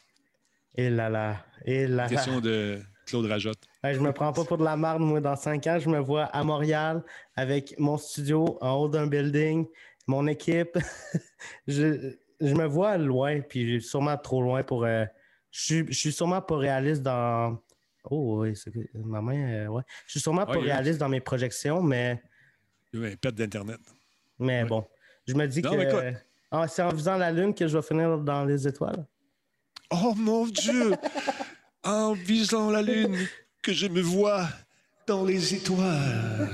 Et 0.75 0.89
là 0.89 1.09
là. 1.09 1.45
Et 1.65 1.85
là 1.87 2.03
là. 2.03 2.09
Question 2.09 2.39
de 2.39 2.81
Claude 3.05 3.25
Rajotte. 3.25 3.59
Hey, 3.83 3.93
je 3.95 3.99
me 3.99 4.11
prends 4.11 4.31
pas 4.33 4.43
pour 4.43 4.57
de 4.57 4.63
la 4.63 4.75
merde, 4.77 5.01
moi. 5.01 5.19
Dans 5.21 5.35
cinq 5.35 5.67
ans, 5.67 5.77
je 5.79 5.89
me 5.89 5.99
vois 5.99 6.23
à 6.25 6.43
Montréal 6.43 7.03
avec 7.35 7.75
mon 7.77 7.97
studio 7.97 8.57
en 8.61 8.73
haut 8.75 8.87
d'un 8.89 9.05
building, 9.07 9.67
mon 10.07 10.25
équipe. 10.27 10.77
je, 11.67 12.15
je 12.39 12.53
me 12.53 12.65
vois 12.65 12.97
loin, 12.97 13.41
puis 13.41 13.81
sûrement 13.81 14.17
trop 14.17 14.41
loin 14.41 14.63
pour. 14.63 14.85
euh, 14.85 15.05
je, 15.51 15.61
suis, 15.61 15.85
je 15.87 15.93
suis 15.99 16.11
sûrement 16.13 16.41
pas 16.41 16.57
réaliste 16.57 17.03
dans. 17.03 17.61
Oh, 18.05 18.41
oui, 18.41 18.55
c'est 18.55 18.71
ma 18.95 19.21
main. 19.21 19.37
euh, 19.51 19.67
ouais. 19.67 19.83
Je 20.07 20.11
suis 20.11 20.19
sûrement 20.19 20.45
pas 20.47 20.53
Ouais, 20.53 20.61
il 20.61 20.67
y 20.67 20.71
a- 20.71 20.75
réaliste 20.75 20.97
dans 20.99 21.09
mes 21.09 21.21
projections, 21.21 21.83
mais, 21.83 22.19
Il 22.93 22.99
y 23.01 23.03
a 23.03 23.09
eu 23.09 23.11
un 23.13 23.15
pet 23.17 23.35
d'Internet. 23.35 23.79
mais 24.39 24.63
Ouais. 24.63 24.67
bon. 24.69 24.87
Je 25.27 25.33
me 25.33 25.47
dis 25.47 25.61
Non, 25.61 25.71
que. 25.71 26.13
Ah, 26.51 26.67
c'est 26.67 26.81
en 26.81 26.89
visant 26.93 27.17
la 27.17 27.31
Lune 27.31 27.53
que 27.53 27.67
je 27.67 27.77
vais 27.77 27.83
finir 27.83 28.17
dans 28.17 28.43
les 28.45 28.67
étoiles. 28.67 29.05
Oh 29.91 30.13
mon 30.15 30.45
Dieu! 30.47 30.93
en 31.83 32.13
visant 32.13 32.69
la 32.69 32.81
lune, 32.83 33.17
que 33.63 33.73
je 33.73 33.87
me 33.87 34.01
vois 34.01 34.47
dans 35.07 35.25
les 35.25 35.55
étoiles. 35.55 36.49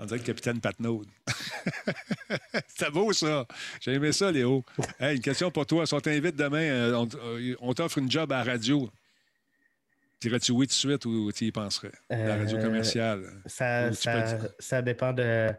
On 0.00 0.04
dirait 0.04 0.18
le 0.18 0.24
capitaine 0.24 0.60
Patnaud. 0.60 1.04
C'est 2.68 2.90
beau, 2.90 3.12
ça. 3.12 3.46
J'ai 3.80 3.94
aimé 3.94 4.12
ça, 4.12 4.30
Léo. 4.32 4.64
Hey, 5.00 5.16
une 5.16 5.22
question 5.22 5.50
pour 5.50 5.64
toi. 5.66 5.86
Si 5.86 5.94
on 5.94 6.00
t'invite 6.00 6.36
demain, 6.36 6.58
euh, 6.62 6.94
on, 6.94 7.08
euh, 7.16 7.54
on 7.60 7.72
t'offre 7.72 7.98
une 7.98 8.10
job 8.10 8.32
à 8.32 8.38
la 8.44 8.52
radio. 8.52 8.90
Dirais-tu 10.20 10.52
oui 10.52 10.66
tout 10.66 10.72
de 10.72 10.74
suite 10.74 11.04
ou 11.06 11.30
tu 11.32 11.44
y 11.46 11.52
penserais? 11.52 11.92
La 12.10 12.36
radio 12.36 12.58
Euh, 12.58 12.62
commerciale. 12.62 13.22
Ça, 13.46 13.86
Ou 13.86 13.90
tu 13.90 13.96
ça, 14.02 14.22
peux- 14.34 14.48
ça 14.58 14.82
dépend 14.82 15.12
de. 15.12 15.50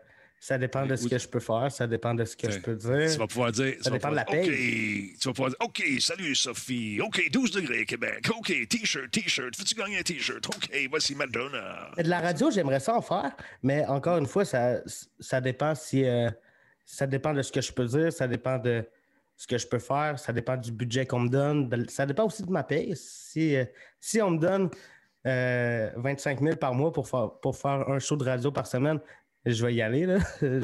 Ça 0.41 0.57
dépend 0.57 0.85
de 0.85 0.95
ce 0.95 1.07
que 1.07 1.17
je 1.17 1.27
peux 1.27 1.41
faire, 1.41 1.69
ça 1.69 1.85
dépend 1.85 2.13
de 2.13 2.23
ce 2.23 2.35
que 2.37 2.49
je 2.49 2.59
peux 2.59 2.75
dire. 2.75 3.11
Tu 3.11 3.17
vas 3.17 3.27
pouvoir 3.27 3.51
dire. 3.51 3.75
vas 3.83 3.91
dépend 3.91 4.09
de 4.11 4.15
la 4.15 4.23
paye. 4.25 5.11
OK. 5.13 5.19
Tu 5.19 5.27
vas 5.27 5.33
pouvoir 5.33 5.49
dire 5.49 5.57
OK, 5.59 5.83
salut 5.99 6.33
Sophie. 6.33 7.01
OK, 7.01 7.21
12 7.31 7.51
degrés 7.51 7.85
Québec. 7.85 8.25
OK, 8.29 8.53
T-shirt, 8.69 9.11
T-shirt. 9.11 9.57
Veux-tu 9.57 9.75
gagner 9.75 9.99
un 9.99 10.01
T-shirt? 10.01 10.45
OK, 10.47 10.69
voici 10.89 11.13
Madonna. 11.13 11.91
De 11.97 12.09
la 12.09 12.21
radio, 12.21 12.49
j'aimerais 12.51 12.79
ça 12.79 12.95
en 12.95 13.01
faire, 13.01 13.35
mais 13.63 13.85
encore 13.87 14.17
une 14.17 14.27
fois, 14.27 14.45
ça, 14.45 14.79
ça 15.19 15.41
dépend 15.41 15.75
si 15.75 16.05
euh, 16.05 16.29
ça 16.85 17.05
dépend 17.05 17.33
de 17.33 17.41
ce 17.41 17.51
que 17.51 17.59
je 17.61 17.73
peux 17.73 17.85
dire, 17.85 18.13
ça 18.13 18.27
dépend 18.27 18.57
de 18.59 18.85
ce 19.35 19.45
que 19.45 19.57
je 19.57 19.67
peux 19.67 19.79
faire, 19.79 20.17
ça 20.19 20.31
dépend 20.33 20.55
du 20.57 20.71
budget 20.71 21.05
qu'on 21.05 21.19
me 21.21 21.29
donne, 21.29 21.67
de- 21.69 21.89
ça 21.89 22.05
dépend 22.05 22.25
aussi 22.25 22.43
de 22.43 22.51
ma 22.51 22.63
paye. 22.63 22.93
Si, 22.95 23.55
euh, 23.57 23.65
si 23.99 24.21
on 24.21 24.31
me 24.31 24.37
donne 24.39 24.69
euh, 25.27 25.89
25 25.97 26.39
000 26.41 26.55
par 26.55 26.73
mois 26.73 26.93
pour 26.93 27.07
faire, 27.09 27.29
pour 27.41 27.57
faire 27.57 27.89
un 27.89 27.99
show 27.99 28.15
de 28.15 28.23
radio 28.23 28.51
par 28.51 28.65
semaine, 28.67 28.99
je 29.45 29.65
vais 29.65 29.73
y 29.75 29.81
aller. 29.81 30.05
Là. 30.05 30.19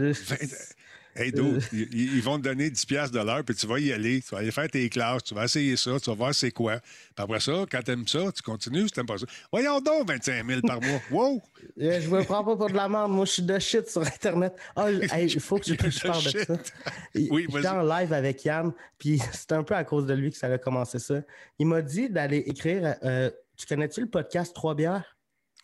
Hey, 1.17 1.31
dude, 1.31 1.63
ils, 1.71 2.17
ils 2.17 2.21
vont 2.21 2.37
te 2.37 2.43
donner 2.43 2.69
10 2.69 2.85
piastres 2.87 3.17
de 3.17 3.23
l'heure, 3.25 3.41
puis 3.45 3.55
tu 3.55 3.65
vas 3.67 3.79
y 3.79 3.93
aller. 3.93 4.21
Tu 4.21 4.31
vas 4.35 4.39
aller 4.39 4.51
faire 4.51 4.69
tes 4.69 4.89
classes, 4.89 5.23
tu 5.23 5.33
vas 5.33 5.45
essayer 5.45 5.77
ça, 5.77 5.97
tu 5.97 6.09
vas 6.09 6.13
voir 6.13 6.35
c'est 6.35 6.51
quoi. 6.51 6.81
Puis 6.81 6.89
après 7.15 7.39
ça, 7.39 7.63
quand 7.71 7.81
tu 7.81 7.91
aimes 7.91 8.05
ça, 8.05 8.33
tu 8.33 8.41
continues. 8.41 8.89
Si 8.89 8.91
tu 8.91 9.05
pas 9.05 9.17
ça, 9.17 9.25
voyons 9.49 9.79
donc 9.79 10.09
25 10.09 10.45
000 10.45 10.59
par 10.67 10.81
mois. 10.81 10.99
Wow! 11.11 11.41
Euh, 11.79 12.01
je 12.01 12.09
me 12.09 12.21
prends 12.25 12.43
pas 12.43 12.57
pour 12.57 12.67
de 12.67 12.73
la 12.75 12.89
merde. 12.89 13.13
Moi, 13.13 13.23
je 13.23 13.31
suis 13.31 13.43
de 13.43 13.57
shit 13.59 13.87
sur 13.87 14.01
Internet. 14.01 14.57
Ah, 14.75 14.91
il 15.21 15.39
faut 15.39 15.57
que 15.57 15.63
je, 15.67 15.75
je 15.89 16.05
parle 16.05 16.21
de 16.21 16.29
ça. 16.31 16.57
Oui, 17.31 17.47
J'étais 17.49 17.67
en 17.69 17.83
live 17.83 18.11
avec 18.11 18.43
Yann, 18.43 18.73
puis 18.97 19.21
c'est 19.31 19.53
un 19.53 19.63
peu 19.63 19.75
à 19.75 19.85
cause 19.85 20.05
de 20.07 20.13
lui 20.13 20.31
que 20.31 20.37
ça 20.37 20.47
a 20.47 20.57
commencé 20.57 20.99
ça. 20.99 21.21
Il 21.59 21.67
m'a 21.67 21.81
dit 21.81 22.09
d'aller 22.09 22.43
écrire. 22.45 22.95
euh, 23.03 23.31
tu 23.55 23.65
connais-tu 23.65 24.01
le 24.01 24.09
podcast 24.09 24.53
Trois 24.53 24.75
bières? 24.75 25.15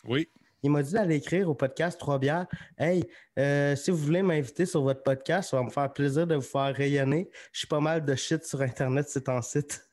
Oui. 0.04 0.30
Il 0.62 0.70
m'a 0.70 0.82
dit 0.82 0.92
d'aller 0.92 1.16
écrire 1.16 1.48
au 1.50 1.54
podcast 1.54 1.98
Trois 1.98 2.18
bières. 2.18 2.46
Hey, 2.78 3.04
euh, 3.38 3.74
si 3.74 3.90
vous 3.90 3.96
voulez 3.96 4.22
m'inviter 4.22 4.64
sur 4.64 4.82
votre 4.82 5.02
podcast, 5.02 5.50
ça 5.50 5.56
va 5.56 5.64
me 5.64 5.70
faire 5.70 5.92
plaisir 5.92 6.26
de 6.26 6.36
vous 6.36 6.40
faire 6.42 6.74
rayonner. 6.74 7.28
Je 7.52 7.58
suis 7.60 7.66
pas 7.68 7.80
mal 7.80 8.04
de 8.04 8.14
shit 8.14 8.44
sur 8.44 8.60
Internet, 8.62 9.06
c'est 9.08 9.28
en 9.28 9.42
site. 9.42 9.84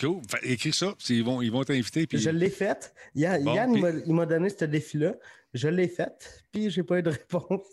Cool. 0.00 0.20
Fait, 0.30 0.46
écris 0.52 0.72
ça, 0.72 0.94
puis 0.98 1.18
ils 1.18 1.24
vont 1.24 1.42
ils 1.42 1.50
vont 1.50 1.64
t'inviter. 1.64 2.06
Puis... 2.06 2.18
Je 2.18 2.30
l'ai 2.30 2.48
fait. 2.50 2.94
Yann, 3.14 3.42
Bon, 3.44 3.54
Yann, 3.54 3.70
il 3.70 3.74
puis- 3.74 3.82
m'a- 3.82 4.02
il 4.06 4.14
m'a 4.14 4.26
donné 4.26 4.48
ce 4.48 4.64
défi-là. 4.64 5.14
Je 5.52 5.68
l'ai 5.68 5.88
fait, 5.88 6.44
puis 6.50 6.70
j'ai 6.70 6.82
pas 6.82 6.98
eu 6.98 7.02
de 7.02 7.10
réponse. 7.10 7.66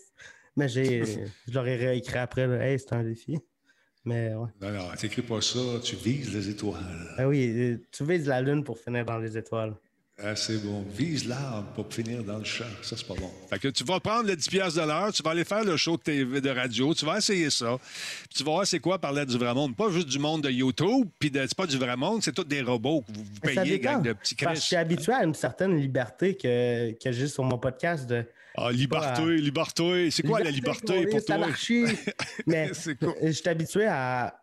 Mais 0.56 0.68
j'ai, 0.68 1.02
je 1.48 1.54
leur 1.54 1.66
ai 1.66 1.76
réécrit 1.76 2.18
après. 2.18 2.46
là, 2.46 2.66
hey, 2.66 2.78
c'est 2.78 2.92
un 2.92 3.02
défi. 3.04 3.38
Mais 4.04 4.34
ouais. 4.34 4.48
Non, 4.60 4.70
non, 4.70 4.88
t'écris 4.98 5.22
pas 5.22 5.40
ça, 5.40 5.58
tu 5.82 5.94
vises 5.96 6.34
les 6.34 6.48
étoiles. 6.50 6.82
Ah 7.18 7.28
oui, 7.28 7.48
euh, 7.56 7.78
tu 7.92 8.04
vises 8.04 8.26
la 8.26 8.40
lune 8.42 8.64
pour 8.64 8.78
finir 8.78 9.04
dans 9.04 9.18
les 9.18 9.36
étoiles. 9.38 9.74
Ah, 10.22 10.36
c'est 10.36 10.58
bon. 10.58 10.84
Vise 10.96 11.26
l'arbre 11.26 11.68
pour 11.74 11.92
finir 11.92 12.22
dans 12.22 12.38
le 12.38 12.44
champ. 12.44 12.64
Ça, 12.82 12.96
c'est 12.96 13.06
pas 13.06 13.14
bon. 13.14 13.30
Fait 13.48 13.58
que 13.58 13.68
tu 13.68 13.84
vas 13.84 14.00
prendre 14.00 14.28
le 14.28 14.36
10 14.36 14.48
piastres 14.48 14.80
de 14.80 14.86
l'heure, 14.86 15.12
tu 15.12 15.22
vas 15.22 15.30
aller 15.30 15.44
faire 15.44 15.64
le 15.64 15.76
show 15.76 15.96
de 15.96 16.02
TV 16.02 16.40
de 16.40 16.50
radio, 16.50 16.94
tu 16.94 17.06
vas 17.06 17.18
essayer 17.18 17.48
ça. 17.48 17.78
Puis 18.28 18.38
tu 18.38 18.44
vas 18.44 18.52
voir 18.52 18.66
c'est 18.66 18.80
quoi 18.80 18.98
parler 18.98 19.24
du 19.24 19.38
vrai 19.38 19.54
monde. 19.54 19.74
Pas 19.74 19.90
juste 19.90 20.08
du 20.08 20.18
monde 20.18 20.42
de 20.42 20.50
YouTube, 20.50 21.08
puis 21.18 21.30
c'est 21.32 21.54
pas 21.54 21.66
du 21.66 21.78
vrai 21.78 21.96
monde, 21.96 22.22
c'est 22.22 22.32
tous 22.32 22.44
des 22.44 22.60
robots 22.60 23.02
que 23.02 23.12
vous, 23.12 23.24
payez, 23.40 23.78
gang 23.78 24.02
de 24.02 24.12
petits 24.12 24.34
Parce 24.34 24.54
que 24.54 24.60
je 24.60 24.66
suis 24.66 24.76
habitué 24.76 25.12
à 25.12 25.24
une 25.24 25.34
certaine 25.34 25.76
liberté 25.76 26.36
que, 26.36 26.92
que 26.92 27.12
j'ai 27.12 27.28
sur 27.28 27.44
mon 27.44 27.58
podcast 27.58 28.06
de. 28.08 28.24
Ah, 28.56 28.70
liberté, 28.72 29.22
liberté. 29.36 30.10
C'est 30.10 30.22
quoi 30.22 30.40
la 30.40 30.50
liberté 30.50 31.06
pour 31.06 31.20
c'est 31.20 31.26
toi? 31.26 31.46
Mais 32.46 32.70
C'est 32.74 32.98
quoi? 32.98 33.14
je 33.22 33.30
suis 33.30 33.48
habitué 33.48 33.86
à 33.86 34.39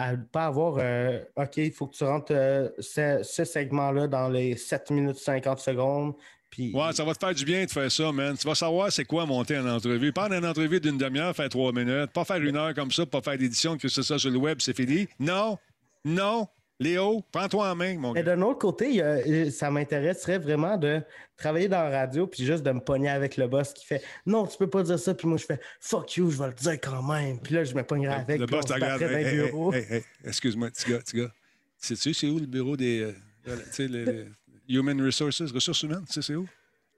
à 0.00 0.12
ne 0.12 0.22
pas 0.22 0.46
avoir 0.46 0.76
euh, 0.78 1.20
OK, 1.36 1.58
il 1.58 1.72
faut 1.72 1.86
que 1.86 1.94
tu 1.94 2.04
rentres 2.04 2.32
euh, 2.34 2.70
ce, 2.78 3.44
segment-là 3.44 4.06
dans 4.08 4.30
les 4.30 4.56
7 4.56 4.90
minutes 4.90 5.18
50 5.18 5.58
secondes. 5.58 6.14
Puis 6.48 6.72
Ouais, 6.74 6.92
ça 6.92 7.04
va 7.04 7.14
te 7.14 7.24
faire 7.24 7.34
du 7.34 7.44
bien 7.44 7.66
de 7.66 7.70
faire 7.70 7.92
ça, 7.92 8.10
man. 8.10 8.34
Tu 8.36 8.46
vas 8.46 8.54
savoir 8.54 8.90
c'est 8.90 9.04
quoi 9.04 9.26
monter 9.26 9.56
une 9.56 9.68
entrevue. 9.68 10.10
Pas 10.10 10.28
une 10.34 10.46
entrevue 10.46 10.80
d'une 10.80 10.96
demi-heure, 10.96 11.36
faire 11.36 11.50
trois 11.50 11.70
minutes. 11.72 12.12
Pas 12.14 12.24
faire 12.24 12.38
une 12.38 12.56
heure 12.56 12.74
comme 12.74 12.90
ça, 12.90 13.04
pas 13.04 13.20
faire 13.20 13.36
d'édition, 13.36 13.76
que 13.76 13.88
c'est 13.88 14.02
ça 14.02 14.18
sur 14.18 14.30
le 14.30 14.38
web, 14.38 14.56
c'est 14.60 14.74
fini. 14.74 15.06
Non, 15.18 15.58
non. 16.02 16.48
Léo, 16.80 17.22
prends-toi 17.30 17.70
en 17.70 17.74
main, 17.76 17.96
mon 17.98 18.12
gars. 18.14 18.22
d'un 18.22 18.40
autre 18.40 18.58
côté, 18.58 19.02
a- 19.02 19.50
ça 19.50 19.70
m'intéresserait 19.70 20.38
vraiment 20.38 20.78
de 20.78 21.02
travailler 21.36 21.68
dans 21.68 21.82
la 21.82 21.90
radio 22.00 22.26
puis 22.26 22.44
juste 22.44 22.62
de 22.62 22.70
me 22.72 22.80
pogner 22.80 23.10
avec 23.10 23.36
le 23.36 23.46
boss 23.48 23.72
qui 23.74 23.84
fait 23.84 24.02
Non, 24.24 24.46
tu 24.46 24.56
peux 24.56 24.66
pas 24.68 24.82
dire 24.82 24.98
ça. 24.98 25.12
Puis 25.14 25.28
moi, 25.28 25.36
je 25.36 25.44
fais 25.44 25.60
Fuck 25.78 26.16
you, 26.16 26.30
je 26.30 26.38
vais 26.38 26.46
le 26.48 26.54
dire 26.54 26.80
quand 26.80 27.02
même. 27.02 27.38
Puis 27.38 27.54
là, 27.54 27.64
je 27.64 27.74
me 27.74 27.82
pognerai 27.82 28.14
avec. 28.14 28.40
le 28.40 28.46
boss 28.46 28.64
dans 28.64 28.76
Hey, 28.76 28.80
les 28.80 29.94
hey, 29.96 30.02
excuse-moi, 30.24 30.70
petit 30.70 30.90
gars, 30.90 30.98
petit 31.00 31.16
gars. 31.18 31.32
Sais-tu, 31.76 32.14
c'est 32.14 32.28
où 32.28 32.38
le 32.38 32.46
bureau 32.46 32.76
des. 32.76 33.00
euh, 33.02 33.12
tu 33.44 33.52
sais, 33.72 33.86
le- 33.88 34.04
le 34.04 34.26
Human 34.68 35.00
Resources, 35.04 35.42
ressources 35.52 35.82
humaines, 35.82 36.04
tu 36.06 36.14
sais, 36.14 36.22
c'est 36.22 36.34
où? 36.34 36.46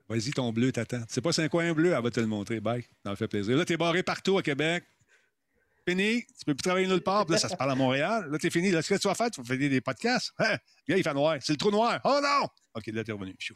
Vas-y, 0.09 0.30
ton 0.30 0.52
bleu 0.52 0.70
t'attend. 0.72 1.02
Sais 1.09 1.20
pas 1.20 1.32
c'est 1.32 1.42
un 1.44 1.48
coin 1.48 1.72
bleu, 1.72 1.92
elle 1.96 2.02
va 2.02 2.10
te 2.10 2.20
le 2.20 2.26
montrer. 2.26 2.60
Bye. 2.60 2.84
Ça 3.04 3.10
me 3.10 3.16
fait 3.16 3.28
plaisir. 3.28 3.56
Là, 3.56 3.64
t'es 3.64 3.76
barré 3.76 4.02
partout 4.02 4.36
à 4.38 4.42
Québec. 4.42 4.84
Fini. 5.88 6.22
Tu 6.38 6.44
peux 6.46 6.54
plus 6.54 6.62
travailler 6.62 6.86
nulle 6.86 7.02
part. 7.02 7.24
Puis 7.26 7.32
là, 7.34 7.38
ça 7.38 7.48
se 7.48 7.56
parle 7.56 7.72
à 7.72 7.74
Montréal. 7.74 8.28
Là, 8.30 8.38
t'es 8.38 8.50
fini. 8.50 8.70
Là, 8.70 8.82
ce 8.82 8.94
que 8.94 8.98
tu 9.00 9.09
vas 9.09 9.14
faire, 9.14 9.30
tu 9.30 9.40
vas 9.40 9.46
faire 9.46 9.59
des 9.59 9.80
podcasts. 9.80 10.32
Hein? 10.38 10.56
Là, 10.88 10.96
il 10.96 11.02
fait 11.02 11.14
noir. 11.14 11.36
C'est 11.40 11.52
le 11.52 11.59
trou 11.59 11.70
noir. 11.70 12.00
Oh 12.04 12.20
non! 12.22 12.46
OK, 12.74 12.86
là, 12.88 13.02
t'es 13.04 13.12
revenu. 13.12 13.34
Chou. 13.38 13.54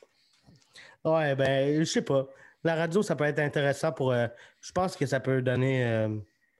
Ouais, 1.04 1.34
ben, 1.36 1.78
je 1.78 1.84
sais 1.84 2.02
pas. 2.02 2.26
La 2.64 2.74
radio, 2.74 3.02
ça 3.02 3.14
peut 3.14 3.24
être 3.24 3.38
intéressant 3.38 3.92
pour. 3.92 4.12
euh, 4.12 4.26
je 4.60 4.72
pense 4.72 4.96
que 4.96 5.06
ça 5.06 5.20
peut 5.20 5.40
donner. 5.42 5.84
euh, 5.84 6.08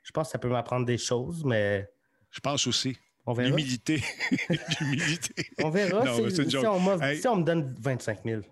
je 0.05 0.11
pense 0.13 0.29
que 0.29 0.33
ça 0.33 0.39
peut 0.39 0.49
m'apprendre 0.49 0.87
des 0.87 0.99
choses, 0.99 1.45
mais 1.45 1.89
Je 2.31 2.39
pense 2.41 2.67
aussi. 2.69 2.97
on 3.27 3.33
verra. 3.33 3.49
L'humilité. 3.49 4.03
L'humilité. 4.81 5.35
On 5.65 5.71
verra 5.71 6.05
Non, 6.05 6.31
si, 6.31 6.49
si 6.49 6.57
on 6.59 7.03
Hey. 7.03 7.21
si 7.21 7.27
on 7.27 7.37
me 7.37 7.43
donne 7.45 7.75
25 7.81 8.21
000. 8.25 8.43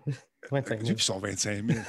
25 0.51 0.81
000. 0.81 0.95
Puis 0.95 0.97
ils 0.97 1.03
sont 1.05 1.19
25 1.19 1.65
000. 1.71 1.79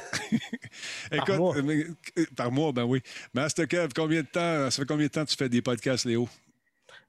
Écoute, 1.12 1.36
mois. 1.36 1.62
mais, 1.62 1.86
euh, 2.18 2.24
par 2.36 2.50
mois, 2.50 2.72
ben 2.72 2.84
oui. 2.84 3.00
Master 3.34 3.66
Kev, 3.68 3.88
combien 3.94 4.22
de 4.22 4.26
temps, 4.26 4.70
ça 4.70 4.82
fait 4.82 4.86
combien 4.86 5.06
de 5.06 5.12
temps 5.12 5.24
que 5.24 5.30
tu 5.30 5.36
fais 5.36 5.48
des 5.48 5.62
podcasts, 5.62 6.04
Léo? 6.04 6.28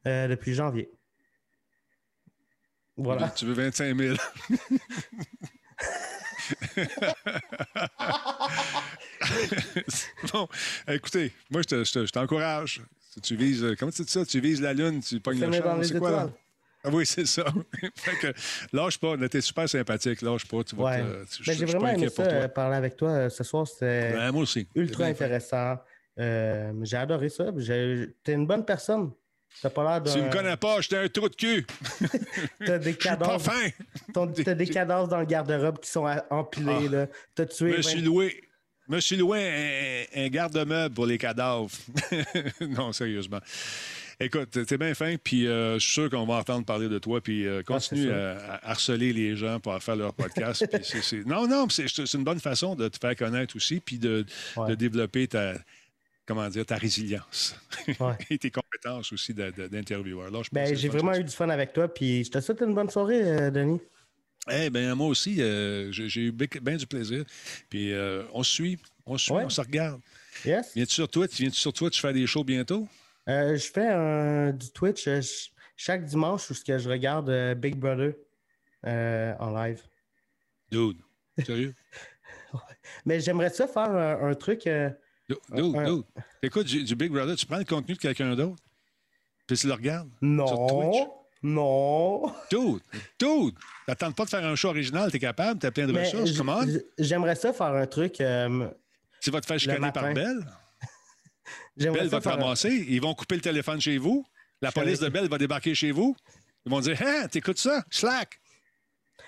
Euh, 0.05 0.27
depuis 0.27 0.53
janvier. 0.53 0.89
Voilà. 2.95 3.29
Tu 3.29 3.45
veux 3.45 3.53
25 3.53 3.95
000. 3.97 4.15
bon, 10.33 10.47
écoutez, 10.87 11.31
moi, 11.49 11.61
je 11.61 11.67
te- 11.67 11.83
je 11.83 11.91
te- 11.91 12.05
je 12.05 12.11
t'encourage. 12.11 12.81
Si 13.13 13.21
tu 13.21 13.35
vises, 13.35 13.63
euh, 13.63 13.75
comment 13.77 13.91
tu 13.91 14.03
dis 14.03 14.11
ça? 14.11 14.25
Tu 14.25 14.39
vises 14.39 14.61
la 14.61 14.73
lune, 14.73 15.01
tu 15.01 15.19
pognes 15.19 15.39
le 15.39 15.51
champ. 15.51 15.81
C'est 15.83 15.97
quoi, 15.99 16.11
là? 16.11 16.29
Ah 16.83 16.89
oui, 16.91 17.05
c'est 17.05 17.25
ça. 17.25 17.43
fait 17.95 18.15
que, 18.33 18.33
lâche 18.75 18.97
pas. 18.99 19.15
T'es 19.29 19.41
super 19.41 19.67
sympathique. 19.67 20.21
Lâche 20.21 20.45
pas. 20.47 20.63
Tu 20.63 20.75
Ouais. 20.75 21.03
tu- 21.31 21.43
Ben, 21.43 21.57
j'ai 21.57 21.65
vraiment 21.65 21.87
aimé 21.89 22.09
ça, 22.09 22.23
euh, 22.23 22.47
parler 22.47 22.77
avec 22.77 22.95
toi 22.95 23.09
euh, 23.09 23.29
ce 23.29 23.43
soir. 23.43 23.67
C'était 23.67 24.31
moi 24.31 24.43
aussi. 24.43 24.67
ultra 24.75 25.05
intéressant. 25.05 25.77
Euh, 26.19 26.71
j'ai 26.83 26.97
adoré 26.97 27.29
ça. 27.29 27.45
T'es 28.23 28.33
une 28.33 28.47
bonne 28.47 28.65
personne. 28.65 29.11
T'as 29.61 29.69
pas 29.69 29.83
l'air 29.83 30.01
de. 30.01 30.11
Tu 30.11 30.21
me 30.21 30.29
connais 30.31 30.57
pas, 30.57 30.81
j'étais 30.81 30.97
un 30.97 31.07
trou 31.07 31.29
de 31.29 31.35
cul. 31.35 31.65
T'as 32.65 32.77
des 32.77 32.91
suis 32.91 32.97
pas 32.99 33.09
cadavres. 33.17 33.39
fin. 33.41 33.69
T'as 34.43 34.53
des 34.53 34.67
cadavres 34.67 35.07
dans 35.07 35.19
le 35.19 35.25
garde-robe 35.25 35.79
qui 35.79 35.89
sont 35.89 36.05
empilés. 36.29 36.85
Ah. 36.87 36.91
là. 36.91 37.07
T'as 37.33 37.45
tué. 37.45 37.71
Je 37.71 37.77
me 37.77 37.81
suis 37.81 37.99
20 38.01 38.05
loué. 38.05 38.41
Je 38.89 38.95
me 38.95 38.99
suis 38.99 39.15
loué 39.17 40.05
un, 40.15 40.21
un 40.25 40.27
garde-meuble 40.29 40.93
pour 40.95 41.05
les 41.05 41.17
cadavres. 41.17 41.69
non, 42.61 42.91
sérieusement. 42.93 43.39
Écoute, 44.19 44.49
t'es 44.65 44.77
bien 44.79 44.95
fin, 44.95 45.15
puis 45.23 45.45
euh, 45.45 45.75
je 45.75 45.79
suis 45.83 45.91
sûr 45.93 46.09
qu'on 46.09 46.25
va 46.25 46.35
entendre 46.35 46.65
parler 46.65 46.89
de 46.89 46.97
toi, 46.97 47.21
puis 47.21 47.45
euh, 47.45 47.61
continue 47.61 48.09
Ah, 48.11 48.35
c'est 48.39 48.45
à, 48.45 48.53
à 48.55 48.71
harceler 48.71 49.13
les 49.13 49.35
gens 49.35 49.59
pour 49.59 49.77
faire 49.83 49.95
leur 49.95 50.11
podcast. 50.13 50.65
Non, 51.27 51.47
non, 51.47 51.69
c'est 51.69 51.87
c'est 51.87 52.11
une 52.15 52.23
bonne 52.23 52.39
façon 52.39 52.73
de 52.73 52.87
te 52.87 52.97
faire 52.97 53.15
connaître 53.15 53.55
aussi, 53.55 53.79
puis 53.79 53.99
de, 53.99 54.25
Ouais. 54.55 54.69
de 54.69 54.75
développer 54.75 55.27
ta, 55.27 55.53
comment 56.25 56.49
dire, 56.49 56.65
ta 56.65 56.77
résilience 56.77 57.55
Ouais. 57.99 58.15
et 58.31 58.39
tes 58.39 58.49
compétences 58.49 59.13
aussi 59.13 59.35
d'intervieweur. 59.35 60.31
Ben, 60.51 60.75
j'ai 60.75 60.89
vraiment 60.89 61.13
eu 61.13 61.23
du 61.23 61.31
fun 61.31 61.49
avec 61.49 61.73
toi, 61.73 61.87
puis 61.87 62.23
je 62.23 62.31
te 62.31 62.39
souhaite 62.41 62.61
une 62.61 62.73
bonne 62.73 62.89
soirée, 62.89 63.21
euh, 63.21 63.51
Denis. 63.51 63.79
Eh 64.49 64.69
ben 64.71 64.95
moi 64.95 65.07
aussi, 65.07 65.41
euh, 65.43 65.91
j'ai 65.91 66.07
j'ai 66.09 66.21
eu 66.21 66.31
bien 66.31 66.77
du 66.77 66.87
plaisir. 66.87 67.23
Puis 67.69 67.91
euh, 67.93 68.23
on 68.33 68.41
se 68.43 68.51
suit, 68.53 68.79
on 69.05 69.17
se 69.17 69.25
suit, 69.25 69.33
Ouais. 69.33 69.43
on 69.45 69.49
se 69.49 69.61
regarde. 69.61 69.99
Yes? 70.45 70.71
Viens-tu 70.73 70.93
sur 70.93 71.07
Twitch? 71.09 71.37
Viens-tu 71.37 71.59
sur 71.59 71.73
Twitch 71.73 71.99
faire 72.01 72.13
des 72.13 72.25
shows 72.25 72.45
bientôt? 72.45 72.87
Euh, 73.29 73.55
je 73.57 73.71
fais 73.71 73.87
un- 73.87 74.51
du 74.51 74.71
Twitch 74.71 75.07
euh, 75.07 75.21
ch- 75.21 75.51
chaque 75.75 76.05
dimanche 76.05 76.49
où 76.49 76.53
que 76.65 76.77
je 76.77 76.89
regarde 76.89 77.29
euh, 77.29 77.55
Big 77.55 77.75
Brother 77.75 78.13
euh, 78.85 79.33
en 79.39 79.51
live. 79.51 79.81
Dude, 80.71 80.97
sérieux? 81.45 81.75
Mais 83.05 83.19
j'aimerais 83.19 83.49
ça 83.49 83.67
faire 83.67 83.89
un, 83.91 84.29
un 84.29 84.33
truc. 84.35 84.63
Dude, 84.63 85.37
dude, 85.51 85.75
un- 85.75 85.95
dude. 85.95 86.03
Écoute, 86.41 86.67
du, 86.67 86.83
du 86.83 86.95
Big 86.95 87.11
Brother, 87.11 87.35
tu 87.35 87.45
prends 87.45 87.57
le 87.57 87.65
contenu 87.65 87.95
de 87.95 87.99
quelqu'un 87.99 88.33
d'autre, 88.35 88.63
puis 89.45 89.57
tu 89.57 89.67
le 89.67 89.73
regardes. 89.73 90.09
Twitch? 90.21 90.23
non. 90.23 91.13
Non. 91.43 92.33
Dude, 92.49 92.81
dude, 93.19 93.55
t'attends 93.85 94.11
pas 94.11 94.25
de 94.25 94.29
faire 94.29 94.43
un 94.43 94.55
show 94.55 94.69
original, 94.69 95.11
t'es 95.11 95.19
capable, 95.19 95.59
t'as 95.59 95.69
plein 95.69 95.85
de 95.85 95.91
Mais 95.91 96.05
ressources, 96.05 96.35
comment? 96.35 96.61
J'aimerais 96.97 97.35
ça 97.35 97.53
faire 97.53 97.67
un 97.67 97.85
truc. 97.85 98.19
euh, 98.21 98.67
Tu 99.21 99.29
vas 99.29 99.39
te 99.39 99.45
faire 99.45 99.59
chicaner 99.59 99.91
par. 99.91 100.11
Belle? 100.13 100.39
Belle 101.77 102.07
va 102.07 102.19
te 102.21 102.27
un- 102.29 102.31
ramasser, 102.33 102.85
ils 102.87 103.01
vont 103.01 103.13
couper 103.13 103.35
le 103.35 103.41
téléphone 103.41 103.79
chez 103.81 103.97
vous. 103.97 104.25
La 104.61 104.71
police 104.71 104.99
de 104.99 105.09
Belle 105.09 105.29
va 105.29 105.37
débarquer 105.37 105.75
chez 105.75 105.91
vous. 105.91 106.15
Ils 106.65 106.71
vont 106.71 106.79
dire 106.79 106.97
Hein, 107.01 107.27
t'écoutes 107.27 107.59
ça? 107.59 107.83
Slack! 107.91 108.39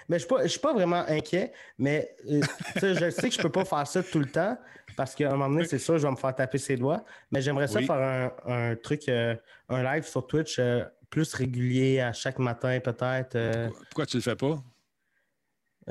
Mais 0.07 0.17
je 0.17 0.25
ne 0.41 0.47
suis 0.47 0.59
pas 0.59 0.73
vraiment 0.73 1.03
inquiet, 1.07 1.51
mais 1.77 2.15
euh, 2.31 2.41
je 2.81 3.11
sais 3.11 3.29
que 3.29 3.35
je 3.35 3.41
peux 3.41 3.51
pas 3.51 3.63
faire 3.63 3.85
ça 3.85 4.01
tout 4.01 4.17
le 4.19 4.25
temps 4.25 4.57
parce 4.97 5.13
qu'à 5.13 5.27
un 5.27 5.31
moment 5.35 5.49
donné, 5.49 5.65
c'est 5.65 5.77
sûr, 5.77 5.99
je 5.99 6.05
vais 6.07 6.11
me 6.11 6.15
faire 6.17 6.33
taper 6.35 6.57
ses 6.57 6.77
doigts. 6.77 7.05
Mais 7.31 7.41
j'aimerais 7.41 7.67
ça 7.67 7.77
Oui. 7.79 7.85
faire 7.85 7.95
un, 7.95 8.31
un 8.71 8.75
truc, 8.75 9.07
euh, 9.07 9.35
un 9.69 9.83
live 9.83 10.03
sur 10.07 10.25
Twitch 10.25 10.57
euh, 10.57 10.83
plus 11.11 11.31
régulier 11.35 11.99
à 12.01 12.11
chaque 12.11 12.39
matin, 12.39 12.79
peut-être. 12.79 13.69
Pourquoi 13.89 14.07
tu 14.07 14.17
le 14.17 14.23
fais 14.23 14.35
pas? 14.35 14.61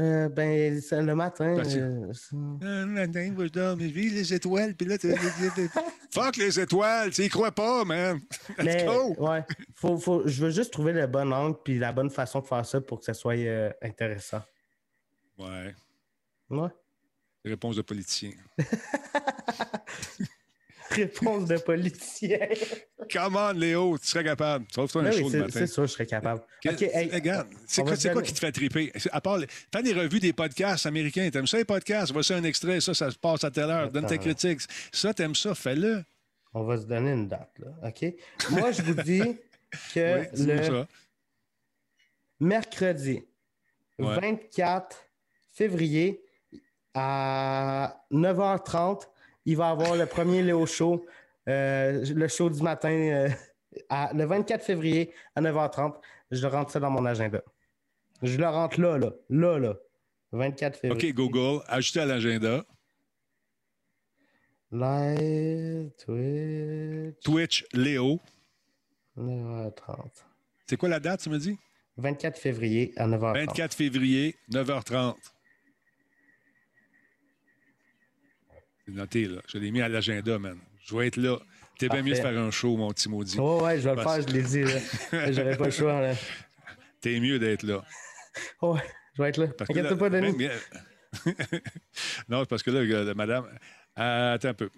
Euh, 0.00 0.28
ben, 0.28 0.80
c'est 0.80 1.02
le 1.02 1.14
matin. 1.14 1.56
Que- 1.56 2.12
euh, 2.64 2.86
matin, 2.86 3.32
moi, 3.34 3.46
je 3.46 3.52
dors, 3.52 3.76
mais 3.76 3.88
je 3.88 3.94
vis 3.94 4.10
les 4.10 4.32
étoiles, 4.34 4.74
puis 4.74 4.86
là, 4.86 4.96
tu- 4.98 5.12
Fuck 6.14 6.36
les 6.36 6.58
étoiles, 6.60 7.10
tu 7.10 7.24
y 7.24 7.28
crois 7.28 7.50
pas, 7.52 7.84
man! 7.84 8.18
Let's 8.58 8.64
mais, 8.64 8.84
go! 8.86 9.14
ouais, 9.18 9.44
faut, 9.74 9.98
faut, 9.98 10.26
je 10.26 10.44
veux 10.44 10.50
juste 10.50 10.72
trouver 10.72 10.92
le 10.92 11.06
bon 11.06 11.32
angle 11.32 11.56
puis 11.64 11.78
la 11.78 11.92
bonne 11.92 12.10
façon 12.10 12.40
de 12.40 12.46
faire 12.46 12.64
ça 12.64 12.80
pour 12.80 12.98
que 13.00 13.04
ça 13.04 13.14
soit 13.14 13.34
euh, 13.36 13.70
intéressant. 13.82 14.42
Ouais, 15.38 15.74
Ouais. 16.50 16.68
réponse 17.44 17.76
de 17.76 17.82
politicien. 17.82 18.30
Réponse 20.94 21.44
de 21.46 21.56
politicien. 21.58 22.38
Come 23.12 23.36
on, 23.36 23.52
Léo, 23.52 23.98
tu 23.98 24.06
serais 24.06 24.24
capable. 24.24 24.66
Trouve-toi 24.66 25.02
un 25.02 25.04
Ben 25.04 25.10
oui, 25.12 25.18
show 25.18 25.24
le 25.26 25.30
c'est 25.30 25.38
matin. 25.38 25.52
c'est 25.54 25.66
sûr, 25.66 25.82
je 25.86 25.92
serais 25.92 26.06
capable. 26.06 26.42
Hey, 26.64 27.10
regarde, 27.12 27.48
c'est 27.66 27.82
quoi, 27.82 28.22
qui 28.22 28.32
te 28.32 28.38
fait 28.38 28.52
triper? 28.52 28.92
À 29.12 29.20
part, 29.20 29.38
faire 29.72 29.82
des 29.82 29.92
revues 29.92 30.20
des 30.20 30.32
podcasts 30.32 30.86
américains. 30.86 31.28
T'aimes 31.30 31.46
ça, 31.46 31.58
les 31.58 31.64
podcasts? 31.64 32.12
Voici 32.12 32.32
un 32.32 32.44
extrait, 32.44 32.80
ça, 32.80 32.94
ça 32.94 33.10
se 33.10 33.18
passe 33.18 33.44
à 33.44 33.50
telle 33.50 33.70
heure. 33.70 33.90
Donne 33.90 34.06
tes 34.06 34.18
critiques. 34.18 34.60
Ça, 34.92 35.12
t'aimes 35.12 35.34
ça, 35.34 35.54
fais-le. 35.54 36.02
On 36.54 36.64
va 36.64 36.78
se 36.78 36.84
donner 36.86 37.12
une 37.12 37.28
date, 37.28 37.52
là. 37.58 37.68
OK? 37.88 38.14
Moi, 38.50 38.72
je 38.72 38.82
vous 38.82 38.94
dis 39.02 39.20
que 39.94 40.20
Oui, 40.20 40.46
le 40.46 40.62
ça. 40.62 40.86
mercredi 42.40 43.24
Ouais. 43.98 44.14
24 44.14 44.96
février 45.52 46.22
à 46.94 48.00
9h30, 48.12 49.02
il 49.48 49.56
va 49.56 49.70
avoir 49.70 49.96
le 49.96 50.04
premier 50.06 50.42
Léo 50.42 50.66
Show, 50.66 51.06
euh, 51.48 52.04
le 52.04 52.28
show 52.28 52.50
du 52.50 52.62
matin, 52.62 52.90
euh, 52.90 53.28
à- 53.88 54.12
le 54.12 54.24
24 54.26 54.62
février 54.64 55.12
à 55.34 55.40
9h30. 55.40 55.94
Je 56.30 56.46
rentre 56.46 56.70
ça 56.70 56.80
dans 56.80 56.90
mon 56.90 57.06
agenda. 57.06 57.42
Je 58.22 58.36
le 58.36 58.46
rentre 58.46 58.78
là, 58.80 58.98
là, 58.98 59.10
là, 59.30 59.58
là. 59.58 59.74
24 60.32 60.78
février. 60.78 61.10
OK, 61.10 61.14
Google, 61.16 61.62
ajouter 61.66 62.00
à 62.00 62.06
l'agenda. 62.06 62.64
Live, 64.70 65.90
Twitch, 66.04 67.16
Twitch, 67.24 67.64
Léo. 67.72 68.20
9h30. 69.16 70.24
C'est 70.66 70.76
quoi 70.76 70.90
la 70.90 71.00
date, 71.00 71.20
tu 71.22 71.30
me 71.30 71.38
dis? 71.38 71.56
24 71.96 72.38
février 72.38 72.92
à 72.98 73.06
9h30. 73.06 73.46
24 73.46 73.74
février, 73.74 74.36
9h30. 74.52 75.16
Là. 78.94 79.40
Je 79.48 79.58
l'ai 79.58 79.70
mis 79.70 79.80
à 79.82 79.88
l'agenda, 79.88 80.38
man. 80.38 80.58
Je 80.84 80.96
vais 80.96 81.06
être 81.08 81.16
là. 81.16 81.36
T'es 81.78 81.88
bien 81.88 82.02
mieux 82.02 82.12
de 82.12 82.16
faire 82.16 82.36
un 82.38 82.50
show, 82.50 82.76
mon 82.76 82.90
petit 82.90 83.08
maudit. 83.08 83.38
Ouais, 83.38 83.60
ouais, 83.62 83.80
je 83.80 83.88
vais 83.88 83.94
le 83.94 84.02
faire, 84.02 84.20
je 84.22 84.32
l'ai 84.32 84.42
dit. 84.42 84.62
là. 84.64 85.32
J'aurais 85.32 85.56
pas 85.56 85.66
le 85.66 85.70
choix. 85.70 86.00
Là. 86.00 86.14
T'es 87.00 87.20
mieux 87.20 87.38
d'être 87.38 87.62
là. 87.62 87.84
Ouais, 88.62 88.80
je 89.16 89.22
vais 89.22 89.28
être 89.28 89.36
là. 89.36 89.46
Parce 89.56 89.68
que 89.68 89.72
Inquiète 89.78 89.90
là, 89.92 89.96
pas, 89.96 90.10
Denis. 90.10 90.36
même- 90.36 90.50
non, 92.28 92.40
c'est 92.40 92.48
parce 92.48 92.62
que 92.62 92.70
là, 92.70 92.82
le- 92.82 93.14
madame. 93.14 93.46
euh, 93.98 94.34
attends 94.34 94.48
un 94.48 94.54
peu. 94.54 94.70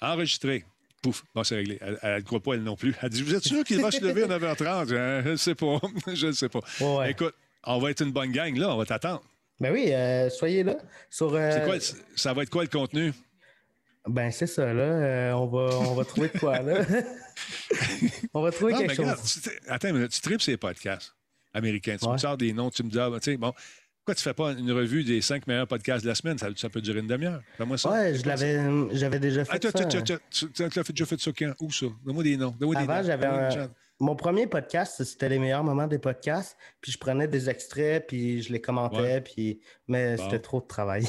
Enregistré. 0.00 0.64
Pouf. 1.02 1.24
Bon, 1.34 1.44
c'est 1.44 1.56
réglé. 1.56 1.78
Elle 2.02 2.16
ne 2.16 2.20
croit 2.20 2.40
pas, 2.40 2.54
elle 2.54 2.62
non 2.62 2.76
plus. 2.76 2.94
Elle 3.02 3.08
dit 3.10 3.22
Vous 3.22 3.34
êtes 3.34 3.44
sûr 3.44 3.64
qu'il 3.64 3.80
va 3.80 3.90
se 3.90 4.02
lever 4.04 4.24
à 4.24 4.26
9h30 4.28 4.92
Euh, 4.92 5.22
Je 5.24 5.30
ne 5.30 5.36
sais 5.36 5.54
pas. 5.54 5.78
Je 6.14 6.26
ne 6.26 6.32
sais 6.32 6.48
pas. 6.48 6.60
Ouais. 6.80 7.10
Écoute, 7.12 7.34
on 7.64 7.78
va 7.78 7.90
être 7.90 8.02
une 8.02 8.12
bonne 8.12 8.32
gang, 8.32 8.54
là. 8.56 8.74
On 8.74 8.76
va 8.78 8.84
t'attendre. 8.86 9.22
Ben 9.58 9.72
oui, 9.72 9.90
euh, 9.92 10.28
soyez 10.30 10.62
là. 10.62 10.76
Sur, 11.10 11.34
euh, 11.34 11.50
C'est 11.52 11.64
quoi, 11.64 11.98
ça 12.14 12.32
va 12.34 12.42
être 12.42 12.50
quoi 12.50 12.62
le 12.62 12.68
contenu? 12.68 13.12
Ben 14.08 14.30
c'est 14.30 14.46
ça, 14.46 14.72
là. 14.72 14.82
Euh, 14.82 15.32
on, 15.32 15.46
va, 15.46 15.76
on 15.78 15.94
va 15.94 16.04
trouver 16.04 16.28
de 16.28 16.38
quoi, 16.38 16.60
là. 16.60 16.84
on 18.34 18.40
va 18.42 18.50
trouver 18.52 18.72
Non, 18.72 18.78
mais 18.80 18.86
quelque 18.88 19.02
regarde, 19.02 19.18
chose. 19.20 19.40
tu- 19.42 19.50
attends, 19.70 19.88
une 19.88 19.94
minute, 19.96 20.10
tu 20.12 20.20
tripes 20.20 20.42
ces 20.42 20.56
podcasts 20.56 21.14
américains. 21.52 21.96
Tu 22.00 22.08
me 22.08 22.16
sors 22.18 22.36
des 22.36 22.52
noms, 22.52 22.70
tu 22.70 22.82
me 22.82 22.90
dis, 22.90 22.98
ah, 22.98 23.10
ben, 23.10 23.18
tu 23.18 23.32
sais, 23.32 23.36
bon, 23.36 23.52
pourquoi 23.98 24.14
tu 24.14 24.22
fais 24.22 24.34
pas 24.34 24.52
une 24.52 24.70
revue 24.70 25.02
des 25.02 25.20
cinq 25.20 25.46
meilleurs 25.48 25.66
podcasts 25.66 26.04
de 26.04 26.08
la 26.08 26.14
semaine? 26.14 26.38
Ça, 26.38 26.48
ça 26.54 26.68
peut 26.68 26.80
durer 26.80 27.00
une 27.00 27.08
demi-heure. 27.08 27.40
Fais-moi 27.56 27.76
ça. 27.78 27.90
Ouais, 27.90 28.14
je 28.14 28.24
l'avais, 28.26 28.60
j'avais 28.92 29.18
déjà 29.18 29.44
fait 29.44 29.52
Ah, 29.54 29.58
toi, 29.58 29.70
ça. 29.72 29.84
tu 29.84 30.02
tu- 30.30 30.52
tu 30.52 30.62
as 30.62 30.70
fait- 30.70 30.92
déjà 30.92 31.06
fait 31.06 31.20
ça 31.20 31.30
quand? 31.36 31.52
Où 31.60 31.72
ça? 31.72 31.86
Donne-moi 32.04 32.22
des 32.22 32.36
noms. 32.36 32.54
Donne-moi 32.58 32.78
Avant, 32.80 33.02
j'avais 33.02 33.26
un-. 33.26 33.68
Mon 33.98 34.14
premier 34.14 34.46
podcast, 34.46 35.02
c'était 35.02 35.28
les 35.30 35.38
meilleurs 35.38 35.64
moments 35.64 35.86
des 35.86 35.98
podcasts. 35.98 36.56
Puis 36.80 36.92
je 36.92 36.98
prenais 36.98 37.26
des 37.26 37.48
extraits, 37.50 38.06
puis 38.06 38.42
je 38.42 38.52
les 38.52 38.60
commentais, 38.60 38.96
Ouais. 38.98 39.20
puis... 39.22 39.60
mais 39.88 40.16
Bon. 40.16 40.22
c'était 40.24 40.38
trop 40.38 40.60
de 40.60 40.66
travail. 40.66 41.04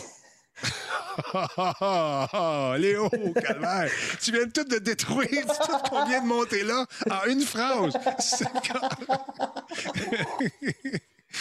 Léo, 2.79 3.09
calvaire, 3.09 3.91
tu 4.21 4.31
viens 4.31 4.47
tout 4.49 4.63
de 4.63 4.77
détruire 4.77 5.45
tout 5.45 5.53
ce 5.63 5.89
qu'on 5.89 6.05
vient 6.05 6.21
de 6.21 6.27
monter 6.27 6.63
là 6.63 6.85
en 7.09 7.25
une 7.29 7.41
phrase. 7.41 7.93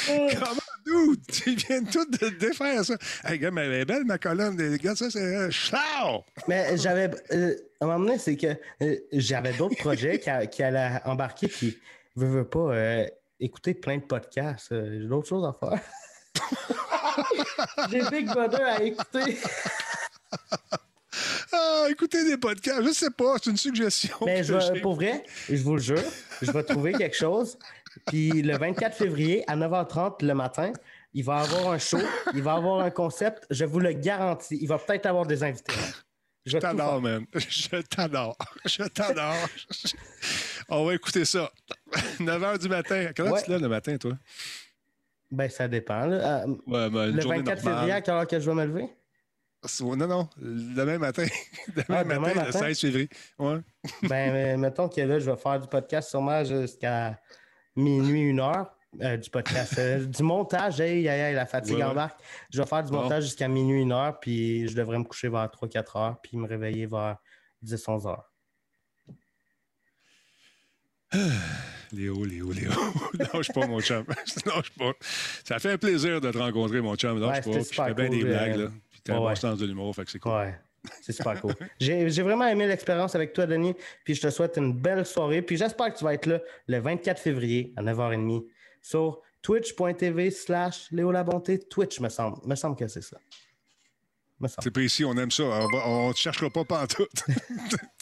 Comment, 0.06 0.56
dude? 0.84 1.20
Tu 1.32 1.54
viens 1.54 1.82
tout 1.84 2.04
de 2.04 2.28
défaire 2.38 2.84
ça? 2.84 2.96
Hey, 3.24 3.38
gars, 3.38 3.50
mais 3.50 3.66
elle 3.66 3.72
est 3.74 3.84
belle, 3.84 4.04
ma 4.04 4.18
colonne. 4.18 4.56
Gars, 4.76 4.94
ça, 4.96 5.10
c'est 5.10 5.36
un 5.36 5.50
char. 5.50 6.22
Mais 6.48 6.76
j'avais. 6.76 7.10
euh, 7.32 7.54
à 7.80 7.84
un 7.84 7.88
moment 7.88 8.04
donné, 8.06 8.18
c'est 8.18 8.36
que 8.36 8.48
euh, 8.82 8.96
j'avais 9.12 9.52
d'autres 9.54 9.76
projets 9.76 10.18
qui, 10.18 10.28
a- 10.30 10.46
qui 10.46 10.62
allaient 10.62 11.00
embarquer, 11.04 11.48
puis 11.48 11.78
je 12.16 12.24
veux 12.26 12.46
pas 12.48 12.74
euh, 12.74 13.06
écouter 13.40 13.74
plein 13.74 13.96
de 13.98 14.02
podcasts. 14.02 14.72
euh, 14.72 15.00
J'ai 15.00 15.06
d'autres 15.08 15.28
choses 15.28 15.44
à 15.46 15.52
faire. 15.58 15.80
J'ai 17.90 18.02
Big 18.10 18.26
Brother 18.26 18.66
à 18.66 18.82
écouter. 18.82 19.38
Ah, 21.52 21.86
écoutez 21.90 22.24
des 22.28 22.36
podcasts, 22.36 22.82
je 22.84 22.92
sais 22.92 23.10
pas, 23.10 23.36
c'est 23.42 23.50
une 23.50 23.56
suggestion. 23.56 24.16
Mais 24.26 24.42
je 24.44 24.52
vais- 24.54 24.80
pour 24.80 24.96
vrai, 24.96 25.24
je 25.48 25.56
vous 25.62 25.76
le 25.76 25.80
jure, 25.82 26.02
je 26.42 26.50
vais 26.50 26.62
trouver 26.62 26.92
quelque 26.92 27.16
chose. 27.16 27.56
Puis 28.08 28.30
le 28.42 28.56
24 28.58 28.94
février 28.96 29.42
à 29.46 29.56
9h30 29.56 30.22
le 30.24 30.34
matin, 30.34 30.72
il 31.14 31.24
va 31.24 31.40
y 31.40 31.44
avoir 31.44 31.72
un 31.72 31.78
show, 31.78 31.98
il 32.34 32.42
va 32.42 32.54
y 32.54 32.56
avoir 32.56 32.80
un 32.80 32.90
concept, 32.90 33.46
je 33.50 33.64
vous 33.64 33.80
le 33.80 33.92
garantis. 33.92 34.58
Il 34.60 34.68
va 34.68 34.78
peut-être 34.78 35.06
avoir 35.06 35.24
des 35.26 35.42
invités. 35.42 35.72
Je 36.44 36.58
t'adore, 36.58 37.00
man. 37.00 37.24
Je 37.34 37.78
t'adore. 37.80 38.36
Je 38.66 38.82
t'adore. 38.84 39.34
On 40.68 40.84
va 40.84 40.94
écouter 40.94 41.24
ça. 41.24 41.50
9 42.20 42.42
h 42.42 42.58
du 42.58 42.68
matin. 42.68 43.08
Heure 43.18 43.32
Ouais. 43.32 43.40
tu 43.40 43.46
te 43.46 43.50
lèves 43.50 43.62
le 43.62 43.68
matin, 43.68 43.96
toi? 43.96 44.12
Ben, 45.30 45.48
ça 45.50 45.66
dépend. 45.68 46.06
là. 46.06 46.42
Euh, 46.44 46.46
Ouais, 46.66 46.90
ben, 46.90 47.06
le 47.14 47.20
journée 47.20 47.38
24 47.38 47.64
normale. 47.64 47.74
février, 47.74 47.92
à 47.92 48.00
quelle 48.00 48.14
heure 48.14 48.26
que 48.26 48.38
je 48.40 48.50
vais 48.50 48.54
me 48.56 48.64
lever? 48.66 48.88
Non, 49.80 49.96
non, 49.96 50.28
demain 50.36 50.98
matin. 50.98 51.26
Demain 51.74 51.84
Ah, 51.88 52.04
matin, 52.04 52.14
demain 52.20 52.28
le 52.28 52.34
matin? 52.36 52.58
16 52.60 52.80
février. 52.80 53.08
Ouais. 53.38 53.58
Ben, 54.08 54.60
mettons 54.60 54.88
que 54.88 55.00
là, 55.00 55.18
je 55.18 55.28
vais 55.30 55.36
faire 55.36 55.58
du 55.60 55.66
podcast 55.68 56.08
sûrement 56.10 56.44
jusqu'à 56.44 57.20
minuit, 57.74 58.20
une 58.22 58.38
heure. 58.40 58.72
Euh, 59.02 59.16
du 59.16 59.28
podcast. 59.28 59.76
euh, 59.78 60.04
du 60.06 60.22
montage, 60.22 60.80
hey, 60.80 61.06
hey, 61.06 61.20
hey, 61.20 61.34
la 61.34 61.44
fatigue 61.46 61.74
Ouais, 61.74 61.82
ouais. 61.82 61.88
embarque. 61.90 62.18
Je 62.50 62.62
vais 62.62 62.66
faire 62.66 62.82
du 62.84 62.90
Bon. 62.92 63.02
montage 63.02 63.24
jusqu'à 63.24 63.48
minuit, 63.48 63.82
une 63.82 63.92
heure, 63.92 64.18
puis 64.20 64.68
je 64.68 64.74
devrais 64.76 64.98
me 64.98 65.04
coucher 65.04 65.28
vers 65.28 65.48
3-4 65.50 65.98
heures, 65.98 66.20
puis 66.22 66.36
me 66.38 66.46
réveiller 66.46 66.86
vers 66.86 67.16
10-11 67.62 68.06
heures. 68.08 68.32
Léo, 71.92 72.24
Léo, 72.24 72.52
Léo. 72.52 72.70
Lâche 73.34 73.52
pas, 73.52 73.66
mon 73.66 73.80
chum. 73.80 74.04
Lâche 74.46 74.70
pas. 74.70 74.92
Ça 75.44 75.58
fait 75.58 75.72
un 75.72 75.78
plaisir 75.78 76.20
de 76.20 76.30
te 76.30 76.38
rencontrer, 76.38 76.80
mon 76.80 76.94
chum. 76.96 77.20
Lâche 77.20 77.46
Ouais, 77.46 77.52
pas. 77.54 77.58
je 77.60 77.64
fais 77.64 77.94
bien 77.94 78.08
cool, 78.08 78.18
des 78.18 78.24
blagues, 78.24 78.56
euh, 78.58 78.64
là. 78.64 78.70
Puis 78.90 79.00
t'as 79.04 79.14
un 79.14 79.18
bon 79.18 79.34
sens 79.34 79.58
de 79.58 79.66
l'humour, 79.66 79.94
fait 79.94 80.04
que 80.04 80.10
c'est 80.10 80.18
cool. 80.18 80.32
Ouais. 80.32 80.54
C'est 81.02 81.12
super 81.12 81.40
cool. 81.40 81.54
J'ai 81.80 82.22
vraiment 82.22 82.46
aimé 82.46 82.66
l'expérience 82.66 83.14
avec 83.14 83.32
toi, 83.32 83.46
Denis. 83.46 83.74
Puis 84.04 84.14
je 84.14 84.22
te 84.22 84.30
souhaite 84.30 84.56
une 84.56 84.72
belle 84.72 85.04
soirée. 85.04 85.42
Puis 85.42 85.56
j'espère 85.56 85.92
que 85.92 85.98
tu 85.98 86.04
vas 86.04 86.14
être 86.14 86.26
là 86.26 86.40
le 86.68 86.78
24 86.78 87.20
février 87.20 87.72
à 87.76 87.82
9h30 87.82 88.44
sur 88.82 89.20
twitch.tv 89.42 90.30
slash 90.30 90.86
Léo 90.92 91.10
Labonté. 91.10 91.58
Twitch, 91.58 92.00
me 92.00 92.08
semble. 92.08 92.38
Me 92.46 92.54
semble 92.54 92.76
que 92.76 92.86
c'est 92.88 93.02
ça. 93.02 93.18
C'est 94.60 94.70
précis, 94.70 95.04
on 95.04 95.16
aime 95.16 95.30
ça. 95.30 95.44
On 95.44 96.08
ne 96.08 96.12
te 96.12 96.18
cherchera 96.18 96.50
pas 96.50 96.64
pantoute. 96.64 97.24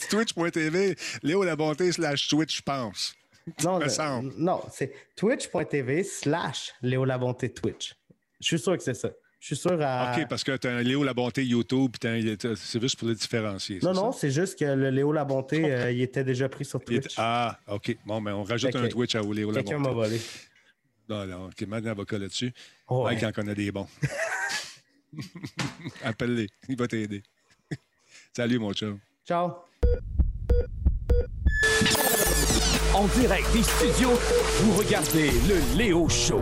Twitch.tv, 0.09 0.95
Léo 1.23 1.43
Labonté 1.43 1.91
slash 1.91 2.27
Twitch, 2.27 2.57
je 2.57 2.61
pense. 2.61 3.15
Non, 3.63 3.77
le- 3.79 3.89
semble. 3.89 4.33
non 4.37 4.61
c'est 4.71 4.91
twitch.tv 5.15 6.03
slash 6.03 6.73
Léo 6.81 7.05
Labonté 7.05 7.49
Twitch. 7.53 7.95
Je 8.39 8.45
suis 8.47 8.59
sûr 8.59 8.75
que 8.77 8.83
c'est 8.83 8.93
ça. 8.95 9.09
Je 9.39 9.47
suis 9.53 9.57
sûr 9.57 9.77
à. 9.81 10.15
OK, 10.17 10.27
parce 10.27 10.43
que 10.43 10.57
tu 10.57 10.65
as 10.67 10.71
un 10.77 10.81
Léo 10.81 11.03
Labonté 11.03 11.45
YouTube, 11.45 11.95
t'as- 11.99 12.55
c'est 12.55 12.81
juste 12.81 12.97
pour 12.97 13.07
le 13.07 13.13
différencier. 13.13 13.79
non, 13.83 13.93
non, 13.93 14.11
c'est 14.11 14.31
juste 14.31 14.57
que 14.57 14.65
le 14.65 14.89
Léo 14.89 15.11
Labonté, 15.11 15.71
euh, 15.71 15.91
il 15.91 16.01
était 16.01 16.23
déjà 16.23 16.49
pris 16.49 16.65
sur 16.65 16.81
est- 16.81 16.85
Twitch. 16.85 17.13
Ah, 17.17 17.59
OK. 17.67 17.95
Bon, 18.07 18.19
ben, 18.21 18.33
on 18.33 18.43
rajoute 18.43 18.75
un 18.75 18.87
Twitch 18.87 19.13
à 19.13 19.21
Léo 19.21 19.51
Quelqu'un 19.51 19.77
m'a 19.77 19.89
Labonté. 19.89 20.07
volé. 20.09 20.21
Non, 21.07 21.25
non, 21.27 21.45
OK, 21.45 21.61
mets 21.67 21.77
un 21.77 21.85
avocat 21.85 22.17
là-dessus. 22.17 22.51
Oh, 22.87 23.03
ouais. 23.05 23.13
Mike 23.13 23.23
en 23.25 23.31
connaît 23.31 23.53
des 23.53 23.71
bons. 23.71 23.87
Appelle-les, 26.03 26.47
il 26.67 26.75
va 26.77 26.87
t'aider. 26.87 27.21
Salut, 28.35 28.57
mon 28.57 28.73
chum. 28.73 28.97
Ciao. 29.27 29.53
En 32.95 33.07
direct 33.07 33.51
des 33.51 33.61
studios, 33.61 34.13
vous 34.61 34.77
regardez 34.77 35.29
le 35.49 35.77
Léo 35.77 36.07
Show. 36.07 36.39